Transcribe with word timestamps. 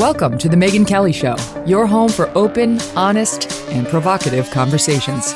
Welcome 0.00 0.38
to 0.38 0.48
The 0.48 0.56
Megyn 0.56 0.86
Kelly 0.86 1.12
Show, 1.12 1.36
your 1.66 1.86
home 1.86 2.08
for 2.08 2.30
open, 2.30 2.80
honest, 2.96 3.52
and 3.68 3.86
provocative 3.86 4.50
conversations. 4.50 5.32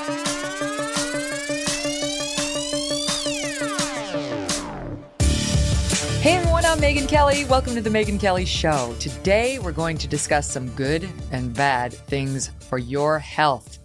Hey 6.23 6.37
everyone, 6.37 6.65
I'm 6.65 6.79
Megyn 6.79 7.07
Kelly. 7.07 7.45
Welcome 7.45 7.75
to 7.75 7.83
The 7.83 7.91
Megyn 7.91 8.19
Kelly 8.19 8.47
Show. 8.47 8.97
Today 8.99 9.59
we're 9.59 9.71
going 9.71 9.99
to 9.99 10.09
discuss 10.09 10.51
some 10.51 10.71
good 10.71 11.11
and 11.31 11.53
bad 11.53 11.93
things 11.93 12.49
for 12.61 12.79
your 12.79 13.19
health. 13.19 13.79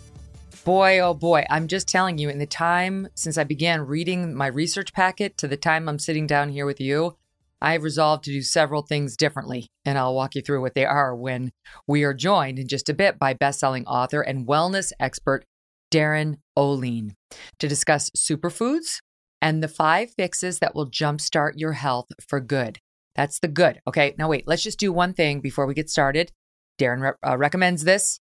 Boy, 0.63 0.99
oh 0.99 1.13
boy, 1.13 1.45
I'm 1.49 1.67
just 1.67 1.89
telling 1.89 2.17
you, 2.17 2.29
in 2.29 2.39
the 2.39 2.45
time 2.45 3.09
since 3.15 3.37
I 3.37 3.43
began 3.43 3.85
reading 3.85 4.33
my 4.33 4.47
research 4.47 4.93
packet 4.93 5.37
to 5.39 5.47
the 5.49 5.57
time 5.57 5.89
I'm 5.89 5.99
sitting 5.99 6.25
down 6.25 6.47
here 6.47 6.65
with 6.65 6.79
you, 6.79 7.17
I 7.61 7.73
have 7.73 7.83
resolved 7.83 8.23
to 8.25 8.31
do 8.31 8.41
several 8.41 8.81
things 8.81 9.17
differently, 9.17 9.67
and 9.85 9.97
I'll 9.97 10.15
walk 10.15 10.35
you 10.35 10.41
through 10.41 10.61
what 10.61 10.75
they 10.75 10.85
are 10.85 11.15
when 11.15 11.51
we 11.87 12.03
are 12.03 12.13
joined 12.13 12.59
in 12.59 12.67
just 12.67 12.89
a 12.89 12.93
bit 12.93 13.19
by 13.19 13.33
best-selling 13.33 13.85
author 13.85 14.21
and 14.21 14.47
wellness 14.47 14.91
expert 14.99 15.43
Darin 15.91 16.37
Olien 16.57 17.11
to 17.59 17.67
discuss 17.67 18.09
superfoods 18.11 18.99
and 19.41 19.63
the 19.63 19.67
five 19.67 20.11
fixes 20.11 20.59
that 20.59 20.75
will 20.75 20.89
jumpstart 20.89 21.53
your 21.55 21.73
health 21.73 22.07
for 22.25 22.39
good. 22.39 22.79
That's 23.15 23.39
the 23.39 23.47
good. 23.47 23.79
Okay, 23.87 24.15
now 24.17 24.29
wait, 24.29 24.47
let's 24.47 24.63
just 24.63 24.79
do 24.79 24.93
one 24.93 25.13
thing 25.13 25.41
before 25.41 25.65
we 25.65 25.73
get 25.73 25.89
started. 25.89 26.31
Darin 26.77 27.01
re- 27.01 27.11
uh, 27.25 27.37
recommends 27.37 27.83
this. 27.83 28.19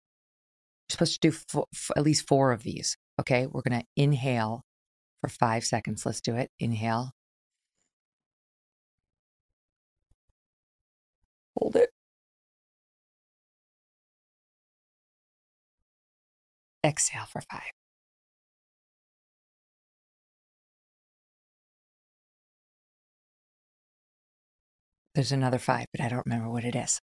You're 0.88 0.94
supposed 0.94 1.20
to 1.20 1.30
do 1.30 1.36
f- 1.36 1.64
f- 1.74 1.90
at 1.96 2.02
least 2.02 2.28
four 2.28 2.52
of 2.52 2.62
these. 2.62 2.96
Okay, 3.20 3.46
we're 3.46 3.62
going 3.62 3.80
to 3.80 3.86
inhale 3.96 4.62
for 5.20 5.28
five 5.28 5.64
seconds. 5.64 6.04
Let's 6.04 6.20
do 6.20 6.36
it. 6.36 6.50
Inhale. 6.60 7.12
Hold 11.56 11.76
it. 11.76 11.90
Exhale 16.84 17.26
for 17.26 17.40
five. 17.50 17.70
There's 25.14 25.32
another 25.32 25.58
five, 25.58 25.86
but 25.92 26.00
I 26.00 26.08
don't 26.08 26.26
remember 26.26 26.50
what 26.50 26.64
it 26.64 26.74
is. 26.74 27.00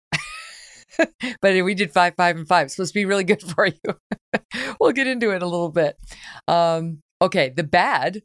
but 1.42 1.64
we 1.64 1.74
did 1.74 1.92
five, 1.92 2.14
five, 2.16 2.36
and 2.36 2.48
five. 2.48 2.70
Supposed 2.70 2.94
to 2.94 2.98
be 2.98 3.04
really 3.04 3.24
good 3.24 3.42
for 3.54 3.66
you. 3.66 4.40
we'll 4.80 4.92
get 4.92 5.06
into 5.06 5.30
it 5.30 5.42
a 5.42 5.46
little 5.46 5.68
bit. 5.68 5.96
Um, 6.46 7.02
okay, 7.20 7.50
the 7.50 7.64
bad 7.64 8.22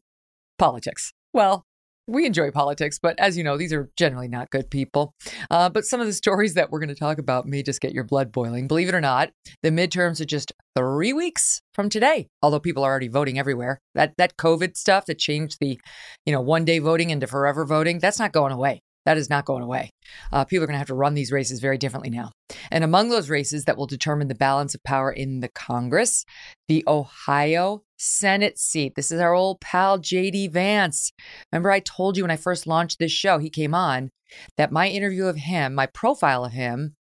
politics. 0.57 1.12
Well, 1.33 1.66
we 2.08 2.25
enjoy 2.25 2.52
politics, 2.52 3.00
but 3.02 3.18
as 3.19 3.38
you 3.38 3.44
know, 3.44 3.58
these 3.58 3.74
are 3.74 3.90
generally 3.97 4.28
not 4.28 4.50
good 4.50 4.69
people. 4.69 5.14
Uh, 5.50 5.69
but 5.69 5.86
some 5.86 6.02
of 6.02 6.08
the 6.08 6.14
stories 6.14 6.53
that 6.56 6.69
we're 6.69 6.80
going 6.80 6.90
to 6.90 6.96
talk 6.96 7.18
about 7.18 7.46
may 7.46 7.64
just 7.64 7.81
get 7.81 7.94
your 7.94 8.03
blood 8.03 8.31
boiling. 8.31 8.68
Believe 8.68 8.90
it 8.90 8.96
or 8.96 9.02
not, 9.02 9.31
the 9.62 9.69
midterms 9.69 10.19
are 10.19 10.25
just 10.25 10.52
three 10.75 11.13
weeks 11.13 11.62
from 11.74 11.90
today. 11.90 12.28
Although 12.42 12.59
people 12.59 12.84
are 12.84 12.92
already 12.92 13.08
voting 13.08 13.40
everywhere, 13.40 13.80
that 13.96 14.13
that 14.18 14.38
COVID 14.38 14.75
stuff 14.75 15.06
that 15.06 15.18
changed 15.18 15.58
the, 15.59 15.80
you 16.25 16.34
know, 16.34 16.42
one 16.42 16.66
day 16.66 16.80
voting 16.80 17.09
into 17.09 17.28
forever 17.28 17.66
voting, 17.66 18.00
that's 18.00 18.19
not 18.19 18.31
going 18.31 18.52
away. 18.52 18.81
That 19.06 19.18
is 19.18 19.30
not 19.30 19.46
going 19.46 19.64
away. 19.64 19.90
Uh, 20.31 20.46
people 20.46 20.64
are 20.64 20.68
going 20.68 20.75
to 20.75 20.80
have 20.80 20.88
to 20.88 20.96
run 20.96 21.14
these 21.14 21.31
races 21.31 21.59
very 21.59 21.78
differently 21.78 22.09
now. 22.09 22.31
And 22.72 22.84
among 22.84 23.09
those 23.09 23.30
races 23.30 23.66
that 23.66 23.78
will 23.78 23.86
determine 23.86 24.30
the 24.30 24.36
balance 24.36 24.74
of 24.75 24.84
power 24.84 25.12
in 25.12 25.41
the 25.41 25.50
Congress, 25.50 26.25
the 26.68 26.84
Ohio 26.88 27.84
Senate 27.97 28.58
seat. 28.58 28.94
This 28.96 29.12
is 29.12 29.19
our 29.19 29.34
old 29.34 29.59
pal, 29.59 30.00
JD 30.00 30.52
Vance. 30.52 31.12
Remember, 31.52 31.72
I 31.72 31.80
told 31.80 32.18
you 32.18 32.24
when 32.24 32.31
I 32.31 32.38
first 32.38 32.68
launched 32.68 33.00
this 33.00 33.12
show, 33.12 33.40
he 33.40 33.50
came 33.50 33.74
on, 33.74 34.09
that 34.58 34.72
my 34.72 34.88
interview 34.88 35.25
of 35.25 35.36
him, 35.36 35.75
my 35.75 35.86
profile 35.88 36.46
of 36.46 36.53
him 36.53 36.96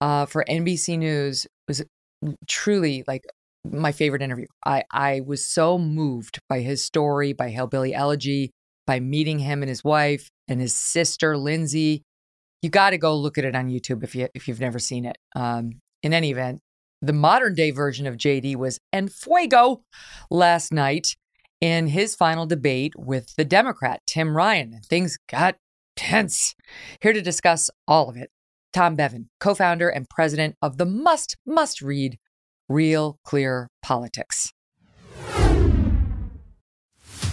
uh, 0.00 0.26
for 0.26 0.44
NBC 0.48 0.98
News 0.98 1.46
was 1.68 1.84
truly 2.46 3.04
like 3.06 3.24
my 3.64 3.92
favorite 3.92 4.22
interview. 4.22 4.46
I, 4.64 4.84
I 4.90 5.20
was 5.20 5.44
so 5.44 5.78
moved 5.78 6.38
by 6.48 6.60
his 6.60 6.84
story, 6.84 7.32
by 7.32 7.50
Hillbilly 7.50 7.94
Elegy, 7.94 8.52
by 8.86 9.00
meeting 9.00 9.38
him 9.38 9.62
and 9.62 9.68
his 9.68 9.84
wife 9.84 10.30
and 10.48 10.60
his 10.60 10.74
sister 10.74 11.36
Lindsay. 11.36 12.02
You 12.62 12.70
got 12.70 12.90
to 12.90 12.98
go 12.98 13.16
look 13.16 13.38
at 13.38 13.44
it 13.44 13.54
on 13.54 13.68
YouTube 13.68 14.02
if 14.02 14.14
you 14.14 14.28
if 14.34 14.48
you've 14.48 14.60
never 14.60 14.78
seen 14.78 15.04
it. 15.04 15.18
Um, 15.34 15.80
in 16.02 16.12
any 16.12 16.30
event, 16.30 16.60
the 17.02 17.12
modern 17.12 17.54
day 17.54 17.70
version 17.70 18.06
of 18.06 18.16
JD 18.16 18.56
was 18.56 18.78
en 18.92 19.08
fuego 19.08 19.82
last 20.30 20.72
night 20.72 21.16
in 21.60 21.88
his 21.88 22.14
final 22.14 22.46
debate 22.46 22.94
with 22.96 23.34
the 23.36 23.44
Democrat 23.44 24.00
Tim 24.06 24.36
Ryan. 24.36 24.80
Things 24.84 25.18
got 25.28 25.56
tense. 25.96 26.54
Here 27.00 27.12
to 27.12 27.22
discuss 27.22 27.70
all 27.88 28.08
of 28.08 28.16
it, 28.16 28.30
Tom 28.72 28.94
Bevan, 28.94 29.30
co-founder 29.40 29.88
and 29.88 30.08
president 30.08 30.56
of 30.60 30.78
the 30.78 30.84
must 30.84 31.36
must 31.46 31.80
read 31.80 32.18
Real 32.68 33.18
Clear 33.24 33.68
Politics. 33.82 34.52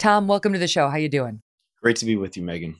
Tom, 0.00 0.26
welcome 0.26 0.52
to 0.54 0.58
the 0.58 0.66
show. 0.66 0.88
How 0.88 0.96
you 0.96 1.10
doing? 1.10 1.42
Great 1.82 1.96
to 1.96 2.06
be 2.06 2.16
with 2.16 2.34
you, 2.34 2.42
Megyn. 2.42 2.76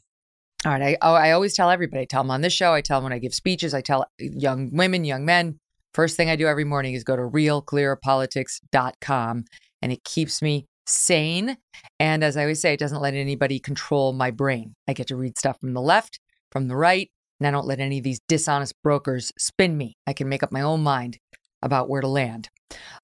All 0.64 0.72
right. 0.72 0.82
I, 0.82 0.96
oh, 1.02 1.12
I 1.12 1.32
always 1.32 1.54
tell 1.54 1.68
everybody, 1.68 2.00
I 2.00 2.06
tell 2.06 2.22
them 2.22 2.30
on 2.30 2.40
this 2.40 2.54
show, 2.54 2.72
I 2.72 2.80
tell 2.80 2.96
them 2.96 3.04
when 3.04 3.12
I 3.12 3.18
give 3.18 3.34
speeches, 3.34 3.74
I 3.74 3.82
tell 3.82 4.06
young 4.18 4.74
women, 4.74 5.04
young 5.04 5.26
men, 5.26 5.58
first 5.92 6.16
thing 6.16 6.30
I 6.30 6.36
do 6.36 6.46
every 6.46 6.64
morning 6.64 6.94
is 6.94 7.04
go 7.04 7.16
to 7.16 7.22
realclearpolitics.com 7.22 9.44
and 9.82 9.92
it 9.92 10.02
keeps 10.02 10.40
me 10.40 10.64
sane. 10.86 11.58
And 11.98 12.24
as 12.24 12.38
I 12.38 12.44
always 12.44 12.62
say, 12.62 12.72
it 12.72 12.80
doesn't 12.80 13.02
let 13.02 13.12
anybody 13.12 13.58
control 13.58 14.14
my 14.14 14.30
brain. 14.30 14.74
I 14.88 14.94
get 14.94 15.08
to 15.08 15.16
read 15.16 15.36
stuff 15.36 15.60
from 15.60 15.74
the 15.74 15.82
left, 15.82 16.20
from 16.50 16.68
the 16.68 16.76
right, 16.76 17.10
and 17.38 17.46
I 17.46 17.50
don't 17.50 17.66
let 17.66 17.80
any 17.80 17.98
of 17.98 18.04
these 18.04 18.20
dishonest 18.28 18.76
brokers 18.82 19.30
spin 19.38 19.76
me. 19.76 19.98
I 20.06 20.14
can 20.14 20.30
make 20.30 20.42
up 20.42 20.52
my 20.52 20.62
own 20.62 20.82
mind 20.82 21.18
about 21.62 21.88
where 21.88 22.00
to 22.00 22.08
land. 22.08 22.48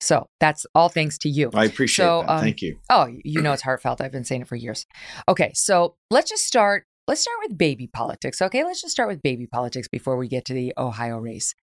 So 0.00 0.28
that's 0.40 0.64
all 0.74 0.88
thanks 0.88 1.18
to 1.18 1.28
you. 1.28 1.50
I 1.54 1.64
appreciate 1.64 2.04
So, 2.04 2.22
that. 2.26 2.30
um, 2.34 2.40
Thank 2.40 2.62
you. 2.62 2.78
Oh, 2.88 3.08
you 3.24 3.42
know 3.42 3.52
it's 3.52 3.62
heartfelt. 3.62 4.00
I've 4.00 4.12
been 4.12 4.24
saying 4.24 4.42
it 4.42 4.48
for 4.48 4.56
years. 4.56 4.86
Okay, 5.28 5.50
so 5.54 5.96
let's 6.10 6.30
just 6.30 6.44
start. 6.44 6.84
Let's 7.08 7.20
start 7.20 7.36
with 7.48 7.56
baby 7.58 7.88
politics. 7.88 8.40
Okay, 8.42 8.64
let's 8.64 8.80
just 8.82 8.92
start 8.92 9.08
with 9.08 9.22
baby 9.22 9.46
politics 9.46 9.88
before 9.88 10.16
we 10.16 10.28
get 10.28 10.44
to 10.46 10.54
the 10.54 10.72
Ohio 10.76 11.18
race. 11.18 11.54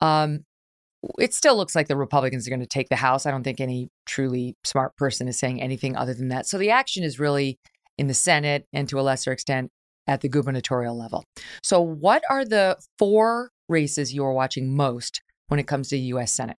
Um, 0.00 0.44
it 1.18 1.32
still 1.32 1.56
looks 1.56 1.74
like 1.74 1.88
the 1.88 1.96
Republicans 1.96 2.46
are 2.46 2.50
going 2.50 2.60
to 2.60 2.66
take 2.66 2.88
the 2.88 2.96
House. 2.96 3.24
I 3.26 3.30
don't 3.30 3.44
think 3.44 3.60
any 3.60 3.88
truly 4.06 4.56
smart 4.64 4.96
person 4.96 5.28
is 5.28 5.38
saying 5.38 5.62
anything 5.62 5.96
other 5.96 6.14
than 6.14 6.28
that. 6.28 6.46
So 6.46 6.58
the 6.58 6.70
action 6.70 7.04
is 7.04 7.18
really 7.20 7.58
in 7.96 8.06
the 8.08 8.14
Senate 8.14 8.66
and 8.72 8.88
to 8.88 8.98
a 8.98 9.02
lesser 9.02 9.30
extent 9.32 9.70
at 10.06 10.22
the 10.22 10.28
gubernatorial 10.28 10.98
level. 10.98 11.24
So, 11.62 11.80
what 11.82 12.22
are 12.30 12.44
the 12.44 12.78
four 12.98 13.50
races 13.68 14.14
you 14.14 14.24
are 14.24 14.32
watching 14.32 14.74
most 14.74 15.20
when 15.48 15.58
it 15.60 15.66
comes 15.66 15.88
to 15.88 15.98
U.S. 15.98 16.32
Senate? 16.32 16.56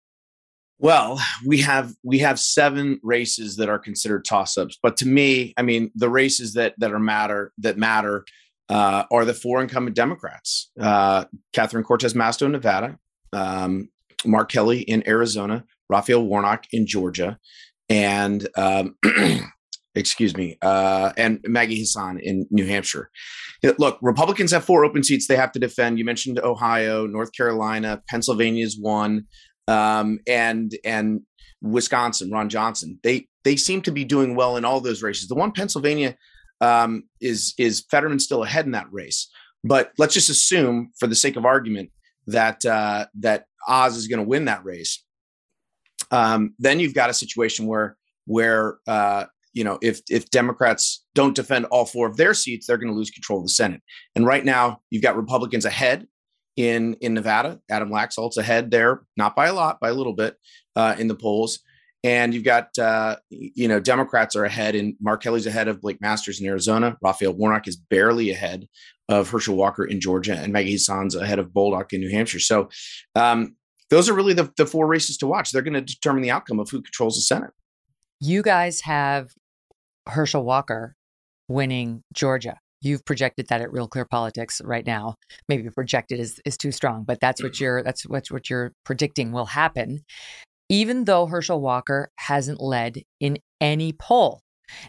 Well, 0.81 1.21
we 1.45 1.61
have 1.61 1.95
we 2.05 2.19
have 2.19 2.39
seven 2.39 3.01
races 3.03 3.57
that 3.57 3.69
are 3.69 3.79
considered 3.79 4.25
toss-ups, 4.25 4.79
but 4.83 4.97
to 4.99 5.07
me, 5.07 5.53
I 5.57 5.63
mean, 5.63 5.91
the 5.95 6.09
races 6.09 6.55
that 6.55 6.75
that 6.79 6.93
are 6.93 7.01
matter 7.01 7.53
that 7.59 7.77
matter 7.77 8.25
uh, 8.69 9.05
are 9.11 9.25
the 9.25 9.35
four 9.35 9.61
incumbent 9.61 9.97
Democrats: 9.97 10.71
uh, 10.81 11.25
Catherine 11.53 11.83
Cortez 11.83 12.15
Masto 12.15 12.47
in 12.47 12.53
Nevada, 12.53 12.97
um, 13.33 13.89
Mark 14.25 14.53
Kelly 14.53 14.81
in 14.83 15.07
Arizona, 15.09 15.65
Raphael 15.89 16.25
Warnock 16.25 16.67
in 16.71 16.87
Georgia, 16.87 17.39
and 17.89 18.49
um, 18.57 18.95
excuse 19.99 20.37
me, 20.37 20.57
uh, 20.63 21.13
and 21.17 21.41
Maggie 21.45 21.81
Hassan 21.81 22.21
in 22.21 22.47
New 22.51 22.67
Hampshire. 22.67 23.11
Look, 23.79 23.99
Republicans 24.01 24.53
have 24.53 24.65
four 24.65 24.85
open 24.85 25.03
seats 25.03 25.27
they 25.27 25.37
have 25.37 25.53
to 25.53 25.59
defend. 25.59 25.99
You 25.99 26.05
mentioned 26.05 26.39
Ohio, 26.39 27.07
North 27.07 27.33
Carolina, 27.37 28.03
Pennsylvania's 28.09 28.79
one, 28.81 29.25
um, 29.67 30.21
and 30.27 30.73
and 30.85 31.21
Wisconsin. 31.61 32.31
Ron 32.31 32.49
Johnson. 32.49 32.99
They 33.03 33.27
they 33.45 33.57
seem 33.57 33.83
to 33.83 33.91
be 33.91 34.05
doing 34.05 34.37
well 34.37 34.57
in 34.57 34.65
all 34.65 34.81
those 34.81 35.03
races. 35.03 35.29
The 35.29 35.35
one 35.35 35.53
Pennsylvania 35.53 36.17
um, 36.61 37.03
is 37.21 37.55
is 37.59 37.85
Fetterman 37.91 38.21
still 38.21 38.45
ahead 38.45 38.67
in 38.67 38.73
that 38.73 38.87
race, 38.93 39.29
but 39.65 39.93
let's 39.99 40.15
just 40.15 40.31
assume, 40.31 40.91
for 40.99 41.09
the 41.09 41.17
sake 41.17 41.37
of 41.37 41.45
argument, 41.45 41.91
that 42.29 42.65
uh, 42.65 43.07
that 43.21 43.47
Oz 43.67 43.97
is 43.97 44.07
going 44.07 44.23
to 44.23 44.29
win 44.29 44.45
that 44.45 44.65
race. 44.65 45.05
Um, 46.11 46.55
then 46.59 46.79
you've 46.79 46.95
got 46.95 47.11
a 47.11 47.15
situation 47.15 47.67
where 47.67 47.97
where 48.27 48.79
uh, 48.87 49.25
you 49.59 49.65
know, 49.65 49.77
if 49.83 50.03
if 50.09 50.31
Democrats 50.31 51.05
don't 51.17 51.35
defend 51.35 51.65
all 51.65 51.85
four 51.85 52.07
of 52.07 52.17
their 52.17 52.33
seats, 52.33 52.67
they're 52.67 52.79
going 52.79 52.93
to 52.93 52.97
lose 52.97 53.11
control 53.11 53.41
of 53.41 53.45
the 53.45 53.51
Senate. 53.51 53.83
And 54.15 54.25
right 54.25 54.45
now, 54.45 54.83
you've 54.89 55.03
got 55.03 55.17
Republicans 55.17 55.65
ahead 55.65 56.07
in 56.57 56.95
in 57.01 57.13
Nevada. 57.13 57.59
Adam 57.69 57.91
Laxalt's 57.91 58.37
ahead 58.37 58.71
there, 58.71 59.03
not 59.17 59.35
by 59.35 59.49
a 59.49 59.53
lot, 59.53 59.81
by 59.81 59.89
a 59.89 59.95
little 59.95 60.13
bit 60.13 60.37
uh, 60.77 60.95
in 60.97 61.09
the 61.09 61.17
polls. 61.17 61.59
And 62.05 62.33
you've 62.33 62.45
got 62.45 62.79
uh, 62.79 63.17
you 63.31 63.67
know 63.67 63.81
Democrats 63.81 64.37
are 64.37 64.45
ahead, 64.45 64.77
and 64.77 64.95
Mark 65.01 65.25
Kelly's 65.25 65.49
ahead 65.49 65.67
of 65.67 65.81
Blake 65.81 66.01
Masters 66.01 66.41
in 66.41 66.47
Arizona. 66.47 66.97
Raphael 67.03 67.33
Warnock 67.33 67.67
is 67.67 67.75
barely 67.75 68.31
ahead 68.31 68.69
of 69.09 69.29
Herschel 69.29 69.57
Walker 69.57 69.85
in 69.85 70.01
Georgia, 70.01 70.37
and 70.39 70.53
Maggie 70.53 70.71
Hassan's 70.71 71.17
ahead 71.17 71.41
of 71.41 71.49
Bolduc 71.49 71.93
in 71.93 72.01
New 72.01 72.11
Hampshire. 72.11 72.39
So 72.39 72.69
um, 73.17 73.57
those 73.91 74.09
are 74.09 74.15
really 74.15 74.35
the, 74.35 74.53
the 74.57 74.67
four 74.67 74.87
races 74.87 75.17
to 75.19 75.27
watch. 75.27 75.51
They're 75.51 75.63
going 75.63 75.75
to 75.75 75.81
determine 75.81 76.23
the 76.23 76.31
outcome 76.31 76.61
of 76.61 76.71
who 76.71 76.81
controls 76.81 77.17
the 77.17 77.23
Senate. 77.23 77.51
You 78.21 78.43
guys 78.43 78.83
have 78.83 79.33
Herschel 80.09 80.45
Walker 80.45 80.95
winning 81.49 82.03
Georgia. 82.13 82.59
You've 82.81 83.05
projected 83.05 83.49
that 83.49 83.61
at 83.61 83.73
Real 83.73 83.89
Clear 83.89 84.05
Politics 84.05 84.61
right 84.65 84.87
now. 84.87 85.17
Maybe 85.49 85.69
projected 85.71 86.21
is, 86.21 86.41
is 86.45 86.57
too 86.57 86.71
strong, 86.71 87.05
but 87.05 87.19
that's 87.21 87.43
what 87.43 87.53
mm-hmm. 87.53 87.65
you're 87.65 87.83
that's 87.83 88.03
what, 88.07 88.29
what 88.29 88.49
you're 88.49 88.73
predicting 88.85 89.33
will 89.33 89.47
happen. 89.47 90.05
Even 90.69 91.05
though 91.05 91.27
Herschel 91.27 91.61
Walker 91.61 92.11
hasn't 92.19 92.61
led 92.61 93.03
in 93.21 93.39
any 93.61 93.93
poll. 93.93 94.41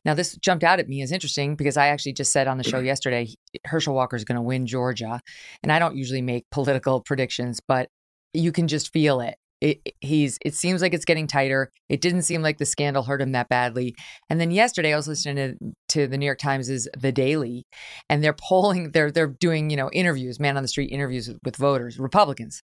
Now, 0.03 0.13
this 0.13 0.35
jumped 0.35 0.65
out 0.65 0.79
at 0.79 0.89
me 0.89 1.01
as 1.01 1.11
interesting 1.13 1.55
because 1.55 1.77
I 1.77 1.87
actually 1.87 2.13
just 2.13 2.33
said 2.33 2.47
on 2.47 2.57
the 2.57 2.65
show 2.65 2.79
yesterday 2.79 3.33
Herschel 3.65 3.95
Walker 3.95 4.17
is 4.17 4.25
going 4.25 4.35
to 4.35 4.41
win 4.41 4.67
Georgia. 4.67 5.21
And 5.63 5.71
I 5.71 5.79
don't 5.79 5.95
usually 5.95 6.21
make 6.21 6.45
political 6.51 7.01
predictions, 7.01 7.59
but 7.65 7.87
you 8.33 8.51
can 8.51 8.67
just 8.67 8.91
feel 8.93 9.21
it 9.21 9.35
it, 9.61 9.79
he's 9.99 10.37
it 10.43 10.55
seems 10.55 10.81
like 10.81 10.93
it's 10.93 11.05
getting 11.05 11.27
tighter. 11.27 11.71
It 11.89 12.01
didn't 12.01 12.21
seem 12.23 12.41
like 12.41 12.57
the 12.57 12.65
scandal 12.65 13.03
hurt 13.03 13.21
him 13.21 13.33
that 13.33 13.49
badly. 13.49 13.95
And 14.29 14.39
then 14.39 14.51
yesterday 14.51 14.93
I 14.93 14.95
was 14.95 15.07
listening 15.07 15.35
to, 15.35 15.73
to 15.89 16.07
the 16.07 16.17
New 16.17 16.25
York 16.25 16.39
Times' 16.39 16.87
The 16.97 17.11
Daily, 17.11 17.65
and 18.09 18.23
they're 18.23 18.33
polling, 18.33 18.91
they're 18.91 19.11
they're 19.11 19.27
doing, 19.27 19.69
you 19.69 19.77
know, 19.77 19.89
interviews, 19.91 20.39
man 20.39 20.57
on 20.57 20.63
the 20.63 20.69
street 20.69 20.91
interviews 20.91 21.27
with, 21.27 21.39
with 21.43 21.55
voters, 21.57 21.99
Republicans. 21.99 22.61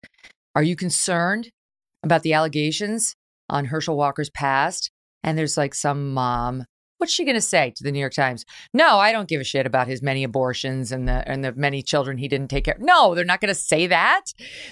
Are 0.55 0.63
you 0.63 0.77
concerned 0.77 1.51
about 2.03 2.23
the 2.23 2.35
allegations 2.35 3.15
on 3.49 3.67
Herschel 3.67 3.97
Walker's 3.97 4.31
past? 4.31 4.91
And 5.25 5.39
there's 5.39 5.57
like 5.57 5.75
some 5.75 6.13
mom 6.13 6.65
What's 7.03 7.13
she 7.13 7.25
going 7.25 7.35
to 7.35 7.41
say 7.41 7.73
to 7.75 7.83
the 7.83 7.91
New 7.91 7.99
York 7.99 8.13
Times? 8.13 8.47
No, 8.73 8.99
I 8.99 9.11
don't 9.11 9.27
give 9.27 9.41
a 9.41 9.45
shit 9.45 9.67
about 9.67 9.89
his 9.89 10.03
many 10.03 10.23
abortions 10.23 10.93
and 10.93 11.09
the 11.09 11.29
and 11.29 11.45
the 11.45 11.53
many 11.53 11.83
children 11.83 12.17
he 12.17 12.29
didn't 12.29 12.47
take 12.47 12.67
care. 12.67 12.77
No, 12.79 13.17
they're 13.17 13.25
not 13.25 13.41
going 13.41 13.49
to 13.49 13.57
say 13.57 13.89
that. 13.89 14.27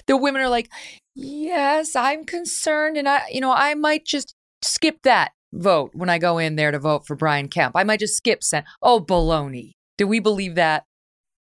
The 0.06 0.16
women 0.16 0.40
are 0.40 0.48
like, 0.48 0.70
"Yes, 1.16 1.96
I'm 1.96 2.22
concerned 2.22 2.96
and 2.96 3.08
I 3.08 3.22
you 3.32 3.40
know, 3.40 3.50
I 3.50 3.74
might 3.74 4.04
just 4.06 4.36
skip 4.62 5.02
that 5.02 5.32
vote 5.52 5.90
when 5.92 6.08
I 6.08 6.18
go 6.18 6.38
in 6.38 6.54
there 6.54 6.70
to 6.70 6.78
vote 6.78 7.04
for 7.04 7.16
Brian 7.16 7.48
Kemp. 7.48 7.74
I 7.74 7.82
might 7.82 7.98
just 7.98 8.16
skip 8.16 8.44
sent. 8.44 8.64
Oh, 8.80 9.00
baloney. 9.00 9.72
Do 9.98 10.06
we 10.06 10.20
believe 10.20 10.54
that? 10.54 10.84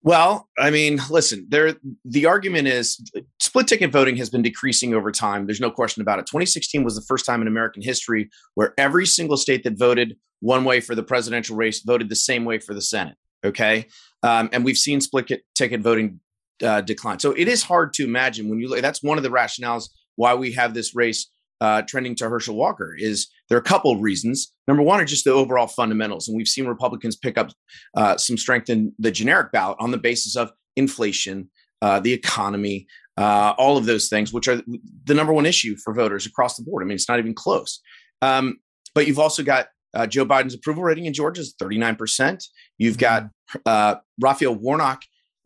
Well, 0.05 0.47
I 0.59 0.69
mean, 0.69 1.01
listen, 1.09 1.47
there 1.49 1.73
the 2.05 2.27
argument 2.27 2.67
is 2.67 3.01
split 3.39 3.67
ticket 3.67 3.91
voting 3.91 4.17
has 4.17 4.29
been 4.29 4.43
decreasing 4.43 4.93
over 4.93 5.11
time. 5.11 5.47
There's 5.47 5.59
no 5.59 5.71
question 5.71 6.03
about 6.03 6.19
it. 6.19 6.27
2016 6.27 6.83
was 6.83 6.95
the 6.95 7.01
first 7.01 7.25
time 7.25 7.41
in 7.41 7.47
American 7.47 7.81
history 7.81 8.29
where 8.53 8.75
every 8.77 9.07
single 9.07 9.35
state 9.35 9.63
that 9.63 9.79
voted 9.79 10.15
one 10.41 10.63
way 10.63 10.79
for 10.79 10.93
the 10.93 11.01
presidential 11.01 11.55
race 11.55 11.81
voted 11.81 12.09
the 12.09 12.15
same 12.15 12.45
way 12.45 12.59
for 12.59 12.75
the 12.75 12.83
Senate. 12.83 13.15
Okay. 13.43 13.87
Um, 14.21 14.47
and 14.53 14.63
we've 14.63 14.77
seen 14.77 15.01
split 15.01 15.31
ticket 15.55 15.81
voting 15.81 16.19
uh, 16.61 16.81
decline. 16.81 17.17
So 17.17 17.31
it 17.31 17.47
is 17.47 17.63
hard 17.63 17.91
to 17.93 18.03
imagine 18.03 18.47
when 18.47 18.59
you 18.59 18.69
look, 18.69 18.81
that's 18.83 19.01
one 19.01 19.17
of 19.17 19.23
the 19.23 19.31
rationales 19.31 19.89
why 20.17 20.35
we 20.35 20.51
have 20.51 20.75
this 20.75 20.95
race 20.95 21.31
uh, 21.61 21.81
trending 21.81 22.13
to 22.17 22.29
Herschel 22.29 22.55
Walker 22.55 22.95
is 22.95 23.27
there 23.49 23.57
are 23.57 23.61
a 23.61 23.63
couple 23.63 23.91
of 23.91 24.01
reasons. 24.01 24.53
Number 24.67 24.83
one 24.83 24.99
are 24.99 25.05
just 25.05 25.25
the 25.25 25.31
overall 25.31 25.67
fundamentals, 25.67 26.27
and 26.27 26.35
we've 26.35 26.47
seen 26.47 26.65
Republicans 26.65 27.15
pick 27.15 27.37
up 27.37 27.51
uh, 27.95 28.17
some 28.17 28.37
strength 28.37 28.69
in 28.69 28.93
the 28.99 29.11
generic 29.11 29.51
ballot 29.51 29.77
on 29.79 29.91
the 29.91 29.97
basis 29.97 30.35
of 30.35 30.51
inflation, 30.75 31.49
uh, 31.81 31.99
the 31.99 32.13
economy, 32.13 32.87
uh, 33.17 33.53
all 33.57 33.77
of 33.77 33.85
those 33.85 34.09
things, 34.09 34.33
which 34.33 34.47
are 34.47 34.61
the 35.05 35.13
number 35.13 35.33
one 35.33 35.45
issue 35.45 35.75
for 35.83 35.93
voters 35.93 36.25
across 36.25 36.57
the 36.57 36.63
board. 36.63 36.83
I 36.83 36.85
mean, 36.85 36.95
it's 36.95 37.09
not 37.09 37.19
even 37.19 37.33
close. 37.33 37.81
Um, 38.21 38.57
but 38.93 39.07
you've 39.07 39.19
also 39.19 39.43
got 39.43 39.67
uh, 39.93 40.05
Joe 40.07 40.25
Biden's 40.25 40.53
approval 40.53 40.83
rating 40.83 41.05
in 41.05 41.13
Georgia 41.13 41.41
is 41.41 41.55
39%. 41.61 42.43
You've 42.77 42.97
got 42.97 43.23
mm-hmm. 43.23 43.59
uh, 43.65 43.95
Raphael 44.19 44.55
Warnock 44.55 45.01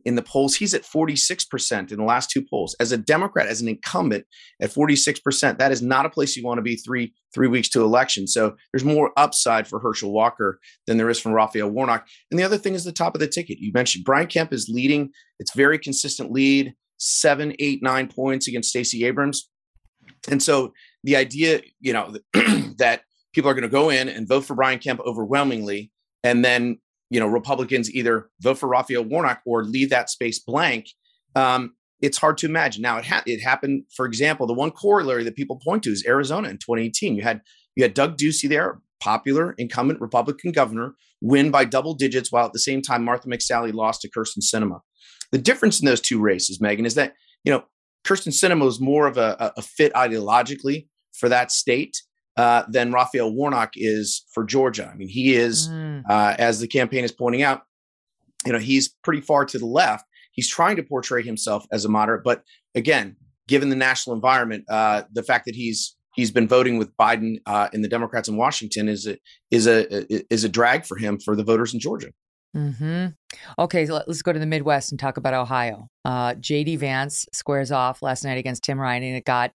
in 0.05 0.15
the 0.15 0.21
polls, 0.21 0.55
he's 0.55 0.73
at 0.73 0.83
46% 0.83 1.91
in 1.91 1.97
the 1.97 2.03
last 2.03 2.29
two 2.29 2.43
polls. 2.47 2.75
As 2.79 2.91
a 2.91 2.97
Democrat, 2.97 3.47
as 3.47 3.61
an 3.61 3.67
incumbent 3.67 4.25
at 4.61 4.71
46%, 4.71 5.57
that 5.57 5.71
is 5.71 5.81
not 5.81 6.05
a 6.05 6.09
place 6.09 6.35
you 6.35 6.43
want 6.43 6.57
to 6.57 6.63
be 6.63 6.75
three 6.75 7.13
three 7.33 7.47
weeks 7.47 7.69
to 7.69 7.83
election. 7.83 8.25
So 8.25 8.55
there's 8.73 8.83
more 8.83 9.11
upside 9.15 9.67
for 9.67 9.79
Herschel 9.79 10.11
Walker 10.11 10.59
than 10.87 10.97
there 10.97 11.09
is 11.09 11.19
from 11.19 11.31
Raphael 11.31 11.69
Warnock. 11.69 12.07
And 12.31 12.39
the 12.39 12.43
other 12.43 12.57
thing 12.57 12.73
is 12.73 12.83
the 12.83 12.91
top 12.91 13.13
of 13.13 13.19
the 13.19 13.27
ticket. 13.27 13.59
You 13.59 13.71
mentioned 13.71 14.03
Brian 14.03 14.25
Kemp 14.25 14.51
is 14.51 14.67
leading. 14.67 15.11
It's 15.39 15.53
very 15.53 15.77
consistent 15.77 16.31
lead, 16.31 16.73
seven, 16.97 17.55
eight, 17.59 17.83
nine 17.83 18.07
points 18.07 18.47
against 18.47 18.69
Stacey 18.69 19.05
Abrams. 19.05 19.49
And 20.27 20.41
so 20.41 20.73
the 21.03 21.15
idea, 21.15 21.61
you 21.79 21.93
know, 21.93 22.15
that 22.77 23.01
people 23.33 23.49
are 23.49 23.53
going 23.53 23.61
to 23.63 23.69
go 23.69 23.89
in 23.89 24.09
and 24.09 24.27
vote 24.27 24.45
for 24.45 24.55
Brian 24.55 24.79
Kemp 24.79 24.99
overwhelmingly, 25.05 25.91
and 26.23 26.43
then 26.43 26.79
you 27.09 27.19
know 27.19 27.27
Republicans 27.27 27.91
either 27.93 28.29
vote 28.41 28.57
for 28.57 28.69
Raphael 28.69 29.03
Warnock 29.03 29.41
or 29.45 29.63
leave 29.63 29.89
that 29.89 30.09
space 30.09 30.39
blank. 30.39 30.87
Um, 31.35 31.73
it's 32.01 32.17
hard 32.17 32.37
to 32.39 32.45
imagine. 32.45 32.81
Now 32.81 32.97
it 32.97 33.05
ha- 33.05 33.23
it 33.25 33.41
happened. 33.41 33.83
For 33.95 34.05
example, 34.05 34.47
the 34.47 34.53
one 34.53 34.71
corollary 34.71 35.23
that 35.23 35.35
people 35.35 35.59
point 35.63 35.83
to 35.83 35.91
is 35.91 36.05
Arizona 36.07 36.49
in 36.49 36.57
2018. 36.57 37.15
You 37.15 37.23
had 37.23 37.41
you 37.75 37.83
had 37.83 37.93
Doug 37.93 38.17
Ducey 38.17 38.47
there, 38.47 38.81
popular 38.99 39.53
incumbent 39.57 40.01
Republican 40.01 40.51
governor, 40.51 40.95
win 41.21 41.51
by 41.51 41.65
double 41.65 41.93
digits, 41.93 42.31
while 42.31 42.45
at 42.45 42.53
the 42.53 42.59
same 42.59 42.81
time 42.81 43.03
Martha 43.03 43.27
McSally 43.27 43.73
lost 43.73 44.01
to 44.01 44.09
Kyrsten 44.09 44.41
Sinema. 44.41 44.79
The 45.31 45.37
difference 45.37 45.79
in 45.79 45.85
those 45.85 46.01
two 46.01 46.19
races, 46.19 46.59
Megyn, 46.59 46.85
is 46.85 46.95
that 46.95 47.13
you 47.43 47.51
know 47.51 47.63
Kyrsten 48.05 48.33
Sinema 48.33 48.65
was 48.65 48.79
more 48.79 49.07
of 49.07 49.17
a, 49.17 49.53
a 49.57 49.61
fit 49.61 49.93
ideologically 49.93 50.87
for 51.13 51.29
that 51.29 51.51
state 51.51 51.97
uh, 52.39 52.63
than 52.69 52.93
Raphael 52.93 53.33
Warnock 53.33 53.71
is 53.75 54.23
for 54.33 54.45
Georgia. 54.45 54.89
I 54.89 54.95
mean, 54.95 55.09
he 55.09 55.35
is, 55.35 55.67
mm. 55.67 56.03
uh, 56.09 56.35
as 56.39 56.61
the 56.61 56.69
campaign 56.69 57.03
is 57.03 57.11
pointing 57.11 57.41
out, 57.41 57.63
you 58.45 58.53
know, 58.53 58.59
he's 58.59 58.87
pretty 58.87 59.19
far 59.19 59.43
to 59.43 59.59
the 59.59 59.65
left. 59.65 60.05
He's 60.31 60.47
trying 60.47 60.77
to 60.77 60.83
portray 60.83 61.21
himself 61.21 61.65
as 61.73 61.83
a 61.83 61.89
moderate, 61.89 62.23
but 62.23 62.43
again, 62.75 63.17
given 63.49 63.67
the 63.67 63.75
national 63.75 64.15
environment, 64.15 64.63
uh, 64.69 65.03
the 65.11 65.21
fact 65.21 65.47
that 65.47 65.55
he's 65.55 65.97
he's 66.15 66.31
been 66.31 66.47
voting 66.47 66.77
with 66.77 66.95
Biden 66.95 67.41
uh, 67.45 67.67
and 67.73 67.83
the 67.83 67.89
Democrats 67.89 68.29
in 68.29 68.37
Washington 68.37 68.87
is 68.87 69.05
a 69.05 69.17
is 69.51 69.67
a 69.67 70.33
is 70.33 70.45
a 70.45 70.49
drag 70.49 70.85
for 70.85 70.95
him 70.95 71.19
for 71.19 71.35
the 71.35 71.43
voters 71.43 71.73
in 71.73 71.81
Georgia. 71.81 72.07
Hmm. 72.53 73.07
Okay, 73.59 73.85
so 73.85 74.01
let's 74.07 74.21
go 74.21 74.31
to 74.31 74.39
the 74.39 74.45
Midwest 74.45 74.91
and 74.91 74.99
talk 74.99 75.17
about 75.17 75.33
Ohio. 75.33 75.89
Uh, 76.05 76.35
J.D. 76.35 76.77
Vance 76.77 77.25
squares 77.33 77.69
off 77.69 78.01
last 78.01 78.23
night 78.23 78.37
against 78.37 78.63
Tim 78.63 78.79
Ryan, 78.79 79.03
and 79.03 79.17
it 79.17 79.25
got 79.25 79.51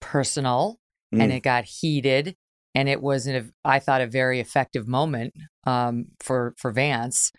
personal 0.00 0.78
mm. 1.16 1.22
and 1.22 1.32
it 1.32 1.40
got 1.40 1.64
heated 1.64 2.36
and 2.76 2.90
it 2.90 3.00
was 3.00 3.26
an, 3.26 3.52
I 3.64 3.78
thought 3.78 4.02
a 4.02 4.06
very 4.06 4.38
effective 4.38 4.86
moment 4.86 5.32
um, 5.64 6.06
for 6.20 6.54
for 6.58 6.70
Vance. 6.70 7.32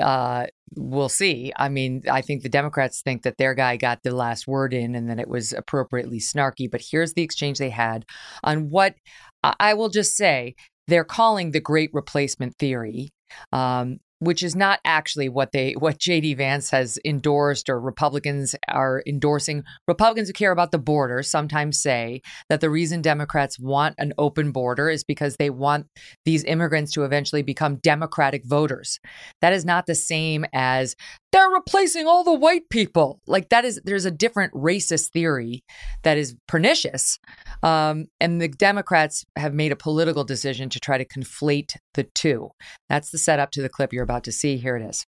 Uh, 0.00 0.46
we'll 0.76 1.08
see. 1.08 1.52
I 1.56 1.68
mean, 1.68 2.02
I 2.10 2.20
think 2.20 2.42
the 2.42 2.48
Democrats 2.48 3.02
think 3.02 3.22
that 3.22 3.36
their 3.36 3.54
guy 3.54 3.76
got 3.76 4.02
the 4.02 4.14
last 4.14 4.46
word 4.46 4.72
in, 4.72 4.94
and 4.94 5.10
that 5.10 5.18
it 5.18 5.28
was 5.28 5.52
appropriately 5.52 6.20
snarky. 6.20 6.70
But 6.70 6.82
here's 6.88 7.14
the 7.14 7.22
exchange 7.22 7.58
they 7.58 7.70
had 7.70 8.04
on 8.44 8.70
what 8.70 8.94
I 9.42 9.74
will 9.74 9.88
just 9.88 10.16
say 10.16 10.54
they're 10.86 11.04
calling 11.04 11.50
the 11.50 11.60
Great 11.60 11.90
Replacement 11.92 12.56
Theory. 12.56 13.10
Um, 13.52 13.98
which 14.24 14.42
is 14.42 14.56
not 14.56 14.80
actually 14.84 15.28
what 15.28 15.52
they 15.52 15.72
what 15.72 15.98
JD 15.98 16.36
Vance 16.36 16.70
has 16.70 16.98
endorsed 17.04 17.68
or 17.68 17.80
Republicans 17.80 18.54
are 18.68 19.02
endorsing. 19.06 19.64
Republicans 19.86 20.28
who 20.28 20.32
care 20.32 20.52
about 20.52 20.72
the 20.72 20.78
border 20.78 21.22
sometimes 21.22 21.78
say 21.78 22.20
that 22.48 22.60
the 22.60 22.70
reason 22.70 23.02
Democrats 23.02 23.58
want 23.58 23.94
an 23.98 24.12
open 24.18 24.52
border 24.52 24.88
is 24.88 25.04
because 25.04 25.36
they 25.36 25.50
want 25.50 25.86
these 26.24 26.44
immigrants 26.44 26.92
to 26.92 27.04
eventually 27.04 27.42
become 27.42 27.76
democratic 27.76 28.44
voters. 28.44 28.98
That 29.40 29.52
is 29.52 29.64
not 29.64 29.86
the 29.86 29.94
same 29.94 30.44
as 30.52 30.96
they're 31.34 31.50
replacing 31.50 32.06
all 32.06 32.22
the 32.22 32.32
white 32.32 32.68
people. 32.70 33.20
Like 33.26 33.48
that 33.48 33.64
is 33.64 33.80
there's 33.84 34.04
a 34.04 34.10
different 34.12 34.52
racist 34.52 35.10
theory 35.10 35.64
that 36.04 36.16
is 36.16 36.36
pernicious. 36.46 37.18
Um, 37.60 38.06
and 38.20 38.40
the 38.40 38.46
Democrats 38.46 39.24
have 39.34 39.52
made 39.52 39.72
a 39.72 39.76
political 39.76 40.22
decision 40.22 40.68
to 40.68 40.78
try 40.78 40.96
to 40.96 41.04
conflate 41.04 41.76
the 41.94 42.04
two. 42.04 42.50
That's 42.88 43.10
the 43.10 43.18
setup 43.18 43.50
to 43.52 43.62
the 43.62 43.68
clip 43.68 43.92
you're 43.92 44.04
about 44.04 44.22
to 44.24 44.32
see. 44.32 44.58
Here 44.58 44.76
it 44.76 44.88
is. 44.88 45.06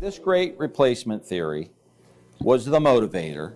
This 0.00 0.18
great 0.18 0.58
replacement 0.58 1.24
theory 1.24 1.70
was 2.40 2.64
the 2.64 2.80
motivator 2.80 3.54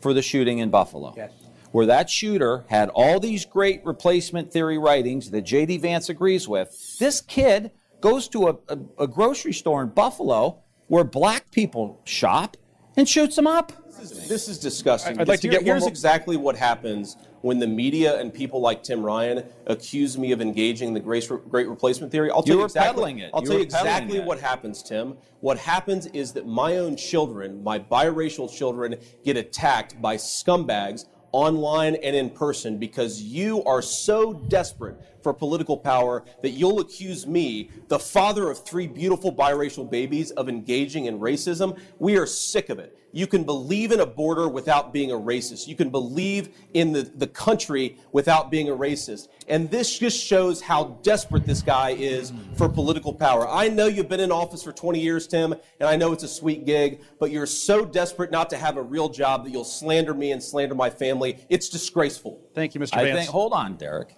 for 0.00 0.12
the 0.12 0.20
shooting 0.20 0.58
in 0.58 0.68
Buffalo. 0.68 1.14
Yes. 1.16 1.32
Where 1.72 1.86
that 1.86 2.10
shooter 2.10 2.66
had 2.68 2.90
all 2.90 3.20
these 3.20 3.46
great 3.46 3.80
replacement 3.86 4.52
theory 4.52 4.76
writings 4.76 5.30
that 5.30 5.42
J.D. 5.42 5.78
Vance 5.78 6.10
agrees 6.10 6.46
with. 6.46 6.98
This 6.98 7.22
kid 7.22 7.70
goes 8.02 8.28
to 8.28 8.48
a, 8.48 8.56
a, 8.68 8.78
a 9.04 9.06
grocery 9.06 9.54
store 9.54 9.82
in 9.82 9.88
Buffalo 9.88 10.63
where 10.88 11.04
black 11.04 11.50
people 11.50 12.00
shop 12.04 12.56
and 12.96 13.08
shoots 13.08 13.36
them 13.36 13.46
up. 13.46 13.72
This 13.98 14.10
is, 14.10 14.28
this 14.28 14.48
is 14.48 14.58
disgusting. 14.58 15.18
I'd 15.18 15.28
like 15.28 15.40
to 15.40 15.48
here, 15.48 15.60
get 15.60 15.66
here's 15.66 15.86
exactly 15.86 16.36
what 16.36 16.56
happens 16.56 17.16
when 17.40 17.58
the 17.58 17.66
media 17.66 18.18
and 18.18 18.32
people 18.32 18.60
like 18.60 18.82
Tim 18.82 19.02
Ryan 19.02 19.44
accuse 19.66 20.16
me 20.18 20.32
of 20.32 20.40
engaging 20.40 20.88
in 20.88 20.94
the 20.94 21.00
great, 21.00 21.28
great 21.48 21.68
replacement 21.68 22.10
theory. 22.10 22.30
I'll 22.30 22.42
tell 22.42 22.56
you, 22.56 22.64
exactly, 22.64 23.20
it. 23.20 23.30
I'll 23.34 23.42
you 23.42 23.46
tell 23.46 23.56
you 23.58 23.62
exactly 23.62 24.20
what 24.20 24.40
happens, 24.40 24.82
Tim. 24.82 25.16
What 25.40 25.58
happens 25.58 26.06
is 26.06 26.32
that 26.32 26.46
my 26.46 26.78
own 26.78 26.96
children, 26.96 27.62
my 27.62 27.78
biracial 27.78 28.50
children, 28.50 28.96
get 29.24 29.36
attacked 29.36 30.00
by 30.00 30.16
scumbags 30.16 31.04
online 31.34 31.96
and 31.96 32.14
in 32.14 32.30
person 32.30 32.78
because 32.78 33.20
you 33.20 33.64
are 33.64 33.82
so 33.82 34.32
desperate 34.32 34.96
for 35.20 35.34
political 35.34 35.76
power 35.76 36.22
that 36.42 36.50
you'll 36.50 36.78
accuse 36.78 37.26
me, 37.26 37.70
the 37.88 37.98
father 37.98 38.48
of 38.48 38.64
three 38.64 38.86
beautiful 38.86 39.34
biracial 39.34 39.90
babies, 39.90 40.30
of 40.30 40.48
engaging 40.48 41.06
in 41.06 41.18
racism. 41.18 41.76
We 41.98 42.16
are 42.18 42.26
sick 42.26 42.68
of 42.68 42.78
it. 42.78 42.96
You 43.14 43.28
can 43.28 43.44
believe 43.44 43.92
in 43.92 44.00
a 44.00 44.06
border 44.06 44.48
without 44.48 44.92
being 44.92 45.12
a 45.12 45.14
racist. 45.14 45.68
You 45.68 45.76
can 45.76 45.88
believe 45.88 46.48
in 46.74 46.90
the, 46.90 47.02
the 47.02 47.28
country 47.28 47.96
without 48.10 48.50
being 48.50 48.68
a 48.68 48.72
racist. 48.72 49.28
And 49.46 49.70
this 49.70 49.96
just 50.00 50.20
shows 50.20 50.60
how 50.60 50.98
desperate 51.04 51.46
this 51.46 51.62
guy 51.62 51.90
is 51.90 52.32
for 52.56 52.68
political 52.68 53.12
power. 53.12 53.48
I 53.48 53.68
know 53.68 53.86
you've 53.86 54.08
been 54.08 54.18
in 54.18 54.32
office 54.32 54.64
for 54.64 54.72
20 54.72 54.98
years, 54.98 55.28
Tim, 55.28 55.52
and 55.52 55.88
I 55.88 55.94
know 55.94 56.12
it's 56.12 56.24
a 56.24 56.28
sweet 56.28 56.66
gig, 56.66 57.02
but 57.20 57.30
you're 57.30 57.46
so 57.46 57.84
desperate 57.84 58.32
not 58.32 58.50
to 58.50 58.56
have 58.56 58.76
a 58.78 58.82
real 58.82 59.08
job 59.08 59.44
that 59.44 59.50
you'll 59.50 59.62
slander 59.62 60.12
me 60.12 60.32
and 60.32 60.42
slander 60.42 60.74
my 60.74 60.90
family. 60.90 61.38
It's 61.48 61.68
disgraceful. 61.68 62.42
Thank 62.52 62.74
you, 62.74 62.80
Mr. 62.80 62.96
Vance. 62.96 63.10
I 63.10 63.14
think, 63.14 63.30
hold 63.30 63.52
on, 63.52 63.76
Derek. 63.76 64.16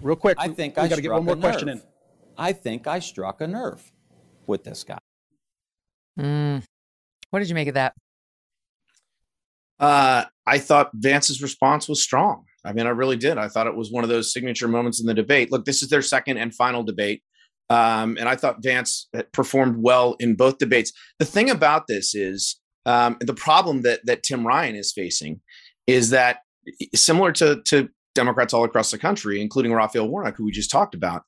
Real 0.00 0.16
quick, 0.16 0.38
I 0.40 0.48
think 0.48 0.76
we, 0.76 0.84
I 0.84 0.88
got 0.88 0.96
to 0.96 1.02
get 1.02 1.12
one 1.12 1.26
more 1.26 1.36
question 1.36 1.68
in. 1.68 1.82
I 2.38 2.54
think 2.54 2.86
I 2.86 3.00
struck 3.00 3.42
a 3.42 3.46
nerve 3.46 3.92
with 4.46 4.64
this 4.64 4.84
guy. 4.84 4.98
Mm. 6.18 6.62
What 7.28 7.40
did 7.40 7.50
you 7.50 7.54
make 7.54 7.68
of 7.68 7.74
that? 7.74 7.92
Uh, 9.78 10.24
I 10.46 10.58
thought 10.58 10.90
Vance's 10.94 11.42
response 11.42 11.88
was 11.88 12.02
strong. 12.02 12.44
I 12.64 12.72
mean, 12.72 12.86
I 12.86 12.90
really 12.90 13.16
did. 13.16 13.38
I 13.38 13.48
thought 13.48 13.66
it 13.66 13.76
was 13.76 13.90
one 13.90 14.04
of 14.04 14.10
those 14.10 14.32
signature 14.32 14.68
moments 14.68 15.00
in 15.00 15.06
the 15.06 15.14
debate. 15.14 15.52
Look, 15.52 15.64
this 15.64 15.82
is 15.82 15.88
their 15.88 16.02
second 16.02 16.38
and 16.38 16.54
final 16.54 16.82
debate. 16.82 17.22
Um, 17.70 18.16
and 18.18 18.28
I 18.28 18.36
thought 18.36 18.62
Vance 18.62 19.08
performed 19.32 19.76
well 19.78 20.16
in 20.18 20.36
both 20.36 20.58
debates. 20.58 20.92
The 21.18 21.24
thing 21.24 21.50
about 21.50 21.86
this 21.86 22.14
is 22.14 22.58
um, 22.86 23.18
the 23.20 23.34
problem 23.34 23.82
that 23.82 24.00
that 24.06 24.22
Tim 24.22 24.46
Ryan 24.46 24.74
is 24.74 24.92
facing 24.92 25.40
is 25.86 26.10
that 26.10 26.38
similar 26.94 27.32
to 27.32 27.60
to 27.66 27.88
Democrats 28.14 28.52
all 28.52 28.64
across 28.64 28.90
the 28.90 28.98
country, 28.98 29.40
including 29.40 29.72
Raphael 29.72 30.08
Warnock, 30.08 30.36
who 30.36 30.44
we 30.44 30.50
just 30.50 30.70
talked 30.70 30.94
about, 30.94 31.22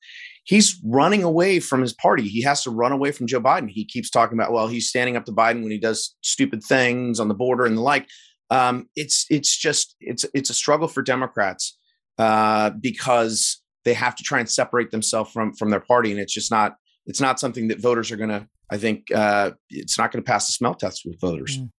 he's 0.44 0.80
running 0.84 1.22
away 1.22 1.60
from 1.60 1.82
his 1.82 1.92
party. 1.92 2.26
He 2.26 2.42
has 2.42 2.64
to 2.64 2.70
run 2.70 2.90
away 2.90 3.12
from 3.12 3.26
Joe 3.26 3.40
Biden. 3.40 3.70
He 3.70 3.84
keeps 3.84 4.10
talking 4.10 4.36
about, 4.36 4.52
well, 4.52 4.66
he's 4.66 4.88
standing 4.88 5.16
up 5.16 5.24
to 5.26 5.32
Biden 5.32 5.62
when 5.62 5.70
he 5.70 5.78
does 5.78 6.16
stupid 6.22 6.64
things 6.64 7.20
on 7.20 7.28
the 7.28 7.34
border 7.34 7.64
and 7.64 7.76
the 7.76 7.82
like. 7.82 8.08
Um, 8.50 8.88
it's 8.96 9.26
it's 9.30 9.56
just 9.56 9.96
it's 10.00 10.24
it's 10.34 10.50
a 10.50 10.54
struggle 10.54 10.88
for 10.88 11.02
Democrats 11.02 11.78
uh, 12.18 12.70
because 12.80 13.62
they 13.84 13.94
have 13.94 14.16
to 14.16 14.22
try 14.22 14.40
and 14.40 14.50
separate 14.50 14.90
themselves 14.90 15.30
from 15.30 15.54
from 15.54 15.70
their 15.70 15.80
party, 15.80 16.10
and 16.10 16.20
it's 16.20 16.34
just 16.34 16.50
not 16.50 16.74
it's 17.06 17.20
not 17.20 17.40
something 17.40 17.68
that 17.68 17.80
voters 17.80 18.10
are 18.10 18.16
going 18.16 18.30
to. 18.30 18.46
I 18.70 18.78
think 18.78 19.06
uh, 19.14 19.52
it's 19.68 19.98
not 19.98 20.12
going 20.12 20.22
to 20.22 20.26
pass 20.26 20.46
the 20.46 20.52
smell 20.52 20.74
test 20.74 21.02
with 21.04 21.20
voters. 21.20 21.58
Mm. 21.58 21.70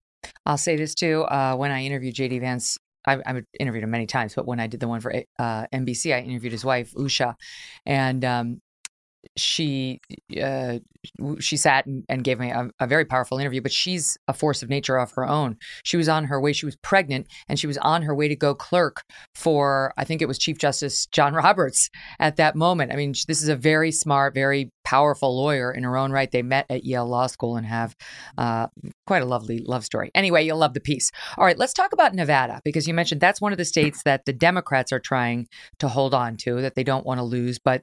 I'll 0.45 0.59
say 0.59 0.77
this 0.77 0.95
too. 0.95 1.23
Uh, 1.23 1.57
when 1.57 1.71
I 1.71 1.85
interviewed 1.85 2.15
JD 2.15 2.41
Vance 2.41 2.79
I've, 3.07 3.23
I've, 3.25 3.45
interviewed 3.59 3.85
him 3.85 3.91
many 3.91 4.07
times, 4.07 4.35
but 4.35 4.47
when 4.47 4.61
I 4.61 4.67
did 4.67 4.81
the 4.81 4.89
one 4.89 5.01
for 5.01 5.13
uh, 5.39 5.67
NBC, 5.73 6.15
I 6.15 6.21
interviewed 6.21 6.53
his 6.53 6.65
wife 6.65 6.93
Usha, 6.95 7.35
and 7.87 8.25
um, 8.25 8.61
she 9.37 10.01
uh, 10.43 10.79
she 11.39 11.57
sat 11.57 11.87
and, 11.87 12.25
gave 12.25 12.39
me 12.39 12.51
a, 12.51 12.69
a, 12.79 12.87
very 12.87 13.05
powerful 13.05 13.39
interview. 13.39 13.61
But 13.61 13.73
she's 13.73 14.19
a 14.29 14.35
force 14.35 14.63
of 14.63 14.69
nature 14.69 14.99
of 14.99 15.13
her 15.13 15.27
own. 15.27 15.57
She 15.83 15.97
was 15.97 16.09
on 16.09 16.25
her 16.25 16.41
way. 16.41 16.53
She 16.53 16.67
was 16.67 16.77
pregnant, 16.77 17.27
and 17.49 17.59
she 17.59 17.67
was 17.67 17.79
on 17.79 18.03
her 18.03 18.15
way 18.15 18.29
to 18.29 18.37
go 18.37 18.55
clerk 18.55 19.03
for 19.35 19.93
I 19.97 20.05
think 20.05 20.23
it 20.23 20.29
was 20.29 20.39
Chief 20.39 20.59
Justice 20.59 21.07
John 21.07 21.35
Roberts 21.41 21.91
at 22.19 22.37
that 22.37 22.55
moment. 22.55 22.93
I 22.93 22.97
mean, 22.97 23.15
this 23.29 23.43
is 23.43 23.49
a 23.49 23.57
very 23.57 23.93
smart, 23.93 24.35
very 24.35 24.71
powerful 24.85 25.37
lawyer 25.37 25.73
in 25.73 25.85
her 25.85 25.97
own 25.97 26.13
right. 26.13 26.31
They 26.31 26.43
met 26.43 26.67
at 26.69 26.85
Yale 26.85 27.07
Law 27.07 27.27
School 27.27 27.57
and 27.57 27.67
have 27.67 27.95
uh, 28.39 28.67
quite 29.07 29.23
a 29.23 29.27
lovely 29.27 29.63
love 29.67 29.85
story. 29.85 30.11
Anyway, 30.15 30.45
you'll 30.45 30.59
love 30.59 30.75
the 30.75 30.81
piece. 30.81 31.11
All 31.39 31.45
right, 31.45 31.59
let's 31.59 31.75
talk 31.75 31.93
about 31.93 32.15
Nevada 32.15 32.61
because 32.65 32.87
you 32.89 32.95
mentioned 32.95 33.21
that's 33.21 33.41
one 33.41 33.53
of 33.53 33.59
the 33.59 33.65
states 33.65 34.03
that 34.05 34.25
the 34.25 34.33
Democrats 34.33 34.93
are 34.93 35.01
trying 35.01 35.47
to 35.79 35.89
hold 35.89 36.15
on 36.15 36.37
to 36.39 36.61
that 36.63 36.75
they 36.75 36.85
don't 36.85 37.07
want 37.07 37.19
to 37.19 37.25
lose, 37.25 37.59
but 37.59 37.83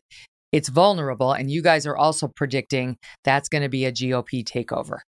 it's 0.52 0.70
vulnerable. 0.70 1.34
And 1.34 1.52
you 1.52 1.62
guys 1.62 1.86
are 1.86 1.98
also 1.98 2.28
predicting 2.28 2.98
that's 3.24 3.50
going 3.50 3.64
to 3.64 3.70
be 3.70 3.86
a 3.86 3.92
GOP 3.92 4.44
takeover. 4.44 5.00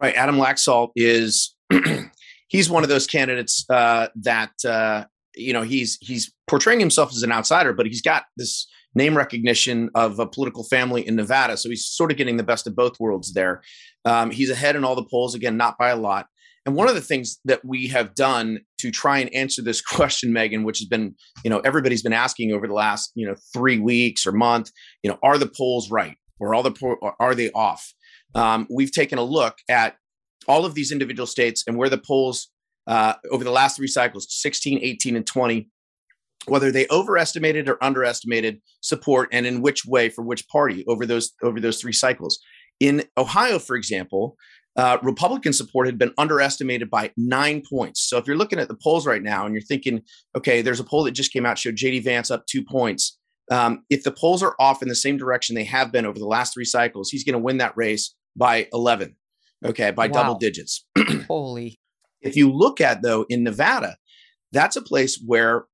Right. 0.00 0.14
Adam 0.14 0.36
Laxalt 0.36 0.90
is, 0.96 1.54
he's 2.48 2.68
one 2.68 2.82
of 2.82 2.88
those 2.88 3.06
candidates 3.06 3.64
uh, 3.70 4.08
that, 4.16 4.52
uh, 4.66 5.04
you 5.36 5.52
know, 5.52 5.62
he's 5.62 5.98
he's 6.00 6.32
portraying 6.46 6.80
himself 6.80 7.10
as 7.10 7.22
an 7.22 7.32
outsider, 7.32 7.72
but 7.72 7.86
he's 7.86 8.02
got 8.02 8.24
this 8.36 8.68
name 8.94 9.16
recognition 9.16 9.90
of 9.94 10.18
a 10.18 10.26
political 10.26 10.62
family 10.64 11.06
in 11.06 11.16
Nevada. 11.16 11.56
So 11.56 11.68
he's 11.68 11.86
sort 11.86 12.12
of 12.12 12.16
getting 12.16 12.36
the 12.36 12.44
best 12.44 12.66
of 12.66 12.76
both 12.76 13.00
worlds 13.00 13.32
there. 13.32 13.62
Um, 14.04 14.30
he's 14.30 14.50
ahead 14.50 14.76
in 14.76 14.84
all 14.84 14.94
the 14.94 15.04
polls, 15.04 15.34
again, 15.34 15.56
not 15.56 15.78
by 15.78 15.88
a 15.88 15.96
lot. 15.96 16.26
And 16.66 16.74
one 16.74 16.88
of 16.88 16.94
the 16.94 17.00
things 17.00 17.38
that 17.44 17.64
we 17.64 17.88
have 17.88 18.14
done 18.14 18.60
to 18.78 18.90
try 18.90 19.18
and 19.18 19.32
answer 19.34 19.62
this 19.62 19.80
question, 19.96 20.32
Megyn, 20.32 20.64
which 20.64 20.78
has 20.78 20.88
been, 20.88 21.14
you 21.44 21.50
know, 21.50 21.60
everybody's 21.60 22.02
been 22.02 22.12
asking 22.12 22.52
over 22.52 22.66
the 22.66 22.74
last, 22.74 23.12
you 23.14 23.26
know, 23.26 23.34
three 23.52 23.78
weeks 23.78 24.26
or 24.26 24.32
month, 24.32 24.70
you 25.02 25.10
know, 25.10 25.18
are 25.22 25.38
the 25.38 25.50
polls 25.56 25.90
right 25.90 26.16
or 26.40 26.54
all 26.54 26.62
the 26.62 26.74
or 27.00 27.14
are 27.20 27.34
they 27.34 27.50
off? 27.50 27.92
Um, 28.34 28.66
we've 28.70 28.92
taken 28.92 29.18
a 29.18 29.22
look 29.22 29.56
at 29.68 29.96
all 30.48 30.64
of 30.64 30.74
these 30.74 30.92
individual 30.92 31.26
states 31.26 31.64
and 31.66 31.76
where 31.76 31.88
the 31.88 31.98
polls 31.98 32.50
uh, 32.86 33.14
over 33.30 33.44
the 33.44 33.50
last 33.50 33.76
three 33.76 33.86
cycles 33.86 34.26
16 34.30 34.78
18 34.82 35.16
and 35.16 35.26
20 35.26 35.68
whether 36.46 36.70
they 36.70 36.86
overestimated 36.90 37.68
or 37.70 37.82
underestimated 37.82 38.60
support 38.82 39.30
and 39.32 39.46
in 39.46 39.62
which 39.62 39.86
way 39.86 40.10
for 40.10 40.22
which 40.22 40.46
party 40.48 40.84
over 40.86 41.06
those 41.06 41.32
over 41.42 41.60
those 41.60 41.80
three 41.80 41.92
cycles 41.92 42.38
in 42.80 43.02
ohio 43.16 43.58
for 43.58 43.76
example 43.76 44.36
uh, 44.76 44.98
Republican 45.02 45.52
support 45.52 45.86
had 45.86 45.98
been 45.98 46.12
underestimated 46.18 46.90
by 46.90 47.12
nine 47.16 47.62
points. 47.68 48.08
So 48.08 48.18
if 48.18 48.26
you're 48.26 48.36
looking 48.36 48.58
at 48.58 48.68
the 48.68 48.76
polls 48.82 49.06
right 49.06 49.22
now 49.22 49.44
and 49.44 49.54
you're 49.54 49.62
thinking, 49.62 50.02
okay, 50.36 50.62
there's 50.62 50.80
a 50.80 50.84
poll 50.84 51.04
that 51.04 51.12
just 51.12 51.32
came 51.32 51.46
out 51.46 51.58
showed 51.58 51.76
JD 51.76 52.02
Vance 52.04 52.30
up 52.30 52.46
two 52.46 52.64
points. 52.64 53.18
Um, 53.50 53.84
if 53.90 54.02
the 54.02 54.10
polls 54.10 54.42
are 54.42 54.56
off 54.58 54.82
in 54.82 54.88
the 54.88 54.94
same 54.94 55.16
direction 55.16 55.54
they 55.54 55.64
have 55.64 55.92
been 55.92 56.06
over 56.06 56.18
the 56.18 56.26
last 56.26 56.54
three 56.54 56.64
cycles, 56.64 57.10
he's 57.10 57.24
going 57.24 57.34
to 57.34 57.38
win 57.38 57.58
that 57.58 57.76
race 57.76 58.14
by 58.36 58.68
11. 58.72 59.14
Okay, 59.64 59.90
by 59.92 60.08
wow. 60.08 60.12
double 60.12 60.38
digits. 60.38 60.86
Holy. 61.28 61.78
If 62.20 62.36
you 62.36 62.50
look 62.50 62.80
at 62.80 63.02
though 63.02 63.26
in 63.28 63.44
Nevada, 63.44 63.96
that's 64.50 64.76
a 64.76 64.82
place 64.82 65.22
where 65.24 65.64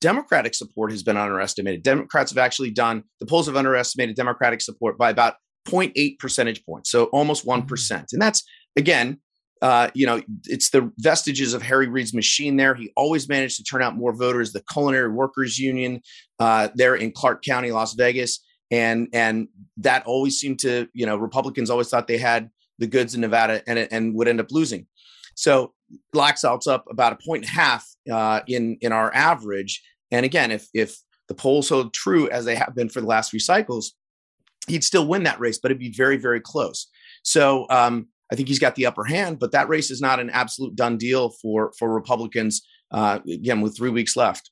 Democratic 0.00 0.54
support 0.54 0.90
has 0.90 1.02
been 1.02 1.16
underestimated. 1.16 1.82
Democrats 1.82 2.30
have 2.30 2.38
actually 2.38 2.70
done 2.70 3.04
the 3.20 3.26
polls 3.26 3.46
have 3.46 3.56
underestimated 3.56 4.16
Democratic 4.16 4.60
support 4.60 4.98
by 4.98 5.10
about 5.10 5.34
0.8 5.66 6.18
percentage 6.18 6.64
points, 6.64 6.90
so 6.90 7.04
almost 7.06 7.46
1%. 7.46 7.66
Mm-hmm. 7.66 8.04
And 8.12 8.22
that's, 8.22 8.42
again, 8.76 9.20
uh, 9.62 9.90
you 9.94 10.06
know, 10.06 10.22
it's 10.46 10.70
the 10.70 10.90
vestiges 10.98 11.52
of 11.52 11.62
Harry 11.62 11.86
Reid's 11.86 12.14
machine 12.14 12.56
there. 12.56 12.74
He 12.74 12.92
always 12.96 13.28
managed 13.28 13.56
to 13.58 13.64
turn 13.64 13.82
out 13.82 13.96
more 13.96 14.12
voters. 14.12 14.52
The 14.52 14.62
Culinary 14.72 15.10
Workers 15.10 15.58
Union 15.58 16.00
uh, 16.38 16.68
there 16.74 16.94
in 16.94 17.12
Clark 17.12 17.44
County, 17.44 17.70
Las 17.70 17.94
Vegas. 17.94 18.40
And, 18.70 19.08
and 19.12 19.48
that 19.78 20.06
always 20.06 20.38
seemed 20.38 20.60
to, 20.60 20.88
you 20.94 21.04
know, 21.04 21.16
Republicans 21.16 21.68
always 21.68 21.88
thought 21.88 22.06
they 22.06 22.18
had 22.18 22.48
the 22.78 22.86
goods 22.86 23.14
in 23.14 23.20
Nevada 23.20 23.62
and, 23.66 23.78
and 23.78 24.14
would 24.14 24.28
end 24.28 24.40
up 24.40 24.50
losing. 24.50 24.86
So 25.34 25.74
Laxalt's 26.14 26.66
up 26.66 26.86
about 26.90 27.12
a 27.12 27.18
point 27.24 27.44
and 27.44 27.50
a 27.50 27.60
half 27.60 27.86
uh, 28.10 28.40
in, 28.46 28.78
in 28.80 28.92
our 28.92 29.14
average. 29.14 29.82
And 30.10 30.24
again, 30.24 30.50
if, 30.50 30.68
if 30.72 30.96
the 31.28 31.34
polls 31.34 31.68
hold 31.68 31.92
true 31.92 32.30
as 32.30 32.44
they 32.44 32.54
have 32.54 32.74
been 32.74 32.88
for 32.88 33.00
the 33.00 33.06
last 33.06 33.30
few 33.30 33.40
cycles, 33.40 33.94
he'd 34.68 34.84
still 34.84 35.06
win 35.06 35.24
that 35.24 35.40
race, 35.40 35.58
but 35.58 35.70
it'd 35.70 35.80
be 35.80 35.92
very, 35.92 36.16
very 36.16 36.40
close. 36.40 36.88
So 37.22 37.66
um, 37.70 38.08
I 38.32 38.36
think 38.36 38.48
he's 38.48 38.58
got 38.58 38.74
the 38.74 38.86
upper 38.86 39.04
hand, 39.04 39.38
but 39.38 39.52
that 39.52 39.68
race 39.68 39.90
is 39.90 40.00
not 40.00 40.20
an 40.20 40.30
absolute 40.30 40.76
done 40.76 40.96
deal 40.96 41.30
for 41.30 41.72
for 41.78 41.92
Republicans. 41.92 42.62
Uh, 42.92 43.20
again, 43.32 43.60
with 43.60 43.76
three 43.76 43.90
weeks 43.90 44.16
left. 44.16 44.50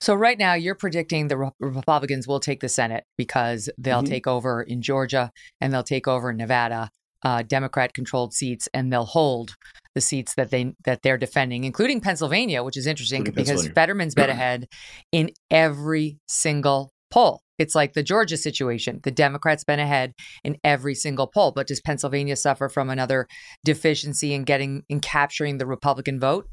So 0.00 0.14
right 0.14 0.38
now, 0.38 0.54
you're 0.54 0.76
predicting 0.76 1.28
the 1.28 1.50
Republicans 1.58 2.28
will 2.28 2.40
take 2.40 2.60
the 2.60 2.68
Senate 2.68 3.04
because 3.18 3.68
they'll 3.78 4.02
mm-hmm. 4.02 4.10
take 4.12 4.26
over 4.28 4.62
in 4.62 4.80
Georgia 4.80 5.32
and 5.60 5.72
they'll 5.72 5.82
take 5.82 6.06
over 6.06 6.30
in 6.30 6.36
Nevada, 6.36 6.90
uh, 7.24 7.42
Democrat-controlled 7.42 8.32
seats, 8.32 8.68
and 8.72 8.92
they'll 8.92 9.04
hold 9.04 9.56
the 9.94 10.00
seats 10.00 10.34
that 10.36 10.50
they 10.50 10.72
that 10.84 11.02
they're 11.02 11.18
defending, 11.18 11.64
including 11.64 12.00
Pennsylvania, 12.00 12.62
which 12.62 12.76
is 12.76 12.86
interesting 12.86 13.24
because 13.24 13.68
Fetterman's 13.68 14.14
been 14.14 14.30
ahead 14.38 14.68
in 15.10 15.30
every 15.50 16.18
single 16.28 16.92
poll. 17.10 17.42
It's 17.62 17.76
like 17.76 17.92
the 17.92 18.02
Georgia 18.02 18.36
situation. 18.36 19.00
The 19.04 19.12
Democrats 19.12 19.62
been 19.62 19.78
ahead 19.78 20.14
in 20.42 20.56
every 20.64 20.96
single 20.96 21.28
poll, 21.28 21.52
but 21.52 21.68
does 21.68 21.80
Pennsylvania 21.80 22.34
suffer 22.34 22.68
from 22.68 22.90
another 22.90 23.28
deficiency 23.64 24.34
in 24.34 24.42
getting 24.42 24.82
in 24.88 24.98
capturing 24.98 25.58
the 25.58 25.66
Republican 25.66 26.18
vote? 26.18 26.48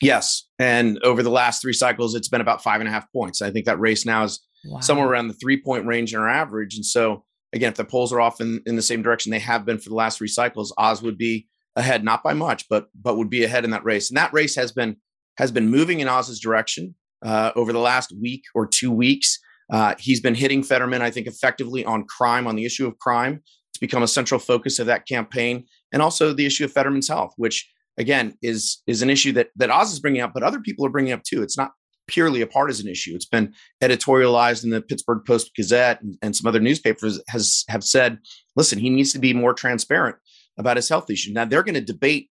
Yes, 0.00 0.48
and 0.58 0.98
over 1.04 1.22
the 1.22 1.30
last 1.30 1.62
three 1.62 1.72
cycles, 1.72 2.14
it's 2.14 2.28
been 2.28 2.40
about 2.40 2.62
five 2.62 2.80
and 2.80 2.88
a 2.88 2.92
half 2.92 3.10
points. 3.12 3.40
I 3.40 3.50
think 3.50 3.66
that 3.66 3.78
race 3.78 4.04
now 4.04 4.24
is 4.24 4.40
wow. 4.64 4.80
somewhere 4.80 5.08
around 5.08 5.28
the 5.28 5.34
three 5.34 5.60
point 5.62 5.86
range 5.86 6.12
in 6.12 6.20
our 6.20 6.28
average. 6.28 6.74
And 6.74 6.84
so, 6.84 7.24
again, 7.52 7.70
if 7.70 7.76
the 7.76 7.84
polls 7.84 8.12
are 8.12 8.20
off 8.20 8.40
in, 8.40 8.60
in 8.66 8.74
the 8.74 8.82
same 8.82 9.02
direction 9.02 9.30
they 9.30 9.38
have 9.38 9.64
been 9.64 9.78
for 9.78 9.88
the 9.88 9.94
last 9.94 10.18
three 10.18 10.28
cycles, 10.28 10.74
Oz 10.78 11.00
would 11.02 11.18
be 11.18 11.46
ahead, 11.76 12.02
not 12.02 12.24
by 12.24 12.34
much, 12.34 12.68
but 12.68 12.88
but 12.94 13.16
would 13.16 13.30
be 13.30 13.44
ahead 13.44 13.64
in 13.64 13.70
that 13.70 13.84
race. 13.84 14.10
And 14.10 14.16
that 14.16 14.32
race 14.32 14.56
has 14.56 14.72
been 14.72 14.96
has 15.36 15.52
been 15.52 15.70
moving 15.70 16.00
in 16.00 16.08
Oz's 16.08 16.40
direction 16.40 16.96
uh, 17.22 17.52
over 17.54 17.72
the 17.72 17.78
last 17.78 18.12
week 18.20 18.42
or 18.54 18.66
two 18.66 18.90
weeks. 18.90 19.38
Uh, 19.70 19.94
he's 19.98 20.20
been 20.20 20.34
hitting 20.34 20.62
Fetterman, 20.62 21.02
I 21.02 21.10
think, 21.10 21.26
effectively 21.26 21.84
on 21.84 22.04
crime, 22.04 22.46
on 22.46 22.56
the 22.56 22.64
issue 22.64 22.86
of 22.86 22.98
crime. 22.98 23.42
It's 23.70 23.78
become 23.78 24.02
a 24.02 24.08
central 24.08 24.38
focus 24.38 24.78
of 24.78 24.86
that 24.86 25.06
campaign, 25.06 25.64
and 25.92 26.02
also 26.02 26.32
the 26.32 26.46
issue 26.46 26.64
of 26.64 26.72
Fetterman's 26.72 27.08
health, 27.08 27.32
which 27.36 27.70
again 27.98 28.34
is 28.42 28.82
is 28.86 29.02
an 29.02 29.10
issue 29.10 29.32
that 29.32 29.48
that 29.56 29.70
Oz 29.70 29.92
is 29.92 30.00
bringing 30.00 30.22
up, 30.22 30.32
but 30.34 30.42
other 30.42 30.60
people 30.60 30.84
are 30.86 30.90
bringing 30.90 31.12
up 31.12 31.22
too. 31.22 31.42
It's 31.42 31.56
not 31.56 31.72
purely 32.06 32.42
a 32.42 32.46
partisan 32.46 32.88
issue. 32.88 33.14
It's 33.14 33.26
been 33.26 33.54
editorialized 33.82 34.64
in 34.64 34.70
the 34.70 34.82
Pittsburgh 34.82 35.22
Post 35.26 35.52
Gazette 35.56 36.02
and, 36.02 36.18
and 36.20 36.36
some 36.36 36.46
other 36.46 36.60
newspapers 36.60 37.20
has 37.28 37.64
have 37.68 37.84
said, 37.84 38.18
listen, 38.56 38.78
he 38.78 38.90
needs 38.90 39.12
to 39.12 39.18
be 39.18 39.32
more 39.32 39.54
transparent 39.54 40.16
about 40.58 40.76
his 40.76 40.88
health 40.88 41.08
issue. 41.10 41.32
Now 41.32 41.44
they're 41.44 41.62
going 41.62 41.74
to 41.74 41.80
debate 41.80 42.28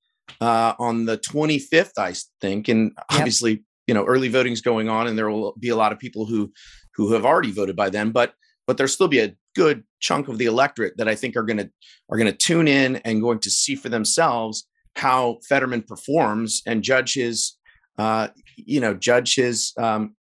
uh, 0.42 0.74
on 0.80 1.06
the 1.06 1.18
25th, 1.18 1.98
I 1.98 2.14
think, 2.42 2.68
and 2.68 2.92
yep. 2.96 3.06
obviously, 3.12 3.64
you 3.88 3.94
know, 3.94 4.06
early 4.06 4.30
voting 4.30 4.54
is 4.54 4.62
going 4.62 4.90
on, 4.90 5.08
and 5.08 5.18
there 5.18 5.30
will 5.30 5.54
be 5.60 5.70
a 5.70 5.76
lot 5.76 5.92
of 5.92 6.00
people 6.00 6.26
who 6.26 6.52
who 6.96 7.14
have 7.14 7.26
already 7.26 7.52
voted 7.52 7.76
by 7.76 7.90
then, 7.90 8.12
but 8.12 8.34
but 8.68 8.78
there'll 8.78 8.90
still 8.90 9.08
be 9.08 9.20
a 9.20 9.36
good 9.56 9.84
chunk 10.00 10.28
of 10.28 10.38
the 10.38 10.46
electorate 10.46 10.98
that 10.98 11.08
I 11.08 11.16
think 11.16 11.36
are 11.36 11.44
going 11.44 11.58
to 11.58 11.70
are 12.10 12.18
going 12.18 12.32
to 12.32 12.38
tune 12.38 12.68
in 12.68 12.98
and 12.98 13.22
going 13.22 13.40
to 13.40 13.50
see 13.50 13.76
for 13.76 13.90
themselves 13.90 14.68
how 14.96 15.40
Fetterman 15.48 15.84
performs 15.84 16.62
and 16.66 16.84
judge 16.84 17.16
his, 17.16 17.58
uh, 17.98 18.30
you 18.56 18.80
know, 18.80 18.94
judge 18.94 19.36
his 19.36 19.74
um, 19.78 20.16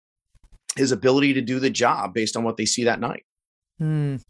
his 0.76 0.92
ability 0.92 1.34
to 1.34 1.42
do 1.42 1.60
the 1.60 1.70
job 1.70 2.14
based 2.14 2.36
on 2.36 2.44
what 2.44 2.58
they 2.58 2.66
see 2.66 2.84
that 2.86 3.00
night. 3.00 3.24
Mm. 3.82 4.22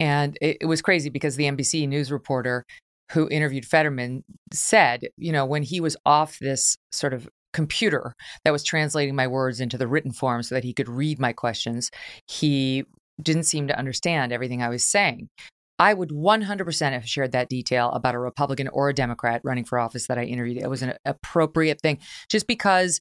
And 0.00 0.38
it, 0.40 0.58
it 0.62 0.66
was 0.66 0.82
crazy 0.82 1.10
because 1.10 1.36
the 1.36 1.44
NBC 1.44 1.88
news 1.88 2.10
reporter 2.10 2.64
who 3.12 3.28
interviewed 3.28 3.66
Fetterman 3.66 4.24
said, 4.52 5.08
you 5.16 5.30
know, 5.30 5.44
when 5.44 5.62
he 5.62 5.80
was 5.80 5.96
off 6.06 6.38
this 6.38 6.78
sort 6.90 7.12
of 7.12 7.28
computer 7.54 8.14
that 8.44 8.50
was 8.50 8.62
translating 8.62 9.14
my 9.14 9.26
words 9.26 9.60
into 9.60 9.78
the 9.78 9.88
written 9.88 10.12
form 10.12 10.42
so 10.42 10.54
that 10.54 10.64
he 10.64 10.74
could 10.74 10.88
read 10.88 11.18
my 11.18 11.32
questions, 11.32 11.90
he 12.28 12.84
didn't 13.22 13.44
seem 13.44 13.68
to 13.68 13.78
understand 13.78 14.32
everything 14.32 14.62
I 14.62 14.68
was 14.68 14.84
saying. 14.84 15.28
I 15.78 15.94
would 15.94 16.10
100% 16.10 16.92
have 16.92 17.08
shared 17.08 17.32
that 17.32 17.48
detail 17.48 17.90
about 17.90 18.14
a 18.14 18.18
Republican 18.18 18.68
or 18.68 18.90
a 18.90 18.94
Democrat 18.94 19.40
running 19.42 19.64
for 19.64 19.78
office 19.78 20.06
that 20.06 20.18
I 20.18 20.24
interviewed. 20.24 20.62
It 20.62 20.70
was 20.70 20.82
an 20.82 20.94
appropriate 21.04 21.80
thing 21.80 21.98
just 22.28 22.46
because 22.46 23.00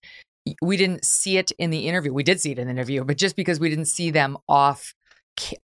we 0.62 0.78
didn't 0.78 1.06
see 1.06 1.38
it 1.38 1.52
in 1.58 1.70
the 1.70 1.88
interview. 1.88 2.14
We 2.14 2.24
did 2.24 2.42
see 2.42 2.52
it 2.52 2.60
in 2.60 2.68
the 2.68 2.72
interview, 2.72 3.04
but 3.04 3.18
just 3.18 3.36
because 3.36 3.60
we 3.60 3.70
didn't 3.70 3.86
see 3.86 4.12
them 4.12 4.38
off 4.48 4.94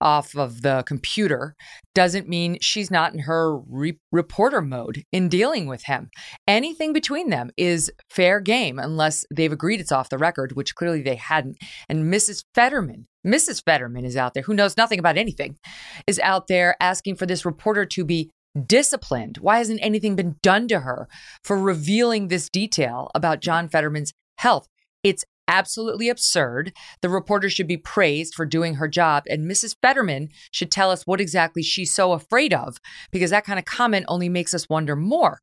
off 0.01 0.35
of 0.35 0.61
the 0.61 0.83
computer 0.87 1.55
doesn't 1.93 2.27
mean 2.27 2.57
she's 2.61 2.91
not 2.91 3.13
in 3.13 3.19
her 3.19 3.57
re- 3.57 3.99
reporter 4.11 4.61
mode 4.61 5.03
in 5.11 5.29
dealing 5.29 5.67
with 5.67 5.83
him. 5.83 6.09
Anything 6.47 6.93
between 6.93 7.29
them 7.29 7.51
is 7.57 7.91
fair 8.09 8.39
game 8.39 8.79
unless 8.79 9.25
they've 9.33 9.51
agreed 9.51 9.79
it's 9.79 9.91
off 9.91 10.09
the 10.09 10.17
record, 10.17 10.53
which 10.53 10.75
clearly 10.75 11.01
they 11.01 11.15
hadn't. 11.15 11.57
And 11.89 12.11
Mrs. 12.13 12.43
Fetterman, 12.55 13.07
Mrs. 13.25 13.63
Fetterman 13.63 14.05
is 14.05 14.15
out 14.15 14.33
there, 14.33 14.43
who 14.43 14.53
knows 14.53 14.77
nothing 14.77 14.99
about 14.99 15.17
anything, 15.17 15.57
is 16.05 16.19
out 16.19 16.47
there 16.47 16.75
asking 16.79 17.15
for 17.15 17.25
this 17.25 17.45
reporter 17.45 17.85
to 17.85 18.05
be 18.05 18.31
disciplined. 18.65 19.37
Why 19.37 19.57
hasn't 19.57 19.79
anything 19.83 20.15
been 20.15 20.35
done 20.41 20.67
to 20.69 20.79
her 20.81 21.07
for 21.43 21.57
revealing 21.57 22.27
this 22.27 22.49
detail 22.49 23.11
about 23.13 23.41
John 23.41 23.69
Fetterman's 23.69 24.13
health? 24.37 24.67
It's 25.03 25.25
absolutely 25.47 26.09
absurd. 26.09 26.73
The 27.01 27.09
reporter 27.09 27.49
should 27.49 27.67
be 27.67 27.77
praised 27.77 28.35
for 28.35 28.45
doing 28.45 28.75
her 28.75 28.87
job, 28.87 29.23
and 29.29 29.49
Mrs. 29.49 29.75
Fetterman 29.81 30.29
should 30.51 30.71
tell 30.71 30.91
us 30.91 31.03
what 31.03 31.21
exactly 31.21 31.63
she's 31.63 31.93
so 31.93 32.13
afraid 32.13 32.53
of, 32.53 32.77
because 33.11 33.31
that 33.31 33.45
kind 33.45 33.59
of 33.59 33.65
comment 33.65 34.05
only 34.07 34.29
makes 34.29 34.53
us 34.53 34.69
wonder 34.69 34.95
more. 34.95 35.39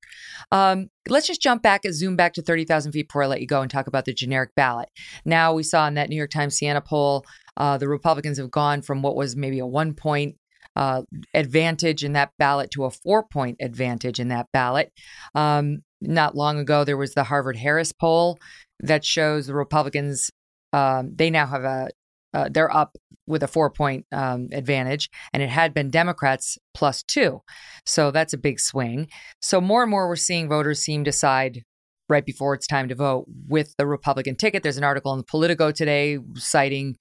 Um, 0.52 0.88
let's 1.08 1.26
just 1.26 1.42
jump 1.42 1.62
back 1.62 1.84
and 1.84 1.94
zoom 1.94 2.16
back 2.16 2.34
to 2.34 2.42
30,000 2.42 2.92
feet 2.92 3.08
before 3.08 3.24
I 3.24 3.26
let 3.26 3.40
you 3.40 3.46
go 3.46 3.60
and 3.60 3.70
talk 3.70 3.86
about 3.86 4.04
the 4.04 4.14
generic 4.14 4.50
ballot. 4.54 4.88
Now, 5.24 5.54
we 5.54 5.62
saw 5.62 5.86
in 5.86 5.94
that 5.94 6.08
New 6.08 6.16
York 6.16 6.30
Times 6.30 6.56
Siena 6.56 6.80
poll, 6.80 7.24
uh, 7.56 7.78
the 7.78 7.88
Republicans 7.88 8.38
have 8.38 8.50
gone 8.50 8.82
from 8.82 9.02
what 9.02 9.16
was 9.16 9.36
maybe 9.36 9.58
a 9.58 9.66
one 9.66 9.94
point 9.94 10.36
uh, 10.76 11.02
advantage 11.34 12.04
in 12.04 12.14
that 12.14 12.32
ballot 12.38 12.70
to 12.72 12.84
a 12.84 12.90
four 12.90 13.22
point 13.22 13.56
advantage 13.60 14.18
in 14.18 14.28
that 14.28 14.48
ballot. 14.52 14.92
Um, 15.34 15.82
not 16.00 16.36
long 16.36 16.58
ago, 16.58 16.84
there 16.84 16.96
was 16.96 17.14
the 17.14 17.24
Harvard 17.24 17.56
Harris 17.56 17.92
poll 17.92 18.38
that 18.80 19.04
shows 19.04 19.46
the 19.46 19.54
Republicans, 19.54 20.30
um, 20.72 21.12
they 21.14 21.30
now 21.30 21.46
have 21.46 21.64
a, 21.64 21.88
uh, 22.32 22.48
they're 22.50 22.74
up 22.74 22.96
with 23.26 23.42
a 23.42 23.48
four 23.48 23.70
point 23.70 24.06
um, 24.12 24.48
advantage, 24.52 25.08
and 25.32 25.42
it 25.42 25.48
had 25.48 25.72
been 25.72 25.90
Democrats 25.90 26.58
plus 26.74 27.02
two. 27.02 27.40
So 27.86 28.10
that's 28.10 28.32
a 28.32 28.38
big 28.38 28.60
swing. 28.60 29.08
So 29.40 29.60
more 29.60 29.82
and 29.82 29.90
more 29.90 30.08
we're 30.08 30.16
seeing 30.16 30.48
voters 30.48 30.80
seem 30.80 31.04
to 31.04 31.12
side 31.12 31.62
right 32.08 32.26
before 32.26 32.54
it's 32.54 32.66
time 32.66 32.88
to 32.88 32.94
vote 32.94 33.26
with 33.48 33.74
the 33.78 33.86
Republican 33.86 34.36
ticket. 34.36 34.62
There's 34.62 34.76
an 34.76 34.84
article 34.84 35.14
in 35.14 35.22
Politico 35.22 35.72
today 35.72 36.18
citing, 36.34 36.96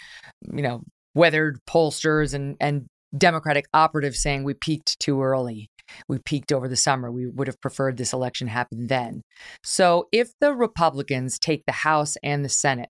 you 0.54 0.62
know, 0.62 0.84
weathered 1.14 1.60
pollsters 1.70 2.34
and, 2.34 2.56
and 2.60 2.86
Democratic 3.18 3.66
operatives 3.74 4.22
saying 4.22 4.44
we 4.44 4.54
peaked 4.54 5.00
too 5.00 5.22
early. 5.22 5.70
We 6.08 6.20
peaked 6.20 6.52
over 6.52 6.68
the 6.68 6.76
summer. 6.76 7.12
We 7.12 7.28
would 7.28 7.48
have 7.48 7.62
preferred 7.62 7.98
this 7.98 8.14
election 8.14 8.48
happen 8.48 8.88
then. 8.88 9.22
So 9.64 10.08
if 10.12 10.32
the 10.40 10.54
Republicans 10.54 11.40
take 11.40 11.66
the 11.66 11.74
House 11.74 12.16
and 12.24 12.44
the 12.44 12.50
Senate 12.50 12.90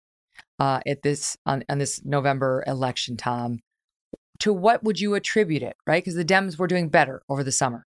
uh, 0.59 0.79
at 0.87 1.01
this 1.01 1.37
on, 1.45 1.63
on 1.69 1.79
this 1.79 2.03
November 2.05 2.63
election, 2.67 3.17
Tom, 3.17 3.59
to 4.39 4.53
what 4.53 4.83
would 4.83 4.99
you 4.99 5.15
attribute 5.15 5.63
it? 5.63 5.75
Right, 5.87 6.03
because 6.03 6.15
the 6.15 6.25
Dems 6.25 6.57
were 6.57 6.67
doing 6.67 6.89
better 6.89 7.21
over 7.29 7.43
the 7.43 7.51
summer. 7.51 7.85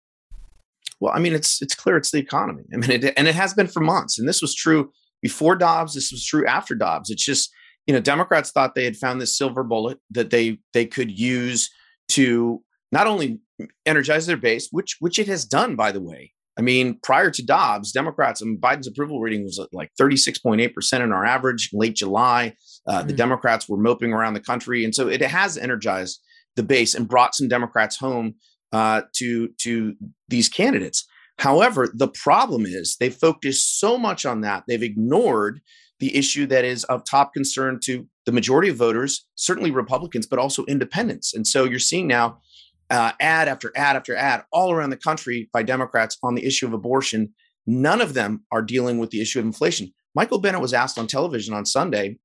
Well, 1.01 1.13
I 1.15 1.19
mean, 1.21 1.33
it's 1.33 1.63
it's 1.63 1.75
clear 1.75 1.97
it's 1.97 2.11
the 2.11 2.19
economy. 2.19 2.65
I 2.73 2.77
mean, 2.77 2.91
it, 2.91 3.15
and 3.17 3.29
it 3.29 3.35
has 3.35 3.55
been 3.55 3.69
for 3.69 3.81
months, 3.81 4.19
and 4.19 4.29
this 4.29 4.43
was 4.43 4.55
true 4.55 4.91
before 5.23 5.57
Dobbs. 5.57 5.95
This 5.95 6.11
was 6.11 6.25
true 6.25 6.47
after 6.47 6.75
Dobbs. 6.75 7.11
It's 7.11 7.25
just 7.25 7.53
you 7.89 7.95
know, 7.95 8.01
Democrats 8.01 8.51
thought 8.51 8.75
they 8.75 8.85
had 8.85 8.97
found 8.97 9.19
this 9.19 9.37
silver 9.37 9.65
bullet 9.65 9.99
that 10.11 10.31
they 10.31 10.59
they 10.75 10.85
could 10.85 11.11
use 11.11 11.71
to 12.09 12.63
not 12.93 13.07
only 13.07 13.41
energize 13.87 14.27
their 14.27 14.37
base, 14.37 14.69
which 14.71 14.97
which 15.01 15.19
it 15.19 15.27
has 15.27 15.45
done, 15.45 15.77
by 15.77 15.93
the 15.93 16.01
way. 16.01 16.33
I 16.59 16.61
mean, 16.61 16.99
prior 17.03 17.31
to 17.31 17.45
Dobbs, 17.45 17.93
Democrats 17.93 18.43
and 18.43 18.61
Biden's 18.61 18.89
approval 18.89 19.21
rating 19.21 19.45
was 19.45 19.65
like 19.73 19.93
36.8% 19.99 21.01
in 21.01 21.13
our 21.13 21.25
average 21.25 21.71
late 21.73 21.95
July. 21.95 22.55
Uh, 22.87 22.99
mm-hmm. 22.99 23.07
The 23.07 23.13
Democrats 23.13 23.69
were 23.69 23.77
moping 23.77 24.13
around 24.13 24.35
the 24.35 24.41
country. 24.41 24.85
And 24.85 24.93
so 24.93 25.09
it 25.09 25.23
has 25.23 25.57
energized 25.57 26.21
the 26.57 26.65
base 26.65 26.97
and 26.97 27.07
brought 27.07 27.37
some 27.37 27.47
Democrats 27.47 27.97
home 27.97 28.35
uh, 28.73 29.03
to, 29.15 29.49
to 29.61 29.95
these 30.29 30.49
candidates. 30.49 31.07
However, 31.39 31.89
the 31.95 32.09
problem 32.09 32.67
is 32.67 32.97
they 32.99 33.11
focused 33.11 33.79
so 33.79 33.97
much 33.97 34.27
on 34.27 34.41
that, 34.41 34.65
they've 34.67 34.83
ignored 34.83 35.61
the 36.01 36.17
issue 36.17 36.47
that 36.47 36.65
is 36.65 36.85
of 36.85 37.05
top 37.05 37.33
concern 37.35 37.79
to 37.85 38.07
the 38.27 38.33
majority 38.33 38.69
of 38.69 38.77
voters, 38.77 39.27
certainly 39.37 39.71
Republicans, 39.71 40.27
but 40.27 40.39
also 40.39 40.65
independents. 40.67 41.35
And 41.35 41.47
so 41.47 41.65
you're 41.65 41.79
seeing 41.79 42.07
now 42.07 42.39
uh, 42.91 43.13
ad 43.21 43.49
after 43.49 43.73
ad 43.77 43.97
after 43.97 44.15
ad 44.17 44.45
all 44.53 44.73
around 44.73 44.91
the 44.91 44.97
country 44.97 45.49
by 45.53 45.63
Democrats 45.63 46.17
on 46.23 46.35
the 46.35 46.45
issue 46.45 46.67
of 46.67 46.73
abortion. 46.73 47.35
None 47.67 48.01
of 48.01 48.15
them 48.15 48.45
are 48.51 48.63
dealing 48.63 48.99
with 48.99 49.11
the 49.11 49.21
issue 49.21 49.39
of 49.39 49.45
inflation. 49.45 49.93
Michael 50.15 50.39
Bennet 50.39 50.61
was 50.61 50.73
asked 50.73 50.99
on 50.99 51.07
television 51.07 51.55
on 51.55 51.67
Sunday, 51.67 52.19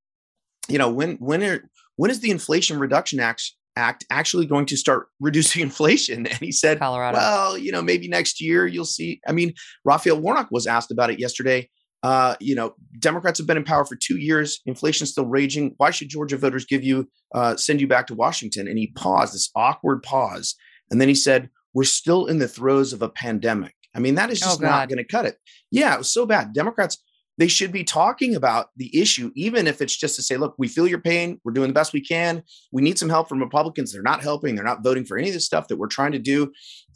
you 0.70 0.78
know, 0.78 0.90
when 0.90 1.16
when 1.18 1.44
are, 1.44 1.70
when 1.98 2.10
is 2.10 2.22
the 2.22 2.32
Inflation 2.32 2.80
Reduction 2.80 3.20
Act 3.20 3.52
Act 3.76 4.06
actually 4.10 4.46
going 4.46 4.66
to 4.68 4.78
start 4.78 5.08
reducing 5.20 5.62
inflation? 5.62 6.28
And 6.28 6.38
he 6.38 6.52
said, 6.52 6.80
Colorado. 6.80 7.18
well, 7.18 7.58
you 7.58 7.72
know, 7.72 7.82
maybe 7.82 8.08
next 8.08 8.42
year 8.42 8.66
you'll 8.66 8.86
see. 8.86 9.20
I 9.28 9.32
mean, 9.32 9.54
Raphael 9.84 10.20
Warnock 10.20 10.50
was 10.52 10.68
asked 10.68 10.92
about 10.92 11.12
it 11.12 11.20
yesterday 11.20 11.70
Uh, 12.04 12.36
you 12.42 12.54
know, 12.54 12.76
Democrats 13.00 13.40
have 13.40 13.48
been 13.48 13.58
in 13.58 13.64
power 13.64 13.86
for 13.86 13.96
two 13.96 14.18
years. 14.18 14.60
Inflation's 14.66 15.12
still 15.12 15.26
raging. 15.26 15.74
Why 15.78 15.90
should 15.90 16.10
Georgia 16.10 16.38
voters 16.38 16.66
give 16.66 16.84
you 16.84 17.08
uh, 17.34 17.56
send 17.56 17.80
you 17.80 17.88
back 17.88 18.08
to 18.08 18.14
Washington? 18.14 18.68
And 18.68 18.78
he 18.78 18.88
paused, 18.88 19.34
this 19.34 19.50
awkward 19.56 20.04
pause, 20.04 20.56
and 20.92 21.00
then 21.00 21.08
he 21.08 21.16
said, 21.16 21.50
"We're 21.74 21.86
still 21.86 22.26
in 22.26 22.40
the 22.40 22.48
throes 22.48 22.92
of 22.92 23.02
a 23.02 23.10
pandemic." 23.10 23.74
I 23.96 24.00
mean, 24.00 24.16
that 24.16 24.30
is 24.30 24.42
Oh, 24.44 24.48
just 24.48 24.62
not 24.62 24.90
going 24.90 24.98
to 24.98 25.06
cut 25.06 25.26
it. 25.26 25.38
Yeah, 25.72 25.96
it 25.96 26.00
was 26.00 26.14
so 26.14 26.26
bad. 26.26 26.54
Democrats 26.54 27.02
they 27.40 27.48
should 27.48 27.72
be 27.72 27.84
talking 27.84 28.36
about 28.36 28.68
the 28.78 28.96
issue, 28.96 29.32
even 29.36 29.66
if 29.66 29.82
it's 29.82 29.98
just 29.98 30.16
to 30.18 30.22
say, 30.22 30.38
"Look, 30.38 30.56
we 30.58 30.68
feel 30.68 30.88
your 30.88 31.00
pain. 31.02 31.40
We're 31.44 31.54
doing 31.54 31.70
the 31.70 31.74
best 31.74 31.94
we 31.94 32.02
can. 32.02 32.44
We 32.72 32.82
need 32.82 33.00
some 33.00 33.10
help 33.10 33.28
from 33.30 33.40
Republicans. 33.40 33.92
They're 33.92 34.04
not 34.04 34.22
helping. 34.22 34.56
They're 34.56 34.64
not 34.64 34.84
voting 34.84 35.06
for 35.06 35.18
any 35.18 35.30
of 35.30 35.34
this 35.34 35.46
stuff 35.46 35.68
that 35.70 35.78
we're 35.78 35.88
trying 35.88 36.12
to 36.12 36.20
do." 36.20 36.52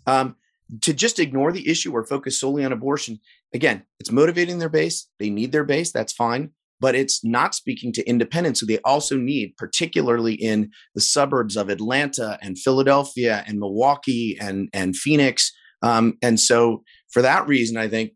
Um, 0.06 0.36
to 0.82 0.94
just 0.94 1.20
ignore 1.20 1.52
the 1.52 1.68
issue 1.70 1.94
or 1.94 2.06
focus 2.06 2.40
solely 2.40 2.66
on 2.66 2.74
abortion 2.74 3.20
again 3.54 3.84
it's 4.00 4.12
motivating 4.12 4.60
their 4.60 4.70
base 4.70 5.08
they 5.20 5.30
need 5.30 5.52
their 5.52 5.64
base 5.64 5.92
that's 5.92 6.14
fine 6.14 6.50
but 6.80 6.94
it's 6.94 7.24
not 7.24 7.56
speaking 7.56 7.92
to 7.92 8.08
independents 8.08 8.60
who 8.60 8.68
they 8.68 8.80
also 8.80 9.18
need 9.18 9.54
particularly 9.58 10.34
in 10.34 10.70
the 10.96 11.02
suburbs 11.02 11.56
of 11.56 11.70
atlanta 11.70 12.38
and 12.42 12.58
philadelphia 12.60 13.44
and 13.48 13.60
milwaukee 13.60 14.38
and 14.40 14.70
and 14.74 14.96
phoenix. 14.96 15.52
Um, 15.84 16.18
and 16.24 16.40
so 16.40 16.84
for 17.12 17.22
that 17.22 17.48
reason 17.48 17.78
i 17.78 17.88
think 17.88 18.14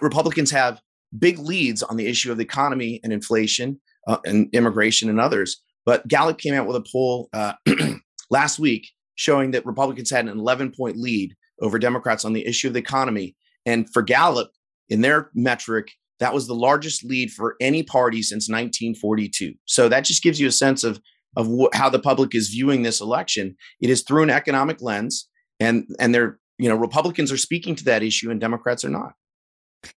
republicans 0.00 0.50
have 0.50 0.80
big 1.18 1.38
leads 1.38 1.82
on 1.82 1.96
the 1.96 2.06
issue 2.06 2.30
of 2.30 2.38
the 2.38 2.44
economy 2.44 3.00
and 3.02 3.12
inflation 3.12 3.80
uh, 4.06 4.18
and 4.24 4.48
immigration 4.52 5.08
and 5.08 5.20
others. 5.20 5.62
But 5.86 6.06
gallup 6.08 6.38
came 6.38 6.54
out 6.54 6.66
with 6.66 6.76
a 6.76 6.84
poll 6.90 7.28
uh, 7.32 7.54
last 8.30 8.58
week 8.58 8.88
showing 9.16 9.52
that 9.52 9.64
republicans 9.64 10.10
had 10.10 10.26
an 10.26 10.38
11 10.38 10.72
point 10.76 10.96
lead 10.96 11.34
over 11.60 11.78
democrats 11.78 12.24
on 12.24 12.32
the 12.32 12.44
issue 12.44 12.66
of 12.66 12.74
the 12.74 12.80
economy 12.80 13.36
and 13.66 13.90
for 13.92 14.02
Gallup, 14.02 14.50
in 14.88 15.00
their 15.00 15.30
metric, 15.34 15.92
that 16.20 16.34
was 16.34 16.46
the 16.46 16.54
largest 16.54 17.04
lead 17.04 17.30
for 17.30 17.56
any 17.60 17.82
party 17.82 18.22
since 18.22 18.48
1942. 18.48 19.54
So 19.64 19.88
that 19.88 20.04
just 20.04 20.22
gives 20.22 20.38
you 20.38 20.48
a 20.48 20.52
sense 20.52 20.84
of 20.84 21.00
of 21.36 21.48
wh- 21.48 21.76
how 21.76 21.88
the 21.88 21.98
public 21.98 22.34
is 22.34 22.48
viewing 22.48 22.82
this 22.82 23.00
election. 23.00 23.56
It 23.80 23.90
is 23.90 24.02
through 24.02 24.22
an 24.22 24.30
economic 24.30 24.80
lens, 24.80 25.28
and 25.58 25.86
and 25.98 26.14
they're 26.14 26.38
you 26.58 26.68
know 26.68 26.76
Republicans 26.76 27.32
are 27.32 27.38
speaking 27.38 27.74
to 27.76 27.84
that 27.84 28.02
issue, 28.02 28.30
and 28.30 28.40
Democrats 28.40 28.84
are 28.84 28.90
not. 28.90 29.14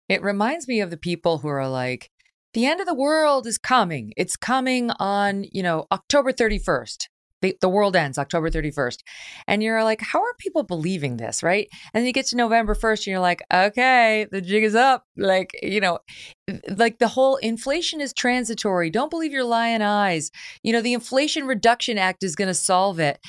It 0.09 0.21
reminds 0.21 0.67
me 0.67 0.79
of 0.81 0.89
the 0.89 0.97
people 0.97 1.39
who 1.39 1.47
are 1.47 1.67
like, 1.67 2.09
the 2.53 2.65
end 2.65 2.79
of 2.79 2.87
the 2.87 2.93
world 2.93 3.45
is 3.45 3.57
coming. 3.57 4.13
It's 4.17 4.37
coming 4.37 4.89
on, 4.91 5.45
you 5.51 5.61
know, 5.61 5.85
October 5.91 6.31
31st. 6.31 7.07
The, 7.41 7.57
the 7.61 7.69
world 7.69 7.95
ends 7.95 8.17
October 8.17 8.49
31st. 8.49 8.99
And 9.47 9.61
you're 9.61 9.83
like, 9.83 10.01
how 10.01 10.19
are 10.19 10.33
people 10.39 10.63
believing 10.63 11.17
this? 11.17 11.43
Right. 11.43 11.67
And 11.93 12.01
then 12.01 12.07
you 12.07 12.13
get 12.13 12.25
to 12.27 12.35
November 12.35 12.75
1st 12.75 12.99
and 12.99 13.07
you're 13.07 13.19
like, 13.19 13.43
okay, 13.53 14.27
the 14.31 14.41
jig 14.41 14.63
is 14.63 14.75
up. 14.75 15.03
Like, 15.17 15.51
you 15.61 15.81
know, 15.81 15.99
like 16.77 16.99
the 16.99 17.07
whole 17.07 17.35
inflation 17.37 18.01
is 18.01 18.13
transitory. 18.13 18.89
Don't 18.89 19.11
believe 19.11 19.31
your 19.31 19.43
lying 19.43 19.81
eyes. 19.81 20.31
You 20.63 20.73
know, 20.73 20.81
the 20.81 20.93
Inflation 20.93 21.45
Reduction 21.45 21.97
Act 21.97 22.23
is 22.23 22.35
going 22.35 22.47
to 22.47 22.53
solve 22.53 22.99
it. 22.99 23.19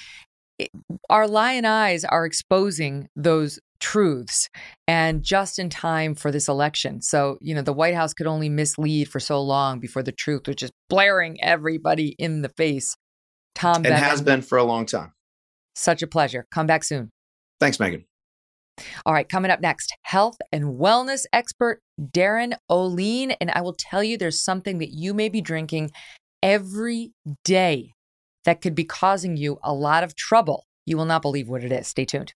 it. 0.58 0.70
Our 1.10 1.26
lying 1.26 1.64
eyes 1.64 2.04
are 2.04 2.24
exposing 2.24 3.08
those 3.16 3.58
truths 3.78 4.48
and 4.88 5.22
just 5.22 5.58
in 5.58 5.70
time 5.70 6.14
for 6.14 6.30
this 6.30 6.48
election. 6.48 7.02
So, 7.02 7.38
you 7.40 7.54
know, 7.54 7.62
the 7.62 7.72
White 7.72 7.94
House 7.94 8.14
could 8.14 8.26
only 8.26 8.48
mislead 8.48 9.08
for 9.08 9.20
so 9.20 9.40
long 9.40 9.80
before 9.80 10.02
the 10.02 10.12
truth 10.12 10.46
was 10.46 10.56
just 10.56 10.72
blaring 10.88 11.40
everybody 11.42 12.14
in 12.18 12.42
the 12.42 12.48
face. 12.48 12.96
Tom 13.56 13.76
and 13.76 13.84
Bevan, 13.84 13.98
has 13.98 14.22
been 14.22 14.42
for 14.42 14.58
a 14.58 14.62
long 14.64 14.86
time. 14.86 15.12
such 15.74 16.02
a 16.02 16.06
pleasure. 16.06 16.46
Come 16.52 16.66
back 16.66 16.84
soon. 16.84 17.10
Thanks, 17.58 17.78
Megyn. 17.78 18.04
All 19.06 19.14
right, 19.14 19.28
coming 19.28 19.50
up 19.50 19.60
next, 19.60 19.94
health 20.02 20.36
and 20.52 20.78
wellness 20.78 21.24
expert 21.32 21.80
Darin 22.12 22.54
Olien. 22.70 23.34
And 23.40 23.50
I 23.50 23.62
will 23.62 23.74
tell 23.76 24.04
you 24.04 24.18
there's 24.18 24.42
something 24.42 24.78
that 24.78 24.90
you 24.90 25.14
may 25.14 25.30
be 25.30 25.40
drinking 25.40 25.90
every 26.42 27.12
day 27.44 27.94
that 28.44 28.60
could 28.60 28.74
be 28.74 28.84
causing 28.84 29.36
you 29.36 29.58
a 29.62 29.72
lot 29.72 30.04
of 30.04 30.14
trouble. 30.14 30.66
You 30.84 30.96
will 30.98 31.06
not 31.06 31.22
believe 31.22 31.48
what 31.48 31.64
it 31.64 31.72
is. 31.72 31.88
Stay 31.88 32.04
tuned. 32.04 32.34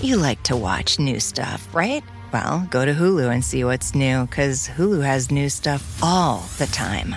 You 0.00 0.16
like 0.16 0.42
to 0.44 0.56
watch 0.56 0.98
new 0.98 1.20
stuff, 1.20 1.72
right? 1.74 2.02
Well, 2.32 2.66
go 2.70 2.84
to 2.86 2.94
Hulu 2.94 3.30
and 3.32 3.44
see 3.44 3.62
what's 3.62 3.94
new, 3.94 4.26
because 4.26 4.68
Hulu 4.68 5.04
has 5.04 5.30
new 5.30 5.48
stuff 5.48 6.02
all 6.02 6.44
the 6.58 6.66
time. 6.66 7.16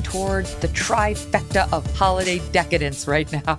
Hurtling 0.00 0.02
towards 0.02 0.54
the 0.56 0.68
trifecta 0.68 1.72
of 1.72 1.86
holiday 1.96 2.40
decadence 2.52 3.06
right 3.06 3.30
now. 3.46 3.58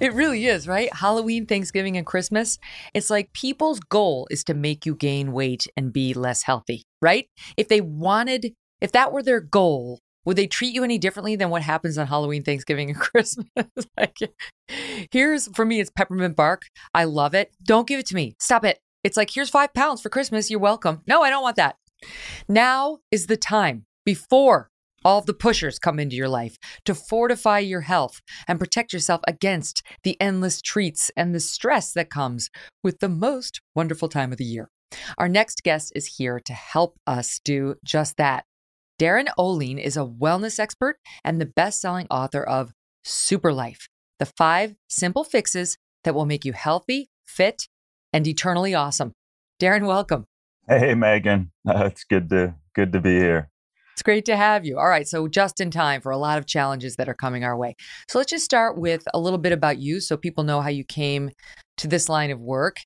It 0.00 0.12
really 0.14 0.46
is, 0.46 0.66
right? 0.66 0.92
Halloween, 0.92 1.46
Thanksgiving, 1.46 1.96
and 1.96 2.06
Christmas. 2.06 2.58
It's 2.94 3.10
like 3.10 3.32
people's 3.32 3.80
goal 3.80 4.26
is 4.30 4.44
to 4.44 4.54
make 4.54 4.86
you 4.86 4.94
gain 4.94 5.32
weight 5.32 5.66
and 5.76 5.92
be 5.92 6.14
less 6.14 6.42
healthy, 6.42 6.84
right? 7.02 7.28
If 7.56 7.68
they 7.68 7.80
wanted, 7.80 8.54
if 8.80 8.92
that 8.92 9.12
were 9.12 9.22
their 9.22 9.40
goal, 9.40 10.00
would 10.24 10.36
they 10.36 10.46
treat 10.46 10.74
you 10.74 10.84
any 10.84 10.98
differently 10.98 11.36
than 11.36 11.50
what 11.50 11.62
happens 11.62 11.96
on 11.96 12.06
Halloween, 12.06 12.42
Thanksgiving, 12.42 12.90
and 12.90 12.98
Christmas? 13.00 13.46
like, 13.98 14.16
here's 15.10 15.48
for 15.48 15.64
me, 15.64 15.80
it's 15.80 15.90
peppermint 15.90 16.36
bark. 16.36 16.62
I 16.94 17.04
love 17.04 17.34
it. 17.34 17.52
Don't 17.62 17.88
give 17.88 18.00
it 18.00 18.06
to 18.06 18.14
me. 18.14 18.36
Stop 18.38 18.64
it. 18.64 18.80
It's 19.04 19.16
like, 19.16 19.30
here's 19.30 19.48
five 19.48 19.72
pounds 19.72 20.02
for 20.02 20.08
Christmas. 20.08 20.50
You're 20.50 20.60
welcome. 20.60 21.02
No, 21.06 21.22
I 21.22 21.30
don't 21.30 21.42
want 21.42 21.56
that. 21.56 21.76
Now 22.48 22.98
is 23.10 23.26
the 23.26 23.36
time 23.36 23.84
before 24.04 24.70
all 25.04 25.20
the 25.20 25.34
pushers 25.34 25.78
come 25.78 25.98
into 25.98 26.16
your 26.16 26.28
life 26.28 26.58
to 26.84 26.94
fortify 26.94 27.58
your 27.58 27.82
health 27.82 28.20
and 28.46 28.58
protect 28.58 28.92
yourself 28.92 29.20
against 29.26 29.82
the 30.02 30.20
endless 30.20 30.60
treats 30.60 31.10
and 31.16 31.34
the 31.34 31.40
stress 31.40 31.92
that 31.92 32.10
comes 32.10 32.50
with 32.82 33.00
the 33.00 33.08
most 33.08 33.60
wonderful 33.74 34.08
time 34.08 34.32
of 34.32 34.38
the 34.38 34.44
year. 34.44 34.70
Our 35.18 35.28
next 35.28 35.62
guest 35.62 35.92
is 35.94 36.16
here 36.16 36.40
to 36.40 36.52
help 36.52 36.96
us 37.06 37.40
do 37.44 37.76
just 37.84 38.16
that. 38.16 38.44
Darin 38.98 39.28
Olien 39.38 39.80
is 39.80 39.96
a 39.96 40.00
wellness 40.04 40.58
expert 40.58 40.96
and 41.24 41.40
the 41.40 41.46
best 41.46 41.80
selling 41.80 42.06
author 42.10 42.42
of 42.42 42.72
Super 43.04 43.52
Life, 43.52 43.88
the 44.18 44.26
five 44.26 44.74
simple 44.88 45.24
fixes 45.24 45.76
that 46.04 46.14
will 46.14 46.26
make 46.26 46.44
you 46.44 46.52
healthy, 46.52 47.08
fit, 47.26 47.68
and 48.12 48.26
eternally 48.26 48.74
awesome. 48.74 49.12
Darin, 49.58 49.86
welcome. 49.86 50.24
Hey 50.68 50.94
Megyn, 50.94 51.50
uh, 51.68 51.84
it's 51.86 52.04
good 52.04 52.28
to 52.30 52.54
good 52.74 52.92
to 52.92 53.00
be 53.00 53.16
here. 53.16 53.50
It's 53.98 54.02
great 54.04 54.26
to 54.26 54.36
have 54.36 54.64
you. 54.64 54.78
All 54.78 54.86
right, 54.86 55.08
so 55.08 55.26
just 55.26 55.60
in 55.60 55.72
time 55.72 56.00
for 56.00 56.12
a 56.12 56.16
lot 56.16 56.38
of 56.38 56.46
challenges 56.46 56.94
that 56.98 57.08
are 57.08 57.14
coming 57.14 57.42
our 57.42 57.56
way. 57.56 57.74
So 58.08 58.18
let's 58.18 58.30
just 58.30 58.44
start 58.44 58.78
with 58.78 59.02
a 59.12 59.18
little 59.18 59.40
bit 59.40 59.50
about 59.50 59.78
you 59.78 59.98
so 59.98 60.16
people 60.16 60.44
know 60.44 60.60
how 60.60 60.68
you 60.68 60.84
came 60.84 61.32
to 61.78 61.88
this 61.88 62.08
line 62.08 62.30
of 62.30 62.38
work. 62.38 62.76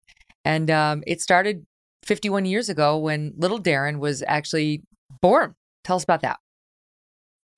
And 0.46 0.70
um, 0.70 1.03
it 1.07 1.20
started 1.20 1.66
51 2.07 2.46
years 2.46 2.70
ago 2.70 2.96
when 2.96 3.35
little 3.37 3.59
Darin 3.59 3.98
was 3.98 4.25
actually 4.27 4.85
born. 5.20 5.55
Tell 5.85 5.96
us 5.96 6.03
about 6.03 6.22
that. 6.22 6.38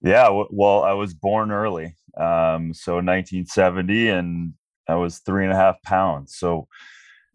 Yeah, 0.03 0.31
well, 0.51 0.83
I 0.83 0.95
was 0.95 1.15
born 1.15 1.53
early, 1.53 1.95
um, 2.17 2.75
so 2.75 2.95
1970, 2.95 4.09
and 4.09 4.55
I 4.89 4.97
was 4.97 5.21
three 5.21 5.45
and 5.45 5.53
a 5.53 5.57
half 5.57 5.81
pounds. 5.83 6.35
So 6.35 6.67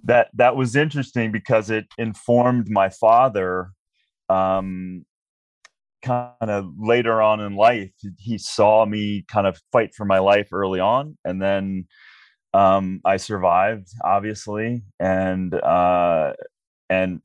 that 0.03 0.27
that 0.33 0.57
was 0.57 0.75
interesting 0.75 1.31
because 1.31 1.69
it 1.69 1.85
informed 1.97 2.69
my 2.69 2.89
father. 2.89 3.69
Um, 4.27 5.05
kind 6.01 6.33
of 6.41 6.71
later 6.77 7.21
on 7.21 7.39
in 7.39 7.55
life, 7.55 7.91
he 8.17 8.37
saw 8.37 8.85
me 8.85 9.25
kind 9.27 9.47
of 9.47 9.59
fight 9.71 9.93
for 9.95 10.05
my 10.05 10.19
life 10.19 10.49
early 10.51 10.79
on, 10.79 11.17
and 11.25 11.41
then 11.41 11.87
um, 12.53 13.01
I 13.05 13.17
survived, 13.17 13.87
obviously, 14.03 14.83
and 14.99 15.53
uh, 15.53 16.33
and 16.89 17.21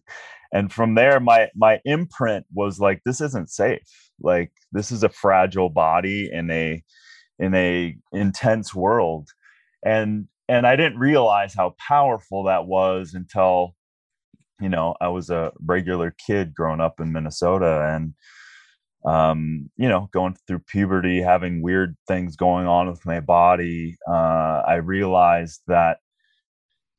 and 0.52 0.72
from 0.72 0.94
there, 0.94 1.20
my 1.20 1.48
my 1.56 1.80
imprint 1.84 2.46
was 2.52 2.78
like, 2.80 3.02
this 3.04 3.20
isn't 3.20 3.50
safe. 3.50 4.10
Like 4.20 4.52
this 4.72 4.92
is 4.92 5.02
a 5.02 5.08
fragile 5.08 5.70
body 5.70 6.30
in 6.32 6.50
a 6.50 6.82
in 7.38 7.54
a 7.54 7.96
intense 8.12 8.74
world, 8.74 9.30
and 9.84 10.28
and 10.48 10.66
I 10.66 10.76
didn't 10.76 10.98
realize 10.98 11.54
how 11.54 11.74
powerful 11.78 12.44
that 12.44 12.66
was 12.66 13.14
until 13.14 13.74
you 14.60 14.68
know 14.70 14.94
I 15.00 15.08
was 15.08 15.30
a 15.30 15.52
regular 15.64 16.12
kid 16.26 16.54
growing 16.54 16.80
up 16.80 17.00
in 17.00 17.12
Minnesota 17.12 17.92
and 17.94 18.14
um, 19.06 19.70
you 19.76 19.88
know, 19.88 20.10
going 20.12 20.36
through 20.46 20.60
puberty, 20.60 21.22
having 21.22 21.62
weird 21.62 21.96
things 22.08 22.36
going 22.36 22.68
on 22.68 22.88
with 22.90 23.06
my 23.06 23.20
body, 23.20 23.98
uh, 24.08 24.62
I 24.66 24.76
realized 24.76 25.62
that, 25.68 25.98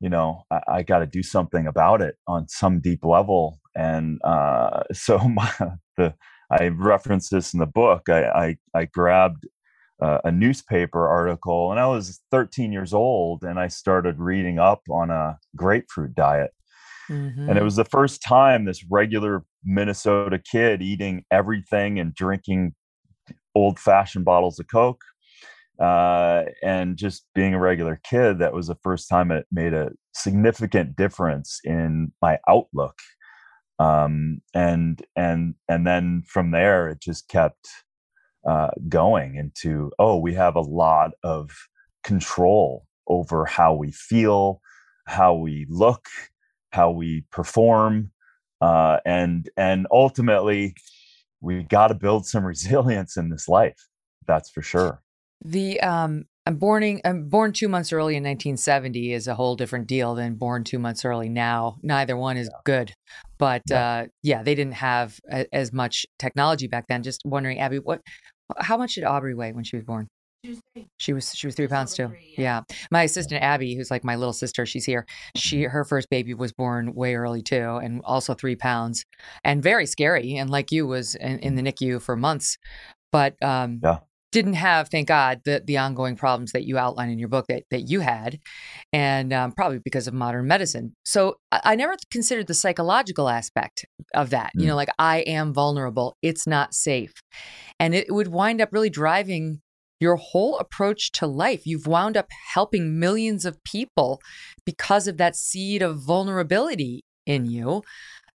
you 0.00 0.08
know, 0.10 0.44
I, 0.50 0.60
I 0.68 0.82
got 0.84 1.00
to 1.00 1.06
do 1.06 1.22
something 1.22 1.66
about 1.66 2.02
it 2.02 2.16
on 2.26 2.48
some 2.48 2.80
deep 2.80 3.04
level. 3.04 3.60
and 3.76 4.20
uh, 4.24 4.82
so 4.92 5.18
my, 5.20 5.52
the 5.96 6.14
I 6.50 6.68
referenced 6.68 7.30
this 7.32 7.54
in 7.54 7.60
the 7.60 7.66
book. 7.66 8.08
I 8.10 8.24
I, 8.26 8.56
I 8.74 8.84
grabbed 8.86 9.48
uh, 10.02 10.20
a 10.24 10.32
newspaper 10.32 11.08
article, 11.08 11.70
and 11.72 11.80
I 11.80 11.86
was 11.88 12.20
13 12.32 12.72
years 12.72 12.94
old, 12.94 13.44
and 13.44 13.58
I 13.60 13.68
started 13.68 14.18
reading 14.20 14.58
up 14.58 14.82
on 14.90 15.10
a 15.10 15.38
grapefruit 15.56 16.14
diet. 16.14 16.52
Mm-hmm. 17.10 17.40
And 17.40 17.50
it 17.50 17.54
mm-hmm. 17.54 17.64
was 17.64 17.76
the 17.76 17.84
first 17.84 18.22
time 18.22 18.64
this 18.64 18.84
regular 18.88 19.44
Minnesota 19.64 20.38
kid 20.38 20.80
eating 20.80 21.24
everything 21.30 21.98
and 21.98 22.14
drinking 22.14 22.74
old 23.54 23.78
fashioned 23.78 24.24
bottles 24.24 24.60
of 24.60 24.68
Coke 24.68 25.02
uh, 25.80 26.44
and 26.62 26.96
just 26.96 27.26
being 27.34 27.54
a 27.54 27.58
regular 27.58 28.00
kid. 28.04 28.38
That 28.38 28.52
was 28.52 28.68
the 28.68 28.76
first 28.82 29.08
time 29.08 29.30
it 29.30 29.46
made 29.50 29.74
a 29.74 29.90
significant 30.14 30.96
difference 30.96 31.60
in 31.64 32.12
my 32.22 32.38
outlook. 32.48 32.98
Um, 33.78 34.42
and 34.54 35.02
and 35.16 35.54
and 35.68 35.86
then 35.86 36.22
from 36.26 36.50
there, 36.50 36.88
it 36.90 37.00
just 37.00 37.28
kept 37.28 37.66
uh, 38.48 38.70
going 38.88 39.36
into 39.36 39.90
oh, 39.98 40.18
we 40.18 40.34
have 40.34 40.54
a 40.54 40.60
lot 40.60 41.12
of 41.24 41.50
control 42.04 42.86
over 43.08 43.46
how 43.46 43.74
we 43.74 43.90
feel, 43.90 44.60
how 45.06 45.34
we 45.34 45.66
look, 45.68 46.06
how 46.70 46.90
we 46.90 47.24
perform, 47.30 48.10
uh, 48.60 48.98
and 49.04 49.48
and 49.56 49.86
ultimately 49.90 50.74
we 51.40 51.62
got 51.64 51.88
to 51.88 51.94
build 51.94 52.26
some 52.26 52.44
resilience 52.46 53.16
in 53.16 53.30
this 53.30 53.48
life. 53.48 53.88
That's 54.26 54.50
for 54.50 54.62
sure. 54.62 55.02
The 55.42 55.80
um, 55.80 56.26
I'm 56.46 56.56
born 56.56 57.00
I'm 57.04 57.28
born 57.28 57.52
two 57.52 57.68
months 57.68 57.92
early 57.92 58.16
in 58.16 58.24
1970 58.24 59.12
is 59.12 59.28
a 59.28 59.34
whole 59.34 59.56
different 59.56 59.86
deal 59.86 60.14
than 60.14 60.34
born 60.34 60.64
two 60.64 60.78
months 60.78 61.04
early 61.04 61.28
now. 61.28 61.76
Neither 61.82 62.16
one 62.16 62.36
is 62.36 62.48
yeah. 62.52 62.58
good, 62.64 62.94
but 63.38 63.62
yeah. 63.68 63.80
Uh, 63.80 64.06
yeah, 64.22 64.42
they 64.42 64.54
didn't 64.54 64.74
have 64.74 65.18
a, 65.30 65.46
as 65.54 65.72
much 65.72 66.06
technology 66.18 66.66
back 66.66 66.86
then. 66.88 67.02
Just 67.02 67.22
wondering, 67.24 67.58
Abby, 67.58 67.78
what, 67.78 68.00
how 68.58 68.76
much 68.76 68.94
did 68.94 69.04
Aubrey 69.04 69.34
weigh 69.34 69.52
when 69.52 69.64
she 69.64 69.76
was 69.76 69.84
born? 69.84 70.08
She 70.42 70.50
was 70.50 70.60
three. 70.72 70.88
She 70.98 71.12
was 71.12 71.34
she 71.34 71.46
was 71.46 71.54
three 71.54 71.68
pounds 71.68 71.94
too. 71.94 72.08
Three, 72.08 72.34
yeah. 72.38 72.62
yeah. 72.70 72.76
My 72.90 73.02
assistant 73.02 73.42
Abby, 73.42 73.74
who's 73.74 73.90
like 73.90 74.04
my 74.04 74.16
little 74.16 74.32
sister, 74.32 74.64
she's 74.64 74.86
here. 74.86 75.06
She 75.36 75.64
her 75.64 75.84
first 75.84 76.08
baby 76.08 76.32
was 76.32 76.52
born 76.52 76.94
way 76.94 77.14
early 77.14 77.42
too, 77.42 77.76
and 77.82 78.00
also 78.04 78.32
three 78.32 78.56
pounds, 78.56 79.04
and 79.44 79.62
very 79.62 79.84
scary. 79.84 80.36
And 80.36 80.48
like 80.48 80.72
you, 80.72 80.86
was 80.86 81.14
in, 81.14 81.38
in 81.40 81.56
the 81.56 81.62
NICU 81.62 82.00
for 82.00 82.16
months, 82.16 82.56
but 83.12 83.34
um, 83.42 83.80
yeah. 83.82 83.98
didn't 84.32 84.54
have, 84.54 84.88
thank 84.88 85.08
God, 85.08 85.42
the 85.44 85.62
the 85.62 85.76
ongoing 85.76 86.16
problems 86.16 86.52
that 86.52 86.64
you 86.64 86.78
outline 86.78 87.10
in 87.10 87.18
your 87.18 87.28
book 87.28 87.44
that 87.48 87.64
that 87.70 87.90
you 87.90 88.00
had, 88.00 88.38
and 88.94 89.34
um, 89.34 89.52
probably 89.52 89.78
because 89.78 90.06
of 90.06 90.14
modern 90.14 90.46
medicine. 90.46 90.94
So 91.04 91.36
I, 91.52 91.60
I, 91.64 91.74
never 91.74 91.96
considered 92.10 92.46
the 92.46 92.54
psychological 92.54 93.28
aspect 93.28 93.84
of 94.14 94.30
that. 94.30 94.52
Mm. 94.56 94.62
You 94.62 94.66
know, 94.68 94.76
like 94.76 94.90
I 94.98 95.18
am 95.18 95.52
vulnerable. 95.52 96.16
It's 96.22 96.46
not 96.46 96.72
safe, 96.72 97.12
and 97.78 97.94
it 97.94 98.10
would 98.10 98.28
wind 98.28 98.62
up 98.62 98.70
really 98.72 98.90
driving 98.90 99.60
your 100.00 100.16
whole 100.16 100.58
approach 100.58 101.12
to 101.12 101.26
life. 101.26 101.66
You've 101.66 101.86
wound 101.86 102.16
up 102.16 102.28
helping 102.54 102.98
millions 102.98 103.44
of 103.44 103.62
people 103.64 104.20
because 104.64 105.06
of 105.06 105.18
that 105.18 105.36
seed 105.36 105.82
of 105.82 105.98
vulnerability 105.98 107.04
in 107.26 107.46
you. 107.46 107.82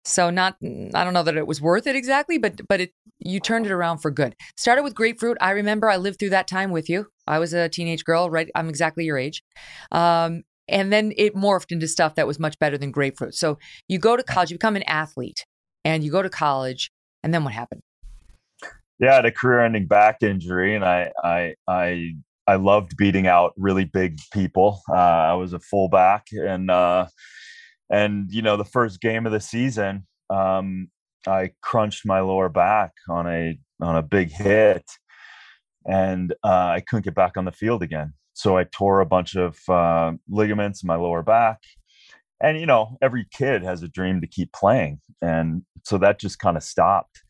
So 0.04 0.30
not 0.30 0.56
I 0.62 1.02
don't 1.02 1.14
know 1.14 1.24
that 1.24 1.36
it 1.36 1.48
was 1.48 1.60
worth 1.60 1.86
it 1.86 1.96
exactly, 1.96 2.38
but 2.38 2.60
but 2.68 2.80
it 2.80 2.92
you 3.18 3.40
turned 3.40 3.66
it 3.66 3.72
around 3.72 3.98
for 3.98 4.10
good. 4.10 4.36
Started 4.56 4.84
with 4.84 4.94
grapefruit. 4.94 5.36
I 5.40 5.50
remember 5.50 5.90
I 5.90 5.96
lived 5.96 6.20
through 6.20 6.30
that 6.30 6.46
time 6.46 6.70
with 6.70 6.88
you. 6.88 7.06
I 7.26 7.40
was 7.40 7.52
a 7.52 7.68
teenage 7.68 8.04
girl, 8.04 8.30
right? 8.30 8.48
I'm 8.54 8.68
exactly 8.68 9.04
your 9.04 9.18
age. 9.18 9.42
Um, 9.90 10.42
and 10.68 10.92
then 10.92 11.12
it 11.16 11.34
morphed 11.34 11.72
into 11.72 11.88
stuff 11.88 12.14
that 12.14 12.26
was 12.26 12.38
much 12.38 12.58
better 12.58 12.78
than 12.78 12.92
grapefruit. 12.92 13.34
So 13.34 13.58
you 13.88 13.98
go 13.98 14.16
to 14.16 14.22
college, 14.22 14.50
you 14.50 14.56
become 14.56 14.76
an 14.76 14.82
athlete, 14.84 15.44
and 15.84 16.04
you 16.04 16.10
go 16.10 16.22
to 16.22 16.30
college, 16.30 16.90
and 17.22 17.34
then 17.34 17.44
what 17.44 17.52
happened? 17.52 17.82
Yeah, 18.98 19.12
I 19.12 19.14
had 19.16 19.24
a 19.26 19.32
career-ending 19.32 19.86
back 19.86 20.22
injury, 20.22 20.74
and 20.74 20.84
I 20.84 21.12
I 21.22 21.54
I 21.68 22.14
I 22.46 22.56
loved 22.56 22.96
beating 22.96 23.26
out 23.26 23.52
really 23.56 23.84
big 23.84 24.18
people. 24.32 24.80
Uh, 24.88 24.94
I 24.94 25.34
was 25.34 25.52
a 25.52 25.58
fullback, 25.58 26.26
and 26.32 26.70
uh, 26.70 27.06
and 27.90 28.30
you 28.30 28.42
know 28.42 28.56
the 28.56 28.64
first 28.64 29.00
game 29.00 29.26
of 29.26 29.32
the 29.32 29.40
season, 29.40 30.06
um, 30.30 30.88
I 31.26 31.50
crunched 31.62 32.06
my 32.06 32.20
lower 32.20 32.48
back 32.48 32.92
on 33.08 33.26
a 33.26 33.58
on 33.82 33.96
a 33.96 34.02
big 34.02 34.30
hit, 34.30 34.84
and 35.86 36.32
uh, 36.44 36.48
I 36.76 36.82
couldn't 36.86 37.04
get 37.04 37.14
back 37.14 37.36
on 37.36 37.44
the 37.44 37.52
field 37.52 37.82
again. 37.82 38.14
So 38.32 38.56
I 38.56 38.64
tore 38.64 39.00
a 39.00 39.06
bunch 39.06 39.34
of 39.36 39.58
uh, 39.68 40.12
ligaments 40.28 40.82
in 40.82 40.86
my 40.86 40.96
lower 40.96 41.22
back, 41.22 41.58
and 42.40 42.58
you 42.58 42.66
know 42.66 42.96
every 43.02 43.26
kid 43.30 43.62
has 43.62 43.82
a 43.82 43.88
dream 43.88 44.22
to 44.22 44.26
keep 44.26 44.52
playing, 44.52 45.00
and 45.20 45.62
so 45.84 45.98
that 45.98 46.18
just 46.18 46.38
kind 46.38 46.56
of 46.56 46.62
stopped 46.62 47.20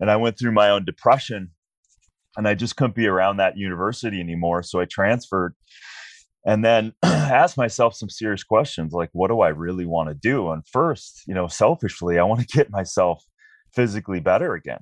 and 0.00 0.10
I 0.10 0.16
went 0.16 0.38
through 0.38 0.52
my 0.52 0.70
own 0.70 0.84
depression 0.84 1.50
and 2.36 2.46
I 2.46 2.54
just 2.54 2.76
couldn't 2.76 2.94
be 2.94 3.06
around 3.06 3.38
that 3.38 3.56
university 3.56 4.20
anymore. 4.20 4.62
So 4.62 4.80
I 4.80 4.84
transferred 4.84 5.54
and 6.46 6.64
then 6.64 6.92
asked 7.02 7.56
myself 7.56 7.94
some 7.94 8.08
serious 8.08 8.44
questions 8.44 8.92
like, 8.92 9.10
what 9.12 9.28
do 9.28 9.40
I 9.40 9.48
really 9.48 9.86
want 9.86 10.08
to 10.08 10.14
do? 10.14 10.50
And 10.50 10.66
first, 10.66 11.22
you 11.26 11.34
know, 11.34 11.48
selfishly, 11.48 12.18
I 12.18 12.24
want 12.24 12.40
to 12.40 12.46
get 12.56 12.70
myself 12.70 13.24
physically 13.74 14.20
better 14.20 14.54
again. 14.54 14.80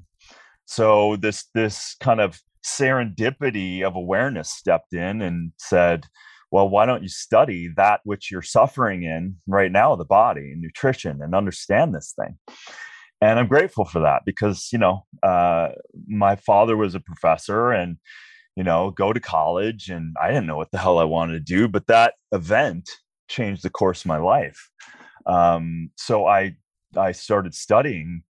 So 0.67 1.17
this 1.17 1.45
this 1.55 1.97
kind 2.01 2.21
of 2.21 2.41
serendipity 2.65 3.83
of 3.83 3.95
awareness 3.95 4.51
stepped 4.51 4.93
in 4.93 5.23
and 5.23 5.53
said, 5.59 6.07
well, 6.51 6.69
why 6.69 6.87
don't 6.87 7.03
you 7.03 7.09
study 7.09 7.69
that 7.77 8.01
which 8.05 8.31
you're 8.31 8.43
suffering 8.43 9.03
in 9.03 9.37
right 9.47 9.71
now, 9.71 9.97
the 9.97 10.05
body 10.05 10.53
and 10.53 10.61
nutrition, 10.61 11.21
and 11.23 11.35
understand 11.35 11.95
this 11.95 12.15
thing? 12.19 12.39
And 13.21 13.39
i'm 13.39 13.49
grateful 13.49 13.85
for 13.85 14.01
that 14.01 14.23
because 14.25 14.69
you 14.73 14.79
know 14.79 15.05
uh, 15.23 15.69
my 16.07 16.37
father 16.37 16.77
was 16.77 16.95
a 16.95 17.01
professor 17.01 17.71
and 17.71 17.97
you 18.57 18.65
know 18.65 18.91
go 18.91 19.13
to 19.13 19.21
college 19.21 19.89
and 19.89 20.15
i 20.23 20.29
didn't 20.29 20.47
know 20.47 20.57
what 20.57 20.71
the 20.71 20.79
hell 20.79 20.99
i 20.99 21.05
wanted 21.05 21.33
to 21.33 21.41
do 21.41 21.69
but 21.69 21.87
that 21.87 22.15
event 22.33 22.89
changed 23.29 23.63
the 23.63 23.71
course 23.71 24.03
of 24.03 24.07
my 24.07 24.19
life. 24.19 24.71
Um, 25.27 25.91
so 25.97 26.27
i 26.27 26.55
i 26.97 27.13
started 27.13 27.55
studying 27.55 28.23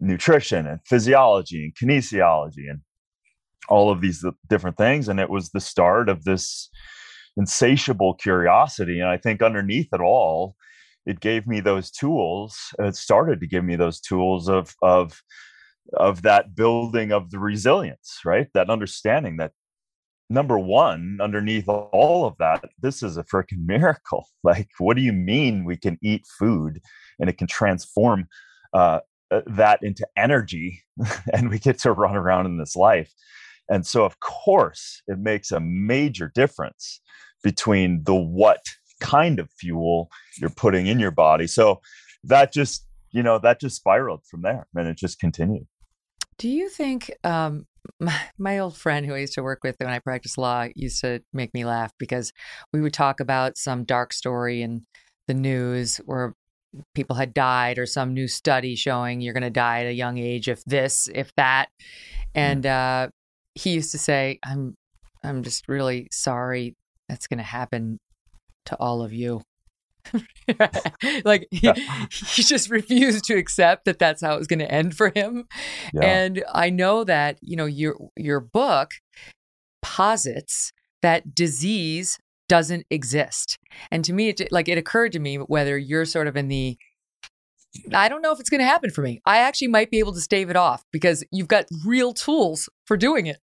nutrition 0.00 0.66
and 0.66 0.80
physiology 0.84 1.64
and 1.64 1.74
kinesiology 1.74 2.68
and 2.68 2.80
all 3.68 3.90
of 3.90 4.00
these 4.00 4.24
different 4.50 4.76
things. 4.76 5.08
And 5.08 5.20
it 5.20 5.30
was 5.30 5.50
the 5.50 5.60
start 5.60 6.08
of 6.08 6.24
this 6.24 6.68
insatiable 7.36 8.14
curiosity. 8.14 9.00
And 9.00 9.08
i 9.08 9.16
think 9.16 9.42
underneath 9.42 9.88
it 9.92 10.00
all 10.00 10.56
it 11.06 11.20
gave 11.20 11.46
me 11.46 11.60
those 11.60 11.90
tools 11.90 12.56
it 12.78 12.96
started 12.96 13.40
to 13.40 13.46
give 13.46 13.64
me 13.64 13.76
those 13.76 14.00
tools 14.00 14.48
of 14.48 14.74
of 14.82 15.22
of 15.94 16.22
that 16.22 16.54
building 16.54 17.12
of 17.12 17.30
the 17.30 17.38
resilience 17.38 18.20
right? 18.24 18.48
That 18.54 18.70
understanding 18.70 19.36
that 19.38 19.52
number 20.30 20.58
one 20.58 21.18
underneath 21.20 21.68
all 21.68 22.24
of 22.24 22.36
that 22.38 22.64
this 22.80 23.02
is 23.02 23.16
a 23.16 23.24
freaking 23.24 23.64
miracle. 23.66 24.26
Like 24.42 24.68
what 24.78 24.96
do 24.96 25.02
you 25.02 25.12
mean 25.12 25.64
we 25.64 25.76
can 25.76 25.98
eat 26.02 26.24
food 26.38 26.80
and 27.18 27.28
it 27.28 27.38
can 27.38 27.46
transform 27.46 28.26
uh, 28.72 29.00
uh 29.30 29.42
that 29.46 29.80
into 29.82 30.06
energy 30.16 30.82
and 31.32 31.50
we 31.50 31.58
get 31.58 31.78
to 31.80 31.92
run 31.92 32.16
around 32.16 32.46
in 32.46 32.58
this 32.58 32.76
life? 32.76 33.12
And 33.68 33.86
so 33.86 34.04
of 34.04 34.20
course 34.20 35.02
it 35.06 35.18
makes 35.18 35.50
a 35.50 35.60
major 35.60 36.30
difference 36.34 37.00
between 37.42 38.04
the 38.04 38.14
what 38.14 38.62
kind 39.02 39.38
of 39.38 39.50
fuel 39.50 40.10
you're 40.38 40.50
putting 40.50 40.86
in 40.86 40.98
your 40.98 41.10
body. 41.10 41.46
So 41.46 41.80
that 42.24 42.52
just, 42.52 42.86
you 43.10 43.22
know, 43.22 43.38
that 43.40 43.60
just 43.60 43.76
spiraled 43.76 44.24
from 44.24 44.42
there 44.42 44.66
and 44.74 44.88
it 44.88 44.96
just 44.96 45.18
continued. 45.18 45.66
Do 46.38 46.48
you 46.48 46.68
think 46.68 47.10
um, 47.24 47.66
my, 48.00 48.18
my 48.38 48.58
old 48.58 48.76
friend 48.76 49.04
who 49.06 49.14
I 49.14 49.18
used 49.18 49.34
to 49.34 49.42
work 49.42 49.60
with 49.62 49.76
when 49.78 49.90
I 49.90 49.98
practiced 49.98 50.38
law 50.38 50.68
used 50.74 51.00
to 51.02 51.22
make 51.32 51.52
me 51.54 51.64
laugh 51.64 51.92
because 51.98 52.32
we 52.72 52.80
would 52.80 52.94
talk 52.94 53.20
about 53.20 53.58
some 53.58 53.84
dark 53.84 54.12
story 54.12 54.62
in 54.62 54.82
the 55.28 55.34
news 55.34 55.98
where 55.98 56.34
people 56.94 57.16
had 57.16 57.34
died 57.34 57.78
or 57.78 57.86
some 57.86 58.14
new 58.14 58.28
study 58.28 58.74
showing 58.74 59.20
you're 59.20 59.34
going 59.34 59.42
to 59.42 59.50
die 59.50 59.80
at 59.80 59.86
a 59.86 59.92
young 59.92 60.18
age 60.18 60.48
if 60.48 60.64
this 60.64 61.08
if 61.14 61.32
that 61.36 61.68
mm. 61.80 61.86
and 62.34 62.66
uh, 62.66 63.08
he 63.54 63.74
used 63.74 63.92
to 63.92 63.98
say 63.98 64.38
i'm 64.44 64.74
i'm 65.22 65.42
just 65.42 65.68
really 65.68 66.08
sorry 66.10 66.74
that's 67.08 67.26
going 67.26 67.38
to 67.38 67.44
happen 67.44 67.98
to 68.66 68.76
all 68.76 69.02
of 69.02 69.12
you. 69.12 69.42
like 71.24 71.46
he, 71.50 71.72
he 72.10 72.42
just 72.42 72.70
refused 72.70 73.24
to 73.24 73.34
accept 73.34 73.84
that 73.84 73.98
that's 73.98 74.20
how 74.20 74.34
it 74.34 74.38
was 74.38 74.46
going 74.46 74.58
to 74.58 74.70
end 74.70 74.96
for 74.96 75.12
him. 75.14 75.46
Yeah. 75.92 76.02
And 76.02 76.44
I 76.52 76.70
know 76.70 77.04
that, 77.04 77.38
you 77.40 77.56
know, 77.56 77.66
your 77.66 77.96
your 78.16 78.40
book 78.40 78.90
posits 79.80 80.72
that 81.02 81.34
disease 81.34 82.18
doesn't 82.48 82.86
exist. 82.90 83.58
And 83.90 84.04
to 84.04 84.12
me 84.12 84.28
it 84.30 84.50
like 84.50 84.68
it 84.68 84.78
occurred 84.78 85.12
to 85.12 85.20
me 85.20 85.36
whether 85.36 85.78
you're 85.78 86.04
sort 86.04 86.26
of 86.26 86.36
in 86.36 86.48
the 86.48 86.76
I 87.94 88.08
don't 88.08 88.22
know 88.22 88.32
if 88.32 88.40
it's 88.40 88.50
going 88.50 88.60
to 88.60 88.66
happen 88.66 88.90
for 88.90 89.02
me. 89.02 89.22
I 89.24 89.38
actually 89.38 89.68
might 89.68 89.90
be 89.90 89.98
able 89.98 90.12
to 90.12 90.20
stave 90.20 90.50
it 90.50 90.56
off 90.56 90.84
because 90.92 91.24
you've 91.30 91.48
got 91.48 91.66
real 91.86 92.12
tools 92.12 92.68
for 92.86 92.96
doing 92.96 93.26
it. 93.26 93.38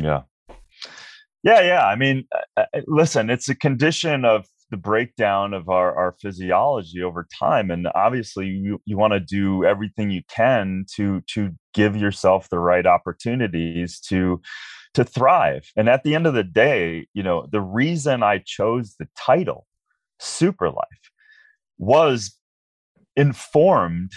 Yeah. 0.00 0.22
Yeah, 1.44 1.60
yeah. 1.60 1.86
I 1.86 1.94
mean, 1.94 2.24
uh, 2.34 2.64
uh, 2.74 2.80
listen, 2.86 3.30
it's 3.30 3.48
a 3.48 3.54
condition 3.54 4.24
of 4.24 4.46
the 4.70 4.76
breakdown 4.78 5.54
of 5.54 5.68
our, 5.68 5.94
our 5.94 6.16
physiology 6.20 7.02
over 7.02 7.28
time 7.38 7.70
and 7.70 7.86
obviously 7.94 8.46
you, 8.48 8.80
you 8.86 8.96
want 8.96 9.12
to 9.12 9.20
do 9.20 9.64
everything 9.64 10.10
you 10.10 10.22
can 10.28 10.84
to 10.96 11.20
to 11.28 11.50
give 11.74 11.96
yourself 11.96 12.48
the 12.48 12.58
right 12.58 12.86
opportunities 12.86 14.00
to 14.00 14.40
to 14.94 15.04
thrive 15.04 15.70
and 15.76 15.88
at 15.88 16.02
the 16.02 16.14
end 16.14 16.26
of 16.26 16.34
the 16.34 16.42
day 16.42 17.06
you 17.14 17.22
know 17.22 17.46
the 17.52 17.60
reason 17.60 18.22
i 18.24 18.38
chose 18.44 18.96
the 18.98 19.06
title 19.16 19.66
super 20.18 20.70
life 20.70 21.10
was 21.78 22.36
informed 23.16 24.10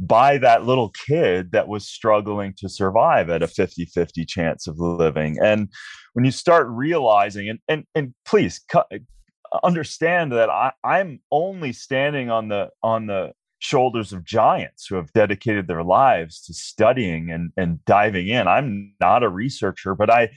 by 0.00 0.38
that 0.38 0.64
little 0.64 0.90
kid 1.06 1.52
that 1.52 1.68
was 1.68 1.86
struggling 1.86 2.54
to 2.56 2.68
survive 2.68 3.28
at 3.28 3.42
a 3.42 3.46
50-50 3.46 4.26
chance 4.26 4.66
of 4.66 4.78
living. 4.80 5.38
And 5.42 5.68
when 6.14 6.24
you 6.24 6.30
start 6.30 6.66
realizing 6.68 7.48
and 7.48 7.58
and, 7.68 7.84
and 7.94 8.14
please 8.24 8.60
understand 9.64 10.32
that 10.32 10.48
I, 10.48 10.72
i'm 10.84 11.20
only 11.32 11.72
standing 11.72 12.30
on 12.30 12.48
the 12.48 12.70
on 12.82 13.06
the 13.06 13.32
shoulders 13.58 14.12
of 14.12 14.24
giants 14.24 14.86
who 14.86 14.94
have 14.94 15.12
dedicated 15.12 15.66
their 15.66 15.82
lives 15.82 16.40
to 16.42 16.54
studying 16.54 17.30
and, 17.30 17.50
and 17.58 17.84
diving 17.84 18.28
in. 18.28 18.48
I'm 18.48 18.94
not 19.00 19.22
a 19.22 19.28
researcher 19.28 19.94
but 19.94 20.10
i 20.10 20.30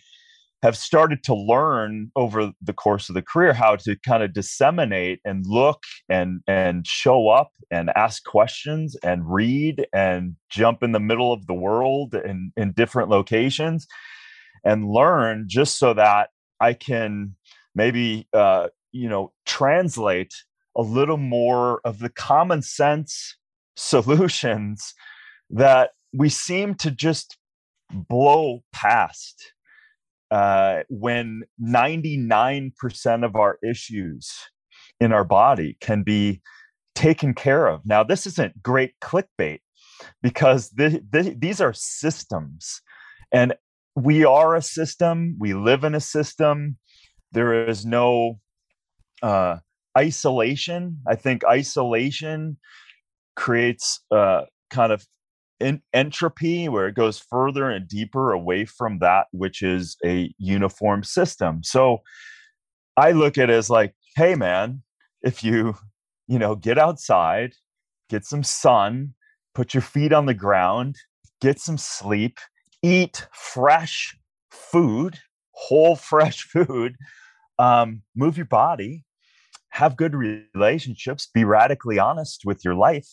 have 0.63 0.77
started 0.77 1.21
to 1.23 1.35
learn 1.35 2.09
over 2.15 2.53
the 2.61 2.71
course 2.71 3.09
of 3.09 3.15
the 3.15 3.21
career 3.21 3.51
how 3.53 3.75
to 3.75 3.97
kind 3.97 4.23
of 4.23 4.31
disseminate 4.31 5.19
and 5.25 5.45
look 5.45 5.83
and 6.07 6.39
and 6.47 6.87
show 6.87 7.27
up 7.27 7.51
and 7.69 7.91
ask 7.97 8.23
questions 8.23 8.95
and 9.03 9.29
read 9.29 9.85
and 9.93 10.37
jump 10.49 10.81
in 10.81 10.93
the 10.93 11.01
middle 11.01 11.33
of 11.33 11.45
the 11.47 11.53
world 11.53 12.15
in, 12.15 12.53
in 12.55 12.71
different 12.71 13.09
locations 13.09 13.85
and 14.63 14.89
learn 14.89 15.43
just 15.49 15.77
so 15.77 15.93
that 15.93 16.29
I 16.61 16.73
can 16.73 17.35
maybe 17.75 18.29
uh, 18.33 18.69
you 18.93 19.09
know 19.09 19.33
translate 19.45 20.33
a 20.77 20.81
little 20.81 21.17
more 21.17 21.81
of 21.83 21.99
the 21.99 22.09
common 22.09 22.61
sense 22.61 23.35
solutions 23.75 24.93
that 25.49 25.91
we 26.13 26.29
seem 26.29 26.75
to 26.75 26.89
just 26.89 27.37
blow 27.91 28.63
past 28.71 29.53
uh, 30.33 30.81
when 30.89 31.43
99% 31.63 33.23
of 33.23 33.35
our 33.35 33.59
issues 33.63 34.31
in 34.99 35.13
our 35.13 35.23
body 35.23 35.77
can 35.79 36.01
be 36.01 36.41
taken 36.95 37.35
care 37.35 37.67
of. 37.67 37.81
Now, 37.85 38.03
this 38.03 38.25
isn't 38.25 38.63
great 38.63 38.95
clickbait 38.99 39.59
because 40.23 40.71
the, 40.71 41.03
the, 41.07 41.35
these 41.37 41.61
are 41.61 41.73
systems, 41.73 42.81
and 43.31 43.53
we 43.95 44.25
are 44.25 44.55
a 44.55 44.61
system. 44.63 45.35
We 45.37 45.53
live 45.53 45.83
in 45.83 45.93
a 45.93 45.99
system. 45.99 46.79
There 47.31 47.67
is 47.67 47.85
no 47.85 48.39
uh, 49.21 49.57
isolation. 49.95 50.97
I 51.07 51.13
think 51.13 51.45
isolation 51.45 52.57
creates 53.35 53.99
uh, 54.09 54.45
kind 54.71 54.91
of 54.91 55.05
in, 55.63 55.81
entropy 55.93 56.69
where 56.69 56.87
it 56.87 56.95
goes 56.95 57.19
further 57.19 57.69
and 57.69 57.87
deeper 57.87 58.31
away 58.31 58.65
from 58.65 58.99
that 58.99 59.27
which 59.31 59.61
is 59.61 59.97
a 60.05 60.33
uniform 60.37 61.03
system. 61.03 61.63
So 61.63 62.01
i 62.97 63.11
look 63.11 63.37
at 63.37 63.49
it 63.49 63.53
as 63.53 63.69
like 63.69 63.95
hey 64.15 64.35
man 64.35 64.81
if 65.21 65.43
you 65.43 65.75
you 66.27 66.37
know 66.37 66.55
get 66.55 66.77
outside 66.77 67.53
get 68.09 68.25
some 68.25 68.43
sun 68.43 69.13
put 69.55 69.73
your 69.73 69.81
feet 69.81 70.13
on 70.13 70.25
the 70.25 70.33
ground 70.33 70.95
get 71.41 71.59
some 71.59 71.77
sleep 71.77 72.37
eat 72.81 73.27
fresh 73.33 74.17
food 74.51 75.19
whole 75.51 75.95
fresh 76.11 76.43
food 76.43 76.95
um, 77.59 78.01
move 78.15 78.35
your 78.35 78.47
body 78.47 79.05
have 79.69 79.95
good 79.95 80.15
relationships 80.15 81.27
be 81.33 81.43
radically 81.43 81.99
honest 81.99 82.41
with 82.45 82.63
your 82.63 82.75
life 82.75 83.07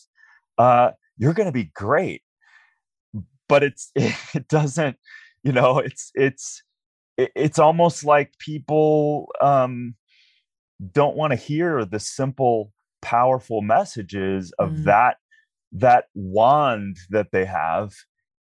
uh, 0.57 0.91
you're 1.17 1.33
going 1.33 1.47
to 1.47 1.51
be 1.51 1.71
great 1.75 2.21
but 3.51 3.63
it's 3.63 3.91
it 3.95 4.47
doesn't 4.47 4.95
you 5.43 5.51
know 5.51 5.77
it's 5.77 6.09
it's 6.15 6.63
it's 7.17 7.59
almost 7.59 8.05
like 8.05 8.31
people 8.39 9.27
um 9.41 9.93
don't 10.93 11.17
want 11.17 11.31
to 11.31 11.37
hear 11.37 11.85
the 11.85 11.99
simple 11.99 12.71
powerful 13.01 13.61
messages 13.61 14.53
of 14.57 14.71
mm. 14.71 14.83
that 14.85 15.17
that 15.73 16.05
wand 16.15 16.97
that 17.09 17.27
they 17.33 17.45
have 17.45 17.91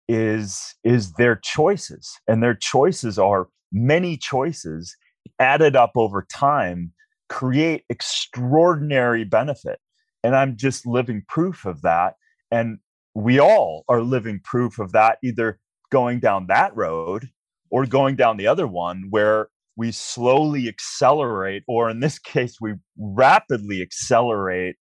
is 0.09 0.75
is 0.83 1.13
their 1.13 1.39
choices 1.41 2.19
and 2.27 2.43
their 2.43 2.55
choices 2.55 3.17
are 3.17 3.47
many 3.71 4.17
choices 4.17 4.95
added 5.39 5.75
up 5.75 5.91
over 5.95 6.25
time 6.33 6.91
create 7.29 7.83
extraordinary 7.89 9.23
benefit 9.23 9.79
and 10.23 10.35
i'm 10.35 10.55
just 10.57 10.85
living 10.85 11.23
proof 11.27 11.65
of 11.65 11.81
that 11.81 12.15
and 12.51 12.77
we 13.17 13.39
all 13.39 13.83
are 13.89 14.01
living 14.01 14.39
proof 14.43 14.77
of 14.77 14.91
that, 14.91 15.17
either 15.23 15.59
going 15.91 16.19
down 16.19 16.45
that 16.47 16.75
road 16.75 17.27
or 17.71 17.87
going 17.87 18.15
down 18.15 18.37
the 18.37 18.45
other 18.45 18.67
one 18.67 19.05
where 19.09 19.47
we 19.75 19.91
slowly 19.91 20.67
accelerate, 20.67 21.63
or 21.67 21.89
in 21.89 21.99
this 21.99 22.19
case, 22.33 22.57
we 22.61 22.75
rapidly 22.95 23.81
accelerate 23.81 24.75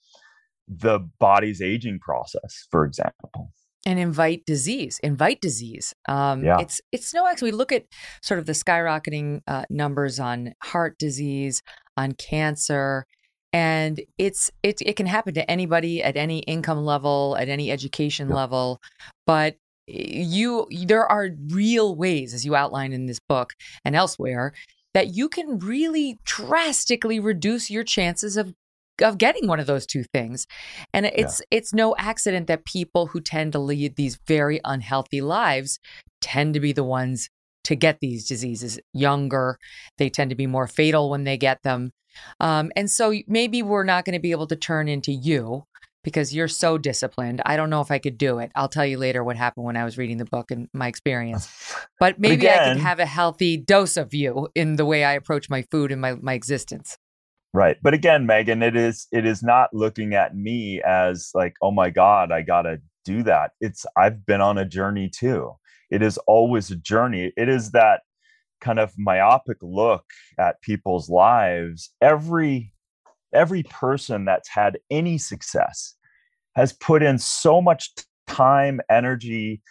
the 0.66 1.00
body's 1.20 1.60
aging 1.60 1.98
process, 1.98 2.66
for 2.70 2.86
example. 2.86 3.52
And 3.84 3.98
invite 3.98 4.46
disease, 4.46 4.98
invite 5.02 5.42
disease. 5.42 5.92
Um, 6.08 6.42
yeah. 6.42 6.58
It's 6.60 6.80
it's 6.90 7.12
no 7.12 7.26
accident. 7.26 7.52
We 7.52 7.58
look 7.58 7.72
at 7.72 7.84
sort 8.22 8.38
of 8.38 8.46
the 8.46 8.52
skyrocketing 8.52 9.40
uh, 9.46 9.64
numbers 9.68 10.18
on 10.18 10.54
heart 10.62 10.98
disease, 10.98 11.62
on 11.98 12.12
cancer, 12.12 13.06
and 13.52 14.00
it's 14.18 14.50
it 14.62 14.80
it 14.80 14.96
can 14.96 15.06
happen 15.06 15.34
to 15.34 15.50
anybody 15.50 16.02
at 16.02 16.16
any 16.16 16.40
income 16.40 16.84
level 16.84 17.36
at 17.38 17.48
any 17.48 17.70
education 17.70 18.28
yep. 18.28 18.36
level 18.36 18.80
but 19.26 19.56
eh, 19.88 20.22
you 20.22 20.66
there 20.86 21.06
are 21.06 21.30
real 21.48 21.94
ways 21.94 22.34
as 22.34 22.44
you 22.44 22.54
outline 22.54 22.92
in 22.92 23.06
this 23.06 23.20
book 23.28 23.54
and 23.84 23.94
elsewhere 23.94 24.52
that 24.94 25.14
you 25.14 25.28
can 25.28 25.58
really 25.58 26.18
drastically 26.24 27.18
reduce 27.18 27.70
your 27.70 27.84
chances 27.84 28.36
of 28.36 28.54
of 29.00 29.18
getting 29.18 29.48
one 29.48 29.58
of 29.58 29.66
those 29.66 29.86
two 29.86 30.04
things 30.12 30.46
and 30.92 31.06
it's 31.06 31.40
yeah. 31.40 31.58
it's 31.58 31.72
no 31.72 31.94
accident 31.98 32.46
that 32.46 32.64
people 32.64 33.06
who 33.06 33.20
tend 33.20 33.52
to 33.52 33.58
lead 33.58 33.96
these 33.96 34.18
very 34.26 34.60
unhealthy 34.64 35.20
lives 35.20 35.78
tend 36.20 36.54
to 36.54 36.60
be 36.60 36.72
the 36.72 36.84
ones 36.84 37.28
to 37.64 37.74
get 37.74 37.98
these 38.00 38.26
diseases 38.26 38.78
younger 38.92 39.58
they 39.98 40.10
tend 40.10 40.30
to 40.30 40.36
be 40.36 40.46
more 40.46 40.66
fatal 40.66 41.10
when 41.10 41.24
they 41.24 41.36
get 41.36 41.62
them 41.62 41.90
um, 42.40 42.70
and 42.76 42.90
so 42.90 43.14
maybe 43.26 43.62
we're 43.62 43.84
not 43.84 44.04
going 44.04 44.14
to 44.14 44.20
be 44.20 44.30
able 44.30 44.46
to 44.48 44.56
turn 44.56 44.88
into 44.88 45.12
you 45.12 45.64
because 46.04 46.34
you're 46.34 46.48
so 46.48 46.78
disciplined. 46.78 47.40
I 47.46 47.56
don't 47.56 47.70
know 47.70 47.80
if 47.80 47.90
I 47.90 47.98
could 47.98 48.18
do 48.18 48.38
it. 48.38 48.50
I'll 48.54 48.68
tell 48.68 48.86
you 48.86 48.98
later 48.98 49.22
what 49.22 49.36
happened 49.36 49.66
when 49.66 49.76
I 49.76 49.84
was 49.84 49.96
reading 49.96 50.16
the 50.16 50.24
book 50.24 50.50
and 50.50 50.68
my 50.72 50.88
experience. 50.88 51.48
But 52.00 52.18
maybe 52.18 52.34
again, 52.34 52.70
I 52.70 52.72
could 52.72 52.82
have 52.82 52.98
a 52.98 53.06
healthy 53.06 53.56
dose 53.56 53.96
of 53.96 54.12
you 54.12 54.48
in 54.56 54.74
the 54.74 54.84
way 54.84 55.04
I 55.04 55.12
approach 55.12 55.48
my 55.48 55.62
food 55.62 55.92
and 55.92 56.00
my, 56.00 56.14
my 56.14 56.34
existence. 56.34 56.98
Right. 57.54 57.76
But 57.80 57.94
again, 57.94 58.26
Megyn, 58.26 58.60
it 58.60 58.74
is 58.74 59.06
it 59.12 59.24
is 59.24 59.40
not 59.40 59.72
looking 59.72 60.12
at 60.14 60.34
me 60.34 60.82
as 60.82 61.30
like, 61.32 61.54
oh 61.62 61.70
my 61.70 61.90
God, 61.90 62.32
I 62.32 62.42
gotta 62.42 62.80
do 63.04 63.22
that. 63.22 63.52
It's 63.60 63.86
I've 63.96 64.26
been 64.26 64.40
on 64.40 64.58
a 64.58 64.64
journey 64.64 65.08
too. 65.08 65.52
It 65.90 66.02
is 66.02 66.18
always 66.26 66.72
a 66.72 66.76
journey. 66.76 67.32
It 67.36 67.48
is 67.48 67.70
that 67.70 68.00
kind 68.62 68.78
of 68.78 68.92
myopic 68.96 69.58
look 69.60 70.04
at 70.38 70.62
people's 70.62 71.10
lives 71.10 71.90
every 72.00 72.72
every 73.34 73.62
person 73.64 74.24
that's 74.24 74.48
had 74.48 74.78
any 74.90 75.18
success 75.18 75.94
has 76.54 76.72
put 76.72 77.02
in 77.02 77.18
so 77.18 77.60
much 77.60 77.90
time 78.26 78.80
energy 78.90 79.62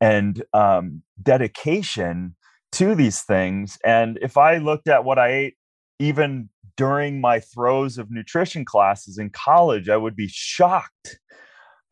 and 0.00 0.42
um, 0.52 1.02
dedication 1.22 2.34
to 2.72 2.94
these 2.94 3.22
things. 3.22 3.78
And 3.84 4.18
if 4.20 4.36
i 4.36 4.58
looked 4.58 4.88
at 4.88 5.04
what 5.04 5.18
i 5.18 5.28
ate 5.28 5.54
even 5.98 6.48
during 6.76 7.20
my 7.20 7.38
throes 7.38 7.98
of 7.98 8.10
nutrition 8.10 8.64
classes 8.64 9.16
in 9.16 9.30
college 9.30 9.88
i 9.88 9.96
would 9.96 10.16
be 10.16 10.28
shocked. 10.28 11.18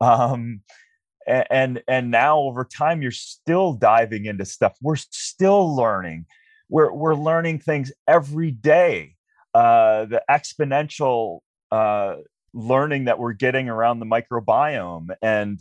Um, 0.01 0.61
and 1.25 1.81
and 1.87 2.11
now 2.11 2.39
over 2.39 2.65
time 2.65 3.01
you're 3.01 3.11
still 3.11 3.73
diving 3.73 4.25
into 4.25 4.45
stuff. 4.45 4.73
We're 4.81 4.97
still 4.97 5.75
learning 5.75 6.25
we're 6.73 6.91
we're 6.91 7.13
learning 7.15 7.59
things 7.59 7.93
every 8.07 8.49
day. 8.49 9.15
Uh, 9.53 10.05
the 10.05 10.21
exponential 10.27 11.41
uh, 11.71 12.15
learning 12.55 13.05
that 13.05 13.19
we're 13.19 13.33
getting 13.33 13.69
around 13.69 13.99
the 13.99 14.07
microbiome 14.07 15.09
and 15.21 15.59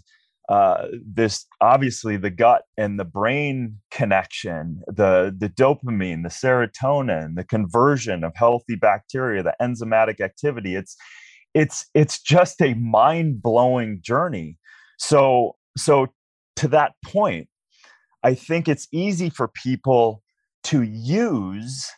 uh, 0.49 0.87
this 1.05 1.47
obviously 1.61 2.17
the 2.17 2.31
gut 2.31 2.63
and 2.79 2.99
the 2.99 3.05
brain 3.05 3.79
connection, 3.91 4.81
the 4.87 5.35
the 5.39 5.51
dopamine, 5.51 6.23
the 6.23 6.31
serotonin, 6.31 7.37
the 7.37 7.45
conversion 7.45 8.25
of 8.25 8.33
healthy 8.35 8.75
bacteria, 8.75 9.43
the 9.43 9.55
enzymatic 9.61 10.19
activity. 10.19 10.75
It's 10.75 10.97
it's 11.53 11.85
it's 11.93 12.23
just 12.23 12.63
a 12.63 12.73
mind 12.75 13.43
blowing 13.43 14.01
journey. 14.01 14.57
So 14.99 15.57
so 15.77 16.07
to 16.57 16.69
that 16.69 16.93
point, 17.05 17.49
I 18.25 18.33
think 18.35 18.67
it's 18.67 18.89
easy 18.93 19.29
for 19.29 19.49
people 19.49 20.22
to 20.65 20.83
use 20.83 21.91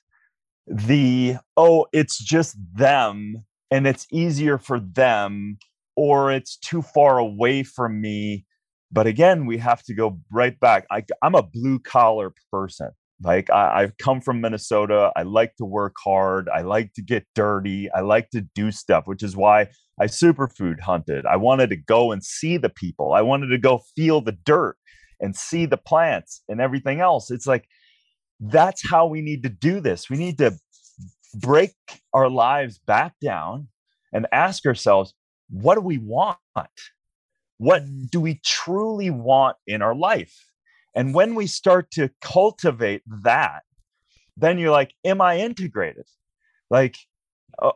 the 0.67 1.37
oh 1.57 1.87
it's 1.93 2.19
just 2.19 2.57
them 2.75 3.45
and 3.71 3.87
it's 3.87 4.07
easier 4.11 4.59
for 4.59 4.81
them 4.81 5.59
or 5.97 6.33
it's 6.33 6.57
too 6.57 6.83
far 6.83 7.19
away 7.19 7.63
from 7.63 8.01
me. 8.01 8.45
But 8.91 9.07
again 9.07 9.47
we 9.47 9.59
have 9.59 9.83
to 9.85 9.95
go 9.95 10.21
right 10.33 10.59
back. 10.61 10.87
I, 10.91 11.05
am 11.23 11.35
a 11.35 11.43
blue 11.43 11.79
collar 11.79 12.33
person. 12.51 12.91
Like 13.23 13.51
I, 13.51 13.83
i've 13.83 13.97
come 13.99 14.21
from 14.21 14.41
minnesota. 14.41 15.13
I 15.17 15.23
like 15.23 15.55
to 15.57 15.65
work 15.65 15.95
hard. 16.03 16.49
I 16.49 16.63
like 16.63 16.93
to 16.95 17.03
get 17.03 17.27
dirty. 17.35 17.91
I 17.93 18.01
like 18.01 18.31
to 18.31 18.41
do 18.55 18.71
stuff 18.71 19.07
which 19.07 19.23
is 19.23 19.37
why 19.37 19.69
i 20.01 20.07
superfood 20.07 20.81
hunted. 20.81 21.27
I 21.27 21.37
wanted 21.37 21.71
to 21.71 21.77
go 21.77 22.11
and 22.11 22.25
see 22.25 22.57
the 22.57 22.71
people. 22.71 23.13
I 23.13 23.23
wanted 23.23 23.49
to 23.49 23.59
go 23.59 23.83
feel 23.95 24.21
the 24.21 24.33
dirt 24.33 24.77
and 25.21 25.37
see 25.37 25.67
the 25.67 25.77
plants 25.77 26.43
and 26.49 26.61
everything 26.61 27.01
else. 27.01 27.31
It's 27.31 27.47
like 27.47 27.69
that's 28.51 28.89
how 28.89 29.07
we 29.07 29.21
need 29.21 29.43
to 29.43 29.49
do 29.49 29.81
this 29.81 30.09
we 30.11 30.17
need 30.17 30.39
to 30.39 30.53
break 31.35 31.75
our 32.13 32.29
lives 32.29 32.79
back 32.79 33.15
down 33.21 33.69
and 34.13 34.27
ask 34.33 34.65
ourselves 34.67 35.15
what 35.51 35.75
do 35.75 35.81
we 35.81 35.99
want? 35.99 36.39
What 37.59 37.85
mm. 37.85 38.11
do 38.11 38.21
we 38.21 38.41
truly 38.45 39.11
want 39.11 39.57
in 39.67 39.83
our 39.83 39.95
life? 39.95 40.35
And 40.95 41.15
when 41.15 41.35
we 41.35 41.47
start 41.47 41.91
to 41.93 42.11
cultivate 42.21 43.03
that, 43.25 43.63
then 44.37 44.59
you're 44.59 44.71
like, 44.71 44.95
Am 45.05 45.21
I 45.21 45.39
integrated? 45.39 46.07
Like, 46.71 46.97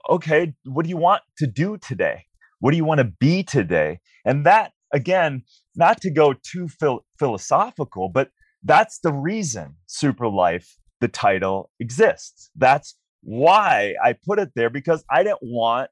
okay, 0.08 0.54
what 0.64 0.84
do 0.84 0.88
you 0.88 0.96
want 0.96 1.22
to 1.38 1.46
do 1.46 1.76
today? 1.78 2.24
What 2.60 2.72
do 2.72 2.76
you 2.76 2.84
want 2.84 2.98
to 2.98 3.12
be 3.20 3.42
today? 3.42 4.00
And 4.24 4.44
that, 4.46 4.72
again, 4.92 5.42
not 5.76 6.00
to 6.00 6.10
go 6.10 6.32
too 6.32 6.68
phil- 6.68 7.04
philosophical, 7.18 8.08
but 8.08 8.30
that's 8.68 9.00
the 9.00 9.12
reason 9.12 9.76
Super 9.86 10.28
Life, 10.28 10.76
the 11.00 11.08
title, 11.08 11.70
exists. 11.80 12.50
That's 12.54 12.96
why 13.22 13.94
I 14.02 14.12
put 14.12 14.38
it 14.38 14.50
there 14.54 14.70
because 14.70 15.04
I 15.10 15.22
didn't 15.22 15.42
want 15.42 15.90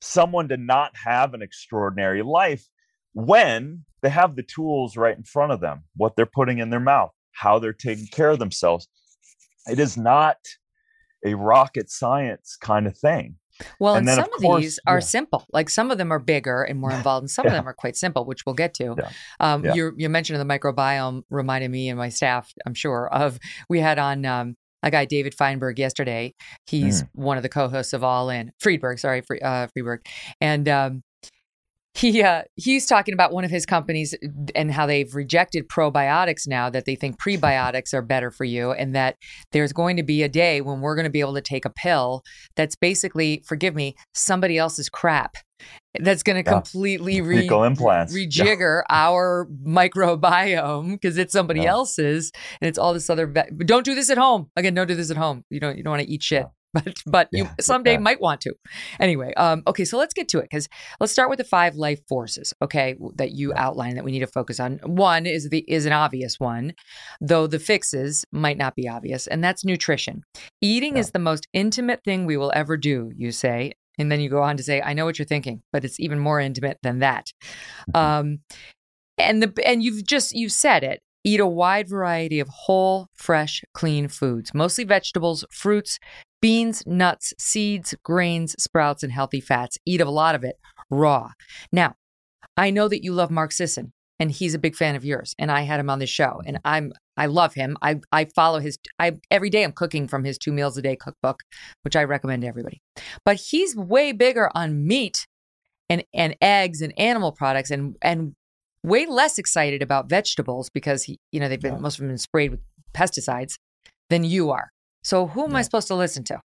someone 0.00 0.48
to 0.48 0.56
not 0.56 0.96
have 0.96 1.32
an 1.32 1.42
extraordinary 1.42 2.22
life 2.22 2.66
when 3.14 3.84
they 4.02 4.10
have 4.10 4.36
the 4.36 4.42
tools 4.42 4.96
right 4.96 5.16
in 5.16 5.24
front 5.24 5.52
of 5.52 5.60
them, 5.60 5.84
what 5.96 6.14
they're 6.16 6.26
putting 6.26 6.58
in 6.58 6.70
their 6.70 6.80
mouth, 6.80 7.10
how 7.32 7.58
they're 7.58 7.72
taking 7.72 8.06
care 8.06 8.30
of 8.30 8.38
themselves. 8.38 8.88
It 9.66 9.78
is 9.78 9.96
not 9.96 10.36
a 11.24 11.34
rocket 11.34 11.90
science 11.90 12.56
kind 12.60 12.86
of 12.86 12.96
thing. 12.96 13.36
Well, 13.78 13.96
and, 13.96 14.08
and 14.08 14.16
some 14.16 14.32
of, 14.32 14.40
course, 14.40 14.62
these 14.62 14.80
are 14.86 14.96
yeah. 14.96 15.00
simple. 15.00 15.46
Like 15.52 15.70
some 15.70 15.90
of 15.90 15.98
them 15.98 16.12
are 16.12 16.18
bigger 16.18 16.62
and 16.62 16.78
more 16.78 16.92
involved, 16.98 17.24
and 17.24 17.30
some 17.30 17.44
yeah. 17.44 17.52
of 17.52 17.56
them 17.56 17.68
are 17.68 17.74
quite 17.74 17.96
simple, 17.96 18.24
which 18.24 18.46
we'll 18.46 18.54
get 18.54 18.74
to. 18.74 18.94
Yeah. 18.98 19.10
Um, 19.40 19.64
you 19.64 19.92
you 19.96 20.08
mentioned 20.08 20.40
the 20.40 20.58
microbiome 20.58 21.22
reminded 21.30 21.70
me 21.70 21.88
and 21.88 21.98
my 21.98 22.08
staff, 22.08 22.52
I'm 22.66 22.74
sure, 22.74 23.08
of 23.12 23.38
we 23.68 23.80
had 23.80 23.98
on 23.98 24.24
um, 24.24 24.56
a 24.82 24.90
guy 24.90 25.04
David 25.04 25.34
Feinberg 25.34 25.78
yesterday. 25.78 26.34
He's 26.66 27.02
mm. 27.02 27.08
one 27.12 27.36
of 27.36 27.42
the 27.42 27.48
co-hosts 27.48 27.92
of 27.92 28.04
All 28.04 28.30
In. 28.30 28.52
Friedberg, 28.60 28.98
sorry, 28.98 29.22
Free, 29.22 29.40
uh, 29.40 29.66
Friedberg, 29.68 30.06
and 30.40 30.68
um, 30.68 31.02
he 31.98 32.22
uh, 32.22 32.42
he's 32.54 32.86
talking 32.86 33.12
about 33.12 33.32
one 33.32 33.44
of 33.44 33.50
his 33.50 33.66
companies 33.66 34.14
and 34.54 34.70
how 34.70 34.86
they've 34.86 35.12
rejected 35.14 35.68
probiotics 35.68 36.46
now 36.46 36.70
that 36.70 36.84
they 36.84 36.94
think 36.94 37.20
prebiotics 37.20 37.92
are 37.92 38.02
better 38.02 38.30
for 38.30 38.44
you, 38.44 38.72
and 38.72 38.94
that 38.94 39.16
there's 39.52 39.72
going 39.72 39.96
to 39.96 40.02
be 40.04 40.22
a 40.22 40.28
day 40.28 40.60
when 40.60 40.80
we're 40.80 40.94
going 40.94 41.04
to 41.04 41.10
be 41.10 41.20
able 41.20 41.34
to 41.34 41.40
take 41.40 41.64
a 41.64 41.70
pill 41.70 42.22
that's 42.54 42.76
basically, 42.76 43.42
forgive 43.46 43.74
me, 43.74 43.96
somebody 44.14 44.58
else's 44.58 44.88
crap 44.88 45.36
that's 45.98 46.22
going 46.22 46.42
to 46.42 46.48
yeah. 46.48 46.54
completely 46.54 47.20
re- 47.20 47.48
implants. 47.48 48.14
rejigger 48.16 48.82
yeah. 48.88 48.96
our 48.96 49.48
microbiome 49.66 50.92
because 50.92 51.18
it's 51.18 51.32
somebody 51.32 51.62
yeah. 51.62 51.70
else's 51.70 52.30
and 52.60 52.68
it's 52.68 52.78
all 52.78 52.94
this 52.94 53.10
other 53.10 53.26
ve- 53.26 53.64
don't 53.64 53.84
do 53.84 53.96
this 53.96 54.08
at 54.08 54.18
home 54.18 54.48
again 54.54 54.72
don't 54.72 54.86
do 54.86 54.94
this 54.94 55.10
at 55.10 55.16
home 55.16 55.42
you 55.50 55.58
don't 55.58 55.76
you 55.76 55.82
don't 55.82 55.90
want 55.90 56.02
to 56.02 56.08
eat 56.08 56.22
shit 56.22 56.46
but 56.74 57.02
but 57.06 57.28
you 57.32 57.48
someday 57.60 57.96
might 57.96 58.20
want 58.20 58.40
to 58.42 58.52
anyway 59.00 59.32
um, 59.34 59.62
okay 59.66 59.84
so 59.84 59.96
let's 59.96 60.12
get 60.12 60.28
to 60.28 60.38
it 60.38 60.42
because 60.50 60.68
let's 61.00 61.12
start 61.12 61.30
with 61.30 61.38
the 61.38 61.44
five 61.44 61.76
life 61.76 62.00
forces 62.08 62.52
okay 62.60 62.94
that 63.16 63.32
you 63.32 63.52
outline 63.54 63.94
that 63.94 64.04
we 64.04 64.12
need 64.12 64.20
to 64.20 64.26
focus 64.26 64.60
on 64.60 64.78
one 64.84 65.24
is 65.24 65.48
the 65.48 65.64
is 65.66 65.86
an 65.86 65.92
obvious 65.92 66.38
one 66.38 66.74
though 67.20 67.46
the 67.46 67.58
fixes 67.58 68.24
might 68.32 68.58
not 68.58 68.74
be 68.74 68.86
obvious 68.86 69.26
and 69.26 69.42
that's 69.42 69.64
nutrition 69.64 70.22
eating 70.60 70.96
is 70.98 71.12
the 71.12 71.18
most 71.18 71.48
intimate 71.52 72.00
thing 72.04 72.26
we 72.26 72.36
will 72.36 72.52
ever 72.54 72.76
do 72.76 73.10
you 73.16 73.32
say 73.32 73.72
and 73.98 74.12
then 74.12 74.20
you 74.20 74.30
go 74.30 74.42
on 74.42 74.56
to 74.56 74.62
say, 74.62 74.80
I 74.80 74.94
know 74.94 75.04
what 75.04 75.18
you're 75.18 75.26
thinking, 75.26 75.62
but 75.72 75.84
it's 75.84 75.98
even 75.98 76.18
more 76.18 76.40
intimate 76.40 76.78
than 76.82 77.00
that. 77.00 77.32
Mm-hmm. 77.90 77.96
Um, 77.96 78.38
and 79.18 79.42
the 79.42 79.52
and 79.66 79.82
you've 79.82 80.06
just 80.06 80.32
you've 80.32 80.52
said 80.52 80.84
it. 80.84 81.00
Eat 81.24 81.40
a 81.40 81.46
wide 81.46 81.88
variety 81.88 82.38
of 82.38 82.48
whole, 82.48 83.08
fresh, 83.12 83.62
clean 83.74 84.06
foods, 84.06 84.54
mostly 84.54 84.84
vegetables, 84.84 85.44
fruits, 85.50 85.98
beans, 86.40 86.82
nuts, 86.86 87.34
seeds, 87.38 87.94
grains, 88.02 88.54
sprouts, 88.62 89.02
and 89.02 89.12
healthy 89.12 89.40
fats. 89.40 89.78
Eat 89.84 90.00
a 90.00 90.10
lot 90.10 90.34
of 90.34 90.44
it 90.44 90.56
raw. 90.90 91.30
Now, 91.72 91.94
I 92.56 92.70
know 92.70 92.88
that 92.88 93.04
you 93.04 93.12
love 93.12 93.30
Mark 93.30 93.52
Sisson 93.52 93.92
and 94.18 94.30
he's 94.30 94.54
a 94.54 94.58
big 94.58 94.74
fan 94.74 94.96
of 94.96 95.04
yours. 95.04 95.34
And 95.38 95.50
I 95.50 95.62
had 95.62 95.80
him 95.80 95.90
on 95.90 95.98
the 95.98 96.06
show, 96.06 96.40
and 96.44 96.58
I'm 96.64 96.92
I 97.16 97.26
love 97.26 97.54
him. 97.54 97.76
I 97.82 98.00
I 98.12 98.26
follow 98.34 98.60
his. 98.60 98.78
I 98.98 99.16
every 99.30 99.50
day 99.50 99.64
I'm 99.64 99.72
cooking 99.72 100.08
from 100.08 100.24
his 100.24 100.38
two 100.38 100.52
meals 100.52 100.76
a 100.76 100.82
day 100.82 100.96
cookbook, 100.96 101.42
which 101.82 101.96
I 101.96 102.04
recommend 102.04 102.42
to 102.42 102.48
everybody. 102.48 102.80
But 103.24 103.36
he's 103.36 103.76
way 103.76 104.12
bigger 104.12 104.50
on 104.54 104.86
meat 104.86 105.26
and 105.88 106.04
and 106.12 106.36
eggs 106.40 106.80
and 106.82 106.92
animal 106.98 107.32
products, 107.32 107.70
and 107.70 107.96
and 108.02 108.34
way 108.82 109.06
less 109.06 109.38
excited 109.38 109.82
about 109.82 110.08
vegetables 110.08 110.70
because 110.70 111.04
he 111.04 111.18
you 111.32 111.40
know 111.40 111.48
they've 111.48 111.60
been 111.60 111.74
yeah. 111.74 111.80
most 111.80 111.94
of 111.94 112.00
them 112.00 112.08
been 112.08 112.18
sprayed 112.18 112.50
with 112.50 112.60
pesticides 112.94 113.54
than 114.10 114.24
you 114.24 114.50
are. 114.50 114.70
So 115.08 115.26
who 115.26 115.44
am 115.44 115.52
yeah. 115.52 115.58
I 115.58 115.62
supposed 115.62 115.88
to 115.88 115.94
listen 115.94 116.22
to? 116.24 116.38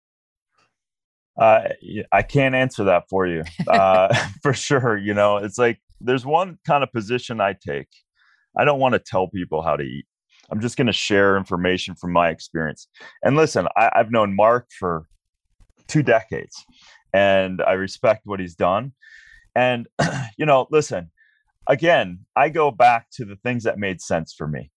Uh, 1.35 1.69
I 2.11 2.21
can't 2.21 2.53
answer 2.53 2.83
that 2.83 3.05
for 3.09 3.25
you, 3.25 3.43
uh, 3.67 4.13
for 4.43 4.53
sure. 4.53 4.95
You 4.95 5.15
know, 5.15 5.37
it's 5.37 5.57
like 5.57 5.79
there's 5.99 6.27
one 6.27 6.59
kind 6.67 6.83
of 6.83 6.91
position 6.91 7.41
I 7.41 7.53
take. 7.53 7.87
I 8.55 8.63
don't 8.63 8.79
want 8.79 8.93
to 8.93 8.99
tell 8.99 9.27
people 9.27 9.63
how 9.63 9.77
to 9.77 9.83
eat. 9.83 10.05
I'm 10.51 10.61
just 10.61 10.77
going 10.77 10.85
to 10.85 10.93
share 10.93 11.37
information 11.37 11.95
from 11.95 12.13
my 12.13 12.29
experience. 12.29 12.87
And 13.23 13.35
listen, 13.35 13.67
I, 13.75 13.89
I've 13.95 14.11
known 14.11 14.35
Mark 14.35 14.67
for 14.77 15.07
two 15.87 16.03
decades, 16.03 16.63
and 17.13 17.63
I 17.63 17.71
respect 17.71 18.21
what 18.25 18.39
he's 18.39 18.53
done. 18.53 18.93
And 19.55 19.87
you 20.37 20.45
know, 20.45 20.67
listen, 20.69 21.09
again, 21.65 22.27
I 22.35 22.49
go 22.49 22.69
back 22.69 23.07
to 23.13 23.25
the 23.25 23.37
things 23.37 23.63
that 23.63 23.79
made 23.79 24.01
sense 24.01 24.35
for 24.37 24.47
me, 24.47 24.69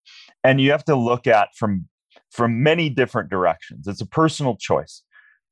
and 0.43 0.59
you 0.59 0.71
have 0.71 0.87
to 0.87 0.97
look 0.97 1.27
at 1.27 1.49
from 1.55 1.87
from 2.35 2.65
many 2.65 2.91
different 2.91 3.31
directions. 3.31 3.87
It's 3.87 4.01
a 4.01 4.07
personal 4.07 4.57
choice. 4.57 5.03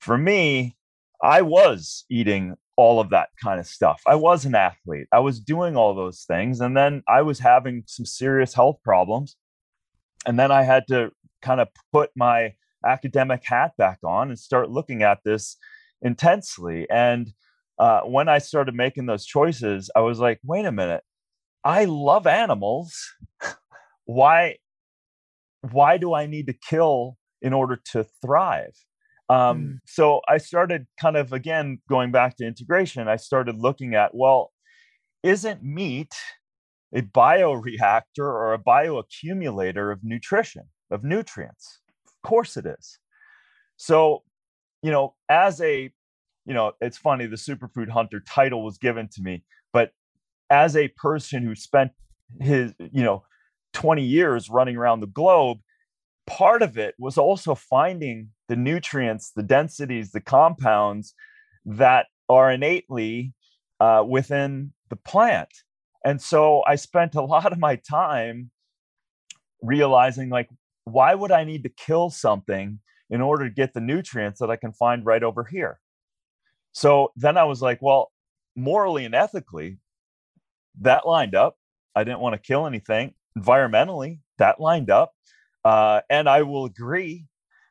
For 0.01 0.19
me, 0.19 0.77
I 1.23 1.43
was 1.43 2.05
eating 2.11 2.57
all 2.75 2.99
of 2.99 3.11
that 3.11 3.29
kind 3.41 3.61
of 3.61 3.69
stuff. 3.69 4.03
I 4.05 4.17
was 4.17 4.45
an 4.45 4.57
athlete. 4.57 5.07
I 5.13 5.21
was 5.21 5.39
doing 5.39 5.77
all 5.77 5.95
those 5.95 6.25
things. 6.25 6.61
And 6.61 6.77
then 6.77 7.05
I 7.07 7.23
was 7.23 7.39
having 7.39 7.85
some 7.87 8.05
serious 8.05 8.53
health 8.53 8.79
problems. 8.83 9.37
And 10.27 10.37
then 10.37 10.51
I 10.51 10.65
had 10.65 10.83
to 10.89 11.13
kind 11.41 11.61
of 11.61 11.69
put 11.93 12.11
my 12.17 12.55
academic 12.85 13.43
hat 13.45 13.77
back 13.79 14.01
on 14.05 14.31
and 14.31 14.39
start 14.39 14.69
looking 14.69 15.05
at 15.05 15.19
this 15.25 15.57
intensely. 16.01 16.91
And 16.91 17.33
uh, 17.79 18.01
when 18.01 18.29
I 18.29 18.39
started 18.39 18.75
making 18.75 19.07
those 19.07 19.25
choices, 19.25 19.89
I 19.95 20.01
was 20.01 20.19
like, 20.19 20.41
wait 20.43 20.65
a 20.65 20.73
minute, 20.73 21.05
I 21.63 21.85
love 21.85 22.27
animals. 22.27 23.15
why, 24.05 24.57
why 25.71 25.97
do 25.97 26.15
I 26.15 26.27
need 26.27 26.47
to 26.49 26.53
kill 26.53 27.17
in 27.41 27.53
order 27.53 27.81
to 27.93 28.05
thrive? 28.21 28.75
Um, 29.29 29.39
mm. 29.39 29.79
So 29.87 30.21
I 30.29 30.39
started 30.39 30.87
kind 31.01 31.17
of 31.17 31.33
again 31.33 31.79
going 31.89 32.13
back 32.13 32.37
to 32.37 32.47
integration. 32.47 33.09
I 33.09 33.17
started 33.17 33.57
looking 33.59 33.95
at 33.95 34.15
well, 34.15 34.53
isn't 35.23 35.63
meat 35.63 36.15
a 36.95 37.03
bioreactor 37.03 38.19
or 38.19 38.53
a 38.53 38.59
bioaccumulator 38.59 39.93
of 39.93 40.01
nutrition 40.03 40.65
of 40.91 41.05
nutrients? 41.05 41.81
Of 42.07 42.29
course 42.29 42.57
it 42.57 42.67
is. 42.67 42.99
So, 43.77 44.23
you 44.83 44.91
know, 44.91 45.15
as 45.29 45.61
a 45.61 45.91
you 46.45 46.55
know, 46.55 46.73
it's 46.81 46.99
funny 46.99 47.27
the 47.27 47.37
superfood 47.37 47.89
hunter 47.89 48.21
title 48.21 48.65
was 48.65 48.77
given 48.77 49.09
to 49.13 49.23
me, 49.23 49.45
but 49.73 49.93
as 50.51 50.77
a 50.77 50.89
person 50.89 51.45
who 51.45 51.55
spent 51.55 51.93
his 52.41 52.75
you 52.79 53.03
know 53.03 53.23
20 53.73 54.03
years 54.03 54.51
running 54.51 54.77
around 54.77 55.01
the 55.01 55.07
globe 55.07 55.59
part 56.27 56.63
of 56.63 56.79
it 56.79 56.95
was 56.99 57.19
also 57.19 57.55
finding 57.55 58.31
the 58.49 58.57
nutrients, 58.57 59.33
the 59.35 59.43
densities, 59.43 60.13
the 60.13 60.21
compounds 60.21 61.15
that 61.65 62.07
are 62.29 62.51
innately 62.51 63.33
uh, 63.81 64.05
within 64.07 64.73
the 64.91 64.97
plant. 64.97 65.49
And 66.05 66.21
so 66.21 66.63
I 66.67 66.77
spent 66.77 67.15
a 67.15 67.23
lot 67.35 67.53
of 67.53 67.59
my 67.59 67.77
time 67.77 68.51
realizing, 69.61 70.29
like, 70.29 70.49
why 70.85 71.15
would 71.15 71.31
I 71.31 71.45
need 71.45 71.63
to 71.63 71.69
kill 71.69 72.11
something 72.11 72.81
in 73.11 73.21
order 73.21 73.49
to 73.49 73.55
get 73.55 73.75
the 73.75 73.81
nutrients 73.81 74.41
that 74.41 74.51
I 74.51 74.57
can 74.57 74.73
find 74.73 75.05
right 75.07 75.23
over 75.23 75.45
here? 75.45 75.81
So 76.73 77.13
then 77.17 77.37
I 77.37 77.45
was 77.45 77.61
like, 77.61 77.81
well, 77.83 78.11
morally 78.57 79.05
and 79.05 79.15
ethically, 79.15 79.79
that 80.81 81.07
lined 81.07 81.35
up. 81.35 81.57
I 81.95 82.05
didn't 82.05 82.21
want 82.21 82.33
to 82.35 82.39
kill 82.39 82.67
anything. 82.67 83.13
Environmentally, 83.39 84.21
that 84.39 84.61
lined 84.61 84.91
up. 84.91 85.13
Uh, 85.65 86.01
and 86.11 86.29
I 86.29 86.43
will 86.43 86.65
agree 86.65 87.27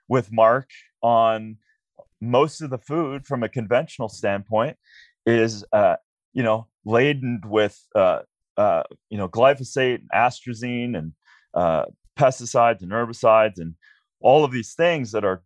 with 0.08 0.32
Mark 0.32 0.70
on 1.02 1.58
most 2.22 2.62
of 2.62 2.70
the 2.70 2.78
food 2.78 3.26
from 3.26 3.44
a 3.44 3.50
conventional 3.50 4.08
standpoint 4.08 4.78
is 5.26 5.66
uh, 5.74 5.96
you 6.34 6.44
know 6.44 6.68
laden 6.86 7.42
with 7.46 7.80
uh, 7.96 8.20
uh, 8.58 8.84
you 9.10 9.18
know 9.18 9.28
glyphosate 9.28 10.00
and 10.00 10.10
atrazine 10.14 10.98
and 10.98 11.14
uh, 11.54 11.86
pesticides 12.18 12.82
and 12.82 12.92
herbicides 12.92 13.58
and 13.58 13.76
all 14.22 14.44
of 14.44 14.52
these 14.52 14.74
things 14.74 15.12
that 15.12 15.26
are 15.26 15.42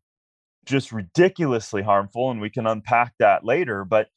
just 0.66 0.92
ridiculously 0.92 1.82
harmful 1.82 2.32
and 2.32 2.42
we 2.42 2.50
can 2.50 2.68
unpack 2.68 3.14
that 3.20 3.46
later 3.46 3.86
but 3.86 4.08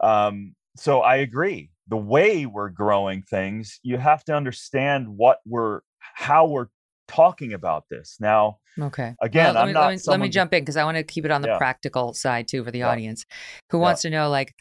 um, 0.00 0.54
so 0.76 1.00
i 1.00 1.16
agree 1.16 1.70
the 1.90 1.96
way 1.96 2.46
we're 2.46 2.70
growing 2.70 3.20
things 3.22 3.78
you 3.82 3.98
have 3.98 4.24
to 4.24 4.34
understand 4.34 5.06
what 5.08 5.38
we're 5.44 5.80
how 5.98 6.46
we're 6.46 6.68
talking 7.08 7.52
about 7.52 7.84
this 7.90 8.16
now 8.20 8.58
Okay. 8.80 9.14
again 9.20 9.46
Well, 9.46 9.54
let, 9.54 9.60
i'm 9.62 9.66
me, 9.66 9.72
not 9.74 9.80
let, 9.80 9.90
me, 9.96 10.00
let 10.06 10.20
me 10.20 10.28
jump 10.28 10.54
in 10.54 10.62
because 10.62 10.76
I 10.76 10.84
want 10.84 10.96
to 10.96 11.02
keep 11.02 11.24
it 11.24 11.30
on 11.30 11.42
the 11.42 11.48
Yeah. 11.48 11.58
practical 11.58 12.14
side 12.14 12.46
too 12.48 12.64
for 12.64 12.70
the 12.70 12.78
Yeah. 12.80 12.88
audience 12.90 13.24
who 13.70 13.78
Yeah. 13.78 13.82
wants 13.82 14.02
to 14.02 14.10
know 14.10 14.30
like 14.30 14.54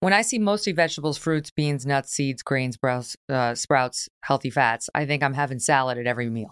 when 0.00 0.12
I 0.12 0.22
see 0.22 0.38
mostly 0.38 0.72
vegetables, 0.72 1.18
fruits, 1.18 1.50
beans, 1.50 1.84
nuts, 1.84 2.12
seeds, 2.12 2.40
grains, 2.44 2.74
sprouts, 2.76 3.16
uh, 3.28 3.56
sprouts, 3.56 4.08
healthy 4.22 4.48
fats, 4.50 4.88
I 4.94 5.06
think 5.06 5.24
I'm 5.24 5.34
having 5.34 5.58
salad 5.58 5.98
at 5.98 6.06
every 6.06 6.30
meal. 6.30 6.50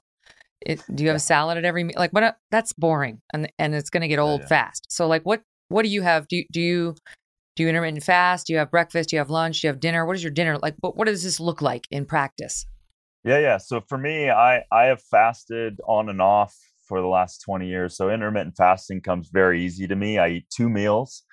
It, 0.61 0.83
do 0.93 1.05
you 1.05 1.11
have 1.11 1.17
a 1.17 1.21
salad 1.21 1.57
at 1.57 1.65
every 1.65 1.85
meal? 1.85 1.95
Like, 1.97 2.13
what? 2.13 2.25
a- 2.25 2.37
That's 2.51 2.73
boring, 2.73 3.21
and 3.33 3.49
and 3.61 3.73
it's 3.73 3.89
going 3.89 4.01
to 4.01 4.09
get 4.09 4.19
old 4.19 4.45
fast. 4.49 4.87
So, 4.89 5.07
like, 5.07 5.23
what 5.23 5.43
what 5.69 5.83
do 5.85 5.89
you 5.91 6.03
have? 6.03 6.27
Do 6.27 6.37
you, 6.39 6.45
do 6.51 6.61
you 6.61 6.95
do 7.57 7.63
you 7.63 7.69
intermittent 7.69 8.05
fast? 8.05 8.47
Do 8.47 8.53
you 8.53 8.59
have 8.61 8.71
breakfast? 8.71 9.11
Do 9.11 9.17
you 9.17 9.21
have 9.21 9.31
lunch? 9.31 9.63
Do 9.63 9.67
you 9.67 9.73
have 9.73 9.81
dinner? 9.81 10.07
What 10.07 10.17
is 10.17 10.23
your 10.23 10.33
dinner 10.33 10.59
like? 10.59 10.75
What 10.81 10.97
what 10.97 11.07
does 11.07 11.25
this 11.25 11.41
look 11.41 11.63
like 11.63 11.87
in 11.91 12.05
practice? 12.05 12.67
Yeah, 13.25 13.39
yeah. 13.39 13.57
So 13.57 13.81
for 13.81 13.99
me, 13.99 14.31
I 14.31 14.63
I 14.71 14.85
have 14.85 15.03
fasted 15.03 15.81
on 15.89 16.09
and 16.09 16.23
off 16.23 16.57
for 16.87 17.01
the 17.01 17.07
last 17.07 17.39
20 17.39 17.67
years. 17.67 17.97
So 17.97 18.11
intermittent 18.11 18.57
fasting 18.57 19.01
comes 19.01 19.31
very 19.33 19.65
easy 19.65 19.89
to 19.89 19.97
me. 19.97 20.19
I 20.19 20.29
eat 20.29 20.47
two 20.55 20.69
meals. 20.69 21.25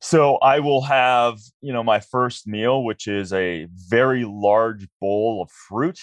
So 0.00 0.36
I 0.36 0.60
will 0.60 0.82
have, 0.82 1.38
you 1.60 1.72
know, 1.72 1.82
my 1.82 2.00
first 2.00 2.46
meal, 2.46 2.84
which 2.84 3.06
is 3.06 3.32
a 3.32 3.66
very 3.72 4.24
large 4.24 4.86
bowl 5.00 5.42
of 5.42 5.50
fruit, 5.50 5.98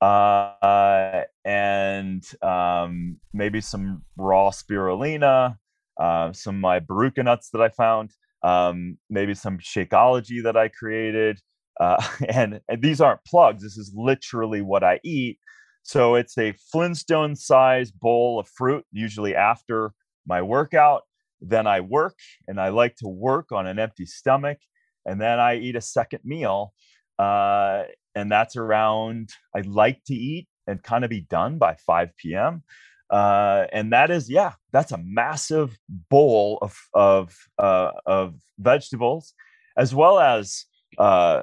uh, 0.00 1.22
and 1.44 2.24
um, 2.42 3.16
maybe 3.32 3.60
some 3.60 4.02
raw 4.16 4.50
spirulina, 4.50 5.56
uh, 5.98 6.32
some 6.32 6.56
of 6.56 6.60
my 6.60 6.80
baruka 6.80 7.24
nuts 7.24 7.50
that 7.50 7.62
I 7.62 7.70
found, 7.70 8.10
um, 8.42 8.98
maybe 9.10 9.34
some 9.34 9.58
Shakeology 9.58 10.42
that 10.42 10.56
I 10.56 10.68
created, 10.68 11.40
uh, 11.80 12.02
and, 12.28 12.60
and 12.68 12.82
these 12.82 13.00
aren't 13.00 13.24
plugs. 13.24 13.62
This 13.62 13.76
is 13.76 13.92
literally 13.94 14.62
what 14.62 14.84
I 14.84 15.00
eat. 15.04 15.38
So 15.82 16.16
it's 16.16 16.36
a 16.36 16.52
Flintstone 16.72 17.36
size 17.36 17.92
bowl 17.92 18.40
of 18.40 18.48
fruit, 18.48 18.84
usually 18.90 19.36
after 19.36 19.92
my 20.26 20.42
workout. 20.42 21.02
Then 21.40 21.66
I 21.66 21.80
work, 21.80 22.16
and 22.48 22.60
I 22.60 22.70
like 22.70 22.96
to 22.96 23.08
work 23.08 23.52
on 23.52 23.66
an 23.66 23.78
empty 23.78 24.06
stomach. 24.06 24.58
And 25.04 25.20
then 25.20 25.38
I 25.38 25.56
eat 25.58 25.76
a 25.76 25.80
second 25.80 26.20
meal. 26.24 26.72
Uh, 27.18 27.84
and 28.14 28.32
that's 28.32 28.56
around, 28.56 29.30
I 29.54 29.60
like 29.60 30.02
to 30.06 30.14
eat 30.14 30.48
and 30.66 30.82
kind 30.82 31.04
of 31.04 31.10
be 31.10 31.20
done 31.20 31.58
by 31.58 31.76
5 31.86 32.16
p.m. 32.16 32.64
Uh, 33.10 33.66
and 33.72 33.92
that 33.92 34.10
is, 34.10 34.28
yeah, 34.28 34.52
that's 34.72 34.92
a 34.92 34.98
massive 34.98 35.78
bowl 35.88 36.58
of, 36.62 36.76
of, 36.94 37.36
uh, 37.58 37.92
of 38.04 38.34
vegetables, 38.58 39.34
as 39.76 39.94
well 39.94 40.18
as 40.18 40.64
uh, 40.98 41.42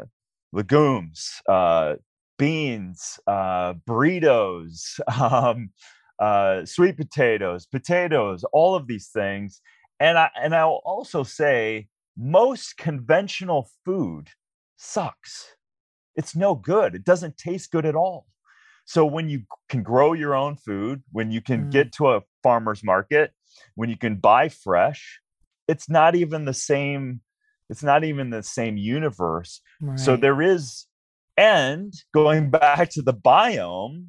legumes, 0.51 1.41
uh, 1.47 1.95
beans, 2.37 3.19
uh, 3.27 3.73
burritos, 3.87 4.99
um, 5.21 5.69
uh, 6.19 6.65
sweet 6.65 6.97
potatoes, 6.97 7.65
potatoes, 7.65 8.43
all 8.53 8.75
of 8.75 8.87
these 8.87 9.09
things. 9.09 9.61
And 9.99 10.17
I 10.17 10.29
and 10.41 10.55
I'll 10.55 10.81
also 10.85 11.23
say 11.23 11.87
most 12.17 12.77
conventional 12.77 13.69
food 13.85 14.29
sucks. 14.77 15.55
It's 16.15 16.35
no 16.35 16.55
good. 16.55 16.95
It 16.95 17.03
doesn't 17.03 17.37
taste 17.37 17.71
good 17.71 17.85
at 17.85 17.95
all. 17.95 18.27
So 18.85 19.05
when 19.05 19.29
you 19.29 19.43
can 19.69 19.83
grow 19.83 20.13
your 20.13 20.35
own 20.35 20.55
food, 20.55 21.03
when 21.11 21.31
you 21.31 21.41
can 21.41 21.65
Mm. 21.65 21.71
get 21.71 21.91
to 21.93 22.09
a 22.09 22.21
farmer's 22.41 22.83
market, 22.83 23.31
when 23.75 23.89
you 23.89 23.97
can 23.97 24.17
buy 24.17 24.49
fresh, 24.49 25.19
it's 25.67 25.89
not 25.89 26.15
even 26.15 26.45
the 26.45 26.53
same. 26.53 27.21
It's 27.69 27.83
not 27.83 28.03
even 28.03 28.29
the 28.29 28.43
same 28.43 28.77
universe 28.77 29.61
so 29.95 30.15
there 30.15 30.41
is, 30.41 30.85
and 31.37 31.93
going 32.13 32.49
back 32.59 32.89
to 32.91 33.01
the 33.01 33.13
biome, 33.13 34.07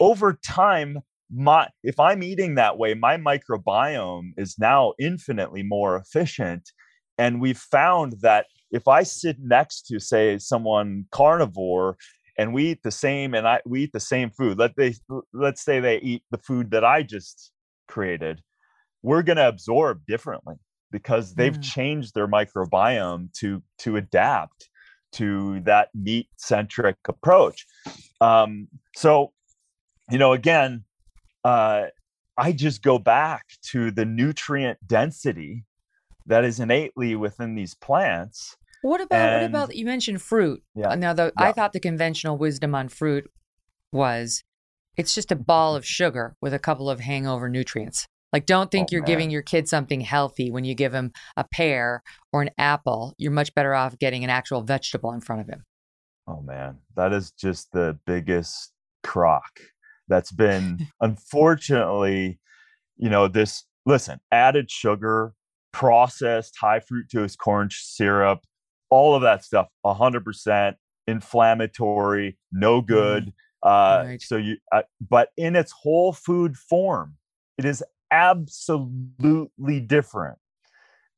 over 0.00 0.38
time, 0.44 0.98
my 1.34 1.68
if 1.82 1.98
I'm 1.98 2.22
eating 2.22 2.54
that 2.56 2.78
way, 2.78 2.94
my 2.94 3.16
microbiome 3.16 4.32
is 4.36 4.56
now 4.58 4.92
infinitely 4.98 5.62
more 5.62 5.96
efficient. 5.96 6.70
And 7.18 7.40
we've 7.40 7.58
found 7.58 8.14
that 8.20 8.46
if 8.70 8.86
I 8.88 9.02
sit 9.04 9.38
next 9.40 9.86
to, 9.86 9.98
say, 9.98 10.38
someone 10.38 11.06
carnivore 11.10 11.96
and 12.38 12.52
we 12.52 12.70
eat 12.70 12.82
the 12.82 12.90
same 12.90 13.34
and 13.34 13.46
I 13.48 13.60
we 13.64 13.84
eat 13.84 13.92
the 13.92 14.00
same 14.00 14.30
food, 14.30 14.58
let 14.58 14.76
they 14.76 14.94
let's 15.32 15.62
say 15.62 15.80
they 15.80 15.98
eat 15.98 16.22
the 16.30 16.38
food 16.38 16.70
that 16.72 16.84
I 16.84 17.02
just 17.02 17.52
created, 17.88 18.42
we're 19.02 19.22
gonna 19.22 19.48
absorb 19.48 20.04
differently 20.06 20.56
because 20.90 21.34
they've 21.34 21.58
Mm. 21.58 21.62
changed 21.62 22.14
their 22.14 22.28
microbiome 22.28 23.32
to 23.34 23.62
to 23.78 23.96
adapt 23.96 24.68
to 25.12 25.60
that 25.60 25.88
meat 25.94 26.28
centric 26.36 26.96
approach. 27.08 27.66
Um, 28.20 28.68
so, 28.96 29.32
you 30.10 30.18
know, 30.18 30.32
again, 30.32 30.84
uh, 31.44 31.86
I 32.36 32.52
just 32.52 32.82
go 32.82 32.98
back 32.98 33.46
to 33.70 33.90
the 33.90 34.04
nutrient 34.04 34.78
density 34.86 35.64
that 36.26 36.44
is 36.44 36.60
innately 36.60 37.14
within 37.16 37.54
these 37.54 37.74
plants. 37.74 38.56
What 38.82 39.00
about 39.00 39.40
what 39.40 39.44
about 39.44 39.76
you 39.76 39.84
mentioned 39.84 40.22
fruit? 40.22 40.62
Yeah. 40.74 40.94
Now, 40.94 41.12
the 41.12 41.32
I 41.36 41.52
thought 41.52 41.72
the 41.72 41.80
conventional 41.80 42.36
wisdom 42.36 42.74
on 42.74 42.88
fruit 42.88 43.30
was 43.92 44.42
it's 44.96 45.14
just 45.14 45.32
a 45.32 45.36
ball 45.36 45.76
of 45.76 45.84
sugar 45.84 46.36
with 46.40 46.54
a 46.54 46.58
couple 46.58 46.88
of 46.88 47.00
hangover 47.00 47.48
nutrients. 47.48 48.06
Like, 48.32 48.46
don't 48.46 48.70
think 48.70 48.86
Oh, 48.86 48.92
you're 48.92 49.02
man. 49.02 49.06
giving 49.06 49.30
your 49.30 49.42
kid 49.42 49.68
something 49.68 50.00
healthy 50.00 50.50
when 50.50 50.64
you 50.64 50.74
give 50.74 50.92
him 50.92 51.12
a 51.36 51.44
pear 51.44 52.02
or 52.32 52.42
an 52.42 52.50
apple. 52.58 53.14
You're 53.18 53.32
much 53.32 53.54
better 53.54 53.72
off 53.74 53.98
getting 53.98 54.24
an 54.24 54.30
actual 54.30 54.62
vegetable 54.62 55.12
in 55.12 55.20
front 55.20 55.42
of 55.42 55.48
him. 55.48 55.64
Oh 56.26 56.42
man, 56.42 56.78
that 56.96 57.12
is 57.12 57.30
just 57.30 57.72
the 57.72 57.98
biggest 58.06 58.72
crock 59.02 59.60
that's 60.08 60.32
been 60.32 60.86
unfortunately, 61.00 62.38
you 62.96 63.08
know, 63.08 63.28
this 63.28 63.64
listen, 63.84 64.20
added 64.32 64.70
sugar, 64.70 65.32
processed 65.72 66.56
high 66.60 66.80
fructose 66.80 67.36
corn 67.38 67.68
syrup, 67.70 68.40
all 68.90 69.14
of 69.14 69.22
that 69.22 69.44
stuff 69.44 69.68
100% 69.84 70.74
inflammatory, 71.06 72.38
no 72.52 72.80
good. 72.80 73.32
Uh 73.62 74.02
Right. 74.06 74.22
so 74.22 74.36
you 74.36 74.56
uh, 74.72 74.82
but 75.00 75.30
in 75.36 75.56
its 75.56 75.72
whole 75.72 76.12
food 76.12 76.56
form, 76.56 77.16
it 77.58 77.64
is 77.64 77.82
absolutely 78.10 79.80
different. 79.80 80.38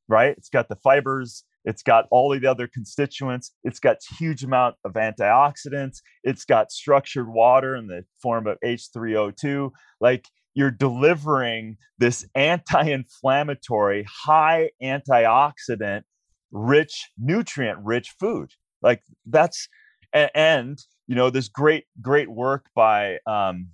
Right? 0.07 0.35
It's 0.37 0.49
got 0.49 0.69
the 0.69 0.75
fibers, 0.77 1.43
it's 1.65 1.83
got 1.83 2.05
all 2.09 2.33
of 2.33 2.41
the 2.41 2.49
other 2.49 2.67
constituents. 2.67 3.51
It's 3.63 3.79
got 3.79 3.97
huge 4.17 4.43
amount 4.43 4.75
of 4.85 4.93
antioxidants. 4.93 5.97
It's 6.23 6.45
got 6.45 6.71
structured 6.71 7.27
water 7.31 7.75
in 7.75 7.87
the 7.87 8.05
form 8.21 8.47
of 8.47 8.57
H3O2. 8.63 9.71
Like 9.99 10.25
you're 10.55 10.71
delivering 10.71 11.77
this 11.97 12.25
anti-inflammatory, 12.35 14.05
high 14.09 14.71
antioxidant, 14.81 16.03
rich, 16.51 17.09
nutrient-rich 17.17 18.15
food. 18.19 18.51
Like 18.81 19.03
that's 19.25 19.67
a- 20.13 20.35
and 20.37 20.79
you 21.07 21.15
know 21.15 21.29
this 21.29 21.47
great 21.47 21.85
great 22.01 22.29
work 22.29 22.65
by 22.75 23.19
um, 23.25 23.69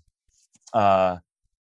uh, 0.74 1.18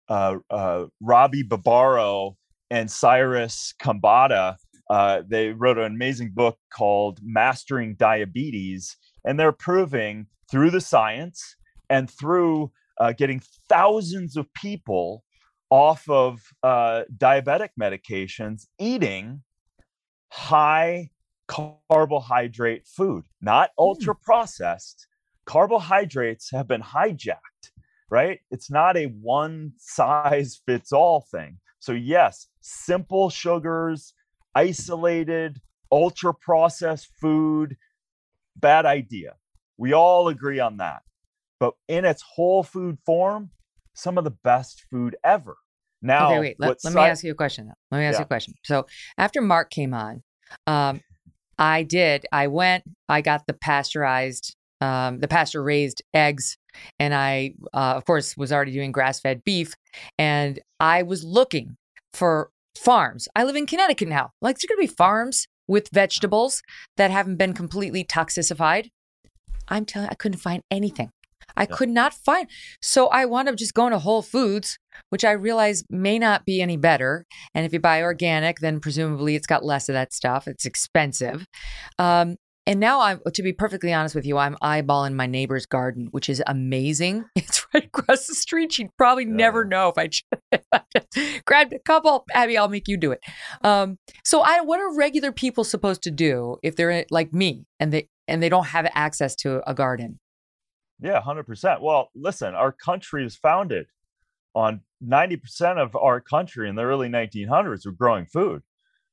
uh, 0.09 0.37
uh, 0.49 0.85
Robby 1.01 1.43
Barbaro 1.43 2.37
and 2.69 2.89
Cyrus 2.89 3.73
Khambatta 3.81 4.57
uh, 4.89 5.23
they 5.27 5.49
wrote 5.49 5.77
an 5.77 5.93
amazing 5.93 6.31
book 6.33 6.57
called 6.73 7.19
Mastering 7.23 7.95
Diabetes, 7.95 8.95
and 9.25 9.39
they're 9.39 9.51
proving 9.51 10.27
through 10.49 10.69
the 10.71 10.81
science 10.81 11.55
and 11.89 12.09
through 12.09 12.71
uh, 12.99 13.13
getting 13.13 13.41
thousands 13.67 14.37
of 14.37 14.51
people 14.53 15.23
off 15.69 16.07
of 16.07 16.41
uh, 16.63 17.03
diabetic 17.17 17.69
medications 17.79 18.67
eating 18.79 19.41
high 20.29 21.09
carbohydrate 21.47 22.85
food, 22.87 23.25
not 23.41 23.69
hmm. 23.77 23.83
ultra 23.83 24.15
processed. 24.15 25.07
Carbohydrates 25.45 26.49
have 26.51 26.67
been 26.67 26.81
hijacked, 26.81 27.71
right? 28.09 28.39
It's 28.49 28.71
not 28.71 28.97
a 28.97 29.05
one 29.05 29.73
size 29.77 30.59
fits 30.65 30.91
all 30.91 31.25
thing. 31.31 31.59
So, 31.79 31.91
yes, 31.91 32.47
simple 32.61 33.29
sugars, 33.29 34.13
isolated, 34.55 35.61
ultra 35.91 36.33
processed 36.33 37.09
food, 37.21 37.77
bad 38.55 38.85
idea. 38.87 39.35
We 39.77 39.93
all 39.93 40.29
agree 40.29 40.59
on 40.59 40.77
that. 40.77 41.03
But 41.59 41.75
in 41.87 42.05
its 42.05 42.23
whole 42.23 42.63
food 42.63 42.97
form, 43.05 43.51
some 43.93 44.17
of 44.17 44.23
the 44.23 44.31
best 44.31 44.83
food 44.89 45.15
ever. 45.23 45.57
Now, 46.05 46.29
okay, 46.31 46.39
wait. 46.39 46.55
Let, 46.59 46.67
let 46.69 46.81
si- 46.81 46.89
me 46.95 47.01
ask 47.01 47.23
you 47.23 47.31
a 47.31 47.35
question. 47.35 47.67
Though. 47.67 47.73
Let 47.91 47.97
me 47.99 48.05
ask 48.05 48.15
Yeah. 48.15 48.19
you 48.19 48.25
a 48.25 48.27
question. 48.27 48.53
So 48.63 48.85
after 49.17 49.41
Mark 49.41 49.69
came 49.71 49.93
on, 49.93 50.23
um, 50.67 51.01
I 51.57 51.83
did. 51.83 52.25
I 52.31 52.47
went. 52.47 52.83
I 53.09 53.21
got 53.21 53.47
the 53.47 53.53
pasteurized, 53.53 54.55
um, 54.81 55.19
the 55.19 55.27
pasture 55.27 55.63
raised 55.63 56.01
eggs, 56.13 56.57
and 56.99 57.13
I, 57.13 57.53
uh, 57.73 57.93
of 57.95 58.05
course, 58.05 58.35
was 58.37 58.51
already 58.51 58.71
doing 58.73 58.91
grass 58.91 59.19
fed 59.19 59.43
beef, 59.43 59.73
and 60.19 60.59
I 60.79 61.03
was 61.03 61.23
looking 61.23 61.77
for 62.13 62.49
farms. 62.77 63.27
I 63.35 63.43
live 63.45 63.55
in 63.55 63.65
Connecticut 63.65 64.07
now. 64.09 64.31
Like 64.41 64.57
there's 64.57 64.65
going 64.67 64.77
to 64.85 64.91
be 64.91 64.95
farms 64.95 65.47
with 65.67 65.89
vegetables 65.93 66.61
that 66.97 67.09
haven't 67.09 67.37
been 67.37 67.53
completely 67.53 68.03
toxicified. 68.03 68.89
I'm 69.67 69.85
telling. 69.85 70.09
I 70.11 70.15
couldn't 70.15 70.39
find 70.39 70.61
anything. 70.69 71.09
I 71.57 71.65
could 71.65 71.89
not 71.89 72.13
find. 72.13 72.47
So 72.81 73.07
I 73.07 73.25
wound 73.25 73.49
up 73.49 73.55
just 73.55 73.73
going 73.73 73.91
to 73.91 73.99
Whole 73.99 74.21
Foods, 74.21 74.77
which 75.09 75.25
I 75.25 75.31
realize 75.31 75.83
may 75.89 76.19
not 76.19 76.45
be 76.45 76.61
any 76.61 76.77
better. 76.77 77.25
And 77.53 77.65
if 77.65 77.73
you 77.73 77.79
buy 77.79 78.01
organic, 78.01 78.59
then 78.59 78.79
presumably 78.79 79.35
it's 79.35 79.47
got 79.47 79.65
less 79.65 79.89
of 79.89 79.93
that 79.93 80.13
stuff. 80.13 80.47
It's 80.47 80.65
expensive. 80.65 81.45
Um, 81.99 82.37
and 82.67 82.79
now 82.79 83.01
I'm, 83.01 83.21
to 83.31 83.43
be 83.43 83.53
perfectly 83.53 83.93
honest 83.93 84.15
with 84.15 84.25
you, 84.25 84.37
I'm 84.37 84.55
eyeballing 84.63 85.13
my 85.13 85.27
neighbor's 85.27 85.67
garden, 85.67 86.07
which 86.11 86.29
is 86.29 86.41
amazing. 86.47 87.25
It's 87.35 87.65
right 87.73 87.85
across 87.85 88.27
the 88.27 88.35
street. 88.35 88.73
She'd 88.73 88.89
probably 88.97 89.25
never 89.25 89.63
know 89.65 89.89
if 89.89 89.97
I 89.97 90.07
ch- 90.07 90.25
grabbed 91.45 91.73
a 91.73 91.79
couple. 91.79 92.25
Abby, 92.33 92.57
I'll 92.57 92.67
make 92.67 92.87
you 92.87 92.97
do 92.97 93.11
it. 93.11 93.19
Um, 93.63 93.97
so 94.23 94.41
I, 94.41 94.61
what 94.61 94.79
are 94.79 94.95
regular 94.95 95.31
people 95.31 95.63
supposed 95.63 96.01
to 96.03 96.11
do 96.11 96.57
if 96.63 96.75
they're 96.75 97.05
like 97.11 97.33
me 97.33 97.65
and 97.79 97.93
they 97.93 98.09
and 98.27 98.41
they 98.41 98.49
don't 98.49 98.65
have 98.65 98.89
access 98.93 99.35
to 99.37 99.61
a 99.69 99.73
garden? 99.73 100.19
Yeah, 101.01 101.21
100%. 101.21 101.81
Well, 101.81 102.09
listen, 102.15 102.55
our 102.55 102.71
country 102.71 103.25
is 103.25 103.35
founded 103.35 103.87
on 104.53 104.81
90% 105.03 105.77
of 105.77 105.95
our 105.95 106.21
country 106.21 106.69
in 106.69 106.75
the 106.75 106.83
early 106.83 107.09
1900s 107.09 107.85
were 107.85 107.91
growing 107.91 108.25
food. 108.25 108.63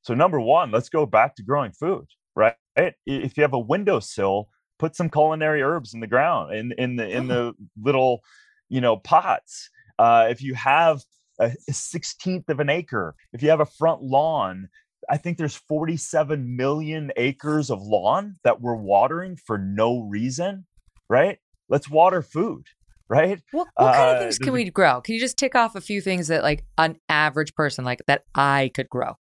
So, 0.01 0.13
number 0.13 0.39
one, 0.39 0.71
let's 0.71 0.89
go 0.89 1.05
back 1.05 1.35
to 1.35 1.43
growing 1.43 1.71
food, 1.71 2.05
right? 2.35 2.55
If 2.75 3.37
you 3.37 3.43
have 3.43 3.53
a 3.53 3.59
windowsill, 3.59 4.49
put 4.79 4.95
some 4.95 5.09
culinary 5.09 5.61
herbs 5.61 5.93
in 5.93 5.99
the 5.99 6.07
ground, 6.07 6.55
in, 6.55 6.71
in, 6.73 6.95
the, 6.95 7.09
in 7.09 7.27
the 7.29 7.53
little, 7.81 8.21
you 8.69 8.81
know, 8.81 8.97
pots. 8.97 9.69
Uh, 9.99 10.27
if 10.29 10.41
you 10.41 10.55
have 10.55 11.01
a 11.39 11.45
a 11.67 11.71
16th 11.71 12.49
of 12.49 12.59
an 12.59 12.69
acre, 12.69 13.15
if 13.33 13.41
you 13.41 13.49
have 13.49 13.59
a 13.59 13.65
front 13.65 14.01
lawn, 14.01 14.69
I 15.09 15.17
think 15.17 15.37
there's 15.37 15.55
47 15.55 16.55
million 16.55 17.11
acres 17.17 17.69
of 17.69 17.81
lawn 17.81 18.37
that 18.43 18.61
we're 18.61 18.75
watering 18.75 19.35
for 19.35 19.57
no 19.57 20.01
reason, 20.01 20.65
right? 21.09 21.39
Let's 21.69 21.89
water 21.89 22.21
food, 22.21 22.67
right? 23.09 23.41
What, 23.51 23.67
what 23.77 23.93
kind 23.93 24.11
of 24.11 24.17
Uh, 24.17 24.19
things 24.19 24.37
can 24.39 24.53
we 24.53 24.69
grow? 24.69 25.01
Can 25.01 25.13
you 25.15 25.19
just 25.19 25.37
tick 25.37 25.55
off 25.55 25.75
a 25.75 25.81
few 25.81 26.01
things 26.01 26.27
that 26.27 26.43
like 26.43 26.65
an 26.77 26.97
average 27.09 27.55
person 27.55 27.85
like 27.85 28.01
that 28.07 28.23
I 28.35 28.71
could 28.73 28.89
grow? 28.89 29.17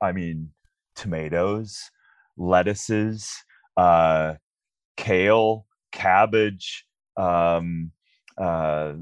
I 0.00 0.12
mean, 0.12 0.50
tomatoes, 0.94 1.90
lettuces, 2.36 3.32
uh, 3.76 4.34
kale, 4.96 5.66
cabbage, 5.92 6.86
um, 7.16 7.92
uh, 8.36 8.94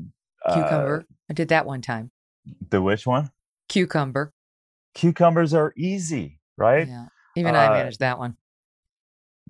Cucumber. 0.52 1.06
I 1.28 1.34
did 1.34 1.48
that 1.48 1.66
one 1.66 1.82
time. 1.82 2.10
Uh, 2.48 2.52
the 2.70 2.80
which 2.82 3.06
one? 3.06 3.30
Cucumber. 3.68 4.32
Cucumbers 4.94 5.52
are 5.52 5.72
easy, 5.76 6.40
right? 6.56 6.88
Yeah. 6.88 7.06
Even 7.34 7.54
I 7.54 7.66
Uh, 7.66 7.72
managed 7.72 8.00
that 8.00 8.18
one. 8.18 8.36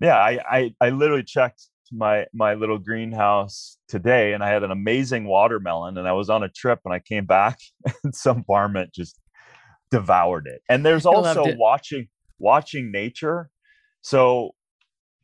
yeah 0.01 0.17
I, 0.17 0.39
I 0.57 0.75
i 0.81 0.89
literally 0.89 1.23
checked 1.23 1.67
my 1.91 2.25
my 2.33 2.53
little 2.53 2.77
greenhouse 2.77 3.77
today 3.87 4.33
and 4.33 4.43
i 4.43 4.49
had 4.49 4.63
an 4.63 4.71
amazing 4.71 5.25
watermelon 5.25 5.97
and 5.97 6.07
i 6.07 6.11
was 6.11 6.29
on 6.29 6.43
a 6.43 6.49
trip 6.49 6.79
and 6.85 6.93
i 6.93 6.99
came 6.99 7.25
back 7.25 7.57
and 8.03 8.13
some 8.13 8.43
varmint 8.47 8.93
just 8.93 9.19
devoured 9.91 10.47
it. 10.47 10.61
And 10.69 10.85
there's 10.85 11.05
also 11.05 11.55
watching 11.55 12.07
watching 12.39 12.91
nature. 12.91 13.49
So 14.01 14.51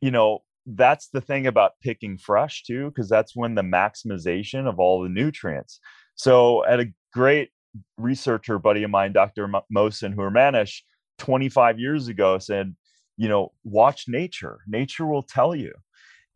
you 0.00 0.10
know 0.10 0.40
that's 0.66 1.08
the 1.08 1.20
thing 1.20 1.46
about 1.46 1.72
picking 1.82 2.16
fresh 2.16 2.64
too 2.64 2.88
because 2.88 3.08
that's 3.08 3.36
when 3.36 3.54
the 3.54 3.62
maximization 3.62 4.66
of 4.68 4.78
all 4.78 5.02
the 5.02 5.08
nutrients. 5.08 5.80
So 6.14 6.64
at 6.66 6.80
a 6.80 6.92
great 7.12 7.50
researcher 7.98 8.58
buddy 8.58 8.84
of 8.84 8.90
mine 8.90 9.12
dr 9.12 9.48
Mo- 9.48 9.64
mosin 9.74 10.14
Hurmanish, 10.14 10.82
25 11.18 11.78
years 11.78 12.08
ago 12.08 12.38
said 12.38 12.74
you 13.16 13.28
know 13.28 13.52
watch 13.64 14.04
nature. 14.08 14.58
Nature 14.66 15.06
will 15.06 15.22
tell 15.22 15.54
you 15.54 15.72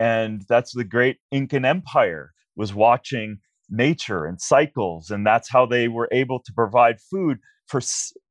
and 0.01 0.45
that's 0.49 0.73
the 0.75 0.85
great 0.85 1.19
incan 1.31 1.65
empire 1.65 2.33
was 2.57 2.75
watching 2.75 3.39
nature 3.71 4.25
and 4.25 4.41
cycles 4.41 5.11
and 5.11 5.27
that's 5.27 5.51
how 5.51 5.67
they 5.67 5.89
were 5.89 6.09
able 6.13 6.41
to 6.41 6.53
provide 6.53 7.01
food 7.01 7.39
for 7.69 7.81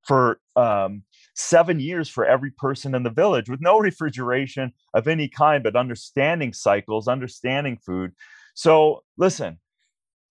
for 0.03 0.39
um, 0.55 1.03
seven 1.35 1.79
years 1.79 2.09
for 2.09 2.25
every 2.25 2.51
person 2.51 2.95
in 2.95 3.03
the 3.03 3.09
village 3.09 3.49
with 3.49 3.61
no 3.61 3.77
refrigeration 3.77 4.71
of 4.93 5.07
any 5.07 5.27
kind 5.27 5.63
but 5.63 5.75
understanding 5.75 6.53
cycles 6.53 7.07
understanding 7.07 7.77
food. 7.77 8.11
So 8.55 9.03
listen 9.17 9.59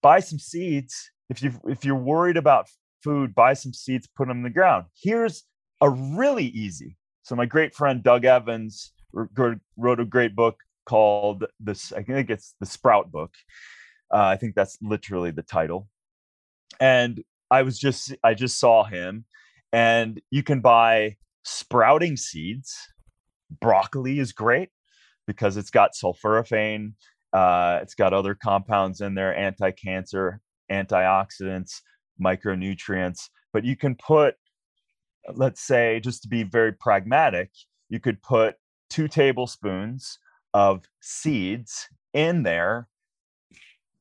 buy 0.03 0.21
some 0.21 0.39
seeds. 0.39 1.11
If 1.31 1.43
you 1.43 1.53
if 1.69 1.85
you're 1.85 1.95
worried 1.95 2.37
about 2.37 2.69
food 3.03 3.35
buy 3.35 3.55
some 3.55 3.73
seeds 3.73 4.09
put 4.17 4.29
them 4.29 4.39
in 4.39 4.43
the 4.43 4.51
ground. 4.51 4.87
Here's 5.01 5.45
a 5.81 5.91
really 5.91 6.47
easy. 6.47 6.97
So 7.23 7.37
my 7.37 7.47
great 7.47 7.75
friend 7.75 8.03
doug 8.03 8.25
evans 8.25 8.93
wrote 9.13 10.01
a 10.01 10.05
great 10.05 10.35
book 10.35 10.59
called 10.87 11.45
this 11.61 11.93
i 11.93 12.03
think 12.03 12.31
it's 12.31 12.55
the 12.61 12.67
sprout 12.67 13.11
book. 13.13 13.35
Uh, 14.13 14.25
i 14.25 14.37
think 14.37 14.55
that's 14.55 14.79
literally 14.81 15.31
the 15.31 15.43
title. 15.43 15.89
And 16.81 17.23
i 17.51 17.63
was 17.63 17.79
just 17.79 18.15
i 18.25 18.35
just 18.35 18.59
saw 18.59 18.85
him 18.85 19.25
and 19.73 20.21
you 20.31 20.43
can 20.43 20.61
buy 20.61 21.17
sprouting 21.45 22.17
seeds. 22.17 22.77
Broccoli 23.61 24.19
is 24.19 24.33
great 24.33 24.71
because 25.27 25.57
it's 25.57 25.71
got 25.71 25.93
sulforaphane 25.93 26.95
uh, 27.33 27.81
it's 27.83 27.95
got 27.95 28.15
other 28.15 28.35
compounds 28.35 29.01
in 29.01 29.15
there 29.15 29.37
anti-cancer 29.37 30.41
antioxidants 30.73 31.83
micronutrients. 32.23 33.29
But 33.53 33.65
you 33.65 33.77
can 33.77 33.95
put 33.95 34.37
let's 35.35 35.61
say 35.61 36.01
just 36.01 36.23
to 36.23 36.29
be 36.29 36.45
very 36.45 36.73
pragmatic 36.73 37.51
you 37.89 38.01
could 38.01 38.23
put 38.23 38.55
two 38.89 39.09
tablespoons 39.09 40.19
of 40.57 40.89
seeds 41.03 41.91
in 42.15 42.43
there 42.43 42.89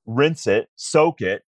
rinse 0.06 0.47
it 0.47 0.70
soak 0.78 1.20
it 1.20 1.43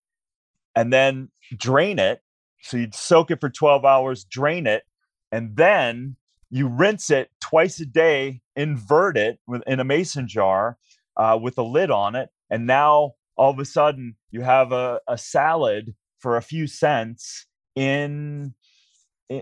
and 0.78 0.94
then 0.94 1.28
drain 1.58 2.00
it 2.00 2.22
so 2.62 2.78
you'd 2.78 2.96
soak 2.96 3.30
it 3.30 3.42
for 3.42 3.50
12 3.50 3.84
hours 3.84 4.24
drain 4.24 4.66
it 4.66 4.84
and 5.30 5.58
then 5.58 6.16
you 6.50 6.70
rinse 6.70 7.10
it 7.10 7.30
twice 7.42 7.82
a 7.82 7.86
day 7.86 8.40
invert 8.56 9.18
it 9.18 9.40
in 9.68 9.82
a 9.82 9.84
mason 9.84 10.26
jar 10.26 10.78
uh, 11.18 11.38
with 11.40 11.58
a 11.58 11.64
lid 11.64 11.92
on 11.92 12.16
it 12.16 12.30
and 12.50 12.66
now 12.66 13.12
all 13.36 13.52
of 13.52 13.60
a 13.60 13.66
sudden 13.66 14.16
you 14.32 14.40
have 14.40 14.72
a, 14.72 15.02
a 15.10 15.18
salad 15.18 15.94
for 16.18 16.38
a 16.38 16.42
few 16.42 16.66
cents 16.66 17.46
in 17.76 18.54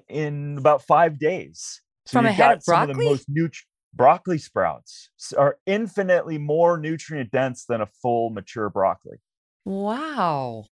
in, 0.10 0.58
about 0.58 0.82
five 0.82 1.20
days 1.20 1.84
so 2.08 2.18
From 2.18 2.26
a 2.26 2.32
head 2.32 2.38
got 2.48 2.58
of 2.58 2.64
some 2.64 2.82
of 2.82 2.88
the 2.88 2.94
broccoli? 2.96 3.10
most 3.12 3.30
nutri- 3.32 3.66
broccoli 3.94 4.38
sprouts 4.38 5.10
are 5.38 5.58
infinitely 5.66 6.38
more 6.38 6.78
nutrient 6.78 7.32
dense 7.32 7.66
than 7.66 7.82
a 7.82 7.86
full 7.86 8.30
mature 8.30 8.70
broccoli 8.70 9.18
Wow. 9.66 10.66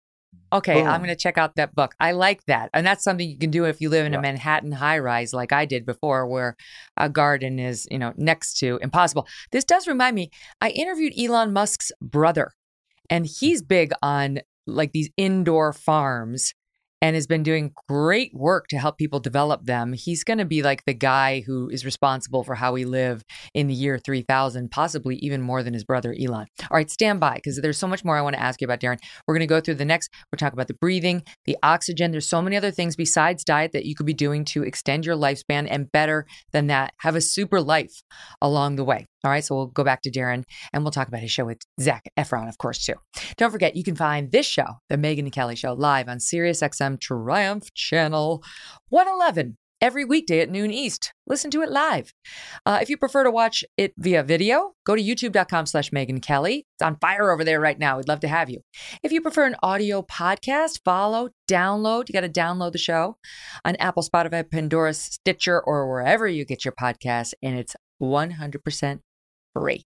Okay, 0.53 0.81
I'm 0.81 1.01
going 1.01 1.09
to 1.09 1.15
check 1.15 1.37
out 1.37 1.55
that 1.55 1.75
book. 1.75 1.93
I 1.99 2.11
like 2.11 2.45
that. 2.45 2.69
And 2.73 2.85
that's 2.85 3.03
something 3.03 3.27
you 3.29 3.37
can 3.37 3.49
do 3.49 3.65
if 3.65 3.81
you 3.81 3.89
live 3.89 4.05
in 4.05 4.13
a 4.13 4.21
Manhattan 4.21 4.71
high 4.71 4.99
rise 4.99 5.33
like 5.33 5.51
I 5.51 5.65
did 5.65 5.85
before 5.85 6.27
where 6.27 6.55
a 6.95 7.09
garden 7.09 7.59
is, 7.59 7.87
you 7.91 7.97
know, 7.97 8.13
next 8.15 8.57
to 8.59 8.79
impossible. 8.81 9.27
This 9.51 9.65
does 9.65 9.87
remind 9.87 10.15
me 10.15 10.29
I 10.61 10.69
interviewed 10.69 11.13
Elon 11.19 11.53
Musk's 11.53 11.91
brother 12.01 12.51
and 13.09 13.25
he's 13.25 13.61
big 13.61 13.91
on 14.01 14.39
like 14.65 14.91
these 14.91 15.09
indoor 15.17 15.73
farms 15.73 16.53
and 17.01 17.15
has 17.15 17.27
been 17.27 17.43
doing 17.43 17.73
great 17.87 18.33
work 18.33 18.67
to 18.67 18.77
help 18.77 18.97
people 18.97 19.19
develop 19.19 19.65
them. 19.65 19.93
He's 19.93 20.23
going 20.23 20.39
to 20.39 20.45
be 20.45 20.63
like 20.63 20.83
the 20.85 20.93
guy 20.93 21.41
who 21.45 21.69
is 21.69 21.85
responsible 21.85 22.43
for 22.43 22.55
how 22.55 22.73
we 22.73 22.85
live 22.85 23.23
in 23.53 23.67
the 23.67 23.73
year 23.73 23.99
3000, 23.99 24.71
possibly 24.71 25.15
even 25.17 25.41
more 25.41 25.63
than 25.63 25.73
his 25.73 25.83
brother 25.83 26.15
Elon. 26.19 26.47
All 26.63 26.77
right, 26.77 26.89
stand 26.89 27.19
by 27.19 27.35
because 27.35 27.57
there's 27.61 27.77
so 27.77 27.87
much 27.87 28.03
more 28.03 28.17
I 28.17 28.21
want 28.21 28.35
to 28.35 28.41
ask 28.41 28.61
you 28.61 28.65
about, 28.65 28.79
Darin. 28.79 28.99
We're 29.27 29.35
going 29.35 29.47
to 29.47 29.47
go 29.47 29.61
through 29.61 29.75
the 29.75 29.85
next, 29.85 30.09
we're 30.31 30.37
talking 30.37 30.57
about 30.57 30.67
the 30.67 30.73
breathing, 30.75 31.23
the 31.45 31.57
oxygen. 31.61 32.11
There's 32.11 32.29
so 32.29 32.41
many 32.41 32.57
other 32.57 32.71
things 32.71 32.95
besides 32.95 33.43
diet 33.43 33.71
that 33.73 33.85
you 33.85 33.95
could 33.95 34.05
be 34.05 34.13
doing 34.13 34.45
to 34.45 34.63
extend 34.63 35.05
your 35.05 35.15
lifespan 35.15 35.67
and 35.69 35.91
better 35.91 36.25
than 36.51 36.67
that, 36.67 36.93
have 36.99 37.15
a 37.15 37.21
super 37.21 37.61
life 37.61 38.01
along 38.41 38.75
the 38.75 38.83
way. 38.83 39.05
All 39.23 39.31
right, 39.31 39.43
so 39.43 39.55
we'll 39.55 39.67
go 39.67 39.83
back 39.83 40.03
to 40.03 40.11
Darin 40.11 40.45
and 40.71 40.83
we'll 40.83 40.91
talk 40.91 41.07
about 41.07 41.21
his 41.21 41.31
show 41.31 41.45
with 41.45 41.57
Zac 41.81 42.03
Efron, 42.17 42.47
of 42.47 42.57
course, 42.57 42.85
too. 42.85 42.93
Don't 43.35 43.51
forget, 43.51 43.75
you 43.75 43.83
can 43.83 43.95
find 43.95 44.31
this 44.31 44.45
show, 44.45 44.65
The 44.89 44.95
Megyn 44.95 45.19
and 45.19 45.31
Kelly 45.31 45.55
Show, 45.55 45.73
live 45.73 46.07
on 46.07 46.19
SiriusXM 46.19 46.86
Triumph 46.95 47.73
Channel 47.73 48.41
111 48.87 49.57
every 49.81 50.05
weekday 50.05 50.39
at 50.39 50.49
noon 50.49 50.71
East. 50.71 51.13
Listen 51.25 51.51
to 51.51 51.61
it 51.61 51.69
live. 51.69 52.13
Uh, 52.65 52.79
if 52.81 52.89
you 52.89 52.97
prefer 52.97 53.23
to 53.23 53.31
watch 53.31 53.63
it 53.77 53.93
via 53.97 54.23
video, 54.23 54.73
go 54.85 54.95
to 54.95 55.01
youtube.com 55.01 55.65
slash 55.65 55.91
Megyn 55.91 56.21
Kelly. 56.21 56.65
It's 56.75 56.85
on 56.85 56.97
fire 56.97 57.31
over 57.31 57.43
there 57.43 57.59
right 57.59 57.77
now. 57.77 57.97
We'd 57.97 58.07
love 58.07 58.21
to 58.21 58.27
have 58.27 58.49
you. 58.49 58.61
If 59.03 59.11
you 59.11 59.21
prefer 59.21 59.45
an 59.45 59.55
audio 59.61 60.01
podcast, 60.01 60.81
follow, 60.83 61.29
download. 61.49 62.07
You 62.07 62.13
got 62.13 62.21
to 62.21 62.29
download 62.29 62.71
the 62.71 62.77
show 62.77 63.17
on 63.65 63.75
Apple, 63.77 64.03
Spotify, 64.03 64.49
Pandora, 64.49 64.93
Stitcher, 64.93 65.59
or 65.61 65.89
wherever 65.89 66.27
you 66.27 66.45
get 66.45 66.65
your 66.65 66.73
podcasts, 66.73 67.33
and 67.41 67.57
it's 67.57 67.75
100% 68.01 68.99
free. 69.53 69.85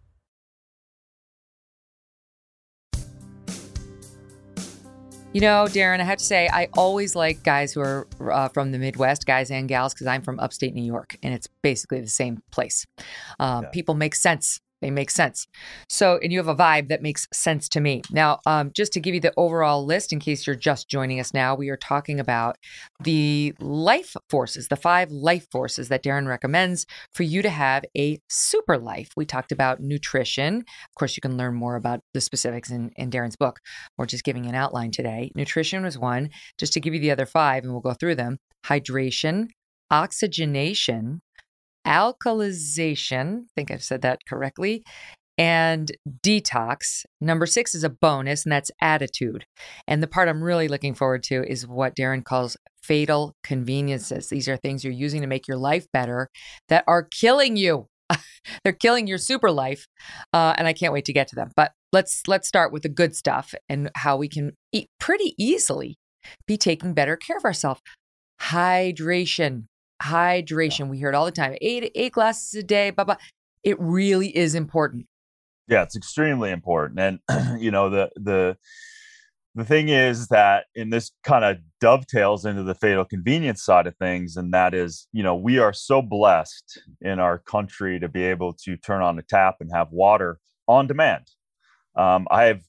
You 5.33 5.39
know, 5.39 5.65
Darin, 5.69 6.01
I 6.01 6.03
have 6.03 6.17
to 6.17 6.25
say, 6.25 6.49
I 6.51 6.67
always 6.75 7.15
like 7.15 7.41
guys 7.41 7.71
who 7.71 7.79
are 7.79 8.05
uh, 8.19 8.49
from 8.49 8.73
the 8.73 8.77
Midwest, 8.77 9.25
guys 9.25 9.49
and 9.49 9.69
gals, 9.69 9.93
because 9.93 10.05
I'm 10.05 10.23
from 10.23 10.37
upstate 10.41 10.73
New 10.73 10.83
York 10.83 11.15
and 11.23 11.33
it's 11.33 11.47
basically 11.61 12.01
the 12.01 12.09
same 12.09 12.43
place. 12.51 12.85
Um, 13.39 13.63
yeah. 13.63 13.69
People 13.69 13.95
make 13.95 14.13
sense 14.13 14.59
they 14.81 14.91
make 14.91 15.11
sense. 15.11 15.47
So, 15.89 16.19
and 16.21 16.31
you 16.31 16.39
have 16.39 16.47
a 16.47 16.55
vibe 16.55 16.89
that 16.89 17.01
makes 17.01 17.27
sense 17.31 17.69
to 17.69 17.79
me. 17.79 18.01
Now, 18.11 18.39
um, 18.45 18.71
just 18.75 18.93
to 18.93 18.99
give 18.99 19.13
you 19.13 19.21
the 19.21 19.33
overall 19.37 19.85
list, 19.85 20.11
in 20.11 20.19
case 20.19 20.45
you're 20.45 20.55
just 20.55 20.89
joining 20.89 21.19
us 21.19 21.33
now, 21.33 21.55
we 21.55 21.69
are 21.69 21.77
talking 21.77 22.19
about 22.19 22.57
the 22.99 23.53
life 23.59 24.15
forces, 24.29 24.67
the 24.67 24.75
five 24.75 25.11
life 25.11 25.47
forces 25.51 25.89
that 25.89 26.03
Darin 26.03 26.27
recommends 26.27 26.85
for 27.13 27.23
you 27.23 27.41
to 27.41 27.49
have 27.49 27.83
a 27.97 28.19
super 28.29 28.77
life. 28.77 29.09
We 29.15 29.25
talked 29.25 29.51
about 29.51 29.79
nutrition. 29.79 30.57
Of 30.57 30.95
course, 30.97 31.15
you 31.15 31.21
can 31.21 31.37
learn 31.37 31.53
more 31.55 31.75
about 31.75 32.01
the 32.13 32.21
specifics 32.21 32.71
in, 32.71 32.91
in 32.95 33.09
Darin's 33.09 33.35
book. 33.35 33.59
We're 33.97 34.05
just 34.05 34.23
giving 34.23 34.45
an 34.47 34.55
outline 34.55 34.91
today. 34.91 35.31
Nutrition 35.35 35.83
was 35.83 35.97
one. 35.97 36.29
Just 36.57 36.73
to 36.73 36.79
give 36.79 36.93
you 36.93 36.99
the 36.99 37.11
other 37.11 37.25
five, 37.25 37.63
and 37.63 37.71
we'll 37.71 37.81
go 37.81 37.93
through 37.93 38.15
them 38.15 38.37
hydration, 38.65 39.47
oxygenation, 39.89 41.21
alkalization. 41.85 43.41
I 43.41 43.47
think 43.55 43.71
I've 43.71 43.83
said 43.83 44.01
that 44.01 44.19
correctly. 44.27 44.83
And 45.37 45.91
detox. 46.23 47.05
Number 47.19 47.45
six 47.45 47.73
is 47.73 47.83
a 47.83 47.89
bonus, 47.89 48.45
and 48.45 48.51
that's 48.51 48.69
attitude. 48.81 49.45
And 49.87 50.03
the 50.03 50.07
part 50.07 50.29
I'm 50.29 50.43
really 50.43 50.67
looking 50.67 50.93
forward 50.93 51.23
to 51.23 51.43
is 51.43 51.65
what 51.65 51.95
Darin 51.95 52.21
calls 52.21 52.57
fatal 52.83 53.33
conveniences. 53.43 54.29
These 54.29 54.47
are 54.47 54.57
things 54.57 54.83
you're 54.83 54.93
using 54.93 55.21
to 55.21 55.27
make 55.27 55.47
your 55.47 55.57
life 55.57 55.87
better 55.93 56.29
that 56.69 56.83
are 56.87 57.03
killing 57.03 57.57
you. 57.57 57.87
They're 58.63 58.73
killing 58.73 59.07
your 59.07 59.17
super 59.17 59.51
life, 59.51 59.87
uh, 60.33 60.53
and 60.57 60.67
I 60.67 60.73
can't 60.73 60.93
wait 60.93 61.05
to 61.05 61.13
get 61.13 61.27
to 61.29 61.35
them. 61.35 61.49
But 61.55 61.71
let's 61.93 62.23
let's 62.27 62.47
start 62.47 62.73
with 62.73 62.83
the 62.83 62.89
good 62.89 63.15
stuff 63.15 63.53
and 63.69 63.89
how 63.95 64.17
we 64.17 64.27
can 64.27 64.51
eat 64.71 64.89
pretty 64.99 65.33
easily 65.37 65.97
be 66.45 66.57
taking 66.57 66.93
better 66.93 67.15
care 67.15 67.37
of 67.37 67.45
ourselves. 67.45 67.81
Hydration 68.41 69.65
hydration. 70.01 70.89
We 70.89 70.97
hear 70.97 71.09
it 71.09 71.15
all 71.15 71.25
the 71.25 71.31
time. 71.31 71.55
Eight 71.61 71.91
eight 71.95 72.13
glasses 72.13 72.53
a 72.55 72.63
day. 72.63 72.89
Blah 72.89 73.05
blah. 73.05 73.17
It 73.63 73.79
really 73.79 74.35
is 74.35 74.55
important. 74.55 75.05
Yeah, 75.67 75.83
it's 75.83 75.95
extremely 75.95 76.51
important. 76.51 76.99
And 76.99 77.61
you 77.61 77.71
know 77.71 77.89
the 77.89 78.09
the 78.15 78.57
the 79.55 79.65
thing 79.65 79.89
is 79.89 80.27
that 80.27 80.65
in 80.75 80.89
this 80.89 81.11
kind 81.23 81.43
of 81.43 81.57
dovetails 81.79 82.45
into 82.45 82.63
the 82.63 82.75
fatal 82.75 83.03
convenience 83.03 83.63
side 83.63 83.87
of 83.87 83.95
things 83.97 84.37
and 84.37 84.53
that 84.53 84.73
is 84.73 85.07
you 85.11 85.23
know 85.23 85.35
we 85.35 85.57
are 85.57 85.73
so 85.73 86.01
blessed 86.01 86.79
in 87.01 87.19
our 87.19 87.39
country 87.39 87.99
to 87.99 88.07
be 88.07 88.23
able 88.23 88.53
to 88.53 88.77
turn 88.77 89.01
on 89.01 89.19
a 89.19 89.21
tap 89.23 89.55
and 89.59 89.71
have 89.73 89.91
water 89.91 90.39
on 90.67 90.87
demand 90.87 91.25
um, 91.95 92.27
i 92.31 92.43
have 92.45 92.61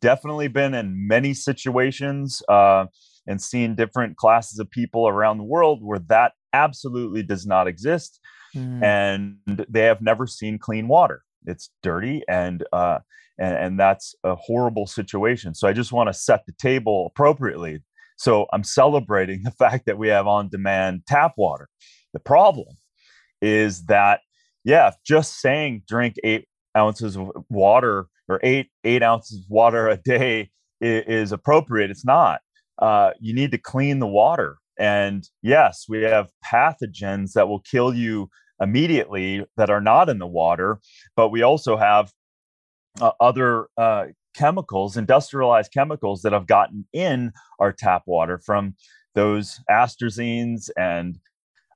definitely 0.00 0.48
been 0.48 0.74
in 0.74 1.06
many 1.06 1.32
situations 1.32 2.42
uh, 2.48 2.86
and 3.26 3.40
seeing 3.40 3.74
different 3.74 4.16
classes 4.16 4.58
of 4.58 4.70
people 4.70 5.08
around 5.08 5.38
the 5.38 5.44
world 5.44 5.80
where 5.82 5.98
that 6.08 6.32
absolutely 6.52 7.22
does 7.22 7.46
not 7.46 7.66
exist. 7.66 8.20
Mm. 8.54 8.82
And 8.82 9.66
they 9.68 9.82
have 9.82 10.00
never 10.00 10.26
seen 10.26 10.58
clean 10.58 10.88
water. 10.88 11.22
It's 11.44 11.70
dirty 11.82 12.22
and, 12.28 12.64
uh, 12.72 12.98
and, 13.38 13.54
and 13.56 13.80
that's 13.80 14.14
a 14.24 14.34
horrible 14.34 14.86
situation. 14.86 15.54
So 15.54 15.68
I 15.68 15.72
just 15.72 15.92
want 15.92 16.08
to 16.08 16.14
set 16.14 16.46
the 16.46 16.54
table 16.58 17.06
appropriately. 17.06 17.82
So 18.16 18.46
I'm 18.52 18.64
celebrating 18.64 19.42
the 19.44 19.50
fact 19.52 19.86
that 19.86 19.98
we 19.98 20.08
have 20.08 20.26
on 20.26 20.48
demand 20.48 21.02
tap 21.06 21.34
water. 21.36 21.68
The 22.12 22.20
problem 22.20 22.76
is 23.42 23.84
that, 23.86 24.20
yeah, 24.64 24.92
just 25.04 25.40
saying 25.40 25.82
drink 25.86 26.16
eight 26.24 26.48
ounces 26.76 27.16
of 27.16 27.30
water 27.48 28.06
or 28.28 28.40
eight 28.42 28.68
eight 28.84 29.02
ounces 29.02 29.38
of 29.38 29.44
water 29.48 29.88
a 29.88 29.96
day 29.96 30.50
is, 30.80 31.04
is 31.06 31.32
appropriate. 31.32 31.90
It's 31.90 32.04
not. 32.04 32.40
Uh, 32.78 33.10
you 33.20 33.34
need 33.34 33.50
to 33.50 33.58
clean 33.58 33.98
the 33.98 34.06
water 34.06 34.58
and 34.78 35.28
yes, 35.42 35.86
we 35.88 36.02
have 36.02 36.30
pathogens 36.44 37.32
that 37.32 37.48
will 37.48 37.60
kill 37.60 37.94
you 37.94 38.28
immediately 38.60 39.44
that 39.56 39.70
are 39.70 39.80
not 39.80 40.08
in 40.08 40.18
the 40.18 40.26
water, 40.26 40.78
but 41.14 41.30
we 41.30 41.42
also 41.42 41.76
have 41.76 42.12
uh, 43.00 43.12
other 43.20 43.68
uh, 43.76 44.06
chemicals, 44.34 44.96
industrialized 44.96 45.72
chemicals 45.72 46.22
that 46.22 46.32
have 46.32 46.46
gotten 46.46 46.86
in 46.92 47.32
our 47.58 47.72
tap 47.72 48.02
water 48.06 48.38
from 48.38 48.74
those 49.14 49.60
atrazines 49.70 50.68
and 50.76 51.18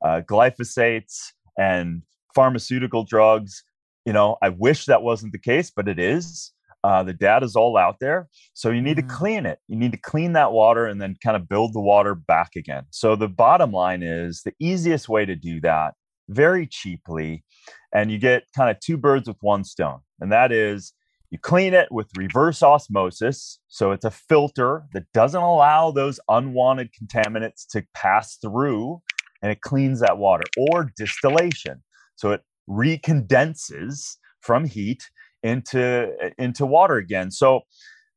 uh, 0.04 0.20
glyphosates 0.28 1.32
and 1.58 2.02
pharmaceutical 2.34 3.04
drugs. 3.04 3.62
You 4.04 4.12
know, 4.12 4.36
I 4.42 4.50
wish 4.50 4.86
that 4.86 5.02
wasn't 5.02 5.32
the 5.32 5.38
case, 5.38 5.70
but 5.70 5.88
it 5.88 5.98
is. 5.98 6.52
Uh, 6.82 7.02
the 7.02 7.12
data 7.12 7.44
is 7.44 7.56
all 7.56 7.76
out 7.76 7.96
there. 8.00 8.28
So 8.54 8.70
you 8.70 8.80
need 8.80 8.96
mm-hmm. 8.96 9.08
to 9.08 9.14
clean 9.14 9.46
it. 9.46 9.58
You 9.68 9.76
need 9.76 9.92
to 9.92 9.98
clean 9.98 10.32
that 10.32 10.52
water 10.52 10.86
and 10.86 11.00
then 11.00 11.16
kind 11.22 11.36
of 11.36 11.48
build 11.48 11.74
the 11.74 11.80
water 11.80 12.14
back 12.14 12.50
again. 12.56 12.84
So 12.90 13.16
the 13.16 13.28
bottom 13.28 13.72
line 13.72 14.02
is 14.02 14.42
the 14.44 14.54
easiest 14.58 15.08
way 15.08 15.24
to 15.26 15.36
do 15.36 15.60
that 15.60 15.94
very 16.28 16.66
cheaply, 16.66 17.44
and 17.92 18.10
you 18.10 18.18
get 18.18 18.44
kind 18.56 18.70
of 18.70 18.78
two 18.80 18.96
birds 18.96 19.28
with 19.28 19.36
one 19.40 19.64
stone. 19.64 19.98
And 20.20 20.30
that 20.32 20.52
is 20.52 20.92
you 21.30 21.38
clean 21.38 21.74
it 21.74 21.92
with 21.92 22.08
reverse 22.16 22.62
osmosis. 22.62 23.58
So 23.68 23.92
it's 23.92 24.04
a 24.04 24.10
filter 24.10 24.84
that 24.94 25.04
doesn't 25.14 25.40
allow 25.40 25.90
those 25.90 26.18
unwanted 26.28 26.90
contaminants 26.92 27.66
to 27.70 27.84
pass 27.94 28.36
through 28.36 29.00
and 29.42 29.50
it 29.50 29.60
cleans 29.60 30.00
that 30.00 30.18
water, 30.18 30.44
or 30.58 30.92
distillation. 30.96 31.82
So 32.16 32.32
it 32.32 32.42
recondenses 32.68 34.16
from 34.40 34.64
heat 34.64 35.08
into 35.42 36.32
into 36.38 36.66
water 36.66 36.96
again. 36.96 37.30
So 37.30 37.60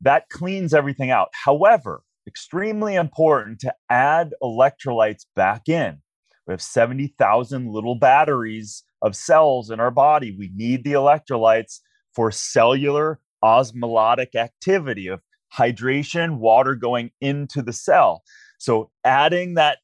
that 0.01 0.29
cleans 0.29 0.73
everything 0.73 1.11
out. 1.11 1.29
However, 1.33 2.03
extremely 2.27 2.95
important 2.95 3.59
to 3.61 3.73
add 3.89 4.33
electrolytes 4.41 5.25
back 5.35 5.67
in. 5.67 5.99
We 6.47 6.53
have 6.53 6.61
70,000 6.61 7.69
little 7.69 7.95
batteries 7.95 8.83
of 9.01 9.15
cells 9.15 9.69
in 9.69 9.79
our 9.79 9.91
body. 9.91 10.35
We 10.37 10.51
need 10.53 10.83
the 10.83 10.93
electrolytes 10.93 11.79
for 12.13 12.31
cellular 12.31 13.19
osmotic 13.41 14.35
activity 14.35 15.07
of 15.07 15.21
hydration, 15.53 16.37
water 16.37 16.75
going 16.75 17.11
into 17.21 17.61
the 17.61 17.73
cell. 17.73 18.23
So 18.57 18.89
adding 19.03 19.55
that 19.55 19.79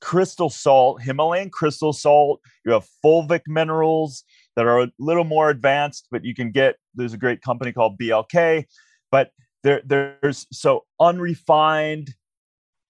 crystal 0.00 0.50
salt, 0.50 1.02
Himalayan 1.02 1.50
crystal 1.50 1.92
salt, 1.92 2.40
you 2.64 2.72
have 2.72 2.86
fulvic 3.04 3.42
minerals, 3.46 4.24
that 4.56 4.66
are 4.66 4.82
a 4.82 4.92
little 4.98 5.24
more 5.24 5.50
advanced, 5.50 6.08
but 6.10 6.24
you 6.24 6.34
can 6.34 6.50
get 6.50 6.76
there's 6.94 7.12
a 7.12 7.18
great 7.18 7.42
company 7.42 7.72
called 7.72 7.98
BLK, 7.98 8.64
but 9.10 9.30
there 9.62 9.82
there's 9.84 10.46
so 10.52 10.84
unrefined 11.00 12.14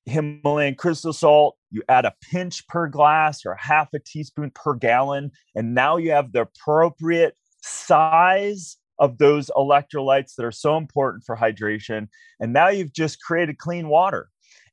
Himalayan 0.06 0.74
crystal 0.74 1.12
salt. 1.12 1.56
You 1.70 1.82
add 1.88 2.04
a 2.04 2.14
pinch 2.30 2.66
per 2.66 2.88
glass 2.88 3.46
or 3.46 3.54
half 3.54 3.88
a 3.94 3.98
teaspoon 3.98 4.50
per 4.54 4.74
gallon, 4.74 5.30
and 5.54 5.74
now 5.74 5.96
you 5.96 6.10
have 6.12 6.32
the 6.32 6.42
appropriate 6.42 7.36
size 7.62 8.76
of 8.98 9.18
those 9.18 9.50
electrolytes 9.56 10.34
that 10.36 10.44
are 10.44 10.52
so 10.52 10.76
important 10.76 11.24
for 11.24 11.36
hydration. 11.36 12.08
And 12.40 12.52
now 12.52 12.68
you've 12.68 12.92
just 12.92 13.20
created 13.20 13.58
clean 13.58 13.88
water. 13.88 14.28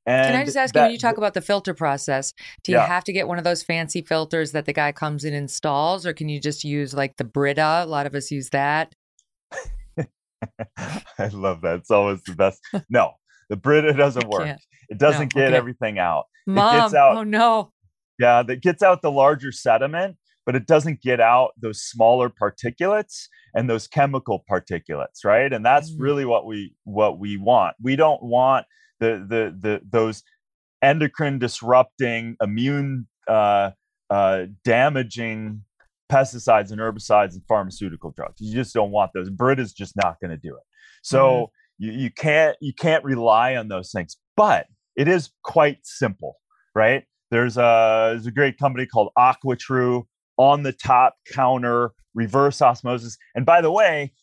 And 0.06 0.28
Can 0.28 0.42
I 0.42 0.46
just 0.46 0.58
ask 0.58 0.74
that, 0.74 0.82
you 0.82 0.84
when 0.86 0.92
you 0.92 0.98
talk 0.98 1.18
about 1.18 1.34
the 1.34 1.42
filter 1.42 1.74
process, 1.74 2.34
do 2.64 2.72
you 2.72 2.78
yeah. 2.78 2.88
have 2.88 3.04
to 3.04 3.14
get 3.14 3.28
one 3.28 3.38
of 3.38 3.44
those 3.44 3.62
fancy 3.62 4.02
filters 4.02 4.54
that 4.54 4.66
the 4.66 4.74
guy 4.74 4.92
comes 4.92 5.24
and 5.24 5.36
installs, 5.36 6.06
or 6.06 6.14
can 6.14 6.30
you 6.30 6.40
just 6.40 6.64
use 6.64 6.94
like 6.94 7.18
the 7.18 7.24
Brita? 7.24 7.84
A 7.84 7.86
lot 7.86 8.08
of 8.08 8.16
us 8.16 8.32
use 8.32 8.50
that. 8.50 8.96
I 10.78 11.28
love 11.32 11.62
that. 11.62 11.78
It's 11.78 11.92
always 11.92 12.24
the 12.24 12.34
best. 12.34 12.60
No, 12.90 13.14
the 13.50 13.58
Brita 13.58 13.94
doesn't 13.94 14.28
work. 14.30 14.58
It 14.90 14.98
doesn't 14.98 15.36
no, 15.36 15.42
get 15.42 15.50
okay. 15.50 15.58
everything 15.58 16.00
out. 16.00 16.26
Mom, 16.48 16.76
it 16.76 16.80
gets 16.82 16.94
out. 16.96 17.18
Oh 17.18 17.24
no. 17.24 17.72
yeah, 18.18 18.42
that 18.44 18.62
gets 18.62 18.82
out 18.82 19.02
the 19.02 19.12
larger 19.12 19.52
sediment, 19.52 20.18
but 20.46 20.56
it 20.56 20.66
doesn't 20.66 21.02
get 21.02 21.20
out 21.20 21.52
those 21.62 21.82
smaller 21.84 22.30
particulates 22.30 23.28
and 23.54 23.70
those 23.70 23.88
chemical 23.88 24.44
particulates, 24.50 25.24
right? 25.24 25.52
And 25.52 25.64
that's 25.64 25.92
mm. 25.92 25.98
really 26.00 26.26
what 26.26 26.46
we 26.46 26.74
what 26.86 27.20
we 27.20 27.38
want. 27.38 27.76
We 27.82 27.96
don't 27.96 28.24
want 28.24 28.66
the 29.00 29.26
the 29.28 29.56
the 29.60 29.82
those 29.90 30.24
endocrine 30.82 31.40
disrupting, 31.40 32.36
immune 32.42 33.08
uh, 33.28 33.72
uh, 34.10 34.46
damaging 34.64 35.64
pesticides 36.12 36.72
and 36.72 36.80
herbicides 36.80 37.34
and 37.34 37.44
pharmaceutical 37.48 38.12
drugs. 38.12 38.36
You 38.40 38.54
just 38.54 38.74
don't 38.74 38.92
want 38.92 39.12
those. 39.14 39.30
Brita 39.30 39.62
is 39.62 39.74
just 39.74 39.96
not 39.96 40.18
going 40.20 40.32
to 40.32 40.38
do 40.38 40.56
it. 40.56 40.64
So 41.04 41.20
mm. 41.28 41.48
you, 41.78 41.92
you 41.92 42.12
can't 42.12 42.58
you 42.60 42.74
can't 42.74 43.04
rely 43.04 43.56
on 43.56 43.68
those 43.68 43.92
things. 43.92 44.18
But 44.36 44.68
it 44.96 45.08
is 45.08 45.32
quite 45.44 45.80
simple, 45.84 46.38
right? 46.76 47.04
There's 47.32 47.58
a 47.58 48.12
there's 48.12 48.26
a 48.26 48.32
great 48.32 48.58
company 48.58 48.86
called 48.86 49.12
AquaTru 49.18 50.04
on 50.38 50.64
the 50.64 50.74
top 50.74 51.16
counter 51.32 51.92
reverse 52.16 52.62
osmosis. 52.62 53.18
And 53.36 53.46
by 53.46 53.62
the 53.62 53.72
way, 53.72 54.14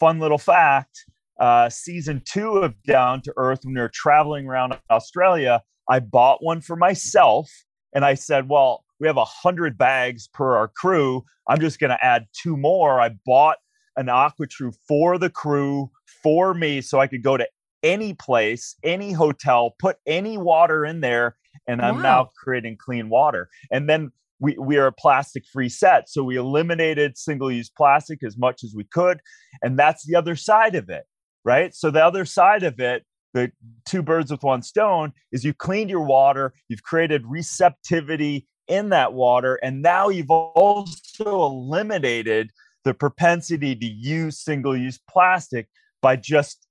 fun 0.00 0.18
little 0.18 0.38
fact: 0.38 1.04
uh, 1.38 1.68
season 1.68 2.22
two 2.24 2.58
of 2.58 2.74
Down 2.82 3.22
to 3.22 3.32
Earth, 3.36 3.60
when 3.64 3.74
we 3.74 3.80
were 3.80 3.90
traveling 3.92 4.46
around 4.46 4.78
Australia, 4.90 5.62
I 5.88 6.00
bought 6.00 6.42
one 6.42 6.60
for 6.60 6.76
myself, 6.76 7.50
and 7.94 8.04
I 8.04 8.14
said, 8.14 8.48
"Well, 8.48 8.84
we 9.00 9.06
have 9.06 9.16
a 9.16 9.24
hundred 9.24 9.78
bags 9.78 10.28
per 10.28 10.56
our 10.56 10.68
crew. 10.68 11.24
I'm 11.48 11.60
just 11.60 11.78
going 11.78 11.90
to 11.90 12.04
add 12.04 12.26
two 12.32 12.56
more." 12.56 13.00
I 13.00 13.10
bought 13.24 13.58
an 13.96 14.06
AquaTru 14.06 14.74
for 14.86 15.18
the 15.18 15.30
crew 15.30 15.90
for 16.22 16.54
me, 16.54 16.80
so 16.80 17.00
I 17.00 17.06
could 17.06 17.22
go 17.22 17.36
to 17.36 17.46
any 17.82 18.14
place, 18.14 18.74
any 18.82 19.12
hotel, 19.12 19.74
put 19.78 19.96
any 20.06 20.36
water 20.38 20.84
in 20.84 21.00
there, 21.00 21.36
and 21.68 21.80
I'm 21.80 21.96
wow. 21.96 22.02
now 22.02 22.30
creating 22.36 22.76
clean 22.78 23.08
water. 23.08 23.48
And 23.70 23.88
then 23.88 24.10
we, 24.38 24.56
we 24.58 24.76
are 24.76 24.88
a 24.88 24.92
plastic 24.92 25.44
free 25.46 25.68
set. 25.68 26.08
So 26.08 26.22
we 26.22 26.36
eliminated 26.36 27.16
single 27.16 27.50
use 27.50 27.70
plastic 27.70 28.22
as 28.22 28.36
much 28.36 28.64
as 28.64 28.74
we 28.74 28.84
could. 28.84 29.20
And 29.62 29.78
that's 29.78 30.04
the 30.06 30.14
other 30.14 30.36
side 30.36 30.74
of 30.74 30.90
it, 30.90 31.04
right? 31.46 31.74
So 31.74 31.90
the 31.90 32.04
other 32.04 32.24
side 32.24 32.64
of 32.64 32.80
it, 32.80 33.04
the 33.32 33.52
two 33.86 34.02
birds 34.02 34.30
with 34.30 34.42
one 34.42 34.62
stone, 34.62 35.12
is 35.30 35.44
you 35.44 35.54
cleaned 35.54 35.88
your 35.88 36.04
water, 36.04 36.52
you've 36.68 36.82
created 36.82 37.22
receptivity 37.24 38.46
in 38.66 38.88
that 38.88 39.12
water, 39.12 39.54
and 39.62 39.80
now 39.80 40.08
you've 40.08 40.30
also 40.30 41.46
eliminated 41.46 42.50
the 42.84 42.92
propensity 42.92 43.76
to 43.76 43.86
use 43.86 44.38
single 44.38 44.76
use 44.76 44.98
plastic 45.08 45.68
by 46.02 46.16
just 46.16 46.66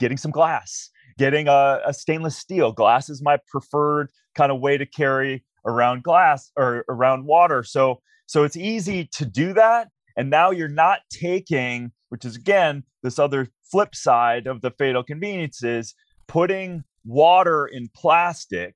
getting 0.00 0.16
some 0.16 0.32
glass, 0.32 0.90
getting 1.18 1.46
a, 1.46 1.80
a 1.86 1.94
stainless 1.94 2.36
steel. 2.36 2.72
Glass 2.72 3.08
is 3.08 3.22
my 3.22 3.38
preferred 3.48 4.10
kind 4.34 4.50
of 4.50 4.60
way 4.60 4.76
to 4.76 4.86
carry 4.86 5.44
around 5.64 6.02
glass 6.02 6.50
or 6.56 6.84
around 6.88 7.24
water. 7.24 7.62
So 7.62 8.00
so 8.26 8.42
it's 8.42 8.56
easy 8.56 9.08
to 9.12 9.24
do 9.24 9.52
that. 9.52 9.88
And 10.16 10.30
now 10.30 10.50
you're 10.50 10.68
not 10.68 11.00
taking, 11.10 11.92
which 12.08 12.24
is 12.24 12.36
again 12.36 12.82
this 13.02 13.18
other 13.18 13.48
flip 13.70 13.94
side 13.94 14.46
of 14.46 14.60
the 14.60 14.70
fatal 14.70 15.02
conveniences, 15.02 15.94
putting 16.26 16.84
water 17.04 17.66
in 17.66 17.88
plastic 17.94 18.74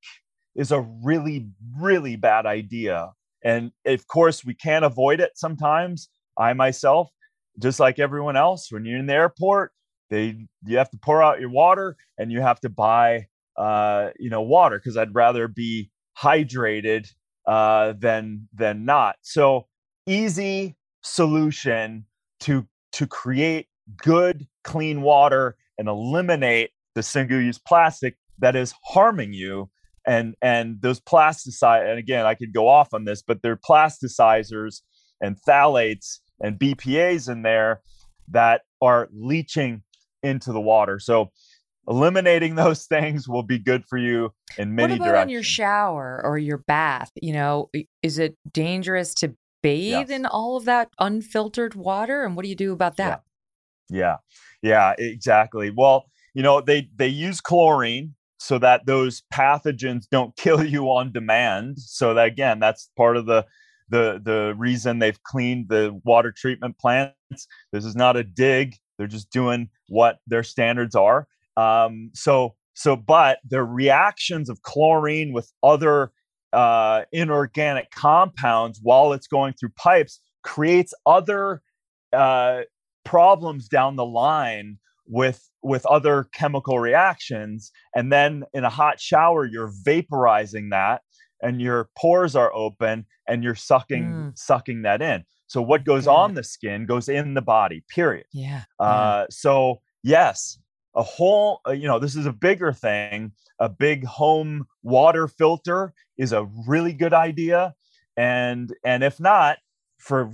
is 0.54 0.72
a 0.72 0.80
really, 1.04 1.48
really 1.78 2.16
bad 2.16 2.46
idea. 2.46 3.10
And 3.42 3.72
of 3.86 4.06
course, 4.06 4.44
we 4.44 4.54
can't 4.54 4.84
avoid 4.84 5.20
it 5.20 5.32
sometimes. 5.34 6.08
I 6.38 6.52
myself, 6.52 7.08
just 7.58 7.80
like 7.80 7.98
everyone 7.98 8.36
else, 8.36 8.70
when 8.70 8.84
you're 8.84 8.98
in 8.98 9.06
the 9.06 9.14
airport, 9.14 9.72
they 10.10 10.46
you 10.66 10.78
have 10.78 10.90
to 10.90 10.98
pour 10.98 11.22
out 11.22 11.40
your 11.40 11.50
water 11.50 11.96
and 12.18 12.32
you 12.32 12.40
have 12.40 12.60
to 12.60 12.68
buy 12.68 13.26
uh, 13.56 14.10
you 14.18 14.30
know 14.30 14.42
water 14.42 14.78
because 14.78 14.96
I'd 14.96 15.14
rather 15.14 15.48
be 15.48 15.90
hydrated 16.18 17.08
uh, 17.46 17.94
than 17.98 18.48
than 18.52 18.84
not. 18.84 19.16
So 19.22 19.66
easy 20.06 20.76
solution 21.02 22.06
to 22.40 22.66
to 22.92 23.06
create 23.06 23.68
good 23.98 24.46
clean 24.64 25.02
water 25.02 25.56
and 25.78 25.88
eliminate 25.88 26.70
the 26.94 27.02
single 27.02 27.40
use 27.40 27.58
plastic 27.58 28.16
that 28.38 28.56
is 28.56 28.74
harming 28.84 29.32
you 29.32 29.70
and 30.06 30.34
and 30.42 30.80
those 30.80 31.00
plasticize 31.00 31.88
and 31.88 31.98
again 31.98 32.26
I 32.26 32.34
could 32.34 32.52
go 32.52 32.68
off 32.68 32.94
on 32.94 33.04
this 33.04 33.22
but 33.22 33.42
they're 33.42 33.56
plasticizers 33.56 34.80
and 35.20 35.36
phthalates 35.46 36.18
and 36.40 36.58
BPAs 36.58 37.30
in 37.30 37.42
there 37.42 37.82
that 38.28 38.62
are 38.80 39.08
leaching 39.12 39.82
into 40.22 40.52
the 40.52 40.60
water. 40.60 40.98
So 40.98 41.30
eliminating 41.88 42.54
those 42.56 42.86
things 42.86 43.28
will 43.28 43.42
be 43.42 43.58
good 43.58 43.84
for 43.88 43.98
you 43.98 44.32
in 44.58 44.74
many 44.74 44.94
what 44.94 44.96
about 44.96 45.04
directions. 45.04 45.24
on 45.24 45.28
your 45.30 45.42
shower 45.42 46.20
or 46.24 46.38
your 46.38 46.58
bath? 46.58 47.10
You 47.20 47.34
know, 47.34 47.70
is 48.02 48.18
it 48.18 48.36
dangerous 48.52 49.14
to 49.14 49.34
bathe 49.62 49.92
yes. 49.92 50.10
in 50.10 50.26
all 50.26 50.56
of 50.56 50.64
that 50.64 50.90
unfiltered 50.98 51.74
water? 51.74 52.24
And 52.24 52.36
what 52.36 52.42
do 52.44 52.48
you 52.48 52.56
do 52.56 52.72
about 52.72 52.96
that? 52.96 53.22
Yeah. 53.90 54.16
yeah, 54.62 54.94
exactly. 54.98 55.70
Well, 55.70 56.06
you 56.34 56.42
know, 56.42 56.60
they 56.60 56.88
they 56.96 57.08
use 57.08 57.40
chlorine 57.40 58.14
so 58.38 58.58
that 58.58 58.86
those 58.86 59.22
pathogens 59.32 60.04
don't 60.10 60.34
kill 60.36 60.64
you 60.64 60.84
on 60.86 61.12
demand. 61.12 61.78
So 61.78 62.14
that 62.14 62.26
again, 62.26 62.58
that's 62.60 62.90
part 62.96 63.16
of 63.16 63.26
the 63.26 63.46
the 63.88 64.20
the 64.22 64.54
reason 64.56 64.98
they've 64.98 65.22
cleaned 65.24 65.68
the 65.68 65.98
water 66.04 66.32
treatment 66.32 66.78
plants. 66.78 67.14
This 67.72 67.84
is 67.84 67.96
not 67.96 68.16
a 68.16 68.24
dig. 68.24 68.76
They're 68.98 69.06
just 69.06 69.30
doing 69.30 69.68
what 69.88 70.18
their 70.26 70.42
standards 70.42 70.94
are. 70.94 71.26
Um, 71.56 72.10
so 72.14 72.54
so, 72.74 72.96
but 72.96 73.40
the 73.48 73.62
reactions 73.62 74.48
of 74.48 74.62
chlorine 74.62 75.32
with 75.32 75.52
other 75.62 76.12
uh, 76.52 77.02
inorganic 77.12 77.90
compounds 77.90 78.80
while 78.82 79.12
it's 79.12 79.26
going 79.26 79.54
through 79.54 79.70
pipes 79.76 80.20
creates 80.42 80.94
other 81.04 81.62
uh, 82.12 82.60
problems 83.10 83.66
down 83.66 83.96
the 83.96 84.04
line 84.04 84.78
with 85.04 85.50
with 85.64 85.84
other 85.86 86.28
chemical 86.32 86.78
reactions 86.78 87.72
and 87.92 88.12
then 88.12 88.44
in 88.54 88.62
a 88.62 88.70
hot 88.70 89.00
shower 89.00 89.44
you're 89.44 89.72
vaporizing 89.84 90.70
that 90.70 91.02
and 91.42 91.60
your 91.60 91.88
pores 91.98 92.36
are 92.36 92.54
open 92.54 93.04
and 93.26 93.42
you're 93.42 93.56
sucking 93.56 94.04
mm. 94.04 94.38
sucking 94.38 94.82
that 94.82 95.02
in 95.02 95.24
so 95.48 95.60
what 95.60 95.84
goes 95.84 96.06
yeah. 96.06 96.12
on 96.12 96.34
the 96.34 96.44
skin 96.44 96.86
goes 96.86 97.08
in 97.08 97.34
the 97.34 97.42
body 97.42 97.82
period 97.88 98.26
yeah, 98.32 98.62
uh, 98.78 99.22
yeah. 99.22 99.26
so 99.28 99.80
yes 100.04 100.60
a 100.94 101.02
whole 101.02 101.60
uh, 101.66 101.72
you 101.72 101.88
know 101.88 101.98
this 101.98 102.14
is 102.14 102.26
a 102.26 102.32
bigger 102.32 102.72
thing 102.72 103.32
a 103.58 103.68
big 103.68 104.04
home 104.04 104.64
water 104.84 105.26
filter 105.26 105.92
is 106.16 106.32
a 106.32 106.46
really 106.64 106.92
good 106.92 107.12
idea 107.12 107.74
and 108.16 108.72
and 108.84 109.02
if 109.02 109.18
not 109.18 109.58
for 109.98 110.30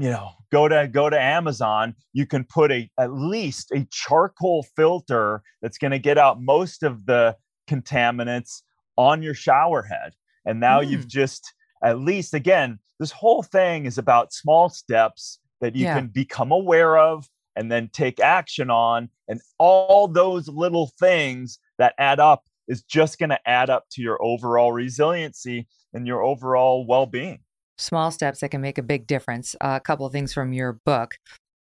you 0.00 0.10
know 0.10 0.30
go 0.50 0.66
to 0.66 0.88
go 0.88 1.10
to 1.10 1.20
amazon 1.20 1.94
you 2.12 2.26
can 2.26 2.44
put 2.44 2.72
a 2.72 2.90
at 2.98 3.12
least 3.12 3.70
a 3.72 3.86
charcoal 3.90 4.64
filter 4.74 5.42
that's 5.62 5.78
going 5.78 5.90
to 5.90 5.98
get 5.98 6.18
out 6.18 6.40
most 6.40 6.82
of 6.82 7.06
the 7.06 7.36
contaminants 7.68 8.62
on 8.96 9.22
your 9.22 9.34
shower 9.34 9.82
head 9.82 10.12
and 10.46 10.58
now 10.58 10.80
mm. 10.80 10.88
you've 10.88 11.08
just 11.08 11.52
at 11.84 11.98
least 11.98 12.34
again 12.34 12.78
this 13.00 13.10
whole 13.10 13.42
thing 13.42 13.86
is 13.86 13.98
about 13.98 14.32
small 14.32 14.68
steps 14.68 15.38
that 15.60 15.74
you 15.74 15.84
yeah. 15.84 15.94
can 15.94 16.08
become 16.08 16.52
aware 16.52 16.98
of 16.98 17.28
and 17.56 17.70
then 17.70 17.88
take 17.92 18.20
action 18.20 18.70
on. 18.70 19.08
And 19.28 19.40
all 19.58 20.06
those 20.06 20.48
little 20.48 20.92
things 21.00 21.58
that 21.78 21.94
add 21.98 22.20
up 22.20 22.44
is 22.68 22.82
just 22.82 23.18
going 23.18 23.30
to 23.30 23.48
add 23.48 23.70
up 23.70 23.86
to 23.92 24.02
your 24.02 24.22
overall 24.22 24.72
resiliency 24.72 25.66
and 25.92 26.06
your 26.06 26.22
overall 26.22 26.86
well 26.86 27.06
being. 27.06 27.40
Small 27.80 28.10
steps 28.10 28.40
that 28.40 28.50
can 28.50 28.60
make 28.60 28.78
a 28.78 28.82
big 28.82 29.06
difference. 29.06 29.56
Uh, 29.60 29.74
a 29.76 29.80
couple 29.80 30.06
of 30.06 30.12
things 30.12 30.32
from 30.32 30.52
your 30.52 30.74
book. 30.84 31.16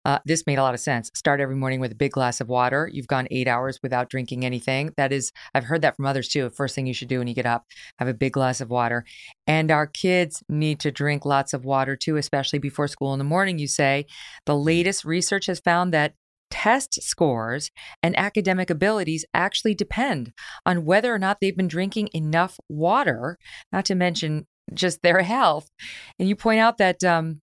Uh, 0.06 0.20
this 0.26 0.46
made 0.48 0.58
a 0.58 0.62
lot 0.62 0.74
of 0.74 0.80
sense. 0.80 1.12
Start 1.14 1.42
every 1.42 1.56
morning 1.56 1.80
with 1.80 1.92
a 1.92 1.96
big 1.96 2.12
glass 2.12 2.40
of 2.40 2.48
water. 2.48 2.90
You've 2.92 3.08
gone 3.08 3.28
eight 3.32 3.48
hours 3.48 3.80
without 3.84 4.10
drinking 4.10 4.46
anything. 4.46 4.92
That 4.98 5.12
is, 5.12 5.32
I've 5.54 5.66
heard 5.66 5.82
that 5.82 5.96
from 5.96 6.06
others 6.06 6.30
too. 6.30 6.50
First 6.50 6.74
thing 6.74 6.88
you 6.88 6.94
should 6.94 7.10
do 7.10 7.20
when 7.20 7.28
you 7.28 7.34
get 7.34 7.46
up, 7.46 7.66
have 8.00 8.08
a 8.08 8.14
big 8.14 8.34
glass 8.34 8.62
of 8.62 8.70
water. 8.70 9.06
And 9.46 9.72
our 9.72 9.88
kids 9.88 10.42
need 10.48 10.80
to 10.82 10.92
drink 10.92 11.26
lots 11.26 11.54
of 11.54 11.66
water 11.66 11.96
too, 11.96 12.18
especially 12.18 12.60
before 12.60 12.88
school 12.88 13.14
in 13.14 13.20
the 13.20 13.26
morning. 13.26 13.60
You 13.60 13.68
say 13.68 14.06
the 14.46 14.56
latest 14.56 15.04
research 15.06 15.48
has 15.48 15.60
found 15.60 15.94
that 15.94 16.14
test 16.50 17.04
scores 17.04 17.70
and 18.02 18.18
academic 18.18 18.70
abilities 18.70 19.26
actually 19.34 19.76
depend 19.76 20.34
on 20.66 20.86
whether 20.86 21.14
or 21.14 21.20
not 21.20 21.38
they've 21.40 21.58
been 21.58 21.68
drinking 21.68 22.10
enough 22.14 22.60
water, 22.68 23.38
not 23.72 23.86
to 23.86 23.96
mention 23.96 24.48
just 24.74 25.02
their 25.02 25.22
health. 25.24 25.70
And 26.18 26.28
you 26.28 26.36
point 26.36 26.60
out 26.60 26.78
that 26.78 27.04
um, 27.04 27.42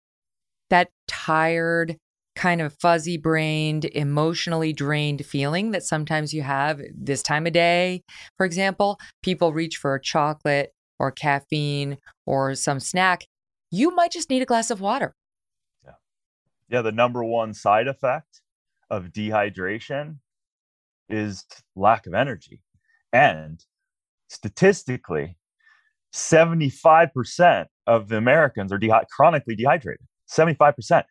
that 0.71 0.91
tired, 1.09 1.97
kind 2.35 2.61
of 2.61 2.75
fuzzy 2.75 3.17
brained, 3.17 3.87
emotionally 3.87 4.73
drained 4.73 5.25
feeling 5.25 5.71
that 5.71 5.83
sometimes 5.83 6.35
you 6.35 6.43
have 6.43 6.81
this 6.95 7.23
time 7.23 7.47
of 7.47 7.53
day. 7.53 8.03
For 8.37 8.45
example, 8.45 8.99
people 9.23 9.53
reach 9.53 9.77
for 9.77 9.99
chocolate 9.99 10.73
or 10.99 11.11
caffeine 11.11 11.99
or 12.27 12.55
some 12.55 12.81
snack. 12.81 13.27
You 13.71 13.95
might 13.95 14.13
just 14.13 14.31
need 14.31 14.43
a 14.43 14.47
glass 14.47 14.71
of 14.71 14.81
water. 14.81 15.15
Yeah. 15.85 15.93
Yeah. 16.69 16.83
The 16.83 16.93
number 16.93 17.25
one 17.25 17.55
side 17.55 17.89
effect 17.89 18.43
of 18.91 19.07
dehydration 19.07 20.19
is 21.09 21.45
lack 21.75 22.07
of 22.07 22.15
energy. 22.15 22.61
And 23.13 23.65
statistically, 24.29 25.37
75% 26.15 27.67
of 27.87 28.09
the 28.09 28.17
Americans 28.17 28.73
are 28.73 28.79
de- 28.79 29.07
chronically 29.11 29.55
dehydrated. 29.55 30.07
75%. 30.31 31.05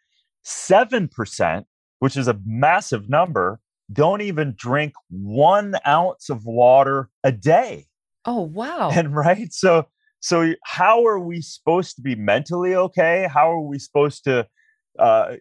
7%, 0.45 1.63
which 1.99 2.17
is 2.17 2.27
a 2.27 2.39
massive 2.45 3.09
number, 3.09 3.59
don't 3.91 4.21
even 4.21 4.53
drink 4.57 4.93
one 5.09 5.75
ounce 5.87 6.29
of 6.29 6.45
water 6.45 7.09
a 7.23 7.31
day. 7.31 7.85
Oh, 8.25 8.41
wow. 8.41 8.89
And 8.91 9.15
right. 9.15 9.53
So, 9.53 9.87
so 10.19 10.53
how 10.63 11.05
are 11.05 11.19
we 11.19 11.41
supposed 11.41 11.95
to 11.97 12.01
be 12.01 12.15
mentally 12.15 12.75
okay? 12.75 13.27
How 13.31 13.51
are 13.51 13.61
we 13.61 13.77
supposed 13.77 14.23
to 14.23 14.47
uh, 14.97 15.35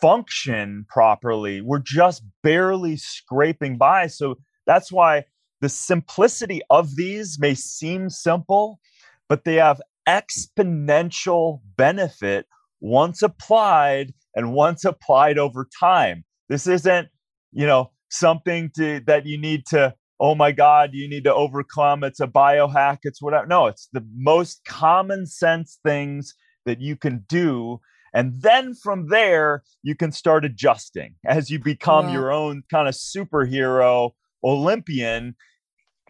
function 0.00 0.86
properly? 0.88 1.60
We're 1.60 1.78
just 1.78 2.24
barely 2.42 2.96
scraping 2.96 3.78
by. 3.78 4.08
So 4.08 4.36
that's 4.66 4.90
why 4.90 5.24
the 5.60 5.68
simplicity 5.68 6.60
of 6.70 6.96
these 6.96 7.38
may 7.38 7.54
seem 7.54 8.10
simple, 8.10 8.80
but 9.28 9.44
they 9.44 9.56
have 9.56 9.80
exponential 10.08 11.60
benefit 11.76 12.46
once 12.80 13.22
applied 13.22 14.12
and 14.34 14.52
once 14.52 14.84
applied 14.84 15.38
over 15.38 15.68
time. 15.78 16.24
This 16.48 16.66
isn't, 16.66 17.08
you 17.52 17.66
know, 17.66 17.90
something 18.10 18.70
to 18.76 19.00
that 19.06 19.26
you 19.26 19.36
need 19.36 19.66
to 19.66 19.92
oh 20.20 20.36
my 20.36 20.52
god 20.52 20.90
you 20.92 21.08
need 21.08 21.24
to 21.24 21.34
overcome 21.34 22.04
it's 22.04 22.20
a 22.20 22.26
biohack 22.28 22.98
it's 23.02 23.20
whatever 23.20 23.46
no 23.46 23.66
it's 23.66 23.88
the 23.92 24.06
most 24.14 24.60
common 24.64 25.26
sense 25.26 25.80
things 25.84 26.34
that 26.64 26.80
you 26.80 26.96
can 26.96 27.24
do. 27.28 27.80
And 28.14 28.40
then 28.40 28.74
from 28.74 29.08
there 29.08 29.62
you 29.82 29.94
can 29.96 30.12
start 30.12 30.44
adjusting. 30.44 31.14
As 31.26 31.50
you 31.50 31.58
become 31.58 32.10
your 32.10 32.32
own 32.32 32.62
kind 32.70 32.88
of 32.88 32.94
superhero 32.94 34.10
olympian 34.44 35.34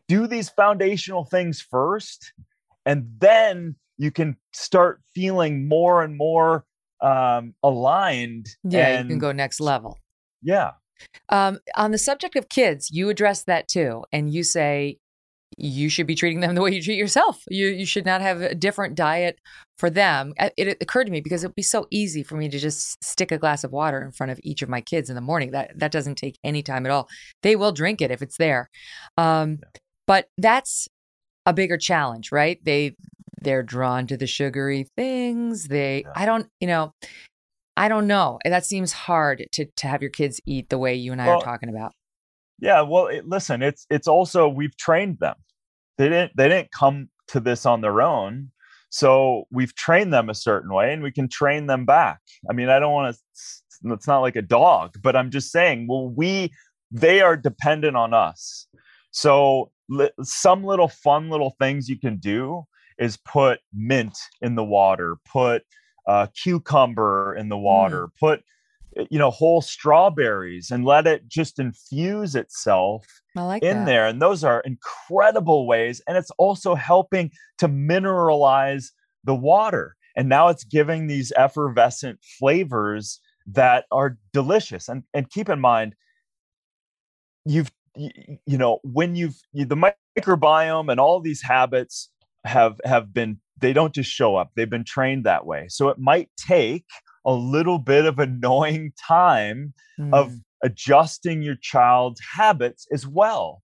do 0.08 0.26
these 0.26 0.48
foundational 0.48 1.24
things 1.24 1.60
first 1.60 2.32
and 2.86 3.06
then 3.18 3.76
you 3.96 4.10
can 4.10 4.36
start 4.52 5.00
feeling 5.14 5.68
more 5.68 6.02
and 6.02 6.16
more 6.16 6.64
um, 7.00 7.54
aligned. 7.62 8.48
Yeah, 8.64 8.88
and, 8.88 9.08
you 9.08 9.14
can 9.14 9.18
go 9.18 9.32
next 9.32 9.60
level. 9.60 9.98
Yeah. 10.42 10.72
Um, 11.28 11.58
on 11.76 11.90
the 11.90 11.98
subject 11.98 12.36
of 12.36 12.48
kids, 12.48 12.90
you 12.90 13.08
address 13.08 13.44
that 13.44 13.68
too, 13.68 14.04
and 14.12 14.32
you 14.32 14.42
say 14.42 14.98
you 15.56 15.88
should 15.88 16.06
be 16.06 16.14
treating 16.14 16.40
them 16.40 16.54
the 16.54 16.60
way 16.60 16.72
you 16.72 16.82
treat 16.82 16.98
yourself. 16.98 17.42
You 17.48 17.68
you 17.68 17.86
should 17.86 18.06
not 18.06 18.20
have 18.20 18.40
a 18.40 18.54
different 18.54 18.94
diet 18.94 19.38
for 19.78 19.90
them. 19.90 20.32
It, 20.38 20.52
it 20.56 20.78
occurred 20.80 21.04
to 21.04 21.12
me 21.12 21.20
because 21.20 21.44
it'd 21.44 21.54
be 21.54 21.62
so 21.62 21.86
easy 21.90 22.22
for 22.22 22.36
me 22.36 22.48
to 22.48 22.58
just 22.58 23.02
stick 23.04 23.30
a 23.32 23.38
glass 23.38 23.64
of 23.64 23.72
water 23.72 24.02
in 24.02 24.12
front 24.12 24.32
of 24.32 24.40
each 24.42 24.62
of 24.62 24.68
my 24.68 24.80
kids 24.80 25.08
in 25.08 25.14
the 25.14 25.20
morning. 25.20 25.52
That 25.52 25.78
that 25.78 25.92
doesn't 25.92 26.16
take 26.16 26.38
any 26.44 26.62
time 26.62 26.86
at 26.86 26.92
all. 26.92 27.08
They 27.42 27.56
will 27.56 27.72
drink 27.72 28.00
it 28.00 28.10
if 28.10 28.22
it's 28.22 28.36
there. 28.36 28.70
Um, 29.16 29.58
but 30.06 30.28
that's 30.38 30.88
a 31.46 31.52
bigger 31.52 31.76
challenge, 31.76 32.32
right? 32.32 32.58
They 32.64 32.96
they're 33.40 33.62
drawn 33.62 34.06
to 34.06 34.16
the 34.16 34.26
sugary 34.26 34.88
things. 34.96 35.68
They 35.68 36.02
Yeah. 36.06 36.12
I 36.16 36.26
don't, 36.26 36.48
you 36.60 36.66
know, 36.66 36.92
I 37.76 37.88
don't 37.88 38.06
know. 38.06 38.38
That 38.44 38.64
seems 38.64 38.92
hard 38.92 39.46
to 39.52 39.66
to 39.66 39.88
have 39.88 40.02
your 40.02 40.10
kids 40.10 40.40
eat 40.46 40.68
the 40.68 40.78
way 40.78 40.94
you 40.94 41.12
and 41.12 41.20
I 41.20 41.26
Well, 41.26 41.38
are 41.38 41.44
talking 41.44 41.68
about. 41.68 41.92
Yeah, 42.60 42.82
well, 42.82 43.08
it, 43.08 43.28
listen, 43.28 43.62
it's 43.62 43.86
it's 43.90 44.08
also 44.08 44.48
we've 44.48 44.76
trained 44.76 45.18
them. 45.20 45.36
They 45.98 46.08
didn't 46.08 46.32
they 46.36 46.48
didn't 46.48 46.72
come 46.72 47.08
to 47.28 47.40
this 47.40 47.66
on 47.66 47.80
their 47.80 48.00
own. 48.00 48.50
So 48.90 49.44
we've 49.50 49.74
trained 49.74 50.12
them 50.12 50.30
a 50.30 50.34
certain 50.34 50.72
way 50.72 50.92
and 50.92 51.02
we 51.02 51.10
can 51.10 51.28
train 51.28 51.66
them 51.66 51.84
back. 51.84 52.20
I 52.48 52.52
mean, 52.52 52.68
I 52.68 52.78
don't 52.78 52.92
want 52.92 53.14
to 53.14 53.20
it's 53.92 54.06
not 54.06 54.20
like 54.20 54.36
a 54.36 54.42
dog, 54.42 54.94
but 55.02 55.16
I'm 55.16 55.30
just 55.30 55.50
saying, 55.50 55.86
well, 55.88 56.08
we 56.08 56.52
they 56.90 57.20
are 57.20 57.36
dependent 57.36 57.96
on 57.96 58.14
us. 58.14 58.68
So 59.10 59.72
li- 59.88 60.10
some 60.22 60.64
little 60.64 60.88
fun 60.88 61.30
little 61.30 61.54
things 61.58 61.88
you 61.88 61.98
can 61.98 62.16
do 62.16 62.64
is 62.98 63.16
put 63.16 63.60
mint 63.72 64.16
in 64.40 64.54
the 64.54 64.64
water, 64.64 65.16
put 65.24 65.62
uh, 66.06 66.26
cucumber 66.40 67.34
in 67.34 67.48
the 67.48 67.58
water, 67.58 68.08
put 68.20 68.42
uh, 68.98 69.04
you 69.10 69.18
know 69.18 69.30
whole 69.30 69.60
strawberries 69.60 70.70
and 70.70 70.84
let 70.84 71.06
it 71.06 71.28
just 71.28 71.58
infuse 71.58 72.34
itself 72.34 73.06
like 73.34 73.62
in 73.62 73.78
that. 73.78 73.86
there 73.86 74.06
and 74.06 74.22
those 74.22 74.44
are 74.44 74.60
incredible 74.60 75.66
ways 75.66 76.00
and 76.06 76.16
it's 76.16 76.30
also 76.38 76.74
helping 76.74 77.30
to 77.58 77.68
mineralize 77.68 78.90
the 79.24 79.34
water 79.34 79.96
and 80.16 80.28
now 80.28 80.48
it's 80.48 80.62
giving 80.64 81.06
these 81.06 81.32
effervescent 81.36 82.20
flavors 82.38 83.20
that 83.46 83.84
are 83.90 84.16
delicious 84.32 84.88
and 84.88 85.02
and 85.12 85.30
keep 85.30 85.48
in 85.48 85.60
mind 85.60 85.94
you've 87.44 87.72
you, 87.96 88.10
you 88.46 88.58
know 88.58 88.78
when 88.82 89.16
you've 89.16 89.36
you, 89.52 89.64
the 89.64 89.76
microbiome 90.18 90.90
and 90.90 91.00
all 91.00 91.20
these 91.20 91.42
habits 91.42 92.10
have 92.44 92.80
have 92.84 93.12
been 93.12 93.38
they 93.60 93.72
don't 93.72 93.94
just 93.94 94.10
show 94.10 94.36
up 94.36 94.50
they've 94.56 94.70
been 94.70 94.84
trained 94.84 95.24
that 95.24 95.46
way. 95.46 95.66
So 95.68 95.88
it 95.88 95.98
might 95.98 96.30
take 96.36 96.86
a 97.26 97.32
little 97.32 97.78
bit 97.78 98.04
of 98.06 98.18
annoying 98.18 98.92
time 99.06 99.74
of 100.12 100.32
Mm. 100.32 100.40
adjusting 100.62 101.42
your 101.42 101.56
child's 101.56 102.20
habits 102.36 102.86
as 102.92 103.06
well. 103.06 103.62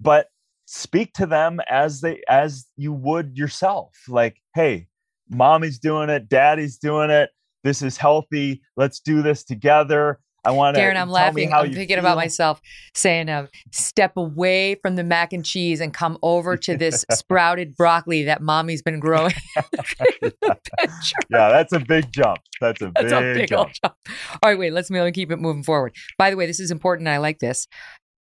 But 0.00 0.28
speak 0.66 1.12
to 1.14 1.26
them 1.26 1.60
as 1.68 2.00
they 2.00 2.22
as 2.28 2.66
you 2.76 2.92
would 2.92 3.36
yourself. 3.36 3.94
Like 4.08 4.36
hey 4.54 4.88
mommy's 5.30 5.78
doing 5.78 6.10
it 6.10 6.28
daddy's 6.28 6.78
doing 6.78 7.10
it. 7.10 7.30
This 7.64 7.82
is 7.82 7.96
healthy. 7.96 8.62
Let's 8.76 9.00
do 9.00 9.22
this 9.22 9.44
together 9.44 10.20
i 10.44 10.50
want 10.50 10.74
to 10.74 10.80
Darin, 10.80 10.96
I'm 10.96 11.10
laughing. 11.10 11.52
I'm 11.52 11.72
thinking 11.72 11.98
about 11.98 12.16
myself 12.16 12.60
saying, 12.94 13.28
um, 13.28 13.48
step 13.70 14.16
away 14.16 14.76
from 14.76 14.96
the 14.96 15.04
mac 15.04 15.32
and 15.32 15.44
cheese 15.44 15.80
and 15.80 15.92
come 15.92 16.18
over 16.22 16.56
to 16.56 16.76
this 16.76 17.04
sprouted 17.10 17.76
broccoli 17.76 18.24
that 18.24 18.42
mommy's 18.42 18.82
been 18.82 19.00
growing. 19.00 19.34
yeah 20.22 21.48
that's 21.48 21.72
a 21.72 21.80
big 21.80 22.10
jump 22.12 22.38
that's 22.60 22.80
a 22.82 22.92
That's 22.94 23.12
big, 23.12 23.12
a 23.12 23.34
big 23.34 23.48
jump 23.48 23.72
jump. 23.82 23.94
All 24.42 24.50
right, 24.50 24.58
wait, 24.58 24.72
let's 24.72 24.90
me- 24.90 24.98
let 25.00 25.06
me 25.06 25.12
keep 25.12 25.30
it 25.30 25.38
moving 25.38 25.62
forward. 25.62 25.94
By 26.18 26.30
the 26.30 26.36
way, 26.36 26.46
this 26.46 26.60
is 26.60 26.70
important. 26.70 27.08
and 27.08 27.14
I 27.14 27.18
like 27.18 27.38
this. 27.38 27.66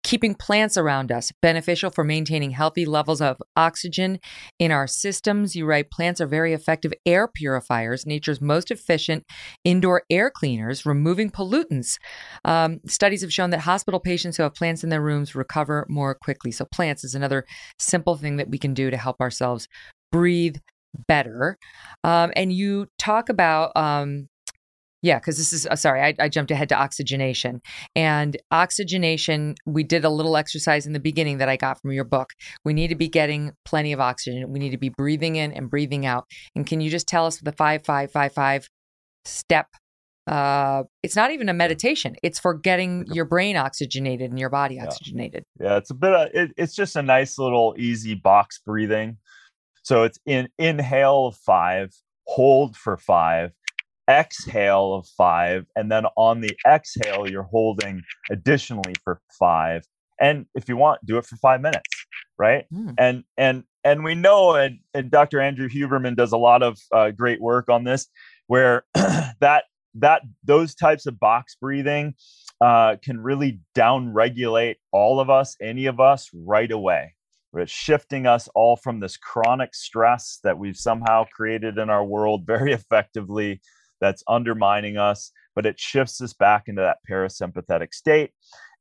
Keeping 0.04 0.36
plants 0.36 0.78
around 0.78 1.12
us 1.12 1.32
beneficial 1.41 1.89
for 1.89 2.04
maintaining 2.04 2.51
healthy 2.51 2.86
levels 2.86 3.22
of 3.22 3.41
oxygen 3.56 4.20
in 4.60 4.72
our 4.72 4.86
systems. 4.86 5.56
You 5.56 5.66
write 5.66 5.91
plants 5.91 6.20
are 6.20 6.28
very 6.28 6.54
effective 6.54 6.93
air 7.06 7.28
purifiers, 7.28 8.06
nature's 8.06 8.41
most 8.41 8.70
efficient 8.70 9.26
indoor 9.64 10.04
air 10.10 10.30
cleaners, 10.30 10.86
removing 10.86 11.32
pollutants. 11.32 11.97
Um, 12.43 12.80
studies 12.88 13.22
have 13.22 13.34
shown 13.34 13.51
that 13.51 13.62
hospital 13.62 13.99
patients 13.99 14.38
who 14.38 14.43
have 14.43 14.56
plants 14.56 14.84
in 14.84 14.89
their 14.89 15.01
rooms 15.01 15.36
recover 15.36 15.86
more 15.89 16.14
quickly. 16.16 16.51
So, 16.51 16.66
plants 16.66 17.04
is 17.04 17.16
another 17.16 17.45
simple 17.80 18.16
thing 18.16 18.38
that 18.38 18.49
we 18.49 18.58
can 18.58 18.74
do 18.74 18.91
to 18.91 18.97
help 18.97 19.22
ourselves 19.22 19.68
breathe 20.12 20.58
better. 21.08 21.58
Um, 22.04 22.32
and 22.36 22.51
you 22.51 22.88
talk 22.99 23.30
about 23.30 23.76
um, 23.76 24.28
yeah, 25.04 25.20
because 25.20 25.38
this 25.38 25.54
is 25.54 25.68
uh, 25.68 25.76
sorry, 25.76 26.01
I, 26.01 26.16
I 26.20 26.30
jumped 26.30 26.49
ahead 26.49 26.70
to 26.70 26.76
oxygenation. 26.76 27.62
And 27.95 28.38
oxygenation, 28.49 29.56
we 29.66 29.84
did 29.84 30.06
a 30.06 30.10
little 30.10 30.36
exercise 30.38 30.88
in 30.88 30.93
the 30.93 30.99
beginning 30.99 31.38
that 31.38 31.49
I 31.49 31.58
got 31.58 31.80
from 31.80 31.91
your 31.91 32.06
book. 32.06 32.32
We 32.66 32.74
need 32.74 32.88
to 32.88 32.95
be 32.95 33.10
getting 33.10 33.51
plenty 33.66 33.91
of 33.91 33.99
oxygen. 33.99 34.51
We 34.51 34.60
need 34.60 34.72
to 34.72 34.78
be 34.78 34.89
breathing 34.89 35.36
in 35.36 35.51
and 35.51 35.70
breathing 35.70 36.06
out. 36.06 36.26
And 36.56 36.66
can 36.66 36.82
you 36.82 36.89
just 36.89 37.06
tell 37.08 37.26
us 37.26 37.38
the 37.38 37.51
five, 37.51 37.86
five, 37.86 38.12
five, 38.12 38.34
five 38.34 38.70
step? 39.26 39.68
Uh, 40.26 40.84
it's 41.04 41.18
not 41.18 41.32
even 41.32 41.49
a 41.49 41.54
meditation. 41.54 42.16
It's 42.24 42.39
for 42.39 42.54
getting 42.54 43.06
your 43.12 43.26
brain 43.26 43.58
oxygenated 43.58 44.30
and 44.30 44.39
your 44.39 44.49
body 44.49 44.76
Yeah. 44.76 44.86
oxygenated. 44.86 45.43
Yeah, 45.60 45.76
it's 45.76 45.91
a 45.91 45.95
bit. 45.95 46.14
Of, 46.14 46.30
it, 46.34 46.51
it's 46.56 46.74
just 46.74 46.95
a 46.95 47.01
nice 47.04 47.38
little 47.38 47.76
easy 47.78 48.16
box 48.16 48.62
breathing. 48.66 49.18
So 49.82 50.04
it's 50.04 50.18
in 50.26 50.47
inhale 50.58 51.28
of 51.28 51.36
five, 51.36 51.93
hold 52.26 52.78
for 52.78 52.95
five, 52.95 53.51
exhale 54.10 54.93
of 54.93 55.08
five, 55.18 55.66
and 55.76 55.91
then 55.91 56.06
on 56.18 56.41
the 56.41 56.56
exhale 56.66 57.30
you're 57.30 57.43
holding 57.43 58.01
additionally 58.30 58.93
for 59.04 59.22
five. 59.39 59.84
And 60.20 60.45
if 60.56 60.70
you 60.70 60.78
want, 60.78 61.06
do 61.06 61.18
it 61.18 61.26
for 61.26 61.36
five 61.38 61.62
minutes, 61.62 61.89
right? 62.38 62.66
Mm. 62.74 62.95
And 62.97 63.24
and 63.38 63.64
and 63.84 64.04
we 64.04 64.16
know, 64.16 64.56
and, 64.56 64.80
and 64.93 65.12
Dr. 65.12 65.41
Andrew 65.41 65.68
Huberman 65.68 66.16
does 66.16 66.32
a 66.32 66.38
lot 66.38 66.64
of 66.64 66.78
uh, 66.93 67.12
great 67.12 67.41
work 67.41 67.70
on 67.70 67.84
this, 67.84 68.08
where 68.47 68.86
that 68.93 69.66
that 69.95 70.22
those 70.43 70.74
types 70.76 71.06
of 71.06 71.20
box 71.20 71.56
breathing 71.56 72.16
uh, 72.62 72.95
can 73.04 73.20
really 73.20 73.60
down 73.76 74.14
regulate 74.14 74.78
all 74.91 75.20
of 75.20 75.30
us, 75.30 75.56
any 75.62 75.86
of 75.86 75.99
us, 75.99 76.30
right 76.34 76.72
away. 76.72 77.14
It's 77.56 77.72
shifting 77.72 78.26
us 78.26 78.49
all 78.56 78.76
from 78.76 78.99
this 78.99 79.16
chronic 79.18 79.76
stress 79.76 80.39
that 80.43 80.58
we've 80.58 80.78
somehow 80.78 81.26
created 81.32 81.78
in 81.78 81.89
our 81.89 82.04
world 82.04 82.45
very 82.47 82.74
effectively, 82.74 83.62
that's 84.04 84.24
undermining 84.28 84.97
us, 84.97 85.32
but 85.56 85.66
it 85.66 85.80
shifts 85.80 86.22
us 86.22 86.34
back 86.34 86.68
into 86.68 86.82
that 86.82 86.97
parasympathetic 87.10 87.93
state. 87.93 88.32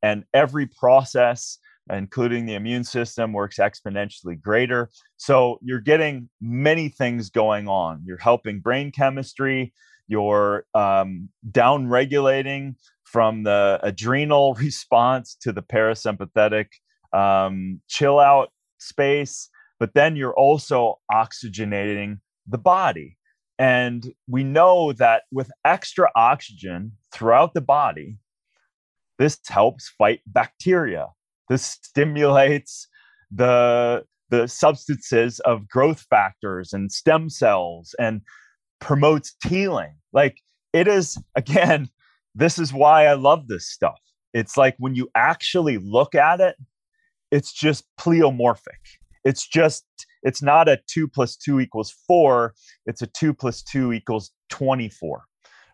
And 0.02 0.24
every 0.34 0.66
process, 0.66 1.58
including 1.90 2.46
the 2.46 2.54
immune 2.54 2.84
system, 2.84 3.32
works 3.32 3.58
exponentially 3.58 4.40
greater. 4.40 4.90
So 5.16 5.58
you're 5.62 5.80
getting 5.80 6.28
many 6.40 6.88
things 6.88 7.30
going 7.30 7.68
on. 7.68 8.02
You're 8.04 8.18
helping 8.18 8.60
brain 8.60 8.90
chemistry, 8.90 9.72
you're 10.08 10.66
um, 10.74 11.28
down 11.50 11.88
regulating 11.88 12.76
from 13.04 13.44
the 13.44 13.78
adrenal 13.82 14.54
response 14.60 15.36
to 15.42 15.52
the 15.52 15.62
parasympathetic 15.62 16.66
um, 17.12 17.80
chill 17.88 18.18
out 18.18 18.50
space 18.78 19.50
but 19.82 19.94
then 19.94 20.14
you're 20.14 20.34
also 20.34 21.00
oxygenating 21.10 22.20
the 22.46 22.56
body. 22.56 23.16
And 23.58 24.12
we 24.26 24.44
know 24.44 24.92
that 24.94 25.24
with 25.30 25.50
extra 25.64 26.10
oxygen 26.16 26.92
throughout 27.12 27.54
the 27.54 27.60
body, 27.60 28.18
this 29.18 29.38
helps 29.48 29.88
fight 29.88 30.20
bacteria. 30.26 31.08
This 31.48 31.64
stimulates 31.64 32.88
the, 33.30 34.04
the 34.30 34.48
substances 34.48 35.38
of 35.40 35.68
growth 35.68 36.06
factors 36.08 36.72
and 36.72 36.90
stem 36.90 37.28
cells 37.28 37.94
and 37.98 38.22
promotes 38.80 39.34
healing. 39.46 39.94
Like 40.12 40.38
it 40.72 40.88
is, 40.88 41.18
again, 41.36 41.88
this 42.34 42.58
is 42.58 42.72
why 42.72 43.06
I 43.06 43.14
love 43.14 43.48
this 43.48 43.68
stuff. 43.68 44.00
It's 44.34 44.56
like 44.56 44.74
when 44.78 44.94
you 44.94 45.08
actually 45.14 45.78
look 45.78 46.14
at 46.14 46.40
it, 46.40 46.56
it's 47.30 47.52
just 47.52 47.84
pleomorphic. 47.98 48.98
It's 49.24 49.46
just, 49.46 49.84
it's 50.22 50.42
not 50.42 50.68
a 50.68 50.78
two 50.86 51.08
plus 51.08 51.36
two 51.36 51.60
equals 51.60 51.94
four, 52.06 52.54
it's 52.86 53.02
a 53.02 53.06
two 53.06 53.34
plus 53.34 53.62
two 53.62 53.92
equals 53.92 54.30
24 54.50 55.24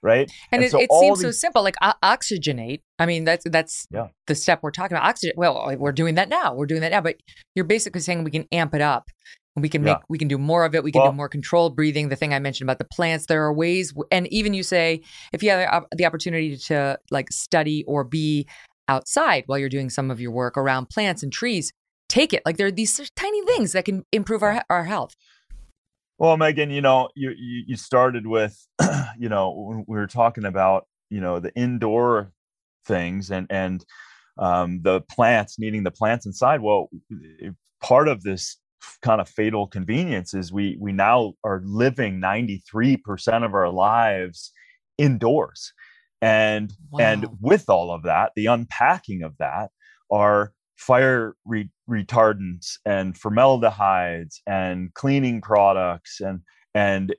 right? 0.02 0.30
And, 0.52 0.62
and 0.62 0.64
it, 0.64 0.70
so 0.70 0.80
it 0.80 0.90
seems 1.00 1.18
these... 1.18 1.26
so 1.26 1.30
simple, 1.32 1.62
like 1.62 1.76
uh, 1.80 1.94
oxygenate. 2.02 2.82
I 2.98 3.06
mean, 3.06 3.24
that's 3.24 3.44
that's 3.50 3.86
yeah. 3.90 4.08
the 4.26 4.34
step 4.34 4.60
we're 4.62 4.70
talking 4.70 4.96
about. 4.96 5.08
Oxygen. 5.08 5.34
Well, 5.36 5.74
we're 5.78 5.92
doing 5.92 6.16
that 6.16 6.28
now. 6.28 6.54
We're 6.54 6.66
doing 6.66 6.82
that 6.82 6.92
now. 6.92 7.00
But 7.00 7.16
you're 7.54 7.64
basically 7.64 8.00
saying 8.00 8.24
we 8.24 8.30
can 8.30 8.46
amp 8.52 8.74
it 8.74 8.80
up. 8.80 9.10
And 9.56 9.62
we 9.62 9.68
can 9.68 9.82
make 9.82 9.96
yeah. 9.96 10.02
we 10.08 10.18
can 10.18 10.28
do 10.28 10.38
more 10.38 10.64
of 10.64 10.74
it. 10.74 10.84
We 10.84 10.92
can 10.92 11.02
well, 11.02 11.10
do 11.10 11.16
more 11.16 11.28
controlled 11.28 11.74
breathing. 11.74 12.10
The 12.10 12.16
thing 12.16 12.32
I 12.32 12.38
mentioned 12.38 12.68
about 12.68 12.78
the 12.78 12.84
plants. 12.84 13.26
There 13.26 13.42
are 13.44 13.52
ways, 13.52 13.92
and 14.12 14.28
even 14.28 14.54
you 14.54 14.62
say 14.62 15.02
if 15.32 15.42
you 15.42 15.50
have 15.50 15.84
the 15.96 16.06
opportunity 16.06 16.56
to 16.56 16.98
like 17.10 17.32
study 17.32 17.84
or 17.86 18.04
be 18.04 18.46
outside 18.86 19.44
while 19.46 19.58
you're 19.58 19.68
doing 19.68 19.90
some 19.90 20.10
of 20.10 20.20
your 20.20 20.30
work 20.30 20.56
around 20.56 20.90
plants 20.90 21.22
and 21.22 21.32
trees, 21.32 21.72
take 22.08 22.32
it. 22.32 22.42
Like 22.44 22.56
there 22.56 22.66
are 22.66 22.72
these 22.72 23.10
tiny 23.16 23.44
things 23.44 23.72
that 23.72 23.84
can 23.84 24.04
improve 24.12 24.42
our 24.42 24.64
our 24.70 24.84
health. 24.84 25.14
Well, 26.18 26.36
Megyn, 26.36 26.72
you 26.72 26.80
know, 26.80 27.10
you 27.14 27.32
you 27.38 27.76
started 27.76 28.26
with, 28.26 28.66
you 29.18 29.28
know, 29.28 29.50
when 29.50 29.84
we 29.86 29.96
were 29.96 30.06
talking 30.06 30.44
about, 30.44 30.86
you 31.10 31.20
know, 31.20 31.38
the 31.38 31.54
indoor 31.54 32.32
things 32.86 33.30
and 33.30 33.46
and 33.50 33.84
um, 34.38 34.82
the 34.82 35.00
plants 35.02 35.58
needing 35.58 35.84
the 35.84 35.90
plants 35.90 36.26
inside. 36.26 36.60
Well, 36.60 36.88
part 37.80 38.08
of 38.08 38.22
this 38.22 38.56
kind 39.02 39.20
of 39.20 39.28
fatal 39.28 39.66
convenience 39.66 40.34
is 40.34 40.52
we 40.52 40.76
we 40.80 40.92
now 40.92 41.34
are 41.44 41.60
living 41.64 42.20
93% 42.20 43.44
of 43.44 43.54
our 43.54 43.70
lives 43.70 44.52
indoors 44.96 45.72
and 46.20 46.72
wow. 46.90 47.00
and 47.00 47.26
with 47.40 47.68
all 47.68 47.92
of 47.92 48.04
that 48.04 48.32
the 48.36 48.46
unpacking 48.46 49.22
of 49.22 49.36
that 49.38 49.70
are 50.10 50.52
fire 50.78 51.34
re- 51.44 51.70
retardants 51.88 52.78
and 52.86 53.16
formaldehydes 53.16 54.40
and 54.46 54.92
cleaning 54.94 55.40
products 55.40 56.20
and 56.20 56.40
and 56.74 57.14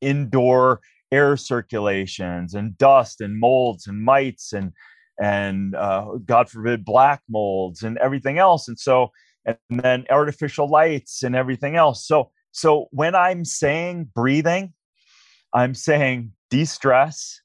indoor 0.00 0.80
air 1.12 1.36
circulations 1.36 2.54
and 2.54 2.76
dust 2.78 3.20
and 3.20 3.38
molds 3.38 3.86
and 3.86 4.02
mites 4.02 4.52
and 4.52 4.72
and 5.20 5.76
uh, 5.76 6.06
God 6.24 6.48
forbid 6.48 6.84
black 6.84 7.20
molds 7.28 7.82
and 7.82 7.98
everything 7.98 8.38
else. 8.38 8.66
And 8.66 8.78
so 8.78 9.10
and 9.44 9.58
then 9.70 10.06
artificial 10.10 10.68
lights 10.68 11.22
and 11.22 11.36
everything 11.36 11.76
else. 11.76 12.06
So 12.06 12.30
so 12.52 12.88
when 12.90 13.14
I'm 13.14 13.44
saying 13.44 14.10
breathing 14.14 14.72
I'm 15.52 15.74
saying 15.74 16.32
de-stress. 16.50 17.40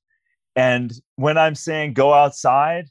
And 0.55 0.91
when 1.17 1.37
I'm 1.37 1.55
saying 1.55 1.93
go 1.93 2.13
outside 2.13 2.89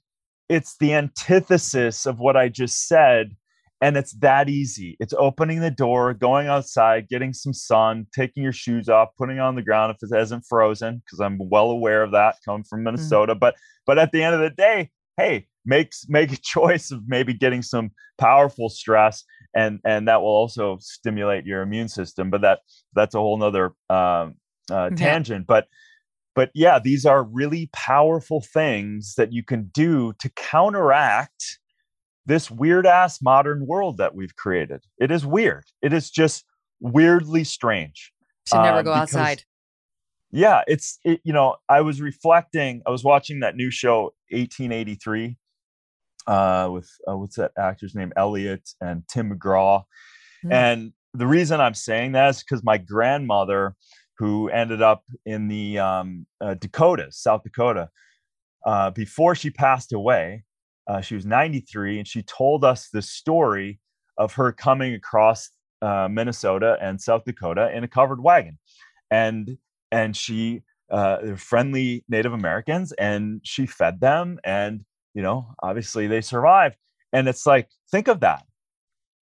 it's 0.48 0.76
the 0.78 0.94
antithesis 0.94 2.06
of 2.06 2.18
what 2.18 2.36
I 2.36 2.48
just 2.48 2.88
said. 2.88 3.36
And 3.82 3.96
it's 3.98 4.12
that 4.20 4.48
easy. 4.48 4.96
It's 5.00 5.12
opening 5.18 5.60
the 5.60 5.70
door, 5.70 6.14
going 6.14 6.46
outside, 6.46 7.08
getting 7.08 7.34
some 7.34 7.52
sun, 7.52 8.06
taking 8.14 8.42
your 8.42 8.52
shoes 8.52 8.88
off, 8.88 9.10
putting 9.18 9.38
on 9.38 9.54
the 9.54 9.62
ground 9.62 9.94
if 9.94 10.08
it 10.08 10.16
hasn't 10.16 10.46
frozen, 10.48 11.02
because 11.04 11.20
I'm 11.20 11.38
well 11.38 11.70
aware 11.70 12.02
of 12.02 12.12
that 12.12 12.36
coming 12.42 12.64
from 12.64 12.80
mm. 12.80 12.84
Minnesota. 12.84 13.34
Mm. 13.34 13.40
But 13.40 13.54
but 13.86 13.98
at 13.98 14.12
the 14.12 14.22
end 14.22 14.34
of 14.34 14.40
the 14.40 14.48
day, 14.48 14.90
hey, 15.18 15.46
make 15.66 15.92
make 16.08 16.32
a 16.32 16.36
choice 16.42 16.90
of 16.90 17.02
maybe 17.06 17.34
getting 17.34 17.60
some 17.60 17.90
powerful 18.16 18.70
stress 18.70 19.24
and 19.56 19.80
and 19.84 20.06
that 20.06 20.20
will 20.20 20.28
also 20.28 20.76
stimulate 20.80 21.46
your 21.46 21.62
immune 21.62 21.88
system. 21.88 22.30
But 22.30 22.42
that 22.42 22.60
that's 22.94 23.14
a 23.14 23.18
whole 23.18 23.38
nother 23.38 23.72
um, 23.90 24.34
uh, 24.70 24.90
tangent. 24.90 25.42
Yeah. 25.42 25.46
But 25.48 25.68
but 26.36 26.50
yeah, 26.54 26.78
these 26.78 27.06
are 27.06 27.24
really 27.24 27.70
powerful 27.72 28.42
things 28.42 29.14
that 29.16 29.32
you 29.32 29.42
can 29.42 29.70
do 29.72 30.12
to 30.20 30.28
counteract 30.36 31.58
this 32.26 32.50
weird 32.50 32.86
ass 32.86 33.22
modern 33.22 33.66
world 33.66 33.96
that 33.96 34.14
we've 34.14 34.36
created. 34.36 34.84
It 34.98 35.10
is 35.10 35.24
weird. 35.24 35.64
It 35.80 35.94
is 35.94 36.10
just 36.10 36.44
weirdly 36.78 37.42
strange. 37.42 38.12
To 38.46 38.62
never 38.62 38.78
uh, 38.78 38.82
go 38.82 38.92
because, 38.92 39.16
outside. 39.16 39.44
Yeah, 40.30 40.62
it's 40.66 40.98
it, 41.04 41.20
you 41.24 41.32
know, 41.32 41.56
I 41.70 41.80
was 41.80 42.02
reflecting, 42.02 42.82
I 42.86 42.90
was 42.90 43.02
watching 43.02 43.40
that 43.40 43.56
new 43.56 43.70
show 43.70 44.14
1883 44.30 45.36
uh 46.26 46.68
with 46.72 46.90
uh, 47.08 47.16
what's 47.16 47.36
that 47.36 47.52
actor's 47.56 47.94
name 47.94 48.12
Elliott 48.16 48.68
and 48.80 49.04
Tim 49.08 49.30
McGraw. 49.30 49.84
Mm. 50.44 50.52
And 50.52 50.92
the 51.14 51.26
reason 51.26 51.60
I'm 51.60 51.74
saying 51.74 52.12
that 52.12 52.30
is 52.30 52.42
because 52.42 52.62
my 52.64 52.78
grandmother 52.78 53.74
who 54.18 54.48
ended 54.48 54.82
up 54.82 55.04
in 55.24 55.48
the 55.48 55.78
um, 55.78 56.26
uh, 56.40 56.54
Dakotas, 56.54 57.18
South 57.18 57.42
Dakota. 57.42 57.90
Uh, 58.64 58.90
before 58.90 59.34
she 59.34 59.50
passed 59.50 59.92
away, 59.92 60.44
uh, 60.88 61.00
she 61.00 61.14
was 61.14 61.26
93, 61.26 61.98
and 61.98 62.08
she 62.08 62.22
told 62.22 62.64
us 62.64 62.88
the 62.88 63.02
story 63.02 63.78
of 64.18 64.32
her 64.34 64.52
coming 64.52 64.94
across 64.94 65.50
uh, 65.82 66.08
Minnesota 66.10 66.76
and 66.80 67.00
South 67.00 67.24
Dakota 67.24 67.70
in 67.74 67.84
a 67.84 67.88
covered 67.88 68.22
wagon, 68.22 68.58
and 69.10 69.58
and 69.92 70.16
she 70.16 70.62
uh, 70.90 71.18
they're 71.22 71.36
friendly 71.36 72.04
Native 72.08 72.32
Americans, 72.32 72.92
and 72.92 73.40
she 73.44 73.66
fed 73.66 74.00
them, 74.00 74.38
and 74.44 74.84
you 75.14 75.22
know, 75.22 75.54
obviously 75.62 76.06
they 76.06 76.20
survived. 76.20 76.76
And 77.12 77.28
it's 77.28 77.46
like, 77.46 77.70
think 77.90 78.08
of 78.08 78.20
that. 78.20 78.44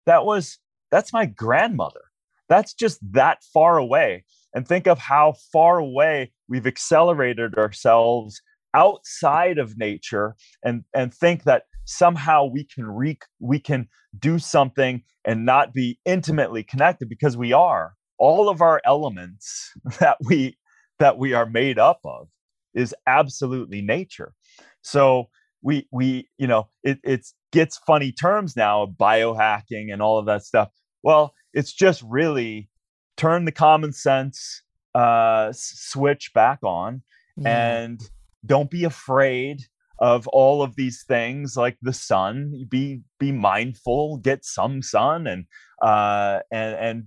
That 0.06 0.26
was 0.26 0.58
that's 0.92 1.14
my 1.14 1.26
grandmother. 1.26 2.02
That's 2.50 2.74
just 2.74 3.00
that 3.14 3.44
far 3.54 3.78
away 3.78 4.26
and 4.54 4.68
think 4.68 4.88
of 4.88 5.00
how 5.00 5.34
far 5.52 5.80
away 5.80 6.32
we've 6.48 6.68
accelerated 6.68 7.56
ourselves 7.56 8.42
outside 8.74 9.58
of 9.58 9.78
nature 9.78 10.36
and 10.64 10.84
and 10.94 11.14
think 11.14 11.44
that 11.44 11.64
somehow 11.86 12.46
we 12.46 12.64
can 12.64 12.86
re- 12.86 13.20
we 13.40 13.60
can 13.60 13.88
do 14.18 14.40
something 14.40 15.04
and 15.26 15.46
not 15.46 15.74
be 15.74 16.00
intimately 16.06 16.64
connected 16.64 17.10
because 17.10 17.38
we 17.38 17.54
are. 17.54 17.94
All 18.18 18.50
of 18.50 18.62
our 18.62 18.82
elements 18.86 19.72
that 20.00 20.18
we 20.22 20.58
that 21.00 21.18
we 21.18 21.34
are 21.34 21.46
made 21.46 21.80
up 21.80 22.00
of 22.06 22.28
is 22.74 22.96
absolutely 23.08 23.82
nature. 23.82 24.34
So 24.82 25.30
we 25.62 25.88
we 25.92 26.28
you 26.38 26.48
know 26.48 26.70
it 26.84 27.00
it's 27.04 27.34
gets 27.52 27.78
funny 27.78 28.12
terms 28.12 28.56
now 28.56 28.88
biohacking 29.00 29.92
and 29.92 30.02
all 30.02 30.18
of 30.18 30.26
that 30.26 30.44
stuff. 30.44 30.70
Well 31.04 31.34
it's 31.54 31.74
just 31.74 32.02
really 32.04 32.70
turn 33.18 33.46
the 33.46 33.52
common 33.52 33.94
sense 33.94 34.62
uh, 34.96 35.52
switch 35.54 36.32
back 36.34 36.60
on 36.64 37.02
yeah. 37.38 37.84
and 37.84 38.02
don't 38.46 38.70
be 38.70 38.84
afraid 38.84 39.62
of 40.00 40.28
all 40.28 40.62
of 40.62 40.76
these 40.76 41.04
things 41.04 41.56
like 41.56 41.78
the 41.82 41.94
sun. 41.94 42.66
Be 42.70 43.02
be 43.20 43.32
mindful 43.32 44.18
get 44.18 44.44
some 44.44 44.82
sun 44.82 45.28
and 45.28 45.46
uh 45.82 46.40
and 46.52 46.76
and 46.76 47.04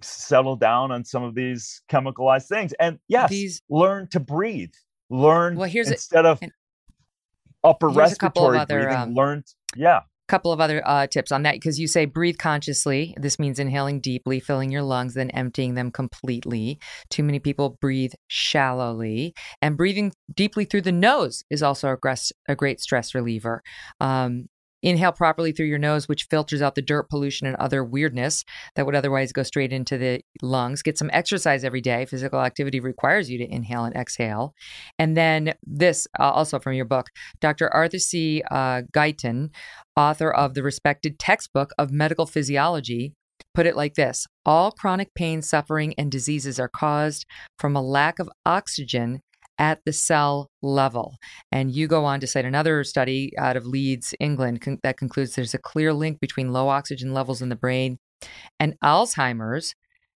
settle 0.00 0.56
down 0.56 0.92
on 0.92 1.04
some 1.04 1.22
of 1.22 1.34
these 1.34 1.82
chemicalized 1.90 2.48
things. 2.48 2.72
And 2.80 2.98
yes 3.08 3.30
these, 3.30 3.62
learn 3.68 4.08
to 4.10 4.20
breathe. 4.20 4.72
Learn 5.10 5.56
well 5.56 5.68
here's 5.68 5.90
instead 5.90 6.24
a, 6.24 6.30
of 6.30 6.40
upper 7.64 7.88
respiratory 7.88 8.58
other, 8.58 8.84
breathing 8.84 9.02
um, 9.02 9.14
learn 9.14 9.42
yeah 9.76 10.00
couple 10.28 10.52
of 10.52 10.60
other 10.60 10.82
uh, 10.86 11.06
tips 11.06 11.32
on 11.32 11.42
that 11.42 11.54
because 11.54 11.80
you 11.80 11.88
say 11.88 12.04
breathe 12.04 12.38
consciously. 12.38 13.14
This 13.16 13.38
means 13.38 13.58
inhaling 13.58 14.00
deeply, 14.00 14.40
filling 14.40 14.70
your 14.70 14.82
lungs, 14.82 15.14
then 15.14 15.30
emptying 15.30 15.74
them 15.74 15.90
completely. 15.90 16.78
Too 17.10 17.22
many 17.22 17.38
people 17.38 17.78
breathe 17.80 18.12
shallowly, 18.28 19.34
and 19.62 19.76
breathing 19.76 20.12
deeply 20.34 20.64
through 20.64 20.82
the 20.82 20.92
nose 20.92 21.44
is 21.50 21.62
also 21.62 21.88
a, 21.88 22.16
a 22.48 22.54
great 22.54 22.80
stress 22.80 23.14
reliever. 23.14 23.62
Um, 24.00 24.48
Inhale 24.82 25.12
properly 25.12 25.52
through 25.52 25.66
your 25.66 25.78
nose, 25.78 26.08
which 26.08 26.26
filters 26.30 26.62
out 26.62 26.74
the 26.74 26.82
dirt, 26.82 27.08
pollution, 27.08 27.46
and 27.46 27.56
other 27.56 27.82
weirdness 27.82 28.44
that 28.76 28.86
would 28.86 28.94
otherwise 28.94 29.32
go 29.32 29.42
straight 29.42 29.72
into 29.72 29.98
the 29.98 30.20
lungs. 30.40 30.82
Get 30.82 30.98
some 30.98 31.10
exercise 31.12 31.64
every 31.64 31.80
day. 31.80 32.06
Physical 32.06 32.40
activity 32.40 32.78
requires 32.80 33.30
you 33.30 33.38
to 33.38 33.52
inhale 33.52 33.84
and 33.84 33.96
exhale. 33.96 34.54
And 34.98 35.16
then 35.16 35.54
this, 35.66 36.06
uh, 36.18 36.30
also 36.30 36.58
from 36.58 36.74
your 36.74 36.84
book, 36.84 37.08
Dr. 37.40 37.72
Arthur 37.74 37.98
C. 37.98 38.42
Uh, 38.50 38.82
Guyton, 38.92 39.50
author 39.96 40.30
of 40.30 40.54
the 40.54 40.62
respected 40.62 41.18
textbook 41.18 41.70
of 41.78 41.90
medical 41.90 42.26
physiology, 42.26 43.14
put 43.54 43.66
it 43.66 43.76
like 43.76 43.94
this 43.94 44.26
All 44.46 44.70
chronic 44.70 45.14
pain, 45.14 45.42
suffering, 45.42 45.94
and 45.98 46.10
diseases 46.10 46.60
are 46.60 46.68
caused 46.68 47.26
from 47.58 47.74
a 47.74 47.82
lack 47.82 48.18
of 48.18 48.30
oxygen 48.46 49.22
at 49.58 49.80
the 49.84 49.92
cell 49.92 50.50
level. 50.62 51.16
And 51.50 51.70
you 51.70 51.86
go 51.86 52.04
on 52.04 52.20
to 52.20 52.26
cite 52.26 52.44
another 52.44 52.84
study 52.84 53.32
out 53.36 53.56
of 53.56 53.66
Leeds, 53.66 54.14
England, 54.20 54.60
con- 54.60 54.78
that 54.82 54.96
concludes 54.96 55.34
there's 55.34 55.54
a 55.54 55.58
clear 55.58 55.92
link 55.92 56.20
between 56.20 56.52
low 56.52 56.68
oxygen 56.68 57.12
levels 57.12 57.42
in 57.42 57.48
the 57.48 57.56
brain 57.56 57.98
and 58.58 58.78
Alzheimer's, 58.82 59.74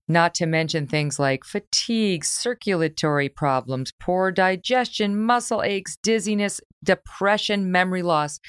not 0.07 0.34
to 0.35 0.45
mention 0.45 0.88
things 0.88 1.19
like 1.19 1.45
fatigue, 1.45 2.26
circulatory 2.26 3.30
problems, 3.30 3.93
poor 3.99 4.31
digestion, 4.31 5.23
muscle 5.23 5.63
aches, 5.63 5.97
dizziness, 6.03 6.59
depression, 6.84 7.72
memory 7.72 8.03
loss. 8.03 8.39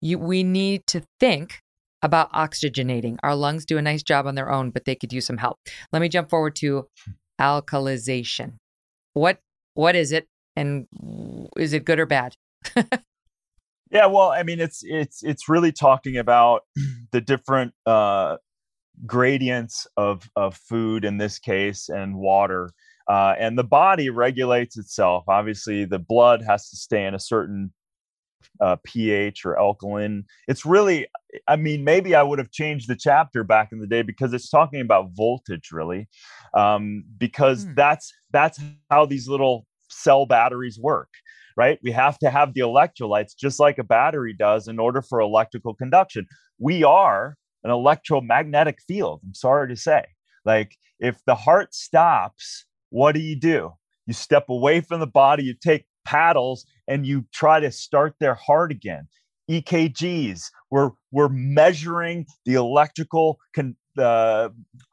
You, 0.00 0.18
we 0.18 0.42
need 0.42 0.86
to 0.88 1.02
think 1.18 1.62
about 2.02 2.32
oxygenating. 2.32 3.16
Our 3.22 3.34
lungs 3.34 3.64
do 3.64 3.78
a 3.78 3.82
nice 3.82 4.02
job 4.02 4.26
on 4.26 4.34
their 4.34 4.50
own, 4.50 4.70
but 4.70 4.84
they 4.84 4.94
could 4.94 5.12
use 5.12 5.26
some 5.26 5.38
help. 5.38 5.58
Let 5.92 6.02
me 6.02 6.08
jump 6.08 6.28
forward 6.28 6.54
to 6.56 6.86
alkalization. 7.40 8.54
What 9.14 9.40
what 9.74 9.94
is 9.94 10.12
it 10.12 10.26
and 10.56 10.86
is 11.56 11.72
it 11.72 11.84
good 11.84 12.00
or 12.00 12.06
bad? 12.06 12.34
yeah, 13.90 14.06
well, 14.06 14.30
I 14.30 14.42
mean 14.42 14.60
it's 14.60 14.80
it's 14.82 15.22
it's 15.22 15.48
really 15.48 15.72
talking 15.72 16.16
about 16.16 16.62
the 17.12 17.20
different 17.20 17.74
uh 17.84 18.36
gradients 19.04 19.86
of 19.96 20.30
of 20.36 20.56
food 20.56 21.04
in 21.04 21.18
this 21.18 21.38
case 21.38 21.88
and 21.88 22.16
water 22.16 22.70
uh, 23.08 23.34
and 23.38 23.58
the 23.58 23.64
body 23.64 24.08
regulates 24.08 24.78
itself 24.78 25.24
obviously 25.28 25.84
the 25.84 25.98
blood 25.98 26.42
has 26.46 26.70
to 26.70 26.76
stay 26.76 27.04
in 27.04 27.14
a 27.14 27.20
certain 27.20 27.72
uh, 28.60 28.76
ph 28.84 29.44
or 29.44 29.58
alkaline 29.58 30.24
it's 30.48 30.64
really 30.64 31.06
i 31.46 31.56
mean 31.56 31.84
maybe 31.84 32.14
i 32.14 32.22
would 32.22 32.38
have 32.38 32.50
changed 32.50 32.88
the 32.88 32.96
chapter 32.96 33.44
back 33.44 33.68
in 33.70 33.80
the 33.80 33.86
day 33.86 34.00
because 34.00 34.32
it's 34.32 34.48
talking 34.48 34.80
about 34.80 35.10
voltage 35.14 35.70
really 35.72 36.08
um, 36.54 37.04
because 37.18 37.66
mm. 37.66 37.74
that's 37.74 38.14
that's 38.30 38.58
how 38.90 39.04
these 39.04 39.28
little 39.28 39.66
cell 39.96 40.26
batteries 40.26 40.78
work 40.78 41.08
right 41.56 41.78
we 41.82 41.90
have 41.90 42.18
to 42.18 42.30
have 42.30 42.54
the 42.54 42.60
electrolytes 42.60 43.36
just 43.36 43.58
like 43.58 43.78
a 43.78 43.84
battery 43.84 44.34
does 44.38 44.68
in 44.68 44.78
order 44.78 45.02
for 45.02 45.20
electrical 45.20 45.74
conduction 45.74 46.26
we 46.58 46.84
are 46.84 47.36
an 47.66 47.72
electromagnetic 47.72 48.78
field. 48.86 49.20
I'm 49.24 49.34
sorry 49.34 49.68
to 49.68 49.76
say. 49.76 50.04
Like, 50.44 50.76
if 51.00 51.20
the 51.26 51.34
heart 51.34 51.74
stops, 51.74 52.64
what 52.90 53.12
do 53.12 53.20
you 53.20 53.34
do? 53.34 53.72
You 54.06 54.14
step 54.14 54.44
away 54.48 54.80
from 54.80 55.00
the 55.00 55.06
body, 55.06 55.42
you 55.42 55.54
take 55.54 55.84
paddles, 56.04 56.64
and 56.86 57.04
you 57.04 57.26
try 57.32 57.58
to 57.58 57.72
start 57.72 58.14
their 58.20 58.34
heart 58.34 58.70
again. 58.70 59.08
EKGs, 59.50 60.44
we're, 60.70 60.90
we're 61.10 61.28
measuring 61.28 62.26
the 62.44 62.54
electrical 62.54 63.38
con- 63.54 63.76
uh, 63.98 64.48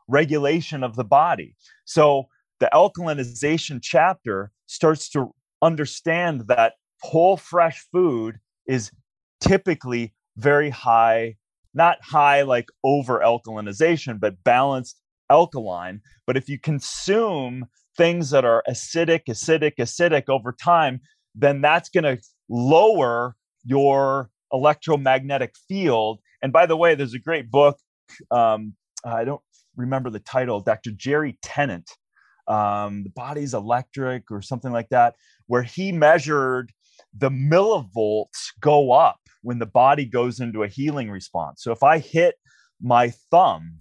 regulation 0.07 0.83
of 0.83 0.95
the 0.95 1.03
body. 1.03 1.55
So 1.85 2.27
the 2.59 2.69
alkalinization 2.73 3.79
chapter 3.83 4.51
starts 4.65 5.09
to 5.09 5.33
understand 5.61 6.47
that 6.47 6.73
whole 7.01 7.37
fresh 7.37 7.85
food 7.91 8.39
is 8.65 8.91
typically 9.41 10.13
very 10.37 10.69
high 10.69 11.35
not 11.73 11.97
high 12.01 12.43
like 12.43 12.69
over 12.83 13.19
alkalinization, 13.19 14.19
but 14.19 14.43
balanced 14.43 14.99
alkaline. 15.29 16.01
But 16.25 16.37
if 16.37 16.47
you 16.47 16.59
consume 16.59 17.65
things 17.97 18.29
that 18.29 18.45
are 18.45 18.63
acidic, 18.69 19.23
acidic, 19.27 19.73
acidic 19.79 20.29
over 20.29 20.51
time, 20.51 21.01
then 21.35 21.61
that's 21.61 21.89
going 21.89 22.03
to 22.03 22.19
lower 22.49 23.35
your 23.63 24.29
electromagnetic 24.51 25.53
field. 25.67 26.19
And 26.41 26.53
by 26.53 26.65
the 26.65 26.77
way, 26.77 26.95
there's 26.95 27.13
a 27.13 27.19
great 27.19 27.49
book. 27.49 27.77
Um, 28.29 28.73
I 29.03 29.23
don't 29.23 29.41
remember 29.75 30.09
the 30.09 30.19
title, 30.19 30.59
Dr. 30.59 30.91
Jerry 30.91 31.37
Tennant, 31.41 31.89
um, 32.47 33.03
The 33.03 33.11
Body's 33.15 33.53
Electric 33.53 34.31
or 34.31 34.41
something 34.41 34.71
like 34.71 34.89
that, 34.89 35.15
where 35.47 35.63
he 35.63 35.91
measured 35.91 36.71
the 37.17 37.29
millivolts 37.29 38.51
go 38.59 38.91
up 38.91 39.19
when 39.41 39.59
the 39.59 39.65
body 39.65 40.05
goes 40.05 40.39
into 40.39 40.63
a 40.63 40.67
healing 40.67 41.09
response. 41.09 41.63
So 41.63 41.71
if 41.71 41.83
I 41.83 41.99
hit 41.99 42.35
my 42.81 43.11
thumb, 43.31 43.79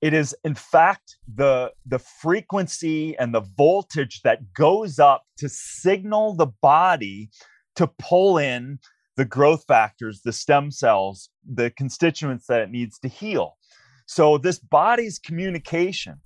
it 0.00 0.14
is 0.14 0.34
in 0.44 0.54
fact 0.54 1.16
the 1.34 1.72
the 1.84 1.98
frequency 1.98 3.16
and 3.18 3.34
the 3.34 3.44
voltage 3.56 4.22
that 4.22 4.52
goes 4.54 4.98
up 4.98 5.24
to 5.38 5.48
signal 5.48 6.34
the 6.34 6.46
body 6.62 7.28
to 7.76 7.86
pull 7.98 8.38
in 8.38 8.78
the 9.16 9.24
growth 9.24 9.64
factors, 9.68 10.22
the 10.24 10.32
stem 10.32 10.70
cells, 10.70 11.28
the 11.44 11.70
constituents 11.70 12.46
that 12.46 12.62
it 12.62 12.70
needs 12.70 12.98
to 13.00 13.08
heal. 13.08 13.58
So 14.06 14.38
this 14.38 14.58
body's 14.58 15.18
communication 15.18 16.20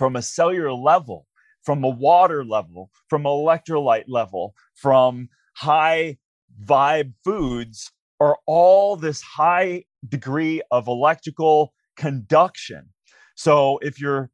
from 0.00 0.16
a 0.16 0.22
cellular 0.22 0.72
level, 0.72 1.26
from 1.62 1.84
a 1.84 1.88
water 1.90 2.42
level, 2.42 2.90
from 3.10 3.24
electrolyte 3.24 4.06
level, 4.08 4.54
from 4.74 5.28
high 5.56 6.16
vibe 6.64 7.12
foods 7.22 7.92
are 8.18 8.38
all 8.46 8.96
this 8.96 9.20
high 9.20 9.84
degree 10.08 10.62
of 10.70 10.88
electrical 10.88 11.74
conduction. 11.98 12.88
So 13.34 13.78
if 13.82 14.00
you're 14.00 14.30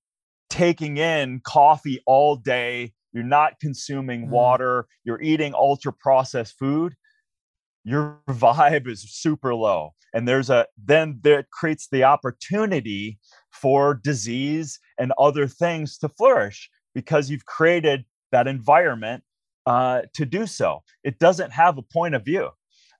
taking 0.50 0.98
in 0.98 1.40
coffee 1.40 2.00
all 2.06 2.36
day, 2.36 2.92
you're 3.12 3.24
not 3.24 3.58
consuming 3.60 4.28
mm. 4.28 4.30
water, 4.30 4.86
you're 5.02 5.20
eating 5.20 5.52
ultra 5.52 5.92
processed 5.92 6.54
food, 6.60 6.94
your 7.86 8.20
vibe 8.28 8.88
is 8.88 9.00
super 9.08 9.54
low. 9.54 9.94
And 10.12 10.26
there's 10.26 10.50
a 10.50 10.66
then 10.76 11.20
that 11.22 11.50
creates 11.50 11.88
the 11.90 12.04
opportunity 12.04 13.18
for 13.52 13.94
disease 13.94 14.78
and 14.98 15.12
other 15.18 15.46
things 15.46 15.96
to 15.98 16.08
flourish 16.08 16.68
because 16.94 17.30
you've 17.30 17.46
created 17.46 18.04
that 18.32 18.48
environment 18.48 19.22
uh, 19.66 20.02
to 20.14 20.26
do 20.26 20.46
so. 20.46 20.82
It 21.04 21.18
doesn't 21.20 21.52
have 21.52 21.78
a 21.78 21.82
point 21.82 22.16
of 22.16 22.24
view. 22.24 22.50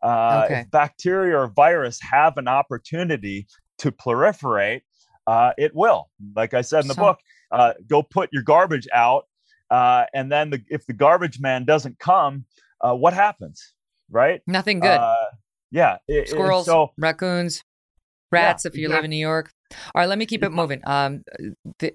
Uh, 0.02 0.42
okay. 0.44 0.60
If 0.60 0.70
bacteria 0.70 1.36
or 1.36 1.48
virus 1.48 1.98
have 2.02 2.36
an 2.36 2.46
opportunity 2.46 3.48
to 3.78 3.90
proliferate, 3.90 4.82
uh, 5.26 5.52
it 5.58 5.74
will. 5.74 6.10
Like 6.36 6.54
I 6.54 6.60
said 6.60 6.82
in 6.82 6.88
the 6.88 6.94
so, 6.94 7.02
book, 7.02 7.18
uh, 7.50 7.72
go 7.88 8.02
put 8.02 8.32
your 8.32 8.42
garbage 8.42 8.86
out, 8.92 9.24
uh, 9.70 10.04
and 10.14 10.30
then 10.30 10.50
the, 10.50 10.62
if 10.68 10.86
the 10.86 10.92
garbage 10.92 11.40
man 11.40 11.64
doesn't 11.64 11.98
come, 11.98 12.44
uh, 12.80 12.94
what 12.94 13.14
happens? 13.14 13.72
Right? 14.10 14.40
Nothing 14.46 14.80
good. 14.80 15.00
yeah. 15.70 15.98
It, 16.08 16.28
Squirrels, 16.28 16.66
so, 16.66 16.92
raccoons, 16.98 17.62
rats. 18.30 18.64
Yeah, 18.64 18.68
if 18.70 18.76
you 18.76 18.86
exactly. 18.86 18.96
live 18.96 19.04
in 19.04 19.10
New 19.10 19.16
York. 19.16 19.50
All 19.72 20.00
right, 20.00 20.08
let 20.08 20.18
me 20.18 20.26
keep 20.26 20.44
it 20.44 20.50
moving. 20.50 20.80
Um, 20.86 21.22
the, 21.80 21.92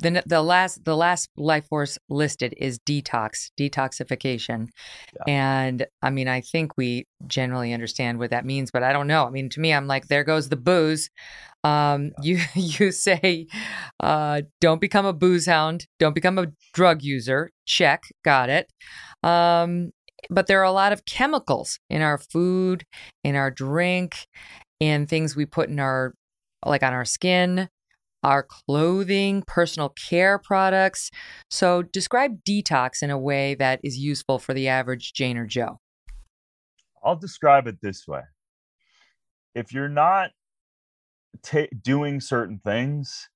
the 0.00 0.22
the 0.26 0.42
last 0.42 0.84
the 0.84 0.96
last 0.96 1.28
life 1.36 1.66
force 1.68 1.98
listed 2.08 2.54
is 2.56 2.78
detox 2.78 3.50
detoxification 3.58 4.68
yeah. 5.14 5.22
and 5.26 5.86
i 6.02 6.10
mean 6.10 6.28
i 6.28 6.40
think 6.40 6.76
we 6.76 7.04
generally 7.26 7.72
understand 7.72 8.18
what 8.18 8.30
that 8.30 8.44
means 8.44 8.70
but 8.70 8.82
i 8.82 8.92
don't 8.92 9.08
know 9.08 9.26
i 9.26 9.30
mean 9.30 9.48
to 9.48 9.60
me 9.60 9.72
i'm 9.72 9.86
like 9.86 10.06
there 10.06 10.24
goes 10.24 10.48
the 10.48 10.56
booze 10.56 11.10
um 11.64 12.12
you 12.22 12.38
you 12.54 12.92
say 12.92 13.46
uh 14.00 14.40
don't 14.60 14.80
become 14.80 15.04
a 15.04 15.12
booze 15.12 15.46
hound 15.46 15.86
don't 15.98 16.14
become 16.14 16.38
a 16.38 16.46
drug 16.72 17.02
user 17.02 17.50
check 17.66 18.04
got 18.24 18.48
it 18.48 18.70
um 19.24 19.90
but 20.30 20.46
there 20.46 20.60
are 20.60 20.64
a 20.64 20.72
lot 20.72 20.92
of 20.92 21.04
chemicals 21.04 21.78
in 21.88 22.02
our 22.02 22.18
food 22.18 22.84
in 23.24 23.34
our 23.34 23.50
drink 23.50 24.26
in 24.80 25.06
things 25.06 25.36
we 25.36 25.46
put 25.46 25.68
in 25.68 25.78
our 25.78 26.14
like 26.64 26.82
on 26.82 26.92
our 26.92 27.04
skin 27.04 27.68
our 28.24 28.42
clothing, 28.42 29.42
personal 29.46 29.90
care 29.90 30.38
products. 30.38 31.10
So, 31.50 31.82
describe 31.82 32.42
detox 32.44 33.02
in 33.02 33.10
a 33.10 33.18
way 33.18 33.54
that 33.54 33.80
is 33.82 33.98
useful 33.98 34.38
for 34.38 34.54
the 34.54 34.68
average 34.68 35.12
Jane 35.12 35.38
or 35.38 35.46
Joe. 35.46 35.78
I'll 37.04 37.16
describe 37.16 37.66
it 37.68 37.78
this 37.80 38.06
way 38.08 38.22
if 39.54 39.72
you're 39.72 39.88
not 39.88 40.30
ta- 41.42 41.66
doing 41.82 42.20
certain 42.20 42.60
things, 42.64 43.28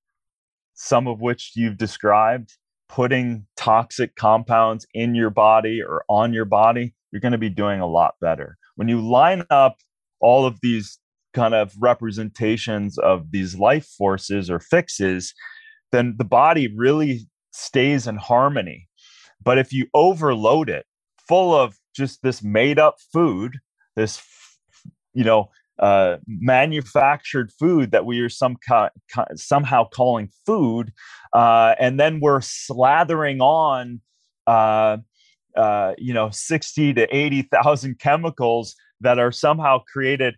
some 0.73 1.07
of 1.07 1.21
which 1.21 1.51
you've 1.55 1.77
described, 1.77 2.57
putting 2.93 3.43
toxic 3.57 4.15
compounds 4.15 4.85
in 4.93 5.15
your 5.15 5.31
body 5.31 5.81
or 5.81 6.03
on 6.09 6.31
your 6.31 6.45
body, 6.45 6.93
you're 7.11 7.19
going 7.19 7.31
to 7.31 7.39
be 7.39 7.49
doing 7.49 7.79
a 7.79 7.87
lot 7.87 8.13
better. 8.21 8.55
When 8.75 8.87
you 8.87 9.01
line 9.01 9.43
up 9.49 9.77
all 10.19 10.45
of 10.45 10.59
these 10.61 10.99
kind 11.33 11.55
of 11.55 11.73
representations 11.79 12.99
of 12.99 13.31
these 13.31 13.55
life 13.55 13.87
forces 13.97 14.47
or 14.47 14.59
fixes, 14.59 15.33
then 15.91 16.13
the 16.19 16.23
body 16.23 16.71
really 16.75 17.27
stays 17.51 18.05
in 18.05 18.17
harmony. 18.17 18.87
But 19.43 19.57
if 19.57 19.73
you 19.73 19.87
overload 19.95 20.69
it 20.69 20.85
full 21.27 21.55
of 21.55 21.75
just 21.95 22.21
this 22.21 22.43
made 22.43 22.77
up 22.77 22.97
food, 23.11 23.57
this, 23.95 24.21
you 25.15 25.23
know, 25.23 25.49
uh, 25.79 26.17
manufactured 26.27 27.51
food 27.59 27.91
that 27.91 28.05
we 28.05 28.19
are 28.19 28.29
some 28.29 28.57
ca- 28.67 28.89
ca- 29.13 29.25
somehow 29.35 29.87
calling 29.89 30.29
food, 30.45 30.91
uh, 31.33 31.75
and 31.79 31.99
then 31.99 32.19
we're 32.19 32.39
slathering 32.39 33.41
on, 33.41 34.01
uh, 34.47 34.97
uh 35.55 35.93
you 35.97 36.13
know, 36.13 36.29
sixty 36.31 36.93
to 36.93 37.07
eighty 37.15 37.41
thousand 37.41 37.99
chemicals 37.99 38.75
that 39.01 39.19
are 39.19 39.31
somehow 39.31 39.79
created 39.91 40.35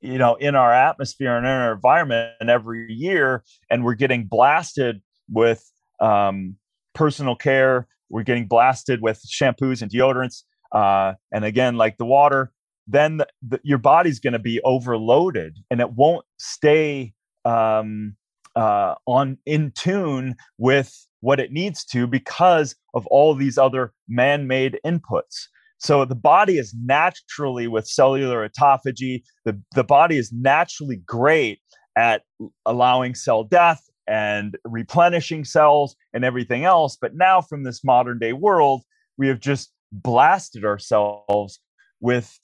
you 0.00 0.18
know 0.18 0.34
in 0.36 0.54
our 0.54 0.72
atmosphere 0.72 1.36
and 1.36 1.46
in 1.46 1.52
our 1.52 1.72
environment 1.72 2.32
every 2.48 2.92
year 2.92 3.42
and 3.70 3.84
we're 3.84 3.94
getting 3.94 4.24
blasted 4.24 5.00
with 5.30 5.64
um, 6.00 6.56
personal 6.94 7.34
care. 7.34 7.88
We're 8.08 8.22
getting 8.22 8.46
blasted 8.46 9.00
with 9.02 9.20
shampoos 9.26 9.82
and 9.82 9.90
deodorants 9.90 10.44
uh, 10.72 11.14
and 11.32 11.44
again 11.44 11.76
like 11.76 11.96
the 11.96 12.04
water 12.04 12.52
then 12.86 13.18
the, 13.18 13.26
the, 13.42 13.60
your 13.62 13.78
body's 13.78 14.20
going 14.20 14.32
to 14.32 14.38
be 14.38 14.60
overloaded 14.62 15.58
and 15.70 15.80
it 15.80 15.92
won't 15.92 16.24
stay 16.38 17.12
um, 17.44 18.16
uh, 18.54 18.94
on 19.06 19.38
in 19.46 19.72
tune 19.72 20.34
with 20.58 21.06
what 21.20 21.40
it 21.40 21.52
needs 21.52 21.84
to 21.84 22.06
because 22.06 22.74
of 22.94 23.06
all 23.08 23.34
these 23.34 23.58
other 23.58 23.92
man-made 24.08 24.78
inputs. 24.84 25.48
So 25.78 26.04
the 26.04 26.14
body 26.14 26.58
is 26.58 26.74
naturally 26.84 27.68
with 27.68 27.86
cellular 27.86 28.48
autophagy, 28.48 29.22
the, 29.44 29.60
the 29.74 29.84
body 29.84 30.16
is 30.16 30.32
naturally 30.32 31.02
great 31.04 31.60
at 31.96 32.22
allowing 32.64 33.14
cell 33.14 33.44
death 33.44 33.82
and 34.06 34.56
replenishing 34.64 35.44
cells 35.44 35.96
and 36.14 36.24
everything 36.24 36.64
else. 36.64 36.96
But 37.00 37.14
now, 37.14 37.40
from 37.40 37.64
this 37.64 37.82
modern 37.84 38.18
day 38.18 38.32
world, 38.32 38.82
we 39.18 39.28
have 39.28 39.40
just 39.40 39.72
blasted 39.92 40.64
ourselves 40.64 41.60
with 42.00 42.38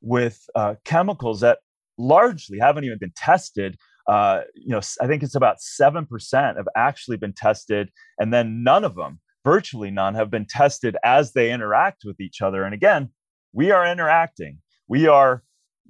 with 0.00 0.44
uh, 0.54 0.74
chemicals 0.84 1.40
that 1.40 1.58
largely 1.96 2.58
haven't 2.58 2.84
even 2.84 2.98
been 2.98 3.12
tested. 3.16 3.76
Uh, 4.08 4.42
you 4.54 4.70
know, 4.70 4.80
I 5.00 5.06
think 5.06 5.22
it's 5.22 5.34
about 5.34 5.60
seven 5.60 6.06
percent 6.06 6.56
have 6.56 6.68
actually 6.76 7.16
been 7.16 7.34
tested, 7.34 7.90
and 8.18 8.32
then 8.32 8.62
none 8.62 8.84
of 8.84 8.94
them, 8.94 9.20
virtually 9.44 9.90
none, 9.90 10.14
have 10.14 10.30
been 10.30 10.46
tested 10.46 10.96
as 11.04 11.32
they 11.32 11.52
interact 11.52 12.02
with 12.04 12.20
each 12.20 12.40
other. 12.40 12.62
And 12.64 12.74
again, 12.74 13.10
we 13.52 13.70
are 13.70 13.86
interacting. 13.86 14.58
We 14.88 15.08
are, 15.08 15.42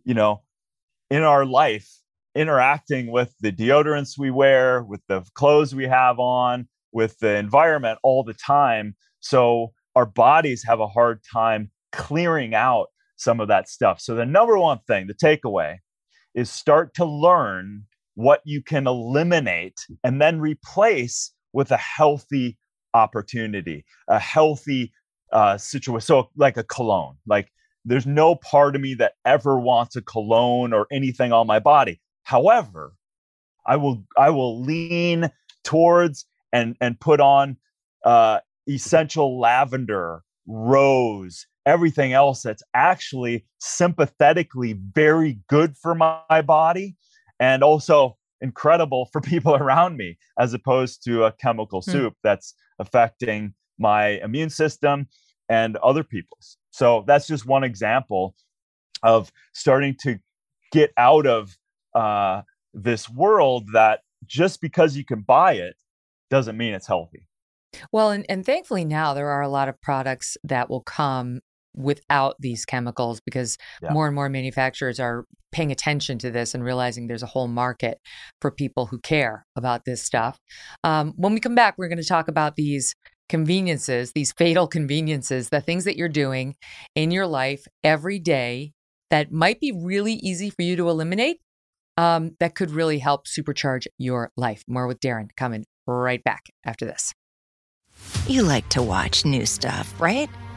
you 0.05 0.15
know, 0.15 0.43
in 1.11 1.23
our 1.23 1.45
life 1.45 1.89
interacting 2.35 3.11
with 3.11 3.35
the 3.41 3.53
deodorants 3.53 4.19
we 4.19 4.31
wear, 4.31 4.83
with 4.83 5.01
the 5.09 5.25
clothes 5.35 5.75
we 5.75 5.87
have 5.87 6.19
on, 6.19 6.69
with 6.93 7.19
the 7.19 7.37
environment 7.37 7.99
all 8.03 8.25
the 8.25 8.35
time. 8.35 8.97
So 9.21 9.73
our 9.95 10.07
bodies 10.07 10.65
have 10.67 10.81
a 10.81 10.87
hard 10.87 11.21
time 11.33 11.71
clearing 11.93 12.55
out 12.55 12.89
some 13.19 13.41
of 13.41 13.49
that 13.49 13.69
stuff. 13.69 14.01
So 14.01 14.15
the 14.15 14.25
number 14.25 14.59
one 14.59 14.79
thing, 14.87 15.07
the 15.07 15.15
takeaway 15.15 15.79
is 16.35 16.51
start 16.51 16.95
to 16.95 17.05
learn 17.05 17.85
what 18.15 18.41
you 18.45 18.63
can 18.63 18.87
eliminate 18.87 19.79
and 20.03 20.21
then 20.21 20.41
replace 20.41 21.33
with 21.53 21.71
a 21.71 21.77
healthy 21.77 22.57
opportunity, 22.95 23.85
a 24.09 24.19
healthy 24.19 24.93
uh, 25.33 25.59
situation. 25.59 26.01
So, 26.01 26.31
like 26.37 26.57
a 26.57 26.65
cologne, 26.65 27.17
like 27.27 27.49
there's 27.85 28.07
no 28.07 28.35
part 28.35 28.77
of 28.77 28.83
me 28.83 28.95
that 28.95 29.13
ever 29.25 29.59
wants 29.59 29.97
a 29.97 30.03
cologne 30.03 30.73
or 30.73 30.87
anything 30.91 31.33
on 31.33 31.47
my 31.47 31.59
body. 31.59 32.01
However, 32.23 32.95
I 33.67 33.77
will 33.77 34.05
I 34.17 34.31
will 34.31 34.63
lean 34.63 35.31
towards 35.65 36.27
and 36.53 36.77
and 36.81 36.99
put 36.99 37.21
on 37.21 37.57
uh, 38.05 38.41
essential 38.69 39.39
lavender, 39.39 40.23
rose, 40.47 41.47
everything 41.69 42.15
else 42.15 42.43
that's 42.43 42.63
actually 42.73 43.45
sympathetically 43.59 44.81
very 44.95 45.39
good 45.49 45.77
for 45.77 45.95
my 45.95 46.43
body 46.43 46.97
and 47.39 47.63
also 47.63 48.17
incredible 48.41 49.07
for 49.13 49.21
people 49.33 49.55
around 49.55 49.97
me 49.97 50.17
as 50.39 50.55
opposed 50.55 51.05
to 51.05 51.25
a 51.25 51.33
chemical 51.33 51.83
hmm. 51.83 51.91
soup 51.91 52.15
that's 52.25 52.55
affecting 52.79 53.53
my 53.79 54.19
immune 54.25 54.51
system 54.51 55.07
and 55.49 55.77
other 55.79 56.03
people's. 56.03 56.57
So 56.71 57.05
that's 57.07 57.27
just 57.27 57.47
one 57.47 57.65
example 57.65 58.35
of 59.03 59.31
starting 59.53 59.95
to 60.03 60.19
get 60.73 60.91
out 60.97 61.27
of 61.27 61.57
uh, 61.95 62.43
this 62.73 63.09
world 63.11 63.69
that 63.75 64.01
just 64.27 64.61
because 64.61 64.97
you 64.97 65.05
can 65.05 65.21
buy 65.21 65.53
it 65.53 65.77
doesn't 66.31 66.57
mean 66.57 66.75
it's 66.75 66.87
healthy. 66.87 67.27
Well, 67.93 68.11
and, 68.11 68.25
and 68.29 68.45
thankfully 68.45 68.85
now 68.85 69.15
there 69.15 69.29
are 69.29 69.43
a 69.43 69.49
lot 69.49 69.69
of 69.69 69.81
products 69.81 70.37
that 70.45 70.71
will 70.71 70.81
come 70.81 71.41
without 71.79 72.35
these 72.41 72.65
chemicals 72.65 73.21
because 73.25 73.57
yeah. 73.83 73.93
more 73.93 74.07
and 74.07 74.15
more 74.15 74.29
manufacturers 74.29 74.99
are 74.99 75.25
paying 75.53 75.73
attention 75.73 76.19
to 76.19 76.31
this 76.31 76.55
and 76.55 76.65
realizing 76.65 77.07
there's 77.07 77.23
a 77.23 77.27
whole 77.27 77.49
market 77.49 77.99
for 78.41 78.51
people 78.51 78.87
who 78.87 78.99
care 78.99 79.47
about 79.57 79.85
this 79.85 80.03
stuff. 80.03 80.39
Um, 80.85 81.15
when 81.17 81.33
we 81.33 81.41
come 81.41 81.55
back, 81.55 81.77
we're 81.79 81.89
going 81.89 82.03
to 82.03 82.05
talk 82.05 82.29
about 82.29 82.57
these 82.57 82.95
conveniences, 83.29 84.13
these 84.13 84.33
fatal 84.33 84.67
conveniences, 84.67 85.51
the 85.51 85.61
things 85.61 85.85
that 85.85 85.97
you're 85.97 86.09
doing 86.09 86.57
in 86.95 87.11
your 87.11 87.27
life 87.27 87.65
every 87.85 88.19
day 88.19 88.73
that 89.11 89.33
might 89.33 89.61
be 89.61 89.73
really 89.73 90.15
easy 90.15 90.51
for 90.51 90.63
you 90.63 90.77
to 90.77 90.89
eliminate 90.89 91.39
um, 91.97 92.37
that 92.41 92.55
could 92.55 92.71
really 92.71 92.99
help 92.99 93.27
supercharge 93.27 93.87
your 93.99 94.31
life. 94.37 94.63
More 94.69 94.87
with 94.87 95.01
Darin 95.01 95.29
coming 95.37 95.65
right 95.87 96.23
back 96.23 96.45
after 96.65 96.85
this. 96.85 97.13
You 98.27 98.43
like 98.43 98.69
to 98.71 98.83
watch 98.83 99.25
new 99.25 99.47
stuff, 99.47 100.01
right? 100.01 100.31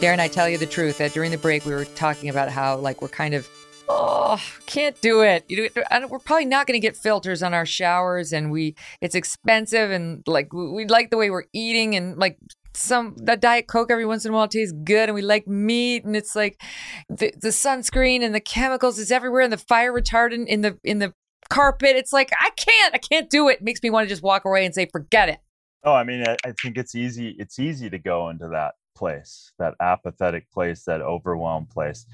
Darin, 0.00 0.18
I 0.18 0.28
tell 0.28 0.48
you 0.48 0.56
the 0.56 0.64
truth 0.64 0.96
that 0.96 1.12
during 1.12 1.30
the 1.30 1.36
break 1.36 1.66
we 1.66 1.72
were 1.72 1.84
talking 1.84 2.30
about 2.30 2.48
how 2.48 2.78
like 2.78 3.02
we're 3.02 3.08
kind 3.08 3.34
of 3.34 3.46
oh 3.86 4.40
can't 4.64 4.98
do 5.02 5.20
it. 5.20 5.44
You 5.46 5.68
know, 5.76 6.06
we're 6.08 6.18
probably 6.18 6.46
not 6.46 6.66
going 6.66 6.80
to 6.80 6.80
get 6.80 6.96
filters 6.96 7.42
on 7.42 7.52
our 7.52 7.66
showers, 7.66 8.32
and 8.32 8.50
we 8.50 8.76
it's 9.02 9.14
expensive, 9.14 9.90
and 9.90 10.22
like 10.26 10.54
we 10.54 10.86
like 10.86 11.10
the 11.10 11.18
way 11.18 11.28
we're 11.28 11.44
eating, 11.52 11.96
and 11.96 12.16
like 12.16 12.38
some 12.74 13.14
that 13.18 13.42
diet 13.42 13.66
coke 13.66 13.90
every 13.90 14.06
once 14.06 14.24
in 14.24 14.32
a 14.32 14.34
while 14.34 14.48
tastes 14.48 14.74
good 14.84 15.08
and 15.08 15.14
we 15.14 15.22
like 15.22 15.46
meat 15.48 16.04
and 16.04 16.14
it's 16.14 16.36
like 16.36 16.62
the, 17.08 17.32
the 17.36 17.48
sunscreen 17.48 18.22
and 18.22 18.32
the 18.32 18.40
chemicals 18.40 18.96
is 18.96 19.10
everywhere 19.10 19.42
and 19.42 19.52
the 19.52 19.58
fire 19.58 19.92
retardant 19.92 20.46
in 20.46 20.60
the 20.60 20.78
in 20.84 21.00
the 21.00 21.12
carpet 21.48 21.96
it's 21.96 22.12
like 22.12 22.30
i 22.38 22.48
can't 22.50 22.94
i 22.94 22.98
can't 22.98 23.28
do 23.28 23.48
it. 23.48 23.54
it 23.54 23.62
makes 23.62 23.82
me 23.82 23.90
want 23.90 24.04
to 24.04 24.08
just 24.08 24.22
walk 24.22 24.44
away 24.44 24.64
and 24.64 24.72
say 24.72 24.86
forget 24.86 25.28
it 25.28 25.40
oh 25.82 25.92
i 25.92 26.04
mean 26.04 26.22
I, 26.24 26.36
I 26.44 26.52
think 26.52 26.78
it's 26.78 26.94
easy 26.94 27.34
it's 27.40 27.58
easy 27.58 27.90
to 27.90 27.98
go 27.98 28.28
into 28.28 28.46
that 28.52 28.74
place, 29.00 29.52
that 29.58 29.74
apathetic 29.80 30.50
place, 30.52 30.84
that 30.84 31.00
overwhelmed 31.00 31.70
place. 31.70 32.06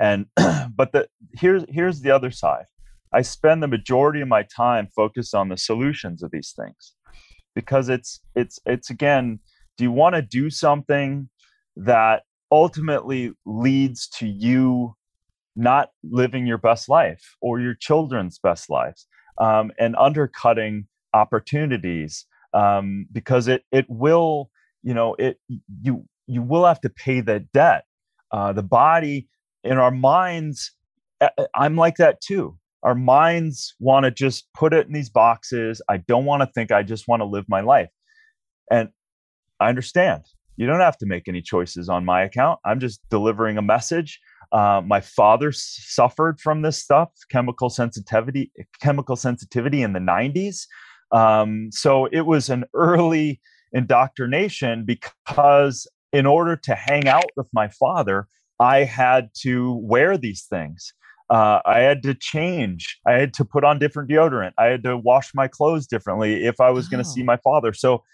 And 0.00 0.26
but 0.80 0.92
the 0.92 1.08
here's 1.32 1.64
here's 1.68 2.00
the 2.00 2.10
other 2.10 2.30
side. 2.30 2.66
I 3.12 3.22
spend 3.22 3.62
the 3.62 3.68
majority 3.68 4.20
of 4.20 4.28
my 4.28 4.42
time 4.42 4.88
focused 4.94 5.34
on 5.34 5.48
the 5.48 5.56
solutions 5.56 6.22
of 6.24 6.32
these 6.32 6.52
things 6.60 6.94
because 7.54 7.88
it's 7.88 8.20
it's 8.34 8.58
it's 8.66 8.90
again, 8.90 9.38
do 9.78 9.84
you 9.84 9.92
want 9.92 10.16
to 10.16 10.22
do 10.22 10.50
something 10.50 11.28
that 11.76 12.24
ultimately 12.50 13.32
leads 13.46 14.08
to 14.08 14.26
you 14.26 14.94
not 15.56 15.90
living 16.02 16.46
your 16.46 16.58
best 16.58 16.88
life 16.88 17.36
or 17.40 17.60
your 17.60 17.74
children's 17.74 18.38
best 18.38 18.68
lives 18.68 19.06
um, 19.38 19.70
and 19.78 19.94
undercutting 19.96 20.86
opportunities 21.12 22.26
um, 22.52 23.06
because 23.12 23.48
it 23.48 23.62
it 23.72 23.86
will 23.88 24.50
you 24.82 24.94
know 24.94 25.14
it 25.18 25.38
you 25.82 26.04
you 26.26 26.42
will 26.42 26.64
have 26.64 26.80
to 26.82 26.90
pay 26.90 27.20
that 27.20 27.52
debt. 27.52 27.84
Uh, 28.30 28.52
the 28.52 28.62
body 28.62 29.28
in 29.62 29.78
our 29.78 29.90
minds, 29.90 30.72
I'm 31.54 31.76
like 31.76 31.96
that 31.96 32.20
too. 32.20 32.58
Our 32.82 32.94
minds 32.94 33.74
want 33.80 34.04
to 34.04 34.10
just 34.10 34.46
put 34.54 34.74
it 34.74 34.86
in 34.86 34.92
these 34.92 35.08
boxes. 35.08 35.80
I 35.88 35.98
don't 35.98 36.24
want 36.24 36.42
to 36.42 36.46
think, 36.46 36.70
I 36.70 36.82
just 36.82 37.08
want 37.08 37.20
to 37.20 37.26
live 37.26 37.46
my 37.48 37.60
life. 37.60 37.88
And 38.70 38.90
I 39.60 39.68
understand. 39.68 40.24
You 40.56 40.66
don't 40.66 40.80
have 40.80 40.98
to 40.98 41.06
make 41.06 41.26
any 41.26 41.42
choices 41.42 41.88
on 41.88 42.04
my 42.04 42.22
account. 42.22 42.60
I'm 42.64 42.80
just 42.80 43.00
delivering 43.10 43.58
a 43.58 43.62
message. 43.62 44.20
Uh, 44.52 44.82
my 44.84 45.00
father 45.00 45.50
suffered 45.50 46.38
from 46.40 46.62
this 46.62 46.78
stuff, 46.78 47.10
chemical 47.30 47.70
sensitivity, 47.70 48.52
chemical 48.80 49.16
sensitivity 49.16 49.82
in 49.82 49.94
the 49.94 49.98
90s. 49.98 50.66
Um, 51.10 51.70
so 51.72 52.06
it 52.06 52.22
was 52.22 52.50
an 52.50 52.64
early 52.74 53.40
indoctrination 53.72 54.84
because 54.84 55.86
in 56.14 56.26
order 56.26 56.56
to 56.56 56.74
hang 56.74 57.08
out 57.08 57.30
with 57.36 57.48
my 57.52 57.68
father, 57.68 58.28
I 58.60 58.84
had 58.84 59.30
to 59.42 59.74
wear 59.82 60.16
these 60.16 60.44
things. 60.44 60.94
Uh, 61.28 61.60
I 61.64 61.80
had 61.80 62.02
to 62.04 62.14
change. 62.14 62.98
I 63.06 63.12
had 63.14 63.34
to 63.34 63.44
put 63.44 63.64
on 63.64 63.78
different 63.78 64.10
deodorant. 64.10 64.52
I 64.58 64.66
had 64.66 64.84
to 64.84 64.96
wash 64.96 65.34
my 65.34 65.48
clothes 65.48 65.86
differently 65.86 66.44
if 66.44 66.60
I 66.60 66.70
was 66.70 66.86
oh. 66.86 66.90
going 66.90 67.02
to 67.02 67.08
see 67.08 67.22
my 67.22 67.36
father. 67.38 67.72
So 67.72 68.04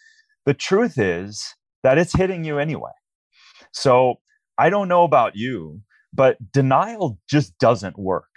the 0.46 0.54
truth 0.54 0.98
is 0.98 1.54
that 1.82 1.98
it's 1.98 2.14
hitting 2.14 2.44
you 2.44 2.58
anyway. 2.58 2.92
So 3.72 4.16
I 4.56 4.70
don't 4.70 4.88
know 4.88 5.04
about 5.04 5.36
you, 5.36 5.82
but 6.12 6.38
denial 6.52 7.18
just 7.28 7.58
doesn't 7.58 7.98
work. 7.98 8.28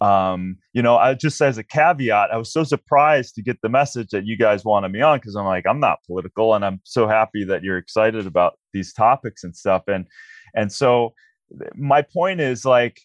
Um, 0.00 0.58
you 0.72 0.82
know, 0.82 0.96
I 0.96 1.14
just 1.14 1.40
as 1.40 1.58
a 1.58 1.64
caveat, 1.64 2.30
I 2.32 2.36
was 2.36 2.52
so 2.52 2.62
surprised 2.64 3.34
to 3.34 3.42
get 3.42 3.60
the 3.62 3.68
message 3.68 4.10
that 4.10 4.26
you 4.26 4.36
guys 4.36 4.64
wanted 4.64 4.92
me 4.92 5.00
on 5.00 5.18
because 5.18 5.34
I'm 5.34 5.44
like, 5.44 5.66
I'm 5.66 5.80
not 5.80 5.98
political, 6.06 6.54
and 6.54 6.64
I'm 6.64 6.80
so 6.84 7.08
happy 7.08 7.44
that 7.44 7.62
you're 7.62 7.78
excited 7.78 8.26
about 8.26 8.58
these 8.72 8.92
topics 8.92 9.44
and 9.44 9.56
stuff. 9.56 9.82
And 9.88 10.06
and 10.54 10.72
so 10.72 11.14
my 11.74 12.02
point 12.02 12.40
is 12.40 12.64
like, 12.64 13.00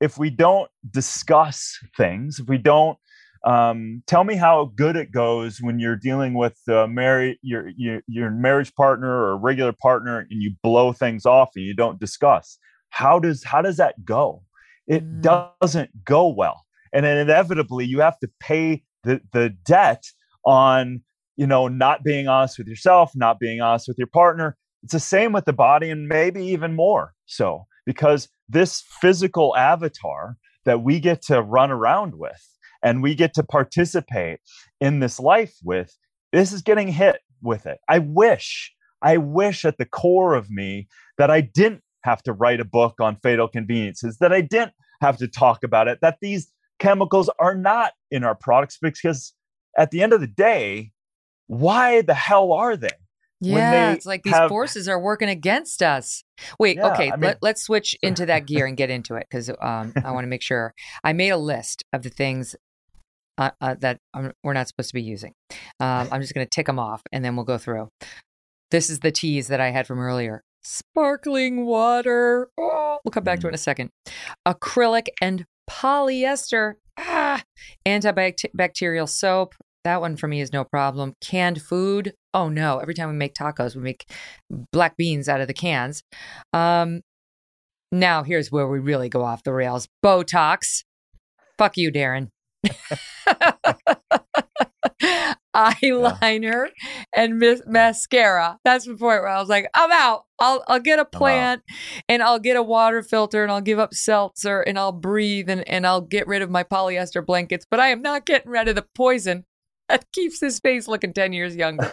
if 0.00 0.16
we 0.18 0.30
don't 0.30 0.70
discuss 0.90 1.78
things, 1.96 2.38
if 2.38 2.48
we 2.48 2.58
don't 2.58 2.98
um, 3.44 4.02
tell 4.06 4.24
me 4.24 4.34
how 4.34 4.72
good 4.74 4.96
it 4.96 5.12
goes 5.12 5.60
when 5.60 5.78
you're 5.78 5.96
dealing 5.96 6.34
with 6.34 6.58
uh, 6.68 6.86
married 6.86 7.38
your, 7.42 7.70
your 7.76 8.02
your 8.08 8.30
marriage 8.30 8.74
partner 8.74 9.08
or 9.10 9.36
regular 9.36 9.72
partner 9.72 10.18
and 10.18 10.42
you 10.42 10.54
blow 10.62 10.92
things 10.92 11.24
off 11.24 11.50
and 11.54 11.64
you 11.64 11.74
don't 11.74 12.00
discuss 12.00 12.58
how 12.90 13.18
does 13.18 13.44
how 13.44 13.62
does 13.62 13.76
that 13.76 14.04
go 14.04 14.42
it 14.88 15.04
mm. 15.04 15.52
doesn't 15.60 16.04
go 16.04 16.26
well. 16.26 16.64
And 16.92 17.04
then 17.04 17.18
inevitably 17.18 17.84
you 17.84 18.00
have 18.00 18.18
to 18.20 18.30
pay 18.40 18.82
the 19.04 19.20
the 19.32 19.50
debt 19.64 20.04
on 20.44 21.02
you 21.36 21.46
know 21.46 21.68
not 21.68 22.02
being 22.02 22.26
honest 22.26 22.58
with 22.58 22.66
yourself 22.66 23.12
not 23.14 23.38
being 23.38 23.60
honest 23.60 23.86
with 23.86 23.98
your 23.98 24.08
partner. 24.08 24.56
It's 24.82 24.92
the 24.92 25.00
same 25.00 25.32
with 25.32 25.44
the 25.44 25.52
body 25.52 25.90
and 25.90 26.08
maybe 26.08 26.44
even 26.46 26.74
more 26.74 27.14
so 27.26 27.66
because 27.84 28.28
this 28.48 28.82
physical 29.00 29.56
avatar 29.56 30.36
that 30.64 30.82
we 30.82 31.00
get 31.00 31.22
to 31.22 31.42
run 31.42 31.70
around 31.70 32.14
with 32.16 32.42
and 32.82 33.02
we 33.02 33.14
get 33.14 33.34
to 33.34 33.42
participate 33.42 34.40
in 34.80 35.00
this 35.00 35.20
life 35.20 35.54
with 35.62 35.96
this 36.32 36.52
is 36.52 36.62
getting 36.62 36.88
hit 36.88 37.20
with 37.42 37.66
it. 37.66 37.78
I 37.88 37.98
wish 37.98 38.72
i 39.02 39.16
wish 39.16 39.64
at 39.64 39.78
the 39.78 39.84
core 39.84 40.34
of 40.34 40.50
me 40.50 40.88
that 41.18 41.30
i 41.30 41.40
didn't 41.40 41.82
have 42.04 42.22
to 42.22 42.32
write 42.32 42.60
a 42.60 42.64
book 42.64 42.94
on 43.00 43.16
fatal 43.16 43.48
conveniences 43.48 44.18
that 44.18 44.32
i 44.32 44.40
didn't 44.40 44.72
have 45.00 45.16
to 45.18 45.28
talk 45.28 45.62
about 45.62 45.88
it 45.88 45.98
that 46.02 46.18
these 46.20 46.52
chemicals 46.78 47.30
are 47.38 47.54
not 47.54 47.92
in 48.10 48.24
our 48.24 48.34
products 48.34 48.78
because 48.80 49.34
at 49.76 49.90
the 49.90 50.02
end 50.02 50.12
of 50.12 50.20
the 50.20 50.26
day 50.26 50.90
why 51.46 52.02
the 52.02 52.14
hell 52.14 52.52
are 52.52 52.76
they 52.76 52.90
yeah, 53.40 53.92
it's 53.92 54.06
like 54.06 54.24
these 54.24 54.34
have, 54.34 54.48
forces 54.48 54.88
are 54.88 54.98
working 54.98 55.28
against 55.28 55.82
us. 55.82 56.24
Wait, 56.58 56.76
yeah, 56.76 56.92
okay, 56.92 57.12
I 57.12 57.16
mean, 57.16 57.34
let, 57.40 57.54
us 57.54 57.62
switch 57.62 57.96
into 58.02 58.26
that 58.26 58.46
gear 58.46 58.66
and 58.66 58.76
get 58.76 58.90
into 58.90 59.14
it 59.14 59.26
because 59.30 59.48
um, 59.60 59.92
I 60.04 60.10
want 60.10 60.24
to 60.24 60.28
make 60.28 60.42
sure. 60.42 60.74
I 61.04 61.12
made 61.12 61.30
a 61.30 61.36
list 61.36 61.84
of 61.92 62.02
the 62.02 62.10
things 62.10 62.56
uh, 63.36 63.50
uh, 63.60 63.76
that 63.78 64.00
I'm, 64.12 64.32
we're 64.42 64.54
not 64.54 64.66
supposed 64.66 64.88
to 64.88 64.94
be 64.94 65.02
using. 65.02 65.34
Um, 65.78 66.08
I'm 66.10 66.20
just 66.20 66.34
going 66.34 66.46
to 66.46 66.50
tick 66.50 66.66
them 66.66 66.78
off 66.78 67.02
and 67.12 67.24
then 67.24 67.36
we'll 67.36 67.44
go 67.44 67.58
through. 67.58 67.88
This 68.70 68.90
is 68.90 69.00
the 69.00 69.12
tease 69.12 69.48
that 69.48 69.60
I 69.60 69.70
had 69.70 69.86
from 69.86 70.00
earlier. 70.00 70.42
Sparkling 70.62 71.66
water. 71.66 72.50
Oh, 72.58 72.98
we'll 73.04 73.12
come 73.12 73.24
back 73.24 73.40
to 73.40 73.46
it 73.46 73.50
in 73.50 73.54
a 73.54 73.58
second. 73.58 73.90
Acrylic 74.46 75.08
and 75.20 75.44
polyester. 75.68 76.74
Ah, 76.98 77.42
antibacterial 77.86 79.08
soap. 79.08 79.54
That 79.84 80.00
one 80.00 80.16
for 80.16 80.28
me 80.28 80.40
is 80.40 80.52
no 80.52 80.64
problem. 80.64 81.14
Canned 81.20 81.62
food. 81.62 82.14
Oh 82.34 82.48
no. 82.48 82.78
Every 82.78 82.94
time 82.94 83.08
we 83.08 83.14
make 83.14 83.34
tacos, 83.34 83.76
we 83.76 83.82
make 83.82 84.10
black 84.72 84.96
beans 84.96 85.28
out 85.28 85.40
of 85.40 85.46
the 85.46 85.54
cans. 85.54 86.02
Um, 86.52 87.02
now 87.90 88.22
here's 88.22 88.52
where 88.52 88.68
we 88.68 88.80
really 88.80 89.08
go 89.08 89.24
off 89.24 89.44
the 89.44 89.52
rails. 89.52 89.88
Botox. 90.04 90.82
Fuck 91.56 91.76
you, 91.76 91.90
Darin. 91.90 92.30
eyeliner 95.58 96.68
and 97.14 97.38
mis- 97.38 97.62
mascara. 97.66 98.58
That's 98.64 98.86
the 98.86 98.92
point 98.92 99.22
where 99.22 99.28
I 99.28 99.40
was 99.40 99.48
like, 99.48 99.68
I'm 99.74 99.90
out. 99.92 100.24
I'll 100.38 100.62
I'll 100.68 100.80
get 100.80 101.00
a 101.00 101.04
plant 101.04 101.62
and 102.08 102.22
I'll 102.22 102.38
get 102.38 102.56
a 102.56 102.62
water 102.62 103.02
filter 103.02 103.42
and 103.42 103.50
I'll 103.50 103.60
give 103.60 103.78
up 103.78 103.92
seltzer 103.92 104.60
and 104.60 104.78
I'll 104.78 104.92
breathe 104.92 105.50
and, 105.50 105.66
and 105.68 105.86
I'll 105.86 106.00
get 106.00 106.28
rid 106.28 106.42
of 106.42 106.50
my 106.50 106.62
polyester 106.62 107.24
blankets, 107.24 107.66
but 107.68 107.80
I 107.80 107.88
am 107.88 108.02
not 108.02 108.24
getting 108.24 108.50
rid 108.50 108.68
of 108.68 108.76
the 108.76 108.86
poison 108.94 109.44
that 109.88 110.04
keeps 110.12 110.38
this 110.38 110.60
face 110.60 110.86
looking 110.86 111.12
10 111.12 111.32
years 111.32 111.56
younger. 111.56 111.92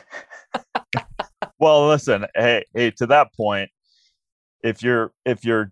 well, 1.60 1.88
listen, 1.88 2.26
hey, 2.36 2.66
hey, 2.74 2.92
to 2.92 3.08
that 3.08 3.34
point, 3.34 3.70
if 4.64 4.84
you're 4.84 5.12
if 5.26 5.44
you're 5.44 5.72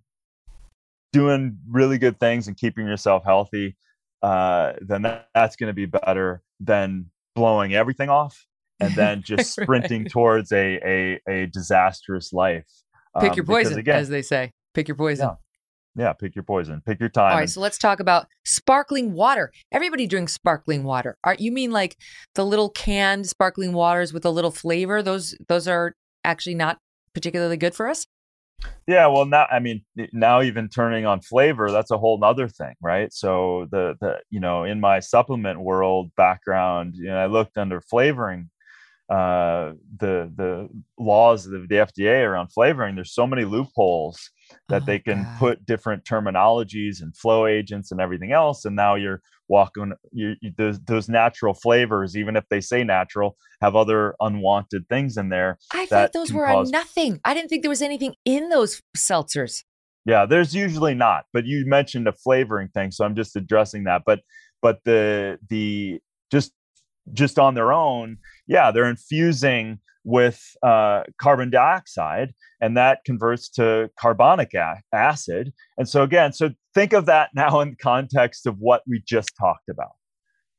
doing 1.12 1.58
really 1.70 1.98
good 1.98 2.20
things 2.20 2.48
and 2.48 2.58
keeping 2.58 2.88
yourself 2.88 3.24
healthy, 3.24 3.76
uh, 4.24 4.74
then 4.82 5.04
that, 5.04 5.28
that's 5.36 5.56
going 5.56 5.68
to 5.68 5.74
be 5.74 5.86
better 5.86 6.42
than 6.60 7.06
blowing 7.36 7.74
everything 7.74 8.10
off 8.10 8.46
and 8.80 8.94
then 8.96 9.22
just 9.24 9.52
sprinting 9.52 10.04
right. 10.04 10.12
towards 10.12 10.52
a, 10.52 10.80
a, 10.84 11.22
a 11.30 11.46
disastrous 11.48 12.34
life. 12.34 12.68
Pick 13.20 13.32
um, 13.32 13.38
your 13.38 13.46
poison, 13.46 13.78
again, 13.78 13.98
as 13.98 14.10
they 14.10 14.22
say. 14.22 14.52
Pick 14.74 14.88
your 14.88 14.98
poison. 14.98 15.30
Yeah. 15.96 16.06
yeah, 16.06 16.14
pick 16.14 16.36
your 16.36 16.44
poison. 16.44 16.82
Pick 16.86 17.00
your 17.00 17.10
time. 17.10 17.34
All 17.34 17.40
right, 17.40 17.50
so 17.50 17.62
let's 17.62 17.78
talk 17.78 18.00
about 18.00 18.26
sparkling 18.44 19.14
water. 19.14 19.52
Everybody 19.72 20.08
drinks 20.08 20.34
sparkling 20.34 20.84
water. 20.84 21.18
Are 21.24 21.36
you 21.38 21.52
mean 21.52 21.72
like 21.72 21.96
the 22.34 22.46
little 22.46 22.70
canned 22.70 23.28
sparkling 23.28 23.74
waters 23.74 24.14
with 24.14 24.26
a 24.26 24.32
little 24.32 24.50
flavor? 24.52 25.04
Those 25.04 25.36
those 25.48 25.68
are 25.68 25.94
actually 26.24 26.56
not 26.56 26.80
particularly 27.14 27.58
good 27.58 27.76
for 27.76 27.88
us? 27.88 28.06
Yeah, 28.88 29.08
well, 29.08 29.26
now 29.26 29.46
I 29.50 29.60
mean, 29.60 29.84
now 30.12 30.42
even 30.42 30.68
turning 30.68 31.06
on 31.06 31.22
flavor, 31.22 31.72
that's 31.72 31.92
a 31.92 31.98
whole 31.98 32.22
other 32.24 32.48
thing, 32.48 32.74
right? 32.82 33.14
So 33.14 33.68
the 33.72 33.96
the 34.02 34.20
you 34.30 34.40
know, 34.40 34.64
in 34.64 34.80
my 34.80 35.00
supplement 35.00 35.62
world 35.62 36.12
background, 36.18 36.96
you 36.96 37.06
know, 37.06 37.18
I 37.18 37.28
looked 37.28 37.58
under 37.58 37.80
flavoring, 37.80 38.50
uh, 39.10 39.74
the 40.00 40.32
the 40.36 40.70
laws 40.98 41.46
of 41.46 41.68
the 41.70 41.76
FDA 41.76 42.26
around 42.26 42.48
flavoring. 42.48 42.96
There's 42.96 43.14
so 43.14 43.28
many 43.28 43.46
loopholes 43.46 44.30
that 44.70 44.84
oh, 44.84 44.86
they 44.86 45.00
can 45.00 45.24
God. 45.24 45.40
put 45.40 45.66
different 45.66 46.04
terminologies 46.04 47.02
and 47.02 47.16
flow 47.16 47.46
agents 47.46 47.92
and 47.92 48.02
everything 48.02 48.32
else, 48.32 48.66
and 48.66 48.76
now 48.76 48.96
you're 48.96 49.22
walking 49.54 49.94
you, 50.12 50.34
you, 50.42 50.52
those, 50.58 50.80
those 50.82 51.08
natural 51.08 51.54
flavors 51.54 52.18
even 52.18 52.36
if 52.36 52.44
they 52.50 52.60
say 52.60 52.84
natural 52.84 53.38
have 53.62 53.76
other 53.76 54.16
unwanted 54.20 54.84
things 54.90 55.16
in 55.16 55.30
there 55.30 55.60
i 55.72 55.86
thought 55.86 56.12
those 56.12 56.34
were 56.34 56.48
cause... 56.48 56.72
nothing. 56.72 57.20
I 57.24 57.36
didn't 57.36 57.50
think 57.50 57.62
there 57.62 57.70
was 57.70 57.82
anything 57.82 58.16
in 58.26 58.50
those 58.50 58.82
seltzers. 58.98 59.64
Yeah 60.06 60.26
there's 60.26 60.56
usually 60.56 60.96
not 60.96 61.26
but 61.32 61.46
you 61.46 61.66
mentioned 61.68 62.08
a 62.08 62.14
flavoring 62.14 62.70
thing 62.70 62.92
so 62.92 63.06
i'm 63.06 63.16
just 63.16 63.36
addressing 63.36 63.84
that 63.84 64.02
but 64.06 64.22
but 64.62 64.80
the 64.86 65.38
the 65.50 66.00
just 66.32 66.52
just 67.12 67.38
on 67.38 67.54
their 67.54 67.72
own 67.72 68.18
yeah 68.48 68.72
they're 68.72 68.90
infusing 68.90 69.80
with 70.06 70.42
uh, 70.64 71.04
carbon 71.18 71.50
dioxide 71.50 72.34
and 72.60 72.76
that 72.76 73.00
converts 73.06 73.48
to 73.48 73.90
carbonic 73.98 74.54
a- 74.54 74.82
acid. 74.94 75.54
And 75.78 75.88
so 75.88 76.04
again 76.04 76.34
so 76.34 76.50
think 76.74 76.94
of 76.94 77.06
that 77.06 77.30
now 77.36 77.62
in 77.62 77.76
context 77.76 78.46
of 78.46 78.58
what 78.60 78.82
we 78.88 79.02
just 79.06 79.32
talked 79.38 79.70
about 79.70 79.92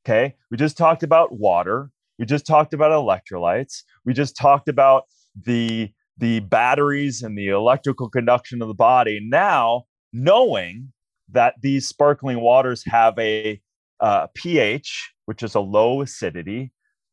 okay? 0.04 0.34
We 0.50 0.56
just 0.56 0.76
talked 0.76 1.02
about 1.02 1.32
water. 1.32 1.90
We 2.18 2.26
just 2.26 2.46
talked 2.46 2.74
about 2.74 2.92
electrolytes. 2.92 3.82
We 4.04 4.12
just 4.12 4.36
talked 4.36 4.68
about 4.68 5.04
the 5.40 5.90
the 6.16 6.40
batteries 6.40 7.22
and 7.22 7.36
the 7.36 7.48
electrical 7.48 8.08
conduction 8.08 8.62
of 8.62 8.68
the 8.68 8.74
body. 8.74 9.20
Now 9.20 9.84
knowing 10.12 10.92
that 11.32 11.54
these 11.60 11.88
sparkling 11.88 12.40
waters 12.40 12.84
have 12.86 13.18
a 13.18 13.60
uh, 14.00 14.26
ph 14.34 15.12
which 15.24 15.42
is 15.42 15.54
a 15.54 15.60
low 15.60 16.02
acidity 16.02 16.72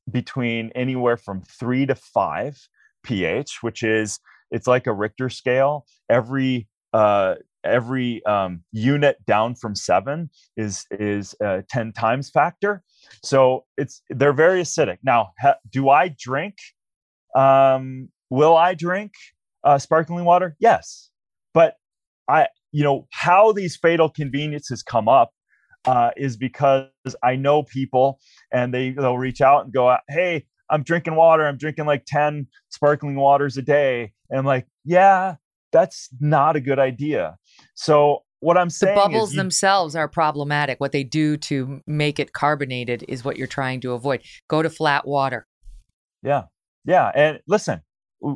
between 0.09 0.71
anywhere 0.75 1.17
from 1.17 1.41
three 1.41 1.85
to 1.85 1.95
five 1.95 2.57
pH, 3.03 3.59
which 3.61 3.83
is 3.83 4.19
it's 4.51 4.67
like 4.67 4.87
a 4.87 4.93
Richter 4.93 5.29
scale. 5.29 5.85
Every 6.09 6.67
uh, 6.93 7.35
every 7.63 8.23
um, 8.25 8.63
unit 8.71 9.17
down 9.25 9.55
from 9.55 9.75
seven 9.75 10.29
is 10.57 10.85
is 10.91 11.35
a 11.41 11.63
10 11.69 11.93
times 11.93 12.29
factor. 12.29 12.83
So 13.23 13.65
it's 13.77 14.01
they're 14.09 14.33
very 14.33 14.61
acidic. 14.61 14.97
Now, 15.03 15.31
ha, 15.39 15.55
do 15.69 15.89
I 15.89 16.15
drink? 16.19 16.55
Um, 17.35 18.09
will 18.29 18.55
I 18.57 18.73
drink 18.73 19.13
uh, 19.63 19.77
sparkling 19.77 20.25
water? 20.25 20.55
Yes, 20.59 21.09
but 21.53 21.75
I 22.27 22.47
you 22.71 22.83
know 22.83 23.07
how 23.11 23.51
these 23.51 23.77
fatal 23.77 24.09
conveniences 24.09 24.83
come 24.83 25.07
up 25.07 25.31
uh, 25.85 26.11
is 26.17 26.37
because 26.37 26.87
I 27.23 27.35
know 27.35 27.63
people 27.63 28.19
and 28.51 28.73
they 28.73 28.91
they'll 28.91 29.17
reach 29.17 29.41
out 29.41 29.65
and 29.65 29.73
go, 29.73 29.95
"Hey, 30.09 30.45
I'm 30.69 30.83
drinking 30.83 31.15
water. 31.15 31.45
I'm 31.45 31.57
drinking 31.57 31.85
like 31.85 32.05
10 32.05 32.47
sparkling 32.69 33.15
waters 33.15 33.57
a 33.57 33.61
day." 33.61 34.13
And 34.29 34.39
I'm 34.39 34.45
like, 34.45 34.67
"Yeah, 34.83 35.35
that's 35.71 36.09
not 36.19 36.55
a 36.55 36.61
good 36.61 36.79
idea." 36.79 37.37
So 37.75 38.23
what 38.39 38.57
I'm 38.57 38.69
saying 38.69 38.95
the 38.95 39.01
bubbles 39.01 39.33
you, 39.33 39.37
themselves 39.37 39.95
are 39.95 40.07
problematic. 40.07 40.79
What 40.79 40.91
they 40.91 41.03
do 41.03 41.37
to 41.37 41.81
make 41.87 42.19
it 42.19 42.33
carbonated 42.33 43.05
is 43.07 43.23
what 43.23 43.37
you're 43.37 43.47
trying 43.47 43.81
to 43.81 43.93
avoid. 43.93 44.21
Go 44.47 44.61
to 44.61 44.69
flat 44.69 45.07
water. 45.07 45.47
Yeah, 46.23 46.43
yeah, 46.85 47.11
and 47.15 47.39
listen, 47.47 47.81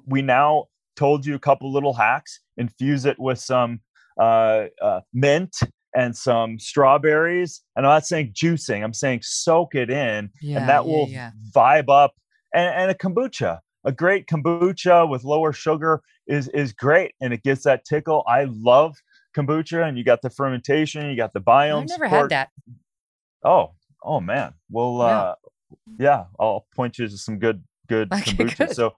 we 0.06 0.22
now 0.22 0.66
told 0.96 1.26
you 1.26 1.36
a 1.36 1.40
couple 1.40 1.72
little 1.72 1.94
hacks. 1.94 2.40
Infuse 2.58 3.06
it 3.06 3.18
with 3.20 3.40
some 3.40 3.82
uh, 4.20 4.66
uh, 4.82 5.02
mint 5.14 5.56
and 5.96 6.16
some 6.16 6.60
strawberries. 6.60 7.62
And 7.76 7.86
I'm 7.86 7.92
not 7.92 8.06
saying 8.06 8.34
juicing, 8.34 8.84
I'm 8.84 8.94
saying 8.94 9.22
soak 9.24 9.76
it 9.76 9.90
in, 9.90 10.30
yeah, 10.42 10.60
and 10.60 10.70
that 10.70 10.86
will 10.86 11.08
yeah. 11.10 11.32
vibe 11.56 11.90
up. 11.90 12.14
And, 12.54 12.74
and, 12.76 12.92
a 12.92 12.94
kombucha, 12.94 13.60
a 13.84 13.92
great 13.92 14.28
kombucha 14.28 15.10
with 15.10 15.24
lower 15.24 15.52
sugar 15.52 16.02
is 16.28 16.48
is 16.50 16.74
great, 16.74 17.14
and 17.22 17.34
it 17.34 17.44
gets 17.44 17.64
that 17.64 17.86
tickle. 17.86 18.24
I 18.28 18.46
love 18.46 18.96
kombucha, 19.36 19.88
and 19.88 19.98
you 19.98 20.04
got 20.04 20.22
the 20.22 20.30
fermentation, 20.30 21.10
you 21.10 21.18
got 21.18 21.34
the 21.34 21.42
biome. 21.42 21.84
I've 21.84 21.90
never 21.90 22.06
support. 22.06 22.32
had 22.32 22.48
that. 22.48 22.50
Oh, 23.44 23.72
oh 24.04 24.20
man. 24.22 24.54
Well, 24.70 24.98
yeah. 24.98 25.06
uh, 25.06 25.36
yeah, 26.00 26.24
I'll 26.40 26.66
point 26.76 26.98
you 26.98 27.08
to 27.08 27.18
some 27.18 27.40
good 27.40 27.64
good 27.88 28.12
Okay, 28.14 28.32
kombucha. 28.32 28.58
good. 28.58 28.76
So, 28.76 28.94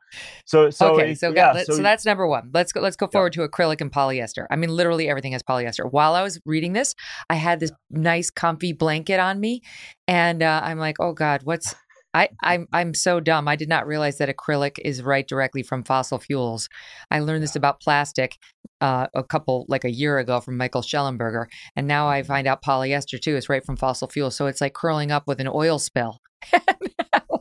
so, 0.46 0.70
so, 0.70 0.94
okay, 0.96 1.12
it- 1.12 1.20
so, 1.20 1.30
yeah, 1.30 1.54
got- 1.54 1.66
so, 1.66 1.78
that's 1.78 2.06
number 2.06 2.28
one. 2.28 2.50
Let's 2.54 2.72
go. 2.72 2.82
Let's 2.82 2.96
go 2.96 3.08
forward 3.08 3.34
to 3.34 3.48
acrylic 3.48 3.82
and 3.82 3.92
polyester. 3.92 4.46
I 4.50 4.56
mean, 4.56 4.70
literally 4.70 5.10
everything 5.10 5.34
has 5.34 5.44
polyester. 5.44 5.92
While 5.92 6.14
I 6.16 6.24
was 6.24 6.40
reading 6.46 6.74
this, 6.74 6.96
I 7.30 7.36
had 7.36 7.60
this 7.60 7.72
nice, 7.90 8.30
comfy 8.30 8.74
blanket 8.74 9.20
on 9.20 9.40
me, 9.40 9.62
and 10.08 10.42
uh, 10.44 10.62
I'm 10.64 10.78
like, 10.80 10.98
oh 11.00 11.14
God, 11.14 11.42
what's 11.44 11.76
I, 12.14 12.30
I'm 12.42 12.68
I'm 12.74 12.94
so 12.94 13.20
dumb. 13.20 13.48
I 13.48 13.56
did 13.56 13.70
not 13.70 13.86
realize 13.86 14.18
that 14.18 14.30
acrylic 14.36 14.78
is 14.84 15.04
right 15.04 15.28
directly 15.28 15.62
from 15.62 15.84
fossil 15.84 16.18
fuels. 16.18 16.68
I 17.12 17.20
learned 17.20 17.44
this 17.44 17.56
about 17.56 17.80
plastic 17.82 18.38
uh, 18.82 19.08
a 19.14 19.24
couple 19.24 19.66
like 19.68 19.84
a 19.84 19.92
year 19.92 20.18
ago 20.18 20.40
from 20.40 20.58
Michael 20.58 20.82
Shellenberger, 20.82 21.46
and 21.76 21.86
now 21.88 22.08
I 22.08 22.24
find 22.24 22.48
out 22.48 22.64
polyester 22.64 23.20
too 23.20 23.36
is 23.36 23.50
right 23.50 23.64
from 23.64 23.76
fossil 23.76 24.08
fuels. 24.08 24.36
So 24.36 24.48
it's 24.48 24.62
like 24.62 24.74
curling 24.74 25.12
up 25.12 25.28
with 25.28 25.40
an 25.40 25.50
oil 25.54 25.78
spill. 25.80 26.20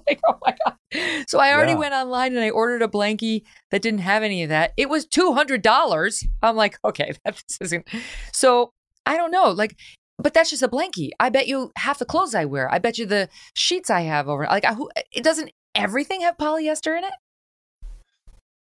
Like, 0.09 0.21
oh 0.29 0.39
my 0.45 0.55
god! 0.65 0.76
So 1.29 1.39
I 1.41 1.53
already 1.53 1.73
Yeah. 1.73 1.79
went 1.81 1.95
online 1.95 2.35
and 2.37 2.45
I 2.45 2.51
ordered 2.51 2.83
a 2.83 2.89
blankie 2.89 3.43
that 3.71 3.83
didn't 3.83 4.01
have 4.01 4.23
any 4.23 4.43
of 4.45 4.49
that. 4.51 4.73
It 4.77 4.89
was 4.89 5.07
two 5.07 5.33
hundred 5.35 5.63
dollars. 5.63 6.25
I'm 6.43 6.57
like, 6.57 6.79
okay, 6.85 7.13
that 7.25 7.35
this 7.49 7.59
isn't. 7.61 7.89
So 8.33 8.73
I 9.05 9.17
don't 9.17 9.31
know, 9.31 9.51
like. 9.51 9.77
But 10.19 10.33
that's 10.33 10.49
just 10.49 10.63
a 10.63 10.69
blankie. 10.69 11.11
I 11.21 11.29
bet 11.29 11.47
you 11.47 11.73
half 11.77 11.99
the 11.99 12.07
clothes 12.07 12.35
I 12.35 12.47
wear. 12.47 12.73
I 12.73 12.79
bet 12.79 12.97
you 12.97 13.05
the 13.05 13.29
sheets 13.55 13.91
I 13.91 14.01
have 14.01 14.31
over. 14.31 14.45
Like, 14.45 14.65
I, 14.65 14.73
who, 14.73 14.89
it 15.13 15.23
doesn't 15.23 15.51
everything 15.75 16.23
have 16.23 16.39
polyester 16.39 16.97
in 16.97 17.05
it? 17.05 17.13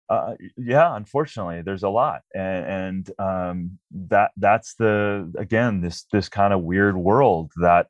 uh, 0.09 0.33
yeah 0.57 0.95
unfortunately 0.95 1.61
there's 1.61 1.83
a 1.83 1.89
lot 1.89 2.21
and, 2.35 2.65
and 2.65 3.11
um, 3.19 3.77
that 3.91 4.31
that's 4.37 4.75
the 4.75 5.31
again 5.37 5.81
this 5.81 6.05
this 6.11 6.27
kind 6.27 6.53
of 6.53 6.61
weird 6.63 6.97
world 6.97 7.51
that 7.61 7.87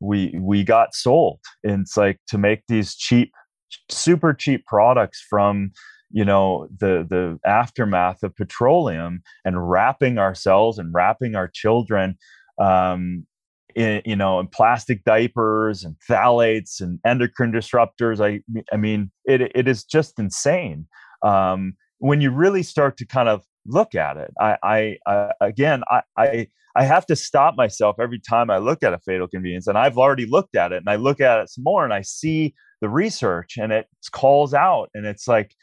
we 0.00 0.34
we 0.40 0.64
got 0.64 0.92
sold 0.94 1.38
and 1.62 1.82
it's 1.82 1.96
like 1.96 2.18
to 2.26 2.36
make 2.36 2.62
these 2.66 2.94
cheap 2.96 3.32
super 3.88 4.32
cheap 4.32 4.66
products 4.66 5.24
from 5.28 5.72
you 6.10 6.24
know 6.24 6.68
the 6.78 7.06
the 7.08 7.38
aftermath 7.48 8.22
of 8.22 8.36
petroleum 8.36 9.22
and 9.44 9.70
wrapping 9.70 10.18
ourselves 10.18 10.78
and 10.78 10.94
wrapping 10.94 11.34
our 11.34 11.48
children 11.48 12.16
um 12.58 13.26
in, 13.74 14.02
you 14.04 14.16
know 14.16 14.38
in 14.38 14.46
plastic 14.46 15.04
diapers 15.04 15.84
and 15.84 15.96
phthalates 16.08 16.80
and 16.80 16.98
endocrine 17.04 17.52
disruptors. 17.52 18.20
I 18.20 18.42
i 18.72 18.76
mean 18.76 19.10
it 19.24 19.40
it 19.54 19.68
is 19.68 19.84
just 19.84 20.18
insane. 20.18 20.86
Um, 21.22 21.74
when 21.98 22.20
you 22.20 22.32
really 22.32 22.64
start 22.64 22.96
to 22.96 23.06
kind 23.06 23.28
of 23.28 23.44
look 23.64 23.94
at 23.94 24.16
it 24.16 24.32
i 24.40 24.56
i, 24.64 24.96
I 25.06 25.30
again 25.40 25.84
I, 25.88 26.02
I 26.16 26.48
i 26.74 26.82
have 26.82 27.06
to 27.06 27.14
stop 27.14 27.54
myself 27.56 27.94
every 28.00 28.18
time 28.18 28.50
i 28.50 28.58
look 28.58 28.82
at 28.82 28.92
a 28.92 28.98
fatal 28.98 29.28
convenience 29.28 29.68
and 29.68 29.78
i've 29.78 29.96
already 29.96 30.26
looked 30.26 30.56
at 30.56 30.72
it 30.72 30.78
and 30.78 30.90
i 30.90 30.96
look 30.96 31.20
at 31.20 31.38
it 31.38 31.48
some 31.48 31.62
more 31.62 31.84
and 31.84 31.94
i 31.94 32.02
see 32.02 32.54
the 32.82 32.90
research 32.90 33.56
and 33.56 33.72
it 33.72 33.86
calls 34.10 34.52
out 34.52 34.90
and 34.92 35.06
it's 35.06 35.26
like 35.26 35.54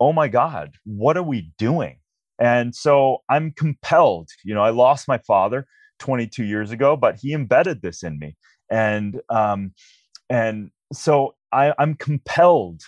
oh 0.00 0.12
my 0.12 0.28
god 0.28 0.70
what 0.84 1.18
are 1.18 1.22
we 1.22 1.52
doing? 1.58 1.98
And 2.38 2.74
so 2.74 3.18
i'm 3.28 3.50
compelled 3.50 4.30
you 4.44 4.54
know 4.54 4.62
i 4.62 4.70
lost 4.70 5.08
my 5.08 5.18
father 5.18 5.66
22 5.98 6.44
years 6.44 6.70
ago 6.70 6.96
but 6.96 7.16
he 7.20 7.34
embedded 7.34 7.82
this 7.82 8.02
in 8.02 8.18
me. 8.18 8.36
And 8.70 9.20
um 9.28 9.72
and 10.30 10.70
so 10.92 11.34
I, 11.52 11.74
i'm 11.78 11.94
compelled 11.94 12.82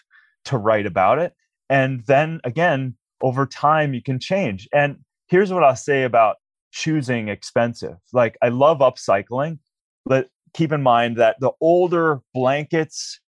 to 0.47 0.57
write 0.57 0.87
about 0.87 1.19
it. 1.19 1.35
And 1.69 2.05
then 2.07 2.41
again 2.45 2.97
over 3.21 3.45
time 3.45 3.93
you 3.93 4.03
can 4.03 4.21
change. 4.21 4.69
And 4.73 4.99
here's 5.27 5.53
what 5.53 5.65
i'll 5.65 5.75
say 5.75 6.05
about 6.05 6.37
choosing 6.71 7.29
expensive. 7.29 7.97
Like 8.13 8.39
i 8.41 8.49
love 8.49 8.79
upcycling 8.79 9.59
but 10.07 10.29
keep 10.55 10.71
in 10.71 10.83
mind 10.83 11.17
that 11.17 11.37
the 11.41 11.51
older 11.61 12.21
blankets 12.33 13.21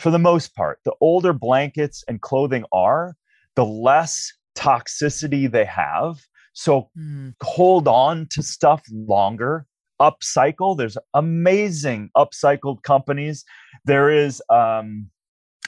for 0.00 0.10
the 0.10 0.18
most 0.18 0.54
part 0.56 0.78
the 0.84 0.94
older 1.00 1.32
blankets 1.32 2.02
and 2.08 2.20
clothing 2.22 2.64
are 2.72 3.14
the 3.56 3.64
less 3.64 4.32
toxicity 4.56 5.50
they 5.50 5.64
have. 5.64 6.20
So 6.52 6.90
Hmm. 6.96 7.30
hold 7.42 7.86
on 7.86 8.26
to 8.30 8.42
stuff 8.42 8.82
longer. 8.90 9.66
Upcycle 10.00 10.76
there's 10.76 10.96
amazing 11.14 12.10
upcycled 12.16 12.82
companies. 12.82 13.44
There 13.84 14.10
is 14.10 14.42
um 14.50 15.10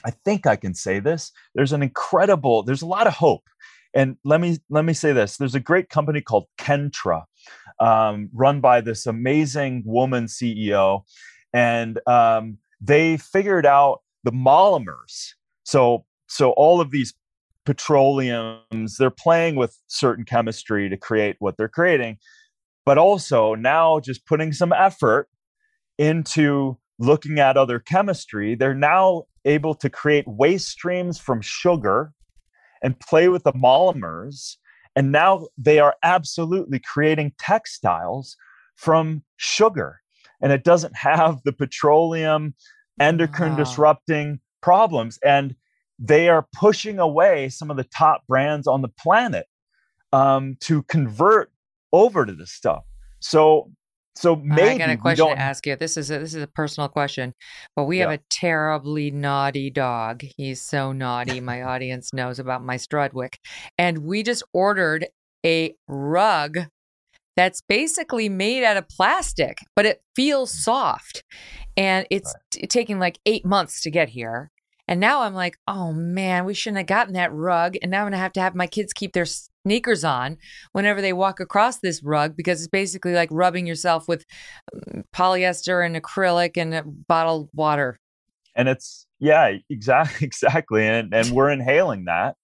i 0.05 0.11
think 0.25 0.45
i 0.47 0.55
can 0.55 0.73
say 0.73 0.99
this 0.99 1.31
there's 1.55 1.71
an 1.71 1.81
incredible 1.83 2.63
there's 2.63 2.81
a 2.81 2.87
lot 2.97 3.07
of 3.07 3.13
hope. 3.13 3.43
And 3.95 4.17
let 4.25 4.41
me 4.41 4.57
let 4.69 4.85
me 4.85 4.93
say 4.93 5.13
this 5.13 5.37
there's 5.37 5.55
a 5.55 5.59
great 5.59 5.89
company 5.89 6.21
called 6.21 6.47
Kintra 6.57 7.23
um, 7.79 8.29
run 8.33 8.59
by 8.59 8.81
this 8.81 9.05
amazing 9.05 9.83
woman 9.85 10.25
ceo 10.25 11.03
and 11.53 11.99
um, 12.07 12.57
they 12.81 13.17
figured 13.17 13.65
out 13.65 14.02
the 14.23 14.31
monomers. 14.31 15.33
So 15.63 16.05
so 16.27 16.51
all 16.51 16.81
of 16.81 16.91
these 16.91 17.13
petroleums 17.65 18.97
they're 18.97 19.09
playing 19.09 19.55
with 19.55 19.77
certain 19.87 20.25
chemistry 20.25 20.89
to 20.89 20.97
create 20.97 21.37
what 21.39 21.55
they're 21.55 21.69
creating 21.69 22.17
but 22.85 22.97
also 22.97 23.55
now 23.55 24.01
just 24.01 24.25
putting 24.25 24.51
some 24.51 24.73
effort 24.73 25.29
into 25.97 26.77
looking 26.99 27.39
at 27.39 27.55
other 27.55 27.79
chemistry 27.79 28.53
they're 28.53 28.75
now 28.75 29.23
able 29.45 29.73
to 29.73 29.89
create 29.89 30.27
waste 30.27 30.67
streams 30.67 31.17
from 31.17 31.39
sugar 31.39 32.11
and 32.81 32.99
play 32.99 33.29
with 33.29 33.43
the 33.43 33.53
polymers 33.53 34.57
and 34.95 35.11
now 35.11 35.47
they 35.57 35.79
are 35.79 35.95
absolutely 36.03 36.79
creating 36.79 37.33
textiles 37.39 38.37
from 38.75 39.23
sugar. 39.37 39.99
And 40.41 40.51
it 40.51 40.63
doesn't 40.63 40.95
have 40.95 41.41
the 41.43 41.53
petroleum 41.53 42.53
endocrine 42.99 43.51
Wow. 43.51 43.57
disrupting 43.57 44.39
problems 44.61 45.19
and 45.23 45.55
they 45.99 46.29
are 46.29 46.47
pushing 46.53 46.99
away 46.99 47.49
some 47.49 47.69
of 47.69 47.77
the 47.77 47.83
top 47.83 48.25
brands 48.27 48.67
on 48.67 48.81
the 48.81 48.89
planet 48.89 49.45
um, 50.11 50.57
to 50.61 50.83
convert 50.83 51.51
over 51.91 52.25
to 52.25 52.33
this 52.33 52.51
stuff 52.51 52.83
so 53.19 53.71
so 54.15 54.35
maybe 54.35 54.75
I 54.75 54.77
got 54.77 54.89
a 54.89 54.97
question 54.97 55.27
to 55.27 55.39
ask 55.39 55.65
you. 55.65 55.75
This 55.75 55.97
is 55.97 56.11
a, 56.11 56.19
this 56.19 56.35
is 56.35 56.43
a 56.43 56.47
personal 56.47 56.87
question, 56.87 57.33
but 57.75 57.85
we 57.85 57.97
have 57.99 58.11
a 58.11 58.19
terribly 58.29 59.09
naughty 59.09 59.71
dog. 59.71 60.23
He's 60.37 60.61
so 60.61 60.91
naughty. 60.91 61.39
My 61.41 61.63
audience 61.63 62.13
knows 62.13 62.39
about 62.39 62.63
my 62.63 62.75
Strudwick, 62.75 63.35
and 63.77 63.99
we 63.99 64.21
just 64.23 64.43
ordered 64.53 65.07
a 65.45 65.75
rug 65.87 66.59
that's 67.35 67.61
basically 67.61 68.29
made 68.29 68.63
out 68.63 68.77
of 68.77 68.87
plastic, 68.89 69.57
but 69.75 69.85
it 69.85 70.01
feels 70.15 70.63
soft, 70.63 71.23
and 71.75 72.05
it's 72.09 72.33
t- 72.51 72.67
taking 72.67 72.99
like 72.99 73.19
eight 73.25 73.45
months 73.45 73.81
to 73.81 73.91
get 73.91 74.09
here. 74.09 74.51
And 74.87 74.99
now 74.99 75.21
I'm 75.21 75.33
like, 75.33 75.57
oh 75.67 75.93
man, 75.93 76.45
we 76.45 76.53
shouldn't 76.53 76.77
have 76.77 76.87
gotten 76.87 77.13
that 77.13 77.33
rug. 77.33 77.75
And 77.81 77.89
now 77.89 78.01
I'm 78.01 78.07
gonna 78.07 78.17
have 78.17 78.33
to 78.33 78.41
have 78.41 78.53
my 78.53 78.67
kids 78.67 78.91
keep 78.91 79.13
their 79.13 79.25
sneakers 79.25 80.03
on 80.03 80.37
whenever 80.73 81.01
they 81.01 81.13
walk 81.13 81.39
across 81.39 81.79
this 81.79 82.03
rug 82.03 82.35
because 82.35 82.59
it's 82.61 82.67
basically 82.67 83.13
like 83.13 83.29
rubbing 83.31 83.65
yourself 83.65 84.07
with 84.07 84.25
um, 84.75 85.03
polyester 85.15 85.85
and 85.85 85.95
acrylic 85.95 86.57
and 86.57 87.07
bottled 87.07 87.49
water. 87.53 87.97
and 88.55 88.67
it's 88.67 89.07
yeah 89.19 89.51
exactly 89.69 90.25
exactly 90.27 90.85
and 90.85 91.13
and 91.13 91.31
we're 91.31 91.49
inhaling 91.49 92.05
that 92.05 92.35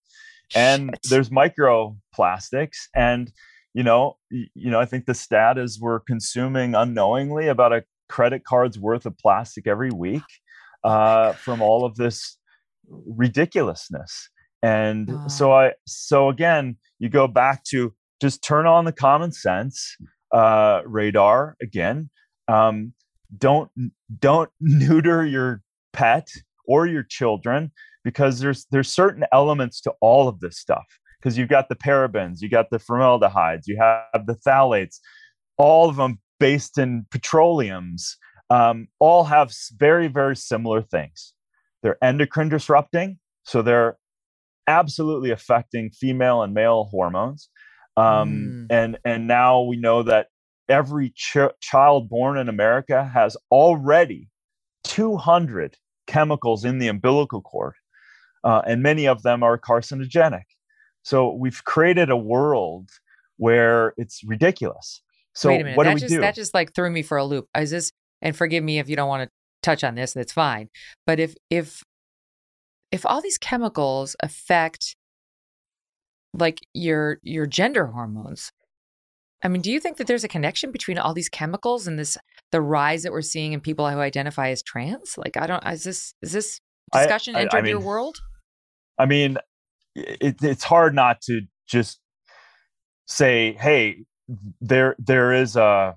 and 0.55 0.91
Shit. 0.91 1.09
there's 1.09 1.29
microplastics 1.29 2.87
and 2.95 3.31
you 3.79 3.83
know 3.83 4.17
you 4.29 4.69
know 4.69 4.79
i 4.79 4.85
think 4.85 5.05
the 5.05 5.13
stat 5.13 5.57
is 5.57 5.79
we're 5.79 6.01
consuming 6.01 6.75
unknowingly 6.75 7.47
about 7.47 7.71
a 7.71 7.83
credit 8.09 8.43
card's 8.43 8.77
worth 8.77 9.05
of 9.05 9.17
plastic 9.17 9.67
every 9.67 9.91
week 9.91 10.23
uh, 10.83 11.31
from 11.33 11.61
all 11.61 11.85
of 11.85 11.95
this 11.95 12.37
ridiculousness. 12.89 14.29
And 14.61 15.31
so 15.31 15.53
i 15.53 15.71
so 15.87 16.27
again 16.27 16.75
you 16.97 17.07
go 17.07 17.27
back 17.27 17.63
to 17.65 17.93
just 18.21 18.43
turn 18.43 18.65
on 18.65 18.83
the 18.83 18.91
common 18.91 19.31
sense 19.31 19.95
uh, 20.33 20.81
radar 20.85 21.55
again. 21.61 22.09
Um, 22.49 22.93
don't 23.37 23.71
don't 24.19 24.49
neuter 24.59 25.25
your 25.25 25.61
pet 25.93 26.27
or 26.65 26.87
your 26.87 27.03
children 27.03 27.71
because 28.03 28.39
there's 28.39 28.65
there's 28.71 28.89
certain 28.89 29.23
elements 29.31 29.79
to 29.81 29.93
all 30.01 30.27
of 30.27 30.41
this 30.41 30.57
stuff 30.57 30.98
because 31.19 31.37
you've 31.37 31.49
got 31.49 31.69
the 31.69 31.75
parabens 31.75 32.41
you 32.41 32.49
got 32.49 32.69
the 32.69 32.79
formaldehydes 32.79 33.67
you 33.67 33.77
have 33.77 34.25
the 34.25 34.35
phthalates 34.35 34.97
all 35.57 35.89
of 35.89 35.95
them 35.97 36.19
based 36.39 36.77
in 36.77 37.05
petroleums 37.11 38.17
um, 38.49 38.87
all 38.99 39.23
have 39.25 39.51
very 39.77 40.07
very 40.07 40.35
similar 40.35 40.81
things 40.81 41.33
they're 41.83 41.97
endocrine 42.03 42.49
disrupting 42.49 43.17
so 43.43 43.61
they're 43.61 43.97
absolutely 44.67 45.31
affecting 45.31 45.89
female 45.91 46.41
and 46.43 46.53
male 46.53 46.85
hormones 46.91 47.49
um, 47.97 48.05
Mm. 48.29 48.67
and 48.69 48.97
and 49.03 49.27
now 49.27 49.61
we 49.61 49.75
know 49.75 50.03
that 50.03 50.27
every 50.69 51.09
ch- 51.09 51.37
child 51.59 52.07
born 52.09 52.37
in 52.37 52.47
america 52.47 53.03
has 53.13 53.35
already 53.51 54.29
200 54.83 55.75
chemicals 56.07 56.65
in 56.65 56.79
the 56.79 56.87
umbilical 56.87 57.41
cord, 57.41 57.75
uh, 58.43 58.61
and 58.65 58.81
many 58.81 59.07
of 59.07 59.21
them 59.23 59.43
are 59.43 59.57
carcinogenic. 59.57 60.43
So 61.03 61.33
we've 61.33 61.63
created 61.63 62.09
a 62.09 62.17
world 62.17 62.89
where 63.37 63.93
it's 63.97 64.23
ridiculous. 64.23 65.01
So 65.33 65.49
Wait 65.49 65.61
a 65.61 65.63
minute, 65.63 65.77
what 65.77 65.85
that 65.85 65.91
do 65.91 65.95
we 65.95 65.99
just 66.01 66.13
do? 66.13 66.21
that 66.21 66.35
just 66.35 66.53
like 66.53 66.73
threw 66.73 66.89
me 66.89 67.01
for 67.01 67.17
a 67.17 67.25
loop. 67.25 67.47
Is 67.57 67.71
this? 67.71 67.91
And 68.21 68.35
forgive 68.35 68.63
me 68.63 68.79
if 68.79 68.89
you 68.89 68.95
don't 68.95 69.07
want 69.07 69.23
to 69.23 69.29
touch 69.63 69.83
on 69.83 69.95
this. 69.95 70.13
That's 70.13 70.33
fine. 70.33 70.69
But 71.07 71.19
if 71.19 71.35
if 71.49 71.83
if 72.91 73.05
all 73.05 73.21
these 73.21 73.37
chemicals 73.37 74.15
affect 74.21 74.95
like 76.33 76.59
your 76.73 77.19
your 77.23 77.45
gender 77.45 77.87
hormones, 77.87 78.51
I 79.43 79.47
mean, 79.47 79.61
do 79.61 79.71
you 79.71 79.79
think 79.79 79.97
that 79.97 80.07
there's 80.07 80.23
a 80.23 80.29
connection 80.29 80.71
between 80.71 80.97
all 80.97 81.13
these 81.13 81.29
chemicals 81.29 81.87
and 81.87 81.97
this 81.97 82.17
the 82.51 82.61
rise 82.61 83.03
that 83.03 83.11
we're 83.11 83.21
seeing 83.21 83.53
in 83.53 83.61
people 83.61 83.89
who 83.89 83.99
identify 83.99 84.49
as 84.49 84.61
trans? 84.61 85.17
Like, 85.17 85.37
I 85.37 85.47
don't. 85.47 85.65
Is 85.65 85.83
this 85.83 86.13
is 86.21 86.33
this 86.33 86.59
discussion 86.91 87.35
I, 87.35 87.39
I, 87.39 87.41
entered 87.43 87.57
I 87.57 87.61
mean, 87.61 87.69
your 87.71 87.79
world? 87.79 88.17
I 88.97 89.05
mean, 89.05 89.37
it, 90.21 90.37
it's 90.41 90.63
hard 90.63 90.95
not 90.95 91.21
to 91.21 91.41
just 91.67 91.99
say, 93.07 93.53
"Hey, 93.53 94.05
there 94.61 94.95
there 94.99 95.33
is 95.33 95.55
a." 95.55 95.95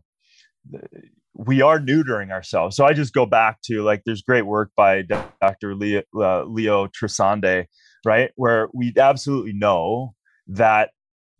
We 1.34 1.62
are 1.62 1.80
neutering 1.80 2.30
ourselves. 2.30 2.76
So 2.76 2.84
I 2.84 2.92
just 2.92 3.14
go 3.14 3.24
back 3.24 3.62
to 3.64 3.82
like, 3.82 4.02
there's 4.04 4.20
great 4.20 4.42
work 4.42 4.70
by 4.76 5.02
Dr. 5.40 5.74
Leo, 5.74 6.02
uh, 6.14 6.44
Leo 6.44 6.88
Trasande, 6.88 7.64
right? 8.04 8.30
Where 8.36 8.68
we 8.74 8.92
absolutely 8.98 9.54
know 9.54 10.14
that 10.46 10.90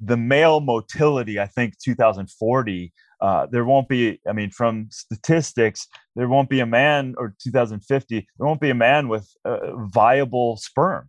the 0.01 0.17
male 0.17 0.61
motility, 0.61 1.39
I 1.39 1.47
think 1.47 1.75
2040, 1.79 2.93
uh, 3.21 3.47
there 3.53 3.65
won't 3.65 3.89
be, 3.89 4.21
I 4.29 4.33
mean, 4.33 4.51
from 4.51 4.89
statistics, 4.91 5.87
there 6.17 6.29
won't 6.29 6.51
be 6.51 6.59
a 6.59 6.67
man, 6.67 7.15
or 7.17 7.35
2050, 7.41 8.17
there 8.17 8.47
won't 8.47 8.61
be 8.61 8.71
a 8.71 8.75
man 8.75 9.09
with 9.09 9.31
uh, 9.45 9.77
viable 9.87 10.57
sperm. 10.57 11.09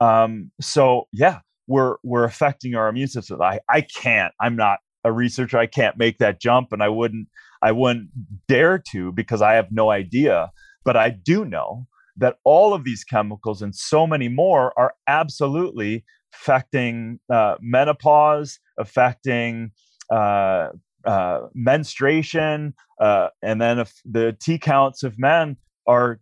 Um, 0.00 0.50
so, 0.60 1.08
yeah, 1.12 1.40
we're, 1.66 1.96
we're 2.02 2.24
affecting 2.24 2.74
our 2.74 2.88
immune 2.88 3.08
system. 3.08 3.40
I, 3.40 3.60
I 3.68 3.82
can't, 3.82 4.34
I'm 4.40 4.56
not 4.56 4.78
a 5.04 5.12
researcher. 5.12 5.58
I 5.58 5.66
can't 5.66 5.96
make 5.96 6.18
that 6.18 6.40
jump 6.40 6.72
and 6.72 6.82
I 6.82 6.88
wouldn't, 6.88 7.28
I 7.62 7.72
wouldn't 7.72 8.10
dare 8.48 8.82
to 8.90 9.12
because 9.12 9.42
I 9.42 9.54
have 9.54 9.68
no 9.70 9.90
idea. 9.90 10.50
But 10.84 10.96
I 10.96 11.10
do 11.10 11.44
know 11.44 11.86
that 12.16 12.36
all 12.44 12.74
of 12.74 12.84
these 12.84 13.04
chemicals 13.04 13.62
and 13.62 13.74
so 13.74 14.06
many 14.06 14.28
more 14.28 14.78
are 14.78 14.94
absolutely 15.06 16.04
affecting 16.34 17.20
uh, 17.32 17.56
menopause, 17.60 18.58
affecting 18.78 19.72
uh, 20.12 20.68
uh, 21.04 21.40
menstruation, 21.54 22.74
uh, 23.00 23.28
and 23.42 23.60
then 23.60 23.78
if 23.78 24.00
the 24.04 24.36
T 24.40 24.58
counts 24.58 25.02
of 25.02 25.18
men 25.18 25.56
are 25.86 26.20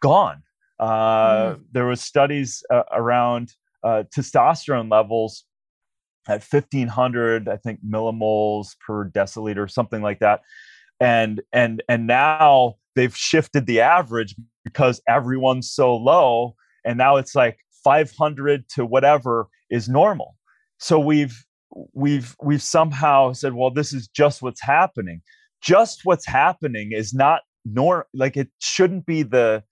gone. 0.00 0.42
Mm. 0.80 1.60
There 1.72 1.86
was 1.86 2.00
studies 2.00 2.62
uh, 2.70 2.82
around 2.92 3.52
testosterone 3.84 4.90
levels 4.90 5.44
at 6.28 6.44
1500 6.44 7.48
i 7.48 7.56
think 7.56 7.80
millimoles 7.88 8.76
per 8.86 9.08
deciliter 9.08 9.68
something 9.70 10.02
like 10.02 10.20
that. 10.20 10.40
And 11.00 11.40
and 11.52 11.82
and 11.88 12.06
now 12.06 12.74
they've 12.96 13.16
shifted 13.16 13.66
the 13.66 13.80
average 13.80 14.34
because 14.64 15.00
everyone's 15.08 15.70
so 15.70 15.96
low 15.96 16.54
and 16.84 16.98
now 16.98 17.16
it's 17.16 17.34
like 17.34 17.58
500 17.84 18.68
to 18.70 18.84
whatever 18.84 19.48
is 19.70 19.88
normal. 19.88 20.36
So 20.78 20.98
we've 20.98 21.44
we've 21.92 22.36
we've 22.42 22.62
somehow 22.62 23.32
said 23.32 23.54
well 23.54 23.70
this 23.70 23.92
is 23.92 24.08
just 24.08 24.42
what's 24.42 24.62
happening. 24.62 25.22
Just 25.62 26.00
what's 26.04 26.26
happening 26.26 26.92
is 26.92 27.14
not 27.14 27.42
nor 27.64 28.06
like 28.12 28.36
it 28.36 28.48
shouldn't 28.58 29.06
be 29.06 29.22
the 29.22 29.62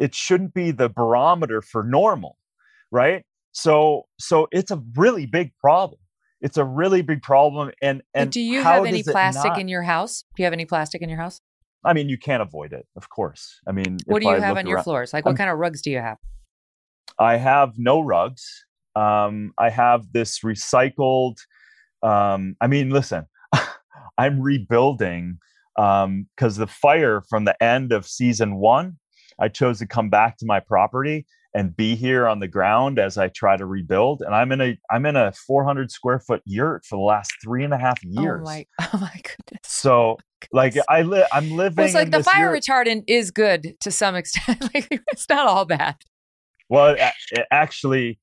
it 0.00 0.14
shouldn't 0.14 0.54
be 0.54 0.72
the 0.72 0.88
barometer 0.88 1.62
for 1.62 1.84
normal 1.84 2.36
right? 2.90 3.24
So 3.52 4.06
so 4.18 4.48
it's 4.50 4.70
a 4.70 4.82
really 4.96 5.26
big 5.26 5.52
problem. 5.58 6.00
It's 6.40 6.56
a 6.56 6.64
really 6.64 7.02
big 7.02 7.22
problem 7.22 7.70
and 7.82 8.02
and 8.14 8.30
do 8.30 8.40
you 8.40 8.62
have 8.62 8.84
any 8.86 9.02
plastic 9.02 9.58
in 9.58 9.68
your 9.68 9.82
house? 9.82 10.24
Do 10.36 10.42
you 10.42 10.44
have 10.44 10.52
any 10.52 10.66
plastic 10.66 11.02
in 11.02 11.08
your 11.08 11.18
house? 11.18 11.40
I 11.84 11.92
mean 11.92 12.08
you 12.08 12.18
can't 12.18 12.42
avoid 12.42 12.72
it 12.72 12.86
of 12.96 13.08
course. 13.08 13.60
I 13.66 13.72
mean 13.72 13.98
what 14.06 14.22
do 14.22 14.28
you 14.28 14.34
I 14.34 14.40
have 14.40 14.56
on 14.56 14.66
your 14.66 14.82
floors? 14.82 15.12
Like 15.12 15.26
what 15.26 15.36
kind 15.36 15.50
of 15.50 15.58
rugs 15.58 15.82
do 15.82 15.90
you 15.90 15.98
have? 15.98 16.18
I 17.18 17.36
have 17.36 17.72
no 17.76 18.00
rugs. 18.00 18.64
Um, 18.96 19.52
I 19.58 19.70
have 19.70 20.12
this 20.12 20.40
recycled. 20.40 21.36
Um, 22.02 22.56
I 22.60 22.66
mean, 22.66 22.90
listen, 22.90 23.26
I'm 24.18 24.40
rebuilding 24.40 25.38
because 25.76 26.04
um, 26.04 26.26
the 26.38 26.66
fire 26.66 27.22
from 27.28 27.44
the 27.44 27.62
end 27.62 27.92
of 27.92 28.06
season 28.06 28.56
one, 28.56 28.98
I 29.40 29.48
chose 29.48 29.78
to 29.78 29.86
come 29.86 30.10
back 30.10 30.36
to 30.38 30.46
my 30.46 30.60
property 30.60 31.26
and 31.54 31.76
be 31.76 31.96
here 31.96 32.28
on 32.28 32.38
the 32.38 32.48
ground 32.48 32.98
as 32.98 33.18
I 33.18 33.28
try 33.28 33.56
to 33.56 33.66
rebuild. 33.66 34.22
And 34.22 34.34
I'm 34.34 34.52
in 34.52 34.60
a 34.60 34.78
I'm 34.90 35.06
in 35.06 35.16
a 35.16 35.32
400 35.32 35.90
square 35.90 36.20
foot 36.20 36.42
yurt 36.44 36.84
for 36.84 36.96
the 36.96 37.02
last 37.02 37.32
three 37.42 37.64
and 37.64 37.74
a 37.74 37.78
half 37.78 38.02
years. 38.04 38.40
Oh 38.42 38.44
my, 38.44 38.66
oh 38.80 38.98
my 38.98 39.12
goodness. 39.14 39.60
So 39.64 40.18
like 40.52 40.74
I 40.88 41.02
live, 41.02 41.26
I'm 41.32 41.52
living. 41.52 41.76
Well, 41.76 41.86
it's 41.86 41.94
like 41.94 42.10
the 42.10 42.22
fire 42.22 42.54
yurt. 42.54 42.64
retardant 42.64 43.04
is 43.06 43.30
good 43.30 43.76
to 43.80 43.90
some 43.90 44.14
extent. 44.14 44.62
like 44.74 44.86
it's 45.12 45.28
not 45.28 45.46
all 45.46 45.64
bad. 45.64 45.96
Well, 46.68 46.94
it, 46.94 47.00
it 47.32 47.46
actually, 47.50 48.20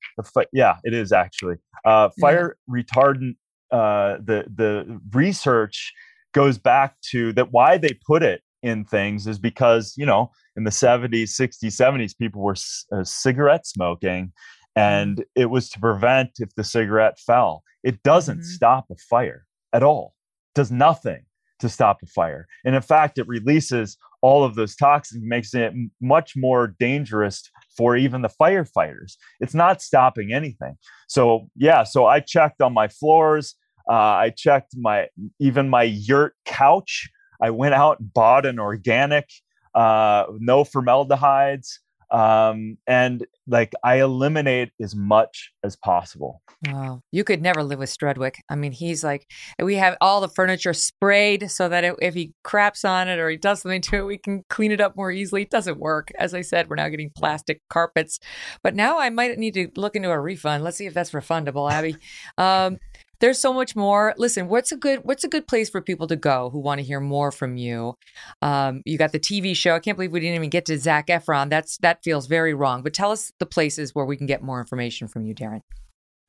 yeah, 0.52 0.76
it 0.82 0.94
is 0.94 1.12
actually. 1.12 1.56
Uh, 1.84 2.08
fire 2.20 2.56
yeah. 2.68 2.82
retardant. 2.82 3.36
Uh, 3.70 4.16
the 4.24 4.46
the 4.54 4.98
research 5.12 5.92
goes 6.32 6.56
back 6.56 6.98
to 7.10 7.34
that. 7.34 7.52
Why 7.52 7.76
they 7.76 7.98
put 8.06 8.22
it 8.22 8.40
in 8.62 8.84
things 8.84 9.26
is 9.26 9.38
because 9.38 9.94
you 9.96 10.06
know 10.06 10.30
in 10.56 10.64
the 10.64 10.70
70s, 10.70 11.30
60s, 11.38 11.64
70s, 11.64 12.16
people 12.16 12.42
were 12.42 12.56
uh, 12.92 13.04
cigarette 13.04 13.66
smoking, 13.66 14.32
and 14.76 15.24
it 15.34 15.46
was 15.46 15.68
to 15.70 15.80
prevent 15.80 16.30
if 16.38 16.54
the 16.54 16.64
cigarette 16.64 17.18
fell. 17.18 17.62
It 17.82 18.02
doesn't 18.02 18.38
mm-hmm. 18.38 18.44
stop 18.44 18.86
a 18.90 18.96
fire 18.96 19.46
at 19.72 19.82
all. 19.82 20.14
It 20.54 20.58
does 20.58 20.70
nothing 20.70 21.24
to 21.60 21.68
stop 21.68 21.98
a 22.02 22.06
fire. 22.06 22.46
And 22.64 22.74
in 22.74 22.82
fact, 22.82 23.18
it 23.18 23.26
releases 23.26 23.96
all 24.20 24.44
of 24.44 24.54
those 24.54 24.74
toxins, 24.74 25.22
makes 25.24 25.54
it 25.54 25.72
much 26.00 26.34
more 26.36 26.74
dangerous 26.78 27.48
for 27.76 27.96
even 27.96 28.22
the 28.22 28.30
firefighters. 28.40 29.14
It's 29.40 29.54
not 29.54 29.80
stopping 29.82 30.32
anything. 30.32 30.76
So 31.08 31.48
yeah, 31.56 31.84
so 31.84 32.06
I 32.06 32.20
checked 32.20 32.60
on 32.60 32.74
my 32.74 32.88
floors. 32.88 33.54
Uh, 33.88 33.94
I 33.94 34.32
checked 34.36 34.74
my 34.76 35.08
even 35.38 35.68
my 35.68 35.84
yurt 35.84 36.34
couch. 36.44 37.08
I 37.40 37.50
went 37.50 37.74
out 37.74 38.00
and 38.00 38.12
bought 38.12 38.46
an 38.46 38.58
organic, 38.58 39.30
uh, 39.74 40.26
no 40.38 40.64
formaldehydes 40.64 41.80
um, 42.10 42.78
and 42.86 43.26
like 43.46 43.72
I 43.84 44.00
eliminate 44.00 44.70
as 44.80 44.94
much 44.94 45.52
as 45.62 45.76
possible. 45.76 46.42
Wow, 46.66 47.02
you 47.12 47.22
could 47.22 47.42
never 47.42 47.62
live 47.62 47.78
with 47.78 47.90
Strudwick. 47.90 48.36
I 48.48 48.56
mean, 48.56 48.72
he's 48.72 49.04
like 49.04 49.30
we 49.62 49.76
have 49.76 49.96
all 50.00 50.20
the 50.20 50.28
furniture 50.28 50.72
sprayed 50.72 51.50
so 51.50 51.68
that 51.68 51.84
it, 51.84 51.94
if 52.00 52.14
he 52.14 52.32
craps 52.42 52.84
on 52.84 53.08
it 53.08 53.18
or 53.18 53.28
he 53.28 53.36
does 53.36 53.62
something 53.62 53.82
to 53.82 53.96
it, 53.96 54.06
we 54.06 54.18
can 54.18 54.44
clean 54.48 54.72
it 54.72 54.80
up 54.80 54.96
more 54.96 55.12
easily. 55.12 55.42
It 55.42 55.50
doesn't 55.50 55.78
work. 55.78 56.10
As 56.18 56.34
I 56.34 56.40
said, 56.40 56.68
we're 56.68 56.76
now 56.76 56.88
getting 56.88 57.10
plastic 57.14 57.60
carpets, 57.68 58.18
but 58.62 58.74
now 58.74 58.98
I 58.98 59.10
might 59.10 59.38
need 59.38 59.54
to 59.54 59.70
look 59.76 59.94
into 59.94 60.10
a 60.10 60.18
refund. 60.18 60.64
Let's 60.64 60.78
see 60.78 60.86
if 60.86 60.94
that's 60.94 61.12
refundable, 61.12 61.70
Abby. 61.70 61.96
Um, 62.38 62.78
there's 63.20 63.38
so 63.38 63.52
much 63.52 63.74
more. 63.74 64.14
Listen, 64.16 64.48
what's 64.48 64.72
a 64.72 64.76
good 64.76 65.00
what's 65.02 65.24
a 65.24 65.28
good 65.28 65.46
place 65.46 65.68
for 65.68 65.80
people 65.80 66.06
to 66.06 66.16
go 66.16 66.50
who 66.50 66.58
want 66.58 66.78
to 66.80 66.84
hear 66.84 67.00
more 67.00 67.32
from 67.32 67.56
you? 67.56 67.94
Um, 68.42 68.82
you 68.84 68.98
got 68.98 69.12
the 69.12 69.18
TV 69.18 69.56
show. 69.56 69.74
I 69.74 69.80
can't 69.80 69.96
believe 69.96 70.12
we 70.12 70.20
didn't 70.20 70.36
even 70.36 70.50
get 70.50 70.66
to 70.66 70.78
Zac 70.78 71.08
Efron. 71.08 71.50
That's 71.50 71.78
that 71.78 72.02
feels 72.02 72.26
very 72.26 72.54
wrong. 72.54 72.82
But 72.82 72.94
tell 72.94 73.10
us 73.10 73.32
the 73.38 73.46
places 73.46 73.94
where 73.94 74.04
we 74.04 74.16
can 74.16 74.26
get 74.26 74.42
more 74.42 74.60
information 74.60 75.08
from 75.08 75.24
you, 75.26 75.34
Darin. 75.34 75.62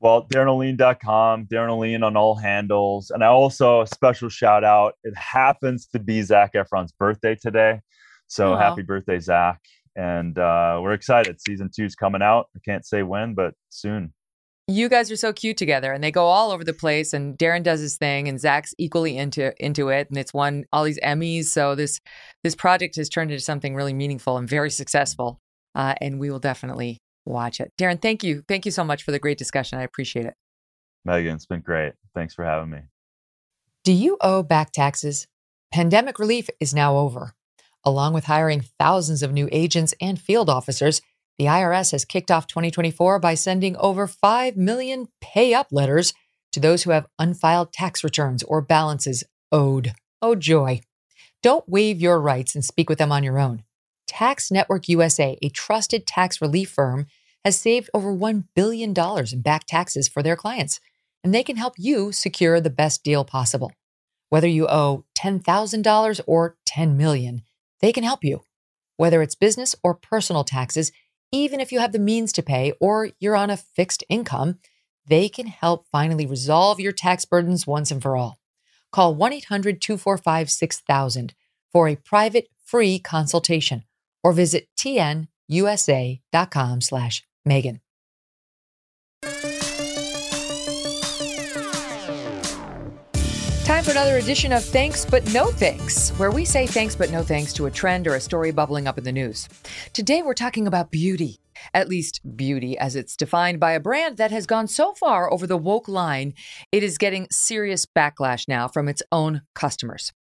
Well, 0.01 0.27
DarinOlien.com, 0.33 1.47
Darin 1.49 1.69
Olien 1.69 2.05
on 2.05 2.15
all 2.15 2.35
handles. 2.35 3.11
And 3.11 3.21
I 3.21 3.27
also 3.27 3.81
a 3.81 3.87
special 3.87 4.29
shout 4.29 4.63
out. 4.63 4.93
It 5.03 5.15
happens 5.17 5.87
to 5.87 5.99
be 5.99 6.21
Zac 6.21 6.53
Efron's 6.53 6.93
birthday 6.93 7.35
today. 7.35 7.81
So 8.27 8.55
happy 8.55 8.83
birthday, 8.83 9.19
Zac. 9.19 9.59
And 9.95 10.37
uh, 10.37 10.79
we're 10.81 10.93
excited. 10.93 11.41
Season 11.41 11.69
two 11.75 11.83
is 11.83 11.95
coming 11.95 12.21
out. 12.21 12.45
I 12.55 12.59
can't 12.63 12.85
say 12.85 13.03
when, 13.03 13.33
but 13.33 13.55
soon 13.69 14.13
you 14.69 14.89
guys 14.89 15.11
are 15.11 15.15
so 15.15 15.33
cute 15.33 15.57
together 15.57 15.91
and 15.91 16.03
they 16.03 16.11
go 16.11 16.25
all 16.25 16.51
over 16.51 16.63
the 16.63 16.73
place 16.73 17.13
and 17.13 17.37
Darin 17.37 17.63
does 17.63 17.79
his 17.79 17.97
thing 17.97 18.27
and 18.27 18.39
Zac's 18.39 18.73
equally 18.77 19.17
into 19.17 19.53
into 19.63 19.89
it 19.89 20.09
and 20.09 20.17
it's 20.17 20.33
won 20.33 20.65
all 20.71 20.83
these 20.83 20.99
Emmys 20.99 21.45
so 21.45 21.75
this 21.75 21.99
this 22.43 22.55
project 22.55 22.95
has 22.97 23.09
turned 23.09 23.31
into 23.31 23.43
something 23.43 23.75
really 23.75 23.93
meaningful 23.93 24.37
and 24.37 24.47
very 24.47 24.69
successful 24.69 25.39
uh, 25.75 25.95
and 26.01 26.19
we 26.19 26.29
will 26.29 26.39
definitely 26.39 26.99
watch 27.25 27.59
it. 27.59 27.71
Darin, 27.77 27.97
thank 27.97 28.23
you. 28.23 28.43
Thank 28.47 28.65
you 28.65 28.71
so 28.71 28.83
much 28.83 29.03
for 29.03 29.11
the 29.11 29.19
great 29.19 29.37
discussion. 29.37 29.79
I 29.79 29.83
appreciate 29.83 30.25
it. 30.25 30.33
Megyn, 31.07 31.35
it's 31.35 31.45
been 31.45 31.61
great. 31.61 31.93
Thanks 32.13 32.33
for 32.33 32.43
having 32.43 32.69
me. 32.69 32.79
Do 33.83 33.93
you 33.93 34.17
owe 34.21 34.43
back 34.43 34.71
taxes? 34.71 35.27
Pandemic 35.71 36.19
relief 36.19 36.49
is 36.59 36.73
now 36.73 36.97
over. 36.97 37.33
Along 37.85 38.13
with 38.13 38.25
hiring 38.25 38.65
thousands 38.77 39.23
of 39.23 39.31
new 39.31 39.47
agents 39.51 39.93
and 40.01 40.19
field 40.19 40.49
officers, 40.49 41.01
the 41.39 41.45
IRS 41.45 41.93
has 41.93 42.03
kicked 42.03 42.29
off 42.29 42.47
2024 42.47 43.17
by 43.17 43.33
sending 43.33 43.77
over 43.77 44.05
5 44.07 44.57
million 44.57 45.07
pay 45.21 45.53
up 45.53 45.67
letters 45.71 46.13
to 46.51 46.59
those 46.59 46.83
who 46.83 46.91
have 46.91 47.07
unfiled 47.17 47.71
tax 47.71 48.03
returns 48.03 48.43
or 48.43 48.61
balances 48.61 49.23
owed. 49.49 49.93
Oh, 50.21 50.35
joy. 50.35 50.81
Don't 51.41 51.67
waive 51.69 52.01
your 52.01 52.19
rights 52.19 52.55
and 52.55 52.65
speak 52.65 52.89
with 52.89 52.97
them 52.97 53.13
on 53.13 53.23
your 53.23 53.39
own. 53.39 53.63
Tax 54.05 54.51
Network 54.51 54.89
USA, 54.89 55.37
a 55.41 55.47
trusted 55.47 56.05
tax 56.05 56.41
relief 56.41 56.69
firm, 56.69 57.05
has 57.45 57.57
saved 57.57 57.89
over 57.93 58.13
$1 58.13 58.43
billion 58.53 58.93
in 59.31 59.41
back 59.41 59.65
taxes 59.65 60.09
for 60.09 60.21
their 60.21 60.35
clients, 60.35 60.81
and 61.23 61.33
they 61.33 61.43
can 61.43 61.55
help 61.55 61.75
you 61.77 62.11
secure 62.11 62.59
the 62.59 62.69
best 62.69 63.01
deal 63.01 63.23
possible. 63.23 63.71
Whether 64.27 64.47
you 64.47 64.67
owe 64.67 65.05
$10,000 65.17 66.21
or 66.27 66.57
10 66.65 66.97
million, 66.97 67.43
they 67.79 67.93
can 67.93 68.03
help 68.03 68.25
you. 68.25 68.41
Whether 68.97 69.21
it's 69.21 69.35
business 69.35 69.73
or 69.81 69.93
personal 69.93 70.43
taxes, 70.43 70.91
even 71.31 71.59
if 71.59 71.71
you 71.71 71.79
have 71.79 71.91
the 71.91 71.99
means 71.99 72.31
to 72.33 72.43
pay 72.43 72.73
or 72.79 73.09
you're 73.19 73.35
on 73.35 73.49
a 73.49 73.57
fixed 73.57 74.03
income, 74.09 74.59
they 75.07 75.29
can 75.29 75.47
help 75.47 75.85
finally 75.91 76.25
resolve 76.25 76.79
your 76.79 76.91
tax 76.91 77.25
burdens 77.25 77.65
once 77.65 77.91
and 77.91 78.01
for 78.01 78.15
all. 78.15 78.39
Call 78.91 79.15
1 79.15 79.33
800 79.33 79.81
245 79.81 80.49
6000 80.49 81.33
for 81.71 81.87
a 81.87 81.95
private 81.95 82.47
free 82.65 82.99
consultation 82.99 83.83
or 84.23 84.33
visit 84.33 84.67
tnusa.com 84.77 86.81
slash 86.81 87.23
Megyn. 87.47 87.79
Time 93.69 93.83
for 93.83 93.91
another 93.91 94.17
edition 94.17 94.51
of 94.51 94.65
Thanks 94.65 95.05
But 95.05 95.31
No 95.31 95.51
Thanks, 95.51 96.09
where 96.17 96.31
we 96.31 96.43
say 96.43 96.65
thanks 96.65 96.95
but 96.95 97.11
no 97.11 97.21
thanks 97.21 97.53
to 97.53 97.67
a 97.67 97.71
trend 97.71 98.07
or 98.07 98.15
a 98.15 98.19
story 98.19 98.49
bubbling 98.49 98.87
up 98.87 98.97
in 98.97 99.03
the 99.03 99.11
news. 99.11 99.47
Today 99.93 100.23
we're 100.23 100.33
talking 100.33 100.65
about 100.65 100.89
beauty, 100.89 101.39
at 101.71 101.87
least 101.87 102.19
beauty 102.35 102.79
as 102.79 102.95
it's 102.95 103.15
defined 103.15 103.59
by 103.59 103.73
a 103.73 103.79
brand 103.79 104.17
that 104.17 104.31
has 104.31 104.47
gone 104.47 104.67
so 104.67 104.95
far 104.95 105.31
over 105.31 105.45
the 105.45 105.55
woke 105.55 105.87
line, 105.87 106.33
it 106.71 106.81
is 106.81 106.97
getting 106.97 107.27
serious 107.29 107.85
backlash 107.85 108.47
now 108.47 108.67
from 108.67 108.89
its 108.89 109.03
own 109.11 109.43
customers. 109.53 110.13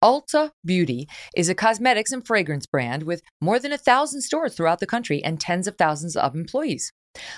Ulta 0.00 0.52
Beauty 0.64 1.08
is 1.34 1.48
a 1.48 1.56
cosmetics 1.56 2.12
and 2.12 2.24
fragrance 2.24 2.66
brand 2.66 3.02
with 3.02 3.22
more 3.40 3.58
than 3.58 3.72
a 3.72 3.78
thousand 3.78 4.20
stores 4.20 4.54
throughout 4.54 4.78
the 4.78 4.86
country 4.86 5.24
and 5.24 5.40
tens 5.40 5.66
of 5.66 5.76
thousands 5.76 6.14
of 6.14 6.36
employees. 6.36 6.92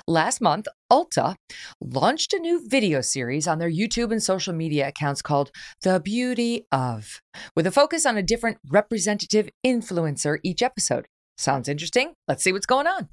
Last 0.06 0.40
month, 0.40 0.66
Ulta 0.90 1.34
launched 1.80 2.32
a 2.32 2.38
new 2.38 2.66
video 2.68 3.00
series 3.00 3.48
on 3.48 3.58
their 3.58 3.70
YouTube 3.70 4.12
and 4.12 4.22
social 4.22 4.54
media 4.54 4.88
accounts 4.88 5.22
called 5.22 5.50
The 5.82 6.00
Beauty 6.00 6.66
of, 6.70 7.20
with 7.56 7.66
a 7.66 7.72
focus 7.72 8.06
on 8.06 8.16
a 8.16 8.22
different 8.22 8.58
representative 8.70 9.48
influencer 9.66 10.38
each 10.42 10.62
episode. 10.62 11.06
Sounds 11.36 11.68
interesting? 11.68 12.12
Let's 12.28 12.44
see 12.44 12.52
what's 12.52 12.66
going 12.66 12.86
on. 12.86 13.08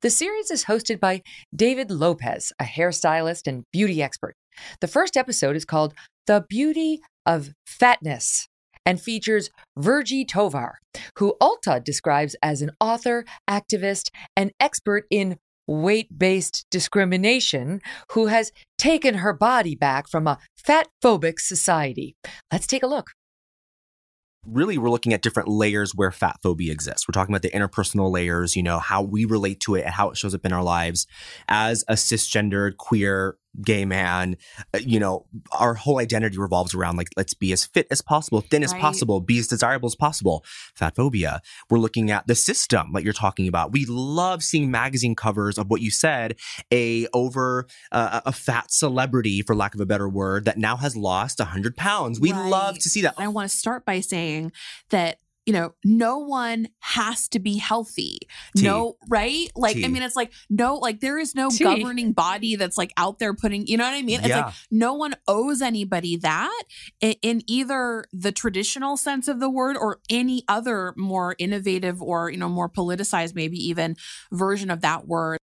The 0.00 0.10
series 0.10 0.50
is 0.50 0.64
hosted 0.64 0.98
by 0.98 1.22
David 1.54 1.90
Lopez, 1.90 2.52
a 2.58 2.64
hairstylist 2.64 3.46
and 3.46 3.64
beauty 3.72 4.02
expert. 4.02 4.34
The 4.80 4.88
first 4.88 5.16
episode 5.16 5.56
is 5.56 5.64
called 5.64 5.94
The 6.26 6.44
Beauty 6.48 7.00
of 7.24 7.52
Fatness 7.66 8.48
and 8.84 9.00
features 9.00 9.50
Virgie 9.78 10.24
Tovar, 10.24 10.78
who 11.18 11.36
Ulta 11.40 11.82
describes 11.84 12.34
as 12.42 12.62
an 12.62 12.72
author, 12.80 13.24
activist, 13.48 14.10
and 14.36 14.50
expert 14.58 15.04
in 15.10 15.36
weight 15.70 16.18
based 16.18 16.66
discrimination 16.70 17.80
who 18.12 18.26
has 18.26 18.52
taken 18.76 19.14
her 19.14 19.32
body 19.32 19.74
back 19.74 20.08
from 20.08 20.26
a 20.26 20.38
fat 20.56 20.88
phobic 21.02 21.38
society. 21.38 22.16
Let's 22.52 22.66
take 22.66 22.82
a 22.82 22.88
look 22.88 23.10
really 24.46 24.78
we're 24.78 24.90
looking 24.90 25.12
at 25.12 25.22
different 25.22 25.48
layers 25.48 25.94
where 25.94 26.10
fat 26.10 26.38
phobia 26.42 26.72
exists. 26.72 27.06
We're 27.06 27.12
talking 27.12 27.34
about 27.34 27.42
the 27.42 27.50
interpersonal 27.50 28.10
layers, 28.10 28.56
you 28.56 28.62
know, 28.62 28.78
how 28.78 29.02
we 29.02 29.24
relate 29.24 29.60
to 29.60 29.74
it 29.74 29.84
and 29.84 29.92
how 29.92 30.10
it 30.10 30.16
shows 30.16 30.34
up 30.34 30.44
in 30.46 30.52
our 30.52 30.62
lives 30.62 31.06
as 31.48 31.84
a 31.88 31.94
cisgendered 31.94 32.76
queer 32.76 33.36
gay 33.62 33.84
man, 33.84 34.36
uh, 34.74 34.78
you 34.78 34.98
know, 34.98 35.26
our 35.52 35.74
whole 35.74 35.98
identity 35.98 36.38
revolves 36.38 36.74
around 36.74 36.96
like, 36.96 37.08
let's 37.16 37.34
be 37.34 37.52
as 37.52 37.64
fit 37.64 37.86
as 37.90 38.00
possible, 38.00 38.40
thin 38.40 38.62
as 38.62 38.72
right. 38.72 38.80
possible, 38.80 39.20
be 39.20 39.38
as 39.38 39.48
desirable 39.48 39.86
as 39.86 39.94
possible. 39.94 40.44
Fat 40.74 40.94
phobia. 40.96 41.40
We're 41.68 41.78
looking 41.78 42.10
at 42.10 42.26
the 42.26 42.34
system 42.34 42.92
like 42.92 43.04
you're 43.04 43.12
talking 43.12 43.48
about. 43.48 43.72
We 43.72 43.86
love 43.86 44.42
seeing 44.42 44.70
magazine 44.70 45.14
covers 45.14 45.58
of 45.58 45.70
what 45.70 45.80
you 45.80 45.90
said, 45.90 46.36
a 46.72 47.06
over 47.12 47.66
uh, 47.92 48.20
a 48.24 48.32
fat 48.32 48.70
celebrity, 48.70 49.42
for 49.42 49.54
lack 49.54 49.74
of 49.74 49.80
a 49.80 49.86
better 49.86 50.08
word, 50.08 50.44
that 50.44 50.58
now 50.58 50.76
has 50.76 50.96
lost 50.96 51.38
100 51.38 51.76
pounds. 51.76 52.20
We 52.20 52.32
right. 52.32 52.48
love 52.48 52.78
to 52.78 52.88
see 52.88 53.02
that. 53.02 53.14
I 53.18 53.28
want 53.28 53.50
to 53.50 53.56
start 53.56 53.84
by 53.84 54.00
saying 54.00 54.52
that 54.90 55.18
you 55.46 55.52
know, 55.52 55.72
no 55.84 56.18
one 56.18 56.68
has 56.80 57.28
to 57.28 57.38
be 57.38 57.56
healthy. 57.56 58.18
T. 58.56 58.62
No, 58.62 58.96
right? 59.08 59.50
Like, 59.56 59.76
I 59.76 59.88
mean, 59.88 60.02
it's 60.02 60.14
like, 60.14 60.32
no, 60.48 60.76
like, 60.76 61.00
there 61.00 61.18
is 61.18 61.34
no 61.34 61.50
T. 61.50 61.64
governing 61.64 62.12
body 62.12 62.56
that's 62.56 62.76
like 62.76 62.92
out 62.96 63.18
there 63.18 63.34
putting, 63.34 63.66
you 63.66 63.76
know 63.76 63.84
what 63.84 63.94
I 63.94 64.02
mean? 64.02 64.20
It's 64.20 64.28
yeah. 64.28 64.46
like, 64.46 64.54
no 64.70 64.94
one 64.94 65.16
owes 65.26 65.62
anybody 65.62 66.16
that 66.18 66.62
in, 67.00 67.14
in 67.22 67.42
either 67.46 68.04
the 68.12 68.32
traditional 68.32 68.96
sense 68.96 69.28
of 69.28 69.40
the 69.40 69.50
word 69.50 69.76
or 69.76 70.00
any 70.10 70.44
other 70.46 70.94
more 70.96 71.34
innovative 71.38 72.02
or, 72.02 72.30
you 72.30 72.36
know, 72.36 72.48
more 72.48 72.68
politicized, 72.68 73.34
maybe 73.34 73.56
even 73.56 73.96
version 74.30 74.70
of 74.70 74.82
that 74.82 75.08
word. 75.08 75.38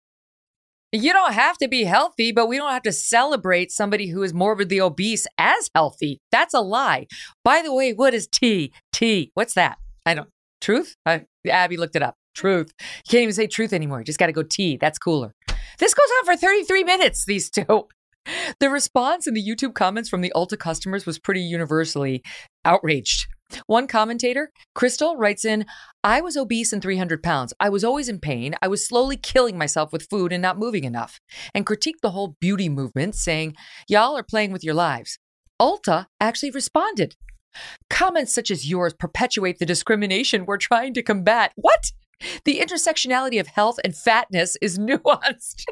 You 0.92 1.12
don't 1.12 1.32
have 1.32 1.58
to 1.58 1.68
be 1.68 1.84
healthy, 1.84 2.32
but 2.32 2.46
we 2.46 2.58
don't 2.58 2.70
have 2.70 2.82
to 2.82 2.92
celebrate 2.92 3.72
somebody 3.72 4.08
who 4.08 4.22
is 4.22 4.32
morbidly 4.32 4.80
obese 4.80 5.26
as 5.36 5.68
healthy. 5.74 6.20
That's 6.30 6.54
a 6.54 6.60
lie. 6.60 7.06
By 7.42 7.62
the 7.62 7.74
way, 7.74 7.92
what 7.92 8.14
is 8.14 8.28
T? 8.28 8.72
T. 8.92 9.32
What's 9.34 9.54
that? 9.54 9.78
I 10.06 10.14
don't. 10.14 10.28
Truth? 10.60 10.96
Abby 11.04 11.76
looked 11.76 11.96
it 11.96 12.02
up. 12.02 12.14
Truth. 12.34 12.72
You 12.78 13.10
can't 13.10 13.22
even 13.22 13.34
say 13.34 13.46
truth 13.46 13.72
anymore. 13.72 13.98
You 13.98 14.04
just 14.04 14.18
got 14.18 14.26
to 14.26 14.32
go 14.32 14.42
T. 14.42 14.78
That's 14.80 14.98
cooler. 14.98 15.34
This 15.78 15.92
goes 15.92 16.08
on 16.18 16.24
for 16.24 16.36
33 16.36 16.84
minutes, 16.84 17.24
these 17.26 17.50
two. 17.50 17.88
The 18.58 18.70
response 18.70 19.28
in 19.28 19.34
the 19.34 19.46
YouTube 19.46 19.74
comments 19.74 20.08
from 20.08 20.20
the 20.20 20.32
Ulta 20.34 20.58
customers 20.58 21.06
was 21.06 21.16
pretty 21.16 21.42
universally 21.42 22.24
outraged. 22.64 23.28
One 23.68 23.86
commentator, 23.86 24.50
Crystal, 24.74 25.16
writes 25.16 25.44
in 25.44 25.64
I 26.02 26.20
was 26.20 26.36
obese 26.36 26.72
and 26.72 26.82
300 26.82 27.22
pounds. 27.22 27.54
I 27.60 27.68
was 27.68 27.84
always 27.84 28.08
in 28.08 28.18
pain. 28.18 28.56
I 28.60 28.66
was 28.66 28.84
slowly 28.84 29.16
killing 29.16 29.56
myself 29.56 29.92
with 29.92 30.08
food 30.10 30.32
and 30.32 30.42
not 30.42 30.58
moving 30.58 30.82
enough, 30.82 31.20
and 31.54 31.64
critiqued 31.64 32.00
the 32.02 32.10
whole 32.10 32.36
beauty 32.40 32.68
movement, 32.68 33.14
saying, 33.14 33.54
Y'all 33.88 34.16
are 34.16 34.24
playing 34.24 34.50
with 34.50 34.64
your 34.64 34.74
lives. 34.74 35.20
Ulta 35.62 36.06
actually 36.20 36.50
responded. 36.50 37.14
Comments 37.90 38.32
such 38.32 38.50
as 38.50 38.68
yours 38.68 38.94
perpetuate 38.94 39.58
the 39.58 39.66
discrimination 39.66 40.46
we're 40.46 40.56
trying 40.56 40.94
to 40.94 41.02
combat. 41.02 41.52
What? 41.56 41.92
The 42.44 42.60
intersectionality 42.60 43.38
of 43.38 43.46
health 43.46 43.78
and 43.84 43.94
fatness 43.94 44.56
is 44.62 44.78
nuanced, 44.78 45.64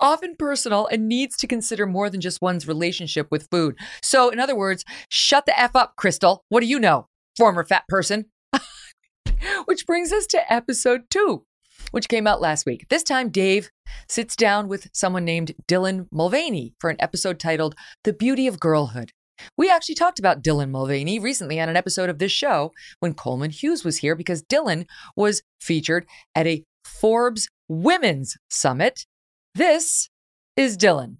often 0.00 0.34
personal, 0.36 0.86
and 0.86 1.08
needs 1.08 1.36
to 1.38 1.46
consider 1.46 1.86
more 1.86 2.10
than 2.10 2.20
just 2.20 2.42
one's 2.42 2.66
relationship 2.66 3.28
with 3.30 3.48
food. 3.50 3.76
So, 4.02 4.30
in 4.30 4.40
other 4.40 4.56
words, 4.56 4.84
shut 5.08 5.46
the 5.46 5.58
F 5.58 5.76
up, 5.76 5.94
Crystal. 5.96 6.44
What 6.48 6.60
do 6.60 6.66
you 6.66 6.80
know, 6.80 7.08
former 7.36 7.64
fat 7.64 7.84
person? 7.88 8.26
which 9.66 9.86
brings 9.86 10.12
us 10.12 10.26
to 10.28 10.52
episode 10.52 11.02
two, 11.10 11.44
which 11.90 12.08
came 12.08 12.26
out 12.26 12.40
last 12.40 12.66
week. 12.66 12.86
This 12.88 13.02
time, 13.02 13.30
Dave 13.30 13.70
sits 14.08 14.36
down 14.36 14.68
with 14.68 14.88
someone 14.92 15.24
named 15.24 15.52
Dylan 15.68 16.06
Mulvaney 16.10 16.74
for 16.80 16.90
an 16.90 16.96
episode 16.98 17.38
titled 17.38 17.74
The 18.04 18.12
Beauty 18.12 18.46
of 18.46 18.60
Girlhood. 18.60 19.12
We 19.56 19.70
actually 19.70 19.94
talked 19.94 20.18
about 20.18 20.42
Dylan 20.42 20.70
Mulvaney 20.70 21.18
recently 21.18 21.60
on 21.60 21.68
an 21.68 21.76
episode 21.76 22.10
of 22.10 22.18
this 22.18 22.32
show 22.32 22.72
when 23.00 23.14
Coleman 23.14 23.50
Hughes 23.50 23.84
was 23.84 23.98
here 23.98 24.14
because 24.14 24.42
Dylan 24.42 24.86
was 25.14 25.42
featured 25.60 26.06
at 26.34 26.46
a 26.46 26.64
Forbes 26.84 27.48
Women's 27.68 28.36
Summit. 28.48 29.06
This 29.54 30.08
is 30.56 30.76
Dylan. 30.76 31.16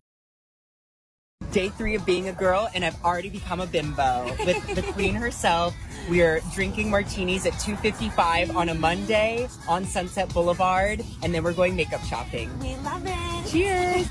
Day 1.52 1.68
three 1.68 1.94
of 1.94 2.04
being 2.06 2.28
a 2.28 2.32
girl, 2.32 2.68
and 2.74 2.84
I've 2.84 3.02
already 3.04 3.28
become 3.28 3.60
a 3.60 3.66
bimbo 3.66 4.24
with 4.44 4.74
the 4.74 4.82
queen 4.92 5.14
herself. 5.14 5.74
We 6.08 6.22
are 6.22 6.40
drinking 6.54 6.90
martinis 6.90 7.46
at 7.46 7.52
2:55 7.54 8.56
on 8.56 8.70
a 8.70 8.74
Monday 8.74 9.48
on 9.68 9.84
Sunset 9.84 10.32
Boulevard, 10.32 11.04
and 11.22 11.34
then 11.34 11.44
we're 11.44 11.52
going 11.52 11.76
makeup 11.76 12.02
shopping. 12.04 12.50
We 12.58 12.74
love 12.76 13.02
it. 13.04 13.50
Cheers. 13.50 14.08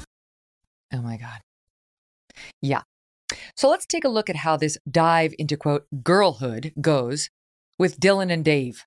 Oh 0.93 1.01
my 1.01 1.17
god. 1.17 1.41
Yeah, 2.61 2.81
so 3.55 3.69
let's 3.69 3.85
take 3.85 4.03
a 4.03 4.09
look 4.09 4.29
at 4.29 4.35
how 4.37 4.57
this 4.57 4.77
dive 4.89 5.33
into 5.39 5.57
quote 5.57 5.85
girlhood 6.03 6.73
goes 6.79 7.29
with 7.79 7.99
Dylan 7.99 8.31
and 8.31 8.43
Dave. 8.43 8.85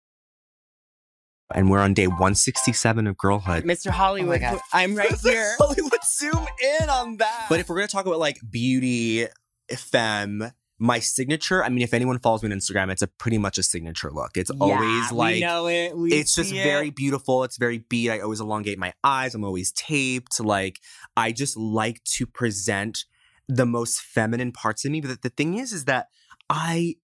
And 1.54 1.70
we're 1.70 1.80
on 1.80 1.94
day 1.94 2.06
167 2.06 3.06
of 3.06 3.16
girlhood. 3.16 3.64
Mr. 3.64 3.88
Oh 3.88 3.92
Hollywood, 3.92 4.42
oh 4.44 4.60
I'm 4.72 4.94
right 4.94 5.18
here. 5.22 5.54
Hollywood, 5.58 6.04
zoom 6.04 6.46
in 6.80 6.90
on 6.90 7.16
that. 7.16 7.46
But 7.48 7.60
if 7.60 7.68
we're 7.68 7.76
going 7.76 7.88
to 7.88 7.92
talk 7.92 8.04
about 8.04 8.18
like 8.18 8.38
beauty, 8.50 9.26
femme, 9.74 10.52
my 10.78 10.98
signature, 10.98 11.64
I 11.64 11.70
mean, 11.70 11.82
if 11.82 11.94
anyone 11.94 12.18
follows 12.18 12.42
me 12.42 12.52
on 12.52 12.58
Instagram, 12.58 12.92
it's 12.92 13.00
a 13.00 13.06
pretty 13.06 13.38
much 13.38 13.56
a 13.56 13.62
signature 13.62 14.10
look. 14.10 14.32
It's 14.36 14.50
yeah, 14.54 14.60
always 14.60 15.10
like, 15.10 15.34
we 15.36 15.40
know 15.40 15.68
it. 15.68 15.96
We 15.96 16.12
it's 16.12 16.34
just 16.34 16.52
it. 16.52 16.62
very 16.62 16.90
beautiful. 16.90 17.44
It's 17.44 17.56
very 17.56 17.78
beat. 17.78 18.10
I 18.10 18.20
always 18.20 18.40
elongate 18.40 18.78
my 18.78 18.92
eyes. 19.02 19.34
I'm 19.34 19.42
always 19.42 19.72
taped. 19.72 20.38
Like, 20.40 20.80
I 21.16 21.32
just 21.32 21.56
like 21.56 22.04
to 22.16 22.26
present 22.26 23.06
the 23.48 23.66
most 23.66 24.00
feminine 24.00 24.52
parts 24.52 24.84
of 24.84 24.92
me. 24.92 25.00
But 25.00 25.08
the, 25.08 25.28
the 25.28 25.34
thing 25.34 25.54
is, 25.54 25.72
is 25.72 25.86
that 25.86 26.08
I 26.50 26.96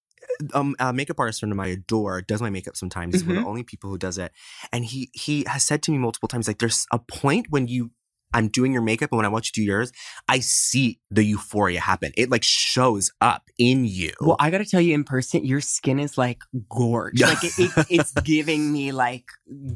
um, 0.52 0.74
a 0.78 0.92
makeup 0.92 1.20
artist 1.20 1.40
friend 1.40 1.52
of 1.52 1.56
mine 1.56 1.70
adore 1.70 2.22
does 2.22 2.40
my 2.40 2.50
makeup 2.50 2.76
sometimes. 2.76 3.14
Mm-hmm. 3.14 3.18
He's 3.18 3.24
one 3.24 3.30
of 3.30 3.34
the 3.36 3.40
mm-hmm. 3.40 3.48
only 3.48 3.62
people 3.62 3.90
who 3.90 3.98
does 3.98 4.18
it, 4.18 4.32
and 4.72 4.84
he 4.84 5.10
he 5.12 5.44
has 5.46 5.64
said 5.64 5.82
to 5.84 5.90
me 5.90 5.98
multiple 5.98 6.28
times 6.28 6.48
like, 6.48 6.58
"There's 6.58 6.86
a 6.92 6.98
point 6.98 7.46
when 7.50 7.68
you 7.68 7.90
I'm 8.34 8.48
doing 8.48 8.72
your 8.72 8.82
makeup 8.82 9.10
and 9.12 9.16
when 9.16 9.24
I 9.24 9.28
watch 9.28 9.52
you 9.54 9.62
do 9.62 9.66
yours, 9.66 9.92
I 10.28 10.40
see 10.40 11.00
the 11.10 11.24
euphoria 11.24 11.80
happen. 11.80 12.12
It 12.16 12.30
like 12.30 12.42
shows 12.42 13.10
up 13.20 13.48
in 13.58 13.84
you. 13.84 14.12
Well, 14.20 14.36
I 14.40 14.50
gotta 14.50 14.64
tell 14.64 14.80
you, 14.80 14.92
in 14.94 15.04
person, 15.04 15.44
your 15.44 15.60
skin 15.60 15.98
is 15.98 16.18
like 16.18 16.42
gorge. 16.68 17.22
like 17.22 17.44
it, 17.44 17.58
it, 17.58 17.86
it's 17.88 18.12
giving 18.24 18.72
me 18.72 18.92
like 18.92 19.24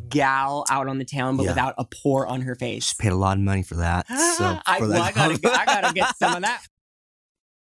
gal 0.09 0.65
out 0.69 0.89
on 0.89 0.99
the 0.99 1.05
town, 1.05 1.37
but 1.37 1.45
yeah. 1.45 1.51
without 1.51 1.75
a 1.79 1.85
pore 1.85 2.27
on 2.27 2.43
her 2.43 2.55
face. 2.55 2.89
She 2.89 2.95
paid 2.99 3.13
a 3.13 3.17
lot 3.17 3.37
of 3.37 3.43
money 3.43 3.63
for 3.63 3.77
that. 3.77 4.07
So 4.39 4.57
I, 4.67 4.79
well, 4.81 4.93
I, 4.93 5.11
gotta, 5.11 5.35
I 5.51 5.65
gotta 5.65 5.93
get 5.93 6.17
some 6.17 6.37
of 6.37 6.43
that. 6.43 6.63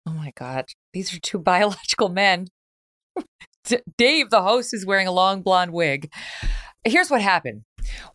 Oh 0.08 0.12
my 0.12 0.32
god, 0.36 0.66
these 0.94 1.14
are 1.16 1.20
two 1.20 1.40
biological 1.54 2.10
men. 2.10 2.48
Dave, 3.98 4.30
the 4.30 4.44
host, 4.44 4.72
is 4.72 4.86
wearing 4.86 5.08
a 5.08 5.12
long 5.12 5.42
blonde 5.42 5.74
wig. 5.74 6.12
Here's 6.84 7.10
what 7.10 7.22
happened. 7.22 7.64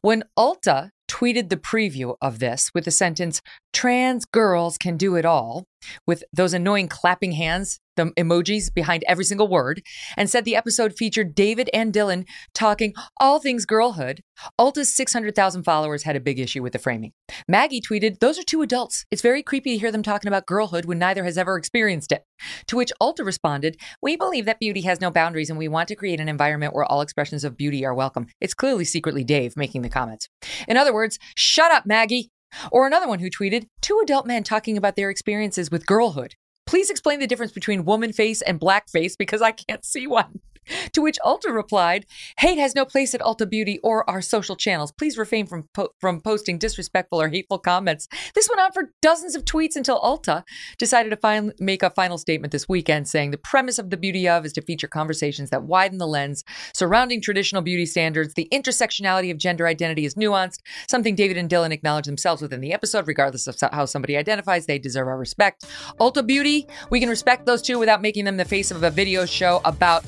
When 0.00 0.22
Ulta 0.38 0.90
tweeted 1.10 1.48
the 1.48 1.56
preview 1.56 2.14
of 2.22 2.38
this 2.38 2.70
with 2.72 2.84
the 2.84 2.90
sentence, 2.90 3.42
Trans 3.72 4.24
girls 4.24 4.78
can 4.78 4.96
do 4.96 5.16
it 5.16 5.24
all, 5.24 5.64
with 6.06 6.22
those 6.32 6.54
annoying 6.54 6.88
clapping 6.88 7.32
hands, 7.32 7.80
the 8.00 8.12
emojis 8.22 8.72
behind 8.72 9.04
every 9.06 9.24
single 9.24 9.48
word, 9.48 9.82
and 10.16 10.30
said 10.30 10.44
the 10.44 10.56
episode 10.56 10.96
featured 10.96 11.34
David 11.34 11.68
and 11.72 11.92
Dylan 11.92 12.26
talking 12.54 12.94
all 13.20 13.38
things 13.38 13.66
girlhood. 13.66 14.22
Ulta's 14.58 14.94
600,000 14.94 15.62
followers 15.62 16.04
had 16.04 16.16
a 16.16 16.20
big 16.20 16.38
issue 16.38 16.62
with 16.62 16.72
the 16.72 16.78
framing. 16.78 17.12
Maggie 17.46 17.80
tweeted, 17.80 18.20
Those 18.20 18.38
are 18.38 18.42
two 18.42 18.62
adults. 18.62 19.04
It's 19.10 19.22
very 19.22 19.42
creepy 19.42 19.74
to 19.74 19.78
hear 19.78 19.92
them 19.92 20.02
talking 20.02 20.28
about 20.28 20.46
girlhood 20.46 20.84
when 20.86 20.98
neither 20.98 21.24
has 21.24 21.36
ever 21.38 21.56
experienced 21.56 22.12
it. 22.12 22.24
To 22.68 22.76
which 22.76 22.92
Ulta 23.00 23.24
responded, 23.24 23.76
We 24.00 24.16
believe 24.16 24.46
that 24.46 24.60
beauty 24.60 24.82
has 24.82 25.00
no 25.00 25.10
boundaries 25.10 25.50
and 25.50 25.58
we 25.58 25.68
want 25.68 25.88
to 25.88 25.96
create 25.96 26.20
an 26.20 26.28
environment 26.28 26.74
where 26.74 26.84
all 26.84 27.02
expressions 27.02 27.44
of 27.44 27.56
beauty 27.56 27.84
are 27.84 27.94
welcome. 27.94 28.26
It's 28.40 28.54
clearly 28.54 28.84
secretly 28.84 29.24
Dave 29.24 29.56
making 29.56 29.82
the 29.82 29.88
comments. 29.88 30.28
In 30.66 30.76
other 30.76 30.94
words, 30.94 31.18
shut 31.36 31.72
up, 31.72 31.86
Maggie. 31.86 32.30
Or 32.72 32.86
another 32.86 33.08
one 33.08 33.20
who 33.20 33.30
tweeted, 33.30 33.66
two 33.80 34.00
adult 34.02 34.26
men 34.26 34.42
talking 34.42 34.76
about 34.76 34.96
their 34.96 35.10
experiences 35.10 35.70
with 35.70 35.86
girlhood. 35.86 36.34
Please 36.70 36.88
explain 36.88 37.18
the 37.18 37.26
difference 37.26 37.50
between 37.50 37.84
woman 37.84 38.12
face 38.12 38.42
and 38.42 38.60
black 38.60 38.88
face 38.88 39.16
because 39.16 39.42
I 39.42 39.50
can't 39.50 39.84
see 39.84 40.06
one. 40.06 40.38
To 40.92 41.02
which 41.02 41.18
Ulta 41.24 41.54
replied, 41.54 42.06
Hate 42.38 42.58
has 42.58 42.74
no 42.74 42.84
place 42.84 43.14
at 43.14 43.20
Ulta 43.20 43.48
Beauty 43.48 43.78
or 43.82 44.08
our 44.10 44.20
social 44.20 44.56
channels. 44.56 44.92
Please 44.92 45.16
refrain 45.16 45.46
from, 45.46 45.68
po- 45.72 45.90
from 46.00 46.20
posting 46.20 46.58
disrespectful 46.58 47.20
or 47.20 47.28
hateful 47.28 47.58
comments. 47.58 48.08
This 48.34 48.48
went 48.48 48.60
on 48.60 48.72
for 48.72 48.92
dozens 49.00 49.34
of 49.34 49.44
tweets 49.44 49.76
until 49.76 50.00
Ulta 50.00 50.42
decided 50.78 51.10
to 51.10 51.16
fin- 51.16 51.52
make 51.58 51.82
a 51.82 51.90
final 51.90 52.18
statement 52.18 52.52
this 52.52 52.68
weekend 52.68 53.08
saying 53.08 53.30
the 53.30 53.38
premise 53.38 53.78
of 53.78 53.90
the 53.90 53.96
Beauty 53.96 54.28
of 54.28 54.44
is 54.44 54.52
to 54.54 54.62
feature 54.62 54.88
conversations 54.88 55.50
that 55.50 55.62
widen 55.62 55.98
the 55.98 56.06
lens 56.06 56.44
surrounding 56.74 57.20
traditional 57.20 57.62
beauty 57.62 57.86
standards. 57.86 58.34
The 58.34 58.48
intersectionality 58.52 59.30
of 59.30 59.38
gender 59.38 59.66
identity 59.66 60.04
is 60.04 60.14
nuanced, 60.14 60.58
something 60.88 61.14
David 61.14 61.36
and 61.36 61.48
Dylan 61.48 61.72
acknowledge 61.72 62.06
themselves 62.06 62.42
within 62.42 62.60
the 62.60 62.72
episode, 62.72 63.06
regardless 63.06 63.46
of 63.46 63.56
how 63.72 63.84
somebody 63.84 64.16
identifies. 64.16 64.66
They 64.66 64.78
deserve 64.78 65.08
our 65.08 65.18
respect. 65.18 65.66
Ulta 66.00 66.26
Beauty, 66.26 66.66
we 66.90 67.00
can 67.00 67.08
respect 67.08 67.46
those 67.46 67.62
two 67.62 67.78
without 67.78 68.02
making 68.02 68.24
them 68.24 68.36
the 68.36 68.44
face 68.44 68.70
of 68.70 68.82
a 68.82 68.90
video 68.90 69.26
show 69.26 69.60
about 69.64 70.04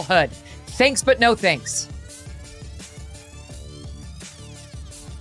girlhood. 0.00 0.30
Thanks, 0.78 1.02
but 1.02 1.20
no 1.20 1.34
thanks. 1.34 1.86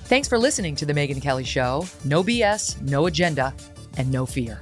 Thanks 0.05 0.27
for 0.27 0.39
listening 0.39 0.75
to 0.77 0.85
The 0.85 0.93
Megyn 0.93 1.21
Kelly 1.21 1.43
Show. 1.43 1.85
No 2.03 2.23
BS, 2.23 2.81
no 2.81 3.05
agenda, 3.05 3.53
and 3.97 4.11
no 4.11 4.25
fear. 4.25 4.59